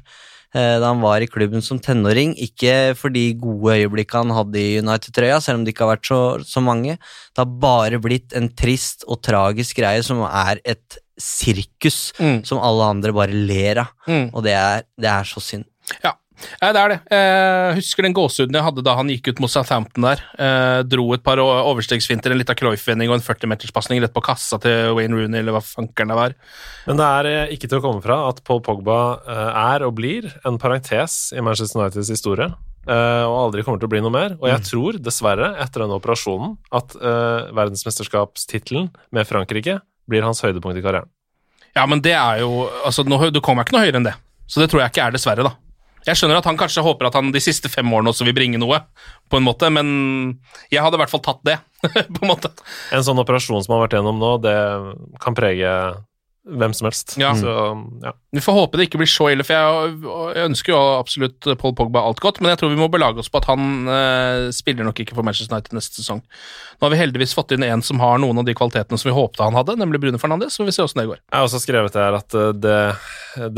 uh, 0.55 0.79
da 0.81 0.87
han 0.87 1.01
var 1.01 1.21
i 1.21 1.29
klubben 1.29 1.63
som 1.63 1.79
tenåring, 1.79 2.35
ikke 2.37 2.97
for 2.97 3.11
de 3.11 3.35
gode 3.35 3.77
øyeblikkene 3.77 4.31
han 4.31 4.37
hadde 4.37 4.57
i 4.57 4.79
United-trøya, 4.81 5.41
selv 5.41 5.61
om 5.61 5.65
det 5.65 5.75
ikke 5.75 5.87
har 5.87 5.97
vært 5.97 6.09
så, 6.09 6.21
så 6.45 6.63
mange. 6.65 6.97
Det 7.35 7.45
har 7.45 7.61
bare 7.61 8.01
blitt 8.01 8.35
en 8.37 8.49
trist 8.49 9.05
og 9.07 9.23
tragisk 9.23 9.77
greie 9.77 10.03
som 10.03 10.25
er 10.25 10.61
et 10.65 10.99
sirkus 11.21 12.13
Mm. 12.19 12.41
som 12.49 12.59
alle 12.59 12.89
andre 12.97 13.13
bare 13.13 13.33
ler 13.33 13.85
av, 13.85 13.93
Mm. 14.09 14.31
og 14.35 14.43
det 14.45 14.53
er, 14.57 14.83
det 14.99 15.09
er 15.13 15.25
så 15.29 15.41
synd. 15.45 15.65
Ja. 16.03 16.15
Ja, 16.63 16.71
det 16.73 16.81
er 16.81 16.89
det. 16.89 16.99
Jeg 17.13 17.75
husker 17.77 18.03
den 18.07 18.15
gåsehuden 18.17 18.55
jeg 18.57 18.65
hadde 18.65 18.83
da 18.83 18.95
han 18.97 19.11
gikk 19.13 19.29
ut 19.29 19.41
mot 19.45 19.51
Southampton 19.53 20.07
der. 20.07 20.23
Jeg 20.39 20.87
dro 20.89 21.13
et 21.13 21.23
par 21.23 21.37
overstegsfinter, 21.37 22.33
en 22.33 22.39
lita 22.41 22.55
Cruyff-vending 22.57 23.11
og 23.13 23.19
en 23.19 23.21
40-meterspasning 23.27 24.01
rett 24.01 24.15
på 24.15 24.23
kassa 24.25 24.57
til 24.59 24.95
Wayne 24.97 25.13
Rooney, 25.19 25.43
eller 25.43 25.53
hva 25.53 25.61
fankeren 25.61 26.09
det 26.09 26.17
var. 26.17 26.35
Men 26.87 26.97
det 26.97 27.05
er 27.11 27.29
eh, 27.29 27.53
ikke 27.59 27.69
til 27.69 27.77
å 27.83 27.85
komme 27.85 28.01
fra 28.01 28.17
at 28.31 28.41
Paul 28.43 28.63
Pogba 28.65 29.21
eh, 29.29 29.53
er 29.77 29.85
og 29.85 29.95
blir 30.01 30.33
en 30.49 30.57
parentes 30.57 31.35
i 31.37 31.45
Manchester 31.45 31.83
Uniteds 31.83 32.09
historie. 32.09 32.49
eh, 32.89 33.25
og 33.29 33.53
aldri 33.53 33.63
kommer 33.63 33.79
til 33.79 33.91
å 33.91 33.93
bli 33.93 34.01
noe 34.01 34.11
mer. 34.11 34.39
Og 34.41 34.49
jeg 34.49 34.65
tror 34.65 34.97
dessverre, 34.97 35.53
etter 35.61 35.85
denne 35.85 36.01
operasjonen, 36.01 36.57
at 36.73 36.97
uh, 36.97 37.53
verdensmesterskapstittelen 37.53 38.89
med 39.13 39.27
Frankrike 39.29 39.81
blir 40.11 40.27
hans 40.27 40.43
høydepunkt 40.45 40.79
i 40.81 40.85
karrieren. 40.85 41.11
Ja, 41.77 41.87
men 41.87 42.03
det 42.03 42.17
er 42.19 42.43
jo 42.43 42.67
altså, 42.85 43.05
nå, 43.07 43.19
Du 43.31 43.39
kommer 43.45 43.63
ikke 43.63 43.77
noe 43.77 43.85
høyere 43.87 44.01
enn 44.01 44.09
det. 44.09 44.17
Så 44.51 44.63
det 44.63 44.71
tror 44.73 44.83
jeg 44.83 44.93
ikke 44.93 45.05
er 45.07 45.15
dessverre, 45.15 45.47
da. 45.47 45.55
Jeg 46.07 46.17
skjønner 46.17 46.41
at 46.41 46.47
han 46.49 46.59
kanskje 46.59 46.83
håper 46.83 47.11
at 47.11 47.17
han 47.19 47.29
de 47.31 47.43
siste 47.45 47.69
fem 47.71 47.87
årene 47.93 48.11
også 48.11 48.25
vil 48.25 48.35
bringe 48.37 48.59
noe, 48.59 48.79
på 49.31 49.39
en 49.39 49.45
måte, 49.45 49.69
men 49.71 49.91
jeg 50.73 50.81
hadde 50.81 50.97
i 50.97 51.03
hvert 51.03 51.13
fall 51.13 51.23
tatt 51.23 51.43
det, 51.47 51.59
på 52.17 52.23
en 52.25 52.31
måte. 52.31 52.51
En 52.97 53.05
sånn 53.05 53.21
operasjon 53.21 53.61
som 53.61 53.75
han 53.75 53.79
har 53.79 53.85
vært 53.85 53.99
gjennom 53.99 54.21
nå, 54.23 54.31
det 54.43 54.57
kan 55.23 55.37
prege 55.37 55.75
hvem 56.47 56.73
som 56.75 56.87
helst. 56.89 57.17
Ja. 57.21 57.35
Så, 57.37 57.53
ja. 58.03 58.13
Vi 58.33 58.41
får 58.41 58.55
håpe 58.57 58.79
det 58.79 58.87
ikke 58.89 58.99
blir 59.03 59.11
så 59.11 59.27
ille, 59.33 59.45
for 59.45 59.53
jeg, 59.55 59.97
jeg 60.39 60.49
ønsker 60.49 60.73
jo 60.73 60.79
absolutt 61.01 61.49
Paul 61.61 61.75
Pogba 61.77 62.01
alt 62.07 62.21
godt, 62.23 62.41
men 62.41 62.51
jeg 62.55 62.61
tror 62.63 62.71
vi 62.73 62.79
må 62.81 62.87
belage 62.91 63.19
oss 63.21 63.29
på 63.29 63.41
at 63.43 63.49
han 63.51 63.89
eh, 63.91 64.49
spiller 64.55 64.87
nok 64.87 65.01
ikke 65.03 65.15
for 65.19 65.27
Manchester 65.27 65.53
United 65.57 65.75
neste 65.77 66.01
sesong. 66.01 66.23
Nå 66.81 66.87
har 66.87 66.95
vi 66.95 67.01
heldigvis 67.03 67.35
fått 67.37 67.53
inn 67.53 67.65
en 67.67 67.83
som 67.85 68.01
har 68.01 68.17
noen 68.23 68.39
av 68.41 68.47
de 68.49 68.55
kvalitetene 68.57 68.97
som 68.99 69.11
vi 69.11 69.15
håpte 69.19 69.43
han 69.45 69.55
hadde, 69.59 69.75
nemlig 69.77 70.01
Brune 70.01 70.19
Fernandes, 70.23 70.55
så 70.57 70.65
vi 70.65 70.73
ser 70.73 70.81
se 70.81 70.87
åssen 70.89 71.03
det 71.03 71.09
går. 71.11 71.19
Jeg 71.29 71.37
har 71.37 71.45
også 71.51 71.61
skrevet 71.61 71.99
her 72.01 72.17
at 72.17 72.35
eh, 72.41 72.53
det, 72.57 72.79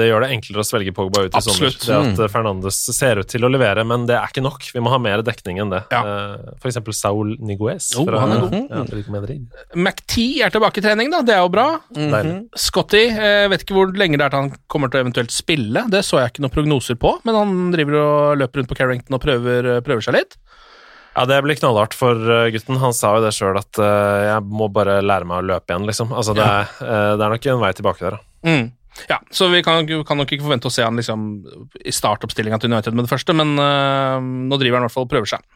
det 0.01 0.09
gjør 0.11 0.24
det 0.26 0.33
enklere 0.35 0.64
å 0.64 0.66
svelge 0.66 0.97
Pogba 0.97 1.22
ut 1.28 1.30
i 1.30 1.39
Absolutt. 1.39 1.78
sommer. 1.78 1.87
Det 1.87 1.95
at 2.01 2.18
Mm. 2.18 2.24
eh, 2.24 2.33
Fernandes 2.35 2.80
ser 2.99 3.20
ut 3.22 3.28
til 3.30 3.47
å 3.47 3.53
levere, 3.53 3.85
men 3.87 4.09
det 4.11 4.16
er 4.18 4.26
ikke 4.33 4.43
nok. 4.43 4.66
Vi 4.74 4.83
må 4.83 4.91
ha 4.91 4.99
mer 4.99 5.22
dekning 5.22 5.61
enn 5.62 5.70
det. 5.70 5.85
Ja. 5.95 6.03
Eh, 6.03 6.57
For 6.59 6.72
eksempel 6.72 6.97
Saul 6.99 7.37
Niguez. 7.39 7.93
Oh, 8.01 8.09
fra- 8.09 8.24
han 8.26 8.33
er 8.33 8.43
god. 8.43 8.59
Ja, 8.72 8.83
McTee 9.76 10.43
er 10.43 10.51
tilbake 10.51 10.80
i 10.83 10.85
trening, 10.85 11.11
da. 11.12 11.22
Det 11.22 11.35
er 11.37 11.43
jo 11.45 11.53
bra. 11.53 11.66
Deilig. 11.95 12.35
Scotty, 12.73 13.03
jeg 13.12 13.51
vet 13.53 13.66
ikke 13.66 13.77
hvor 13.77 13.91
lenge 14.01 14.16
det 14.16 14.25
er 14.25 14.33
til 14.33 14.47
han 14.47 14.55
kommer 14.73 14.89
til 14.89 15.03
å 15.03 15.05
eventuelt 15.05 15.35
spille. 15.35 15.85
Det 15.93 16.01
så 16.07 16.23
jeg 16.23 16.33
ikke 16.33 16.45
noen 16.47 16.55
prognoser 16.55 16.97
på, 16.97 17.18
men 17.29 17.37
han 17.37 17.53
driver 17.75 17.99
og 18.01 18.41
løper 18.41 18.62
rundt 18.62 18.70
på 18.70 18.79
Carrington 18.79 19.18
og 19.18 19.20
prøver, 19.20 19.68
prøver 19.85 20.07
seg 20.07 20.16
litt. 20.16 20.39
Ja, 21.12 21.27
det 21.29 21.43
blir 21.45 21.59
knallhardt 21.59 21.93
for 21.97 22.16
eh, 22.16 22.49
gutten. 22.55 22.79
Han 22.81 22.95
sa 22.97 23.12
jo 23.16 23.25
det 23.27 23.35
sjøl, 23.37 23.59
at 23.61 23.81
uh, 23.81 24.23
jeg 24.25 24.45
må 24.49 24.70
bare 24.73 25.03
lære 25.05 25.29
meg 25.29 25.43
å 25.43 25.49
løpe 25.51 25.68
igjen, 25.68 25.85
liksom. 25.91 26.14
Altså, 26.16 26.33
det, 26.37 26.47
er, 26.47 26.70
uh, 26.81 27.12
det 27.20 27.27
er 27.27 27.35
nok 27.35 27.49
en 27.53 27.61
vei 27.61 27.73
tilbake 27.77 28.07
der, 28.07 28.16
da. 28.16 28.49
Mm. 28.49 28.70
Ja, 29.09 29.18
så 29.32 29.49
vi 29.49 29.62
kan, 29.64 29.86
kan 30.07 30.20
nok 30.20 30.34
ikke 30.34 30.45
forvente 30.45 30.68
å 30.68 30.72
se 30.74 30.84
han 30.84 30.99
liksom 30.99 31.24
i 31.80 31.95
startoppstillinga 31.95 32.59
til 32.61 32.72
United 32.72 32.97
med 32.97 33.07
det 33.07 33.12
første, 33.12 33.34
men 33.36 33.55
øh, 33.57 34.18
nå 34.20 34.59
driver 34.61 34.78
han 34.78 34.84
i 34.84 34.88
hvert 34.88 34.97
fall 34.97 35.07
og 35.07 35.12
prøver 35.14 35.32
seg. 35.32 35.47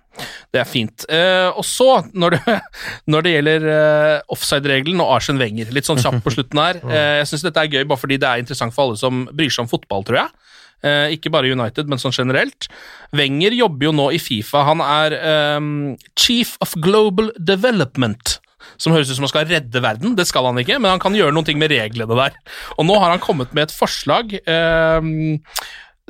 Det 0.55 0.62
er 0.62 0.68
fint. 0.68 1.05
Uh, 1.12 1.53
og 1.61 1.64
så, 1.68 1.91
når 2.16 2.39
det, 2.39 2.55
når 3.12 3.26
det 3.26 3.34
gjelder 3.34 3.66
uh, 3.68 4.32
offside-regelen 4.32 5.03
og 5.05 5.11
Arsen 5.18 5.37
Wenger, 5.43 5.68
litt 5.76 5.89
sånn 5.89 6.01
kjapt 6.01 6.24
på 6.24 6.32
slutten 6.32 6.62
her 6.62 6.80
Uh, 6.80 7.18
Jeg 7.20 7.28
syns 7.28 7.45
dette 7.45 7.61
er 7.61 7.72
gøy 7.72 7.84
bare 7.89 8.01
fordi 8.01 8.16
det 8.22 8.28
er 8.28 8.41
interessant 8.41 8.72
for 8.72 8.87
alle 8.87 9.01
som 9.01 9.26
bryr 9.37 9.53
seg 9.53 9.66
om 9.66 9.70
fotball, 9.70 10.07
tror 10.09 10.22
jeg. 10.22 10.47
Eh, 10.84 11.14
ikke 11.16 11.32
bare 11.32 11.51
United, 11.51 11.89
men 11.89 12.01
sånn 12.01 12.14
generelt. 12.14 12.68
Wenger 13.16 13.57
jobber 13.57 13.89
jo 13.89 13.95
nå 13.97 14.11
i 14.14 14.20
Fifa. 14.22 14.64
Han 14.68 14.82
er 14.84 15.16
ehm, 15.16 15.70
Chief 16.18 16.55
of 16.64 16.76
Global 16.84 17.32
Development. 17.39 18.37
Som 18.81 18.95
høres 18.97 19.11
ut 19.11 19.19
som 19.19 19.27
han 19.27 19.33
skal 19.33 19.49
redde 19.49 19.83
verden. 19.83 20.14
Det 20.19 20.27
skal 20.29 20.49
han 20.51 20.61
ikke, 20.62 20.79
men 20.81 20.97
han 20.97 21.03
kan 21.03 21.17
gjøre 21.17 21.35
noen 21.35 21.49
ting 21.49 21.61
med 21.62 21.73
reglene 21.73 22.19
der. 22.19 22.39
Og 22.77 22.89
nå 22.89 22.99
har 23.01 23.14
han 23.14 23.23
kommet 23.23 23.55
med 23.57 23.69
et 23.69 23.77
forslag 23.77 24.35
eh, 24.43 25.11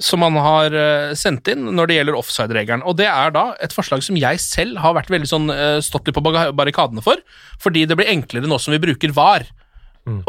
som 0.02 0.24
han 0.26 0.36
har 0.44 0.74
eh, 0.76 1.12
sendt 1.16 1.48
inn 1.52 1.70
når 1.72 1.88
det 1.88 1.98
gjelder 1.98 2.18
offside-regelen. 2.18 2.84
Og 2.84 2.98
det 2.98 3.08
er 3.08 3.32
da 3.34 3.46
et 3.64 3.72
forslag 3.72 4.04
som 4.04 4.18
jeg 4.20 4.40
selv 4.42 4.80
har 4.82 4.96
vært 4.96 5.12
veldig 5.12 5.30
sånn 5.30 5.52
eh, 5.52 5.78
stått 5.84 6.08
litt 6.08 6.16
på 6.18 6.24
barrikadene 6.26 7.04
for, 7.04 7.22
fordi 7.62 7.86
det 7.88 7.96
blir 7.98 8.10
enklere 8.12 8.48
nå 8.50 8.58
som 8.60 8.76
vi 8.76 8.82
bruker 8.82 9.14
VAR. 9.16 9.46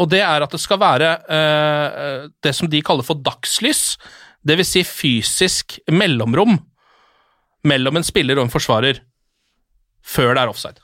Og 0.02 0.08
det 0.10 0.22
er 0.26 0.42
at 0.42 0.50
det 0.50 0.58
skal 0.58 0.80
være 0.82 1.10
eh, 1.30 2.24
det 2.42 2.54
som 2.56 2.70
de 2.70 2.80
kaller 2.82 3.06
for 3.06 3.20
dagslys, 3.22 3.92
det 4.42 4.56
vil 4.58 4.66
si 4.66 4.82
fysisk 4.86 5.78
mellomrom 5.92 6.56
mellom 7.68 7.98
en 7.98 8.06
spiller 8.06 8.38
og 8.38 8.46
en 8.46 8.52
forsvarer 8.54 9.02
før 10.02 10.32
det 10.34 10.42
er 10.42 10.50
offside. 10.50 10.80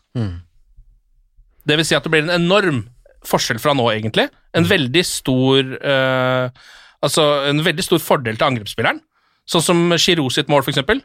Det 1.66 1.76
vil 1.80 1.86
si 1.88 1.96
at 1.96 2.04
det 2.04 2.12
blir 2.12 2.26
en 2.26 2.34
enorm 2.42 2.82
forskjell 3.24 3.60
fra 3.62 3.72
nå, 3.76 3.86
egentlig. 3.94 4.28
En 4.54 4.66
veldig 4.68 5.04
stor 5.08 5.70
uh, 5.80 6.48
Altså 7.04 7.22
en 7.50 7.60
veldig 7.60 7.84
stor 7.84 8.00
fordel 8.00 8.38
til 8.40 8.46
angrepsspilleren. 8.46 9.00
Sånn 9.44 9.64
som 9.64 9.80
Giroud 10.00 10.32
sitt 10.32 10.48
mål, 10.48 10.62
for 10.64 10.72
eksempel, 10.72 11.02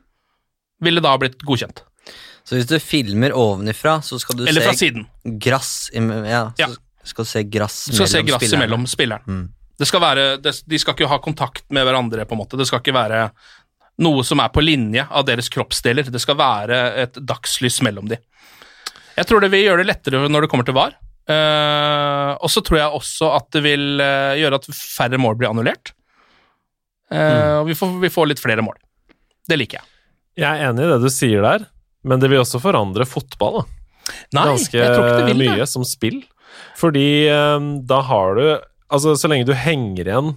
ville 0.79 1.01
da 1.03 1.17
blitt 1.19 1.41
godkjent. 1.43 1.81
Så 2.47 2.55
hvis 2.55 2.69
du 2.69 2.77
filmer 2.79 3.35
ovenifra, 3.35 3.97
så 4.01 4.15
skal 4.21 4.39
du 4.39 4.45
Eller 4.47 4.63
fra 4.63 4.71
se 4.73 4.87
siden. 4.87 5.03
grass 5.43 5.89
Ja, 5.93 6.53
Ja. 6.57 6.69
skal 7.03 7.25
du 7.25 7.29
se 7.29 7.43
grass 7.43 7.85
Du 7.91 7.95
skal 7.97 8.07
se 8.07 8.17
mellom 8.21 8.27
grass 8.29 8.39
spillerne. 8.43 8.63
imellom 8.63 8.87
spilleren. 8.87 9.27
Mm. 9.27 9.49
Det 9.77 9.87
skal 9.87 10.01
være, 10.01 10.41
det, 10.41 10.53
de 10.67 10.79
skal 10.79 10.93
ikke 10.95 11.07
ha 11.07 11.19
kontakt 11.19 11.63
med 11.69 11.85
hverandre, 11.85 12.25
på 12.25 12.31
en 12.35 12.39
måte. 12.39 12.57
Det 12.57 12.67
skal 12.67 12.79
ikke 12.79 12.95
være 12.95 13.31
noe 13.99 14.23
som 14.23 14.39
er 14.39 14.49
på 14.49 14.63
linje 14.63 15.05
av 15.11 15.25
deres 15.25 15.49
kroppsdeler. 15.51 16.09
Det 16.09 16.21
skal 16.21 16.35
være 16.39 16.79
et 17.03 17.13
dagslys 17.13 17.81
mellom 17.81 18.07
de. 18.07 18.17
Jeg 19.19 19.27
tror 19.29 19.43
det 19.43 19.51
vil 19.53 19.65
gjøre 19.67 19.83
det 19.83 19.89
lettere 19.91 20.23
når 20.31 20.45
det 20.45 20.49
kommer 20.51 20.67
til 20.67 20.77
VAR. 20.77 20.95
Uh, 21.29 22.33
og 22.41 22.49
så 22.49 22.63
tror 22.65 22.79
jeg 22.79 22.97
også 22.97 23.27
at 23.35 23.49
det 23.53 23.61
vil 23.61 23.99
eh, 24.01 24.37
gjøre 24.39 24.57
at 24.57 24.65
færre 24.73 25.19
mål 25.21 25.35
blir 25.37 25.51
annullert. 25.51 25.91
Eh, 27.13 27.57
Og 27.59 27.67
vi 27.69 27.75
får, 27.77 27.91
vi 28.01 28.09
får 28.13 28.29
litt 28.31 28.41
flere 28.41 28.63
mål. 28.65 28.77
Det 29.49 29.57
liker 29.59 29.79
jeg. 29.79 29.87
Jeg 30.39 30.47
er 30.49 30.69
enig 30.69 30.85
i 30.85 30.89
det 30.93 30.97
du 31.03 31.09
sier 31.13 31.43
der, 31.45 31.67
men 32.07 32.21
det 32.21 32.29
vil 32.31 32.41
også 32.41 32.61
forandre 32.63 33.05
fotball. 33.09 33.59
da. 33.61 34.13
Nei, 34.37 34.45
Ganske 34.53 34.77
jeg 34.79 34.93
tror 34.95 35.05
ikke 35.05 35.21
det 35.21 35.29
vil 35.33 35.41
mye 35.43 35.57
det. 35.61 35.69
som 35.69 35.85
spill. 35.85 36.19
Fordi 36.79 37.07
um, 37.29 37.71
da 37.89 38.01
har 38.09 38.35
du 38.39 38.43
Altså, 38.89 39.11
så 39.21 39.29
lenge 39.29 39.45
du 39.45 39.53
henger 39.53 40.07
igjen 40.07 40.31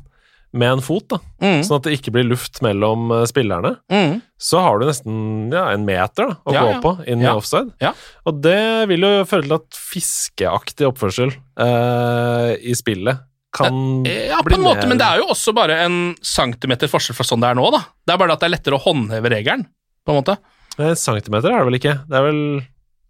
med 0.52 0.68
en 0.76 0.82
fot, 0.84 1.06
da, 1.08 1.18
Mm, 1.42 1.62
sånn 1.64 1.78
at 1.78 1.86
det 1.88 1.94
ikke 1.96 2.12
blir 2.14 2.26
luft 2.28 2.60
mellom 2.62 3.10
eh, 3.10 3.22
spillerne, 3.26 3.70
mm. 3.90 4.18
så 4.38 4.60
har 4.62 4.78
du 4.78 4.84
nesten 4.86 5.14
ja, 5.50 5.64
en 5.72 5.86
meter 5.88 6.28
da, 6.28 6.36
å 6.44 6.52
Ja, 6.54 6.62
gå 6.66 6.70
ja. 6.74 6.80
på 6.84 6.92
inn 7.08 7.22
i 7.24 7.28
offside. 7.30 7.72
Ja. 7.80 7.94
Og 8.28 8.42
det 8.44 8.58
vil 8.92 9.00
jo 9.06 9.12
føre 9.26 9.46
til 9.48 9.56
at 9.56 9.80
fiskeaktig 9.80 10.86
oppførsel 10.90 11.32
eh, 11.32 12.52
i 12.68 12.74
spillet 12.78 13.22
kan 13.52 14.04
Ja, 14.08 14.38
på 14.44 14.54
en 14.56 14.62
måte, 14.64 14.84
mer- 14.86 14.92
men 14.94 15.00
det 15.00 15.06
er 15.08 15.18
jo 15.20 15.26
også 15.34 15.52
bare 15.56 15.80
en 15.84 15.96
centimeter 16.24 16.88
forskjell 16.88 17.16
fra 17.18 17.26
sånn 17.28 17.42
det 17.42 17.50
er 17.50 17.58
nå, 17.58 17.66
da. 17.74 17.82
Det 18.06 18.14
er 18.14 18.20
bare 18.22 18.32
at 18.36 18.40
det 18.44 18.48
er 18.48 18.54
lettere 18.56 18.78
å 18.78 18.84
håndheve 18.86 19.32
regelen, 19.34 19.66
på 20.06 20.12
en 20.14 20.20
måte. 20.22 20.36
Eh, 20.80 20.94
Centimeter 20.96 21.52
er 21.52 21.58
det 21.60 21.68
vel 21.68 21.76
ikke? 21.80 21.96
Det 22.08 22.16
er 22.20 22.28
vel 22.30 22.42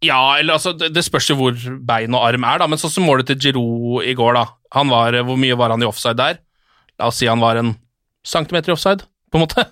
Ja, 0.02 0.18
eller 0.40 0.56
altså, 0.58 0.72
det, 0.74 0.88
det 0.96 1.04
spørs 1.06 1.28
jo 1.30 1.36
hvor 1.38 1.54
bein 1.86 2.10
og 2.18 2.24
arm 2.26 2.42
er, 2.48 2.58
da, 2.58 2.66
men 2.66 2.80
sånn 2.82 2.90
som 2.90 3.06
målet 3.06 3.28
til 3.30 3.38
Giroud 3.38 4.02
i 4.02 4.14
går, 4.18 4.34
da. 4.34 4.46
Han 4.74 4.90
var, 4.90 5.14
Hvor 5.22 5.38
mye 5.38 5.54
var 5.60 5.70
han 5.76 5.82
i 5.84 5.86
offside 5.86 6.18
der? 6.18 6.40
La 7.02 7.10
oss 7.10 7.18
si 7.18 7.26
han 7.30 7.42
var 7.42 7.58
en 7.58 7.74
centimeter 8.22 8.70
i 8.70 8.76
offside, 8.76 9.02
på 9.32 9.40
en 9.40 9.42
måte. 9.46 9.64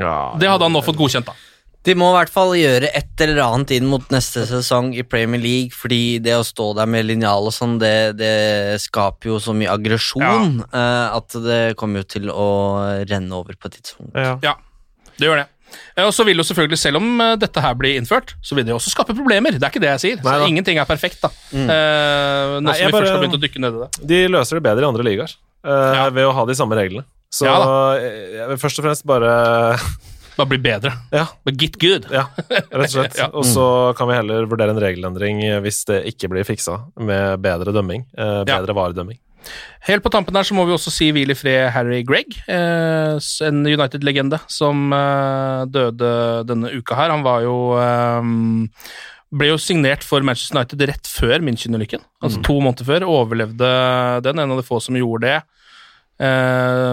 ja, 0.00 0.16
Det 0.40 0.48
hadde 0.48 0.64
han 0.64 0.72
nå 0.74 0.80
fått 0.84 0.96
godkjent, 0.98 1.28
da. 1.28 1.34
De 1.86 1.94
må 1.94 2.08
i 2.10 2.14
hvert 2.16 2.32
fall 2.34 2.50
gjøre 2.58 2.88
et 2.98 3.20
eller 3.22 3.38
annet 3.44 3.70
inn 3.76 3.84
mot 3.86 4.02
neste 4.10 4.42
sesong 4.48 4.88
i 4.98 5.04
Premier 5.06 5.38
League, 5.38 5.70
fordi 5.76 6.18
det 6.18 6.32
å 6.34 6.42
stå 6.42 6.72
der 6.80 6.88
med 6.90 7.06
linjal 7.06 7.46
og 7.46 7.54
sånn, 7.54 7.76
det, 7.78 8.16
det 8.18 8.80
skaper 8.82 9.30
jo 9.30 9.36
så 9.44 9.54
mye 9.54 9.70
aggresjon 9.70 10.64
ja. 10.64 11.12
at 11.14 11.36
det 11.44 11.60
kommer 11.78 12.02
jo 12.02 12.08
til 12.16 12.32
å 12.32 12.48
renne 13.06 13.38
over 13.38 13.54
på 13.54 13.70
et 13.70 13.78
tidspunkt. 13.78 14.18
Ja. 14.18 14.34
Ja, 14.42 14.56
det 15.20 15.28
gjør 15.30 15.44
det. 15.44 15.46
Eh, 15.94 16.02
Og 16.08 16.12
så 16.16 16.26
vil 16.26 16.42
jo 16.42 16.48
selvfølgelig, 16.48 16.78
selv 16.82 16.98
om 16.98 17.20
eh, 17.22 17.36
dette 17.38 17.62
her 17.62 17.78
blir 17.78 18.00
innført, 18.00 18.34
så 18.42 18.58
vil 18.58 18.66
det 18.66 18.74
også 18.74 18.90
skape 18.96 19.14
problemer. 19.14 19.54
Det 19.54 19.62
er 19.62 19.70
ikke 19.70 19.82
det 19.86 19.92
jeg 19.94 20.02
sier. 20.08 20.22
Nei. 20.26 20.34
Så 20.42 20.50
ingenting 20.50 20.82
er 20.82 20.90
perfekt, 20.90 21.22
da. 21.22 21.30
Mm. 21.54 21.70
nå 22.66 22.66
som 22.66 22.82
vi 22.82 22.82
vi 22.82 22.90
først 22.90 22.98
bare- 22.98 23.14
har 23.14 23.22
begynt 23.22 23.38
å 23.38 23.44
dykke 23.46 23.62
ned 23.62 23.78
i 23.78 23.84
det. 23.84 24.06
De 24.10 24.20
løser 24.34 24.58
det 24.58 24.66
bedre 24.66 24.82
i 24.82 24.90
andre 24.90 25.06
ligaer 25.06 25.30
eh, 25.30 25.45
Ja. 25.66 26.08
ved 26.14 26.26
å 26.28 26.32
ha 26.36 26.44
de 26.48 26.54
samme 26.58 26.78
reglene. 26.78 27.04
Så 27.34 27.46
Ja 27.48 27.56
eh, 27.98 28.36
jeg 28.38 28.48
vil 28.52 28.60
først 28.62 28.78
og 28.80 28.86
fremst 28.86 29.06
bare 29.08 29.32
Bare 30.36 30.50
bli 30.52 30.58
bedre. 30.60 30.90
Ja, 31.16 31.26
But 31.48 31.56
get 31.56 31.78
good. 31.80 32.06
ja 32.12 32.26
rett 32.50 32.72
og 32.72 32.90
slett. 32.92 33.16
Ja. 33.22 33.30
Og 33.32 33.46
så 33.48 33.66
kan 33.96 34.08
vi 34.10 34.18
heller 34.18 34.44
vurdere 34.50 34.74
en 34.74 34.80
regelendring 34.82 35.40
hvis 35.64 35.78
det 35.88 36.02
ikke 36.12 36.28
blir 36.34 36.44
fiksa, 36.44 36.82
med 37.00 37.40
bedre 37.40 37.72
dømming. 37.72 38.04
Bedre 38.14 38.68
Ja. 38.68 38.76
varedømming. 38.76 39.16
Helt 39.86 40.02
på 40.02 40.10
tampen 40.10 40.34
her 40.36 40.42
så 40.44 40.56
må 40.58 40.64
vi 40.66 40.74
også 40.74 40.90
si 40.90 41.08
hvil 41.14 41.30
i 41.30 41.36
fred 41.38 41.70
Harry 41.70 42.02
Gregg, 42.04 42.34
eh, 42.50 43.16
en 43.46 43.60
United-legende 43.64 44.40
som 44.50 44.90
eh, 44.92 45.64
døde 45.70 46.10
denne 46.48 46.72
uka 46.74 46.98
her. 46.98 47.14
Han 47.14 47.22
var 47.24 47.44
jo 47.46 47.56
eh, 47.78 48.32
ble 49.36 49.48
jo 49.52 49.56
signert 49.62 50.04
for 50.04 50.20
Manchester 50.26 50.58
United 50.58 50.82
rett 50.90 51.08
før 51.10 51.38
München-ulykken. 51.46 52.02
Altså 52.22 52.42
to 52.44 52.58
måneder 52.60 52.84
før. 52.90 53.06
Overlevde 53.08 53.70
den, 54.26 54.38
en 54.42 54.52
av 54.52 54.60
de 54.60 54.66
få 54.66 54.82
som 54.82 54.98
gjorde 54.98 55.30
det. 55.30 55.38
Eh, 56.16 56.92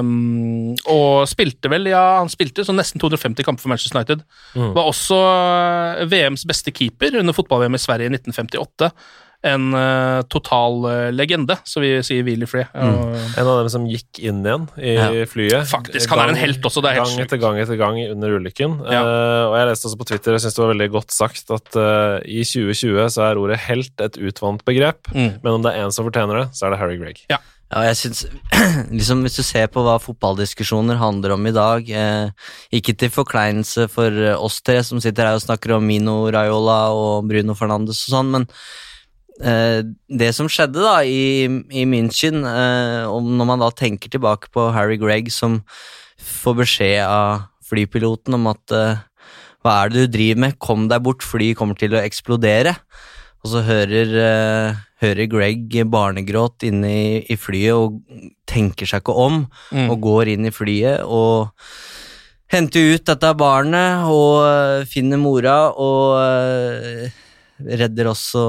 og 0.94 1.26
spilte 1.32 1.72
vel, 1.72 1.90
ja, 1.94 2.04
han 2.22 2.32
spilte 2.32 2.66
så 2.68 2.76
nesten 2.76 3.02
250 3.04 3.46
kamper 3.48 3.64
for 3.66 3.74
Manchester 3.74 4.00
United. 4.02 4.24
Var 4.56 4.88
også 4.90 5.20
eh, 5.24 6.06
VMs 6.12 6.48
beste 6.50 6.74
keeper 6.76 7.20
under 7.22 7.36
fotball-VM 7.38 7.78
i 7.80 7.84
Sverige 7.84 8.10
i 8.12 8.16
1958. 8.18 8.92
En 9.44 9.74
uh, 9.76 10.22
total 10.32 10.78
uh, 10.88 11.10
legende, 11.12 11.58
så 11.68 11.82
vi 11.84 11.90
sier 12.08 12.24
hvil 12.24 12.46
i 12.46 12.48
fred. 12.48 12.70
Og- 12.80 13.10
En 13.36 13.44
av 13.52 13.58
dem 13.60 13.68
som 13.74 13.84
gikk 13.92 14.22
inn 14.24 14.38
igjen 14.40 14.70
i 14.80 14.94
Ja. 14.96 15.10
flyet. 15.28 15.68
Faktisk, 15.68 16.08
han 16.14 16.22
er 16.24 16.32
en 16.32 16.40
helt 16.40 16.64
også, 16.64 16.80
det 16.80 16.94
er 16.94 17.02
helt 17.02 17.12
Gang 17.12 17.26
etter 17.26 17.42
gang 17.42 17.60
etter 17.60 17.76
gang 17.82 18.00
under 18.14 18.38
ulykken. 18.40 18.78
Ja. 18.88 19.02
Uh, 19.04 19.50
og 19.50 19.58
jeg 19.60 19.68
leste 19.68 19.90
også 19.92 20.00
på 20.00 20.08
Twitter, 20.14 20.38
jeg 20.38 20.46
syns 20.46 20.56
det 20.56 20.64
var 20.64 20.72
veldig 20.72 20.88
godt 20.96 21.12
sagt, 21.12 21.52
at 21.52 21.76
i 22.24 22.40
2020 22.48 23.10
så 23.18 23.26
er 23.28 23.42
ordet 23.44 23.60
helt 23.68 24.06
et 24.08 24.16
utvant 24.32 24.64
begrep, 24.64 25.12
Mm. 25.12 25.34
men 25.44 25.52
om 25.60 25.62
det 25.68 25.74
er 25.76 25.84
en 25.84 25.92
som 25.92 26.08
fortjener 26.08 26.40
det, 26.40 26.48
så 26.56 26.68
er 26.70 26.70
det 26.72 26.80
Harry 26.80 26.96
Gregg. 27.04 27.20
Ja, 27.30 27.42
jeg 27.88 27.98
synes, 27.98 28.26
liksom 28.98 29.24
Hvis 29.26 29.38
du 29.40 29.44
ser 29.46 29.70
på 29.72 29.84
hva 29.86 29.98
fotballdiskusjoner 30.02 31.00
handler 31.02 31.36
om 31.36 31.48
i 31.50 31.56
dag 31.56 31.90
eh, 31.90 32.50
Ikke 32.76 32.96
til 32.98 33.14
forkleinelse 33.14 33.88
for 33.92 34.12
eh, 34.12 34.38
oss 34.38 34.62
tre 34.62 34.82
som 34.86 35.02
sitter 35.04 35.30
her 35.30 35.40
og 35.40 35.46
snakker 35.46 35.76
om 35.78 35.88
Mino 35.88 36.28
Raiola 36.34 36.80
og 36.96 37.30
Bruno 37.30 37.56
Fernandes 37.58 38.04
og 38.08 38.16
sånn, 38.18 38.34
men 38.36 38.48
eh, 39.42 39.82
det 40.08 40.34
som 40.38 40.52
skjedde 40.52 40.84
da 40.84 41.00
i, 41.08 41.48
i 41.74 41.88
München, 41.90 42.44
eh, 42.46 43.08
når 43.08 43.50
man 43.50 43.64
da 43.64 43.72
tenker 43.74 44.12
tilbake 44.14 44.52
på 44.54 44.70
Harry 44.76 45.00
Gregg 45.02 45.32
som 45.34 45.62
får 46.24 46.62
beskjed 46.62 47.02
av 47.08 47.50
flypiloten 47.68 48.38
om 48.38 48.52
at 48.52 48.76
eh, 48.76 49.02
hva 49.64 49.80
er 49.80 49.92
det 49.92 50.06
du 50.06 50.16
driver 50.18 50.44
med, 50.44 50.60
kom 50.60 50.88
deg 50.92 51.04
bort, 51.06 51.24
flyet 51.24 51.58
kommer 51.60 51.78
til 51.80 51.96
å 51.96 52.02
eksplodere. 52.04 52.76
Og 53.44 53.52
så 53.52 53.64
hører, 53.64 54.12
eh, 54.24 54.82
hører 55.04 55.30
Greg 55.32 55.76
barnegråt 55.92 56.66
inne 56.68 56.90
i, 56.92 57.08
i 57.30 57.38
flyet 57.40 57.76
og 57.76 58.00
tenker 58.50 58.90
seg 58.90 59.04
ikke 59.04 59.16
om, 59.20 59.44
Mm. 59.74 59.90
og 59.92 60.00
går 60.04 60.34
inn 60.34 60.48
i 60.50 60.54
flyet 60.56 61.04
og 61.04 61.52
henter 62.54 62.94
ut 62.96 63.06
dette 63.10 63.34
barnet 63.40 64.06
og 64.10 64.44
øh, 64.46 64.86
finner 64.90 65.18
mora 65.22 65.58
og 65.74 66.18
øh, 66.22 67.08
redder 67.64 68.10
også 68.12 68.44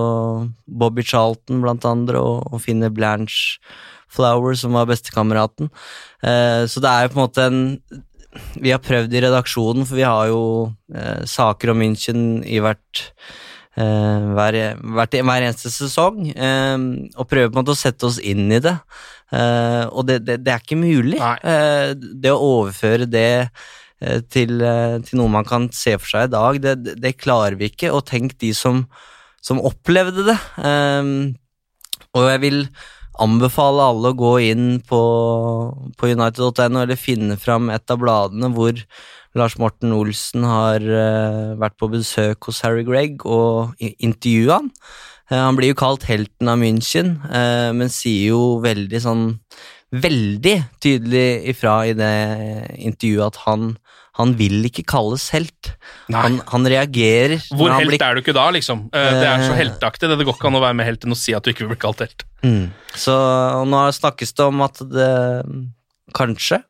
Bobby 0.66 1.04
Charlton 1.06 1.60
blant 1.64 1.84
andre 1.88 2.20
og, 2.20 2.48
og 2.52 2.60
finner 2.64 2.92
Blanche 2.92 3.60
Flower 4.14 4.54
som 4.54 4.76
var 4.76 4.86
bestekameraten. 4.86 5.70
Eh, 6.22 6.64
så 6.70 6.80
det 6.82 6.90
er 6.90 7.06
jo 7.06 7.14
på 7.14 7.18
en 7.18 7.24
måte 7.24 7.46
en 7.50 7.62
Vi 8.58 8.70
har 8.74 8.80
prøvd 8.82 9.12
i 9.14 9.20
redaksjonen, 9.22 9.84
for 9.86 9.94
vi 9.94 10.02
har 10.02 10.26
jo 10.26 10.72
eh, 10.94 11.22
saker 11.24 11.70
om 11.70 11.78
München 11.82 12.42
i 12.42 12.58
hvert 12.58 13.02
eh, 13.80 14.26
hver, 14.36 14.58
hvert, 14.96 15.16
hver 15.20 15.46
eneste 15.46 15.72
sesong, 15.72 16.28
eh, 16.32 16.76
og 17.16 17.28
prøver 17.30 17.50
på 17.50 17.58
en 17.58 17.62
måte 17.62 17.74
å 17.76 17.78
sette 17.78 18.08
oss 18.08 18.20
inn 18.22 18.46
i 18.52 18.60
det. 18.64 18.76
Eh, 19.34 19.84
og 19.90 20.06
det, 20.10 20.20
det, 20.26 20.40
det 20.46 20.54
er 20.54 20.62
ikke 20.62 20.80
mulig. 20.80 21.20
Det 22.24 22.32
å 22.32 22.42
overføre 22.60 23.08
det 23.10 23.28
til, 24.28 24.58
til 24.60 25.16
noe 25.16 25.32
man 25.32 25.46
kan 25.48 25.70
se 25.72 25.94
for 25.96 26.10
seg 26.10 26.26
i 26.28 26.32
dag, 26.34 26.58
det, 26.60 26.96
det, 27.00 27.14
klarer 27.20 27.56
vi 27.60 27.70
ikke. 27.70 27.92
Og 27.94 28.04
tenk 28.10 28.36
de 28.42 28.50
som, 28.56 28.84
som 29.44 29.62
opplevde 29.64 30.26
det. 30.28 30.36
Og 32.14 32.28
jeg 32.28 32.42
vil 32.44 32.60
anbefale 33.22 33.84
alle 33.90 34.10
å 34.12 34.18
gå 34.18 34.32
inn 34.50 34.68
på, 34.86 35.02
på 35.98 36.10
United.no 36.10 36.82
eller 36.82 36.98
finne 36.98 37.36
fram 37.40 37.70
et 37.74 37.90
av 37.92 38.00
bladene 38.02 38.50
hvor 38.54 38.80
Lars 39.38 39.56
Morten 39.58 39.94
Olsen 39.94 40.46
har 40.46 40.82
uh, 40.82 41.54
vært 41.58 41.76
på 41.80 41.90
besøk 41.90 42.48
hos 42.48 42.62
Harry 42.66 42.84
Gregg 42.86 43.24
og 43.26 43.74
intervjua 43.82 44.60
han. 44.60 44.70
Uh, 45.30 45.40
han 45.48 45.58
blir 45.58 45.72
jo 45.72 45.78
kalt 45.80 46.06
helten 46.06 46.50
av 46.50 46.60
München, 46.60 47.16
uh, 47.26 47.70
men 47.74 47.90
sier 47.92 48.34
jo 48.34 48.58
veldig 48.64 49.04
sånn 49.06 49.30
Veldig 49.94 50.56
tydelig 50.82 51.52
ifra 51.52 51.84
i 51.86 51.92
det 51.94 52.14
intervjuet 52.82 53.28
at 53.28 53.36
han, 53.44 53.66
han 54.14 54.34
vil 54.38 54.60
ikke 54.68 54.84
kalles 54.86 55.28
helt. 55.34 55.72
Han, 56.14 56.36
han 56.46 56.66
reagerer 56.70 57.40
Hvor 57.50 57.70
han 57.72 57.80
helt 57.82 57.90
blir 57.96 58.02
er 58.06 58.14
du 58.14 58.20
ikke 58.22 58.34
da, 58.36 58.44
liksom? 58.54 58.84
Eh, 58.94 59.10
Det 59.20 59.26
er 59.26 59.42
så 59.42 59.52
Eh. 59.54 59.58
helteaktig. 59.64 60.06
Det 60.08 60.18
det 60.20 60.26
går 60.28 60.36
ikke 60.38 60.46
an 60.52 60.58
å 60.60 60.62
være 60.62 60.76
med 60.78 60.86
helt 60.86 61.04
enn 61.04 61.12
å 61.16 61.18
si 61.18 61.34
at 61.34 61.42
du 61.42 61.50
ikke 61.50 61.66
vil 61.66 61.74
bli 61.74 61.82
kalt 61.82 61.98
helt. 62.04 62.22
Mm. 62.44 62.70
Så 62.94 63.14
nå 63.66 63.80
snakkes 63.96 64.34
det 64.38 64.46
om 64.46 64.62
at 64.62 64.78
det 64.78 65.10
kanskje 66.14 66.62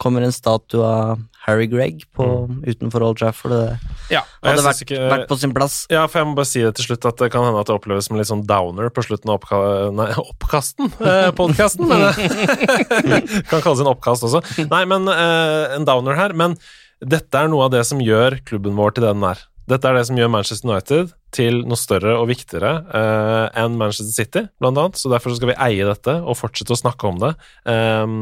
kommer 0.00 0.22
en 0.24 0.32
statue 0.32 0.80
av 0.80 1.18
Harry 1.44 1.66
Gregg 1.68 2.06
på, 2.16 2.24
utenfor 2.64 3.02
Old 3.04 3.18
Trafford. 3.20 3.52
Det 3.52 3.78
Ja, 4.10 4.22
hadde 4.42 4.62
vært, 4.64 4.80
ikke- 4.84 5.10
vært 5.10 5.28
på 5.28 5.36
sin 5.38 5.52
plass. 5.52 5.86
Ja, 5.90 6.06
for 6.06 6.20
jeg 6.20 6.26
må 6.28 6.34
bare 6.36 6.46
si 6.46 6.60
det 6.62 6.74
til 6.76 6.86
slutt 6.86 7.04
at 7.04 7.16
det 7.18 7.30
kan 7.32 7.44
hende 7.44 7.60
at 7.60 7.66
det 7.66 7.74
oppleves 7.76 8.04
som 8.08 8.16
litt 8.16 8.26
sånn 8.26 8.46
downer 8.46 8.88
på 8.88 9.04
slutten 9.04 9.28
av 9.28 9.40
oppka 9.40 9.92
nei, 9.92 10.08
oppkasten. 10.16 10.88
Eh, 11.00 11.30
podkasten, 11.32 11.86
men 11.86 12.00
det 12.00 13.44
kan 13.50 13.60
kalles 13.60 13.80
en 13.80 13.92
oppkast 13.92 14.24
også. 14.24 14.40
Nei, 14.70 14.84
men 14.86 15.06
eh, 15.08 15.76
en 15.76 15.84
downer 15.84 16.16
her. 16.16 16.32
Men 16.32 16.56
dette 17.00 17.40
er 17.40 17.48
noe 17.52 17.66
av 17.66 17.72
det 17.74 17.84
som 17.88 18.02
gjør 18.02 18.40
klubben 18.48 18.76
vår 18.78 18.96
til 18.96 19.06
det 19.06 19.14
den 19.14 19.26
er. 19.30 19.42
Dette 19.70 19.86
er 19.86 19.96
det 19.96 20.06
som 20.08 20.18
gjør 20.18 20.30
Manchester 20.32 20.70
United 20.70 21.12
til 21.34 21.60
noe 21.68 21.78
større 21.78 22.16
og 22.18 22.26
viktigere 22.30 22.72
eh, 22.90 23.60
enn 23.62 23.76
Manchester 23.78 24.14
City, 24.16 24.46
blant 24.58 24.80
annet. 24.80 24.98
Så 24.98 25.12
derfor 25.12 25.36
skal 25.36 25.52
vi 25.52 25.60
eie 25.62 25.86
dette 25.86 26.16
og 26.20 26.38
fortsette 26.38 26.74
å 26.74 26.80
snakke 26.80 27.06
om 27.06 27.20
det 27.22 27.34
eh, 27.70 28.16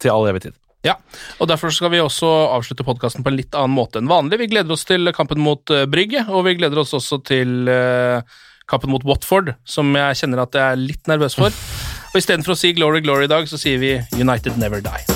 til 0.00 0.14
all 0.14 0.30
evig 0.30 0.46
tid. 0.48 0.56
Ja, 0.86 0.94
og 1.40 1.48
Derfor 1.50 1.72
skal 1.74 1.90
vi 1.90 2.02
også 2.02 2.28
avslutte 2.54 2.86
podkasten 2.86 3.24
på 3.26 3.32
en 3.32 3.38
litt 3.40 3.56
annen 3.58 3.74
måte 3.74 3.98
enn 4.00 4.10
vanlig. 4.10 4.38
Vi 4.44 4.50
gleder 4.52 4.76
oss 4.76 4.86
til 4.86 5.10
kampen 5.16 5.42
mot 5.42 5.74
uh, 5.74 5.82
Brygge, 5.90 6.26
og 6.30 6.46
vi 6.46 6.56
gleder 6.60 6.82
oss 6.82 6.94
også 6.96 7.18
til 7.26 7.66
eh, 7.72 8.22
kampen 8.70 8.94
mot 8.94 9.06
Watford, 9.08 9.56
som 9.66 9.90
jeg 9.98 10.22
kjenner 10.22 10.44
at 10.44 10.54
jeg 10.54 10.76
er 10.76 10.82
litt 10.84 11.10
nervøs 11.10 11.38
for. 11.38 11.54
Og 12.12 12.20
Istedenfor 12.20 12.54
å 12.54 12.60
si 12.60 12.74
Glory 12.76 13.02
Glory 13.04 13.26
i 13.26 13.34
dag, 13.34 13.50
så 13.50 13.58
sier 13.60 13.82
vi 13.82 13.96
United 14.14 14.60
Never 14.62 14.84
Die. 14.84 15.15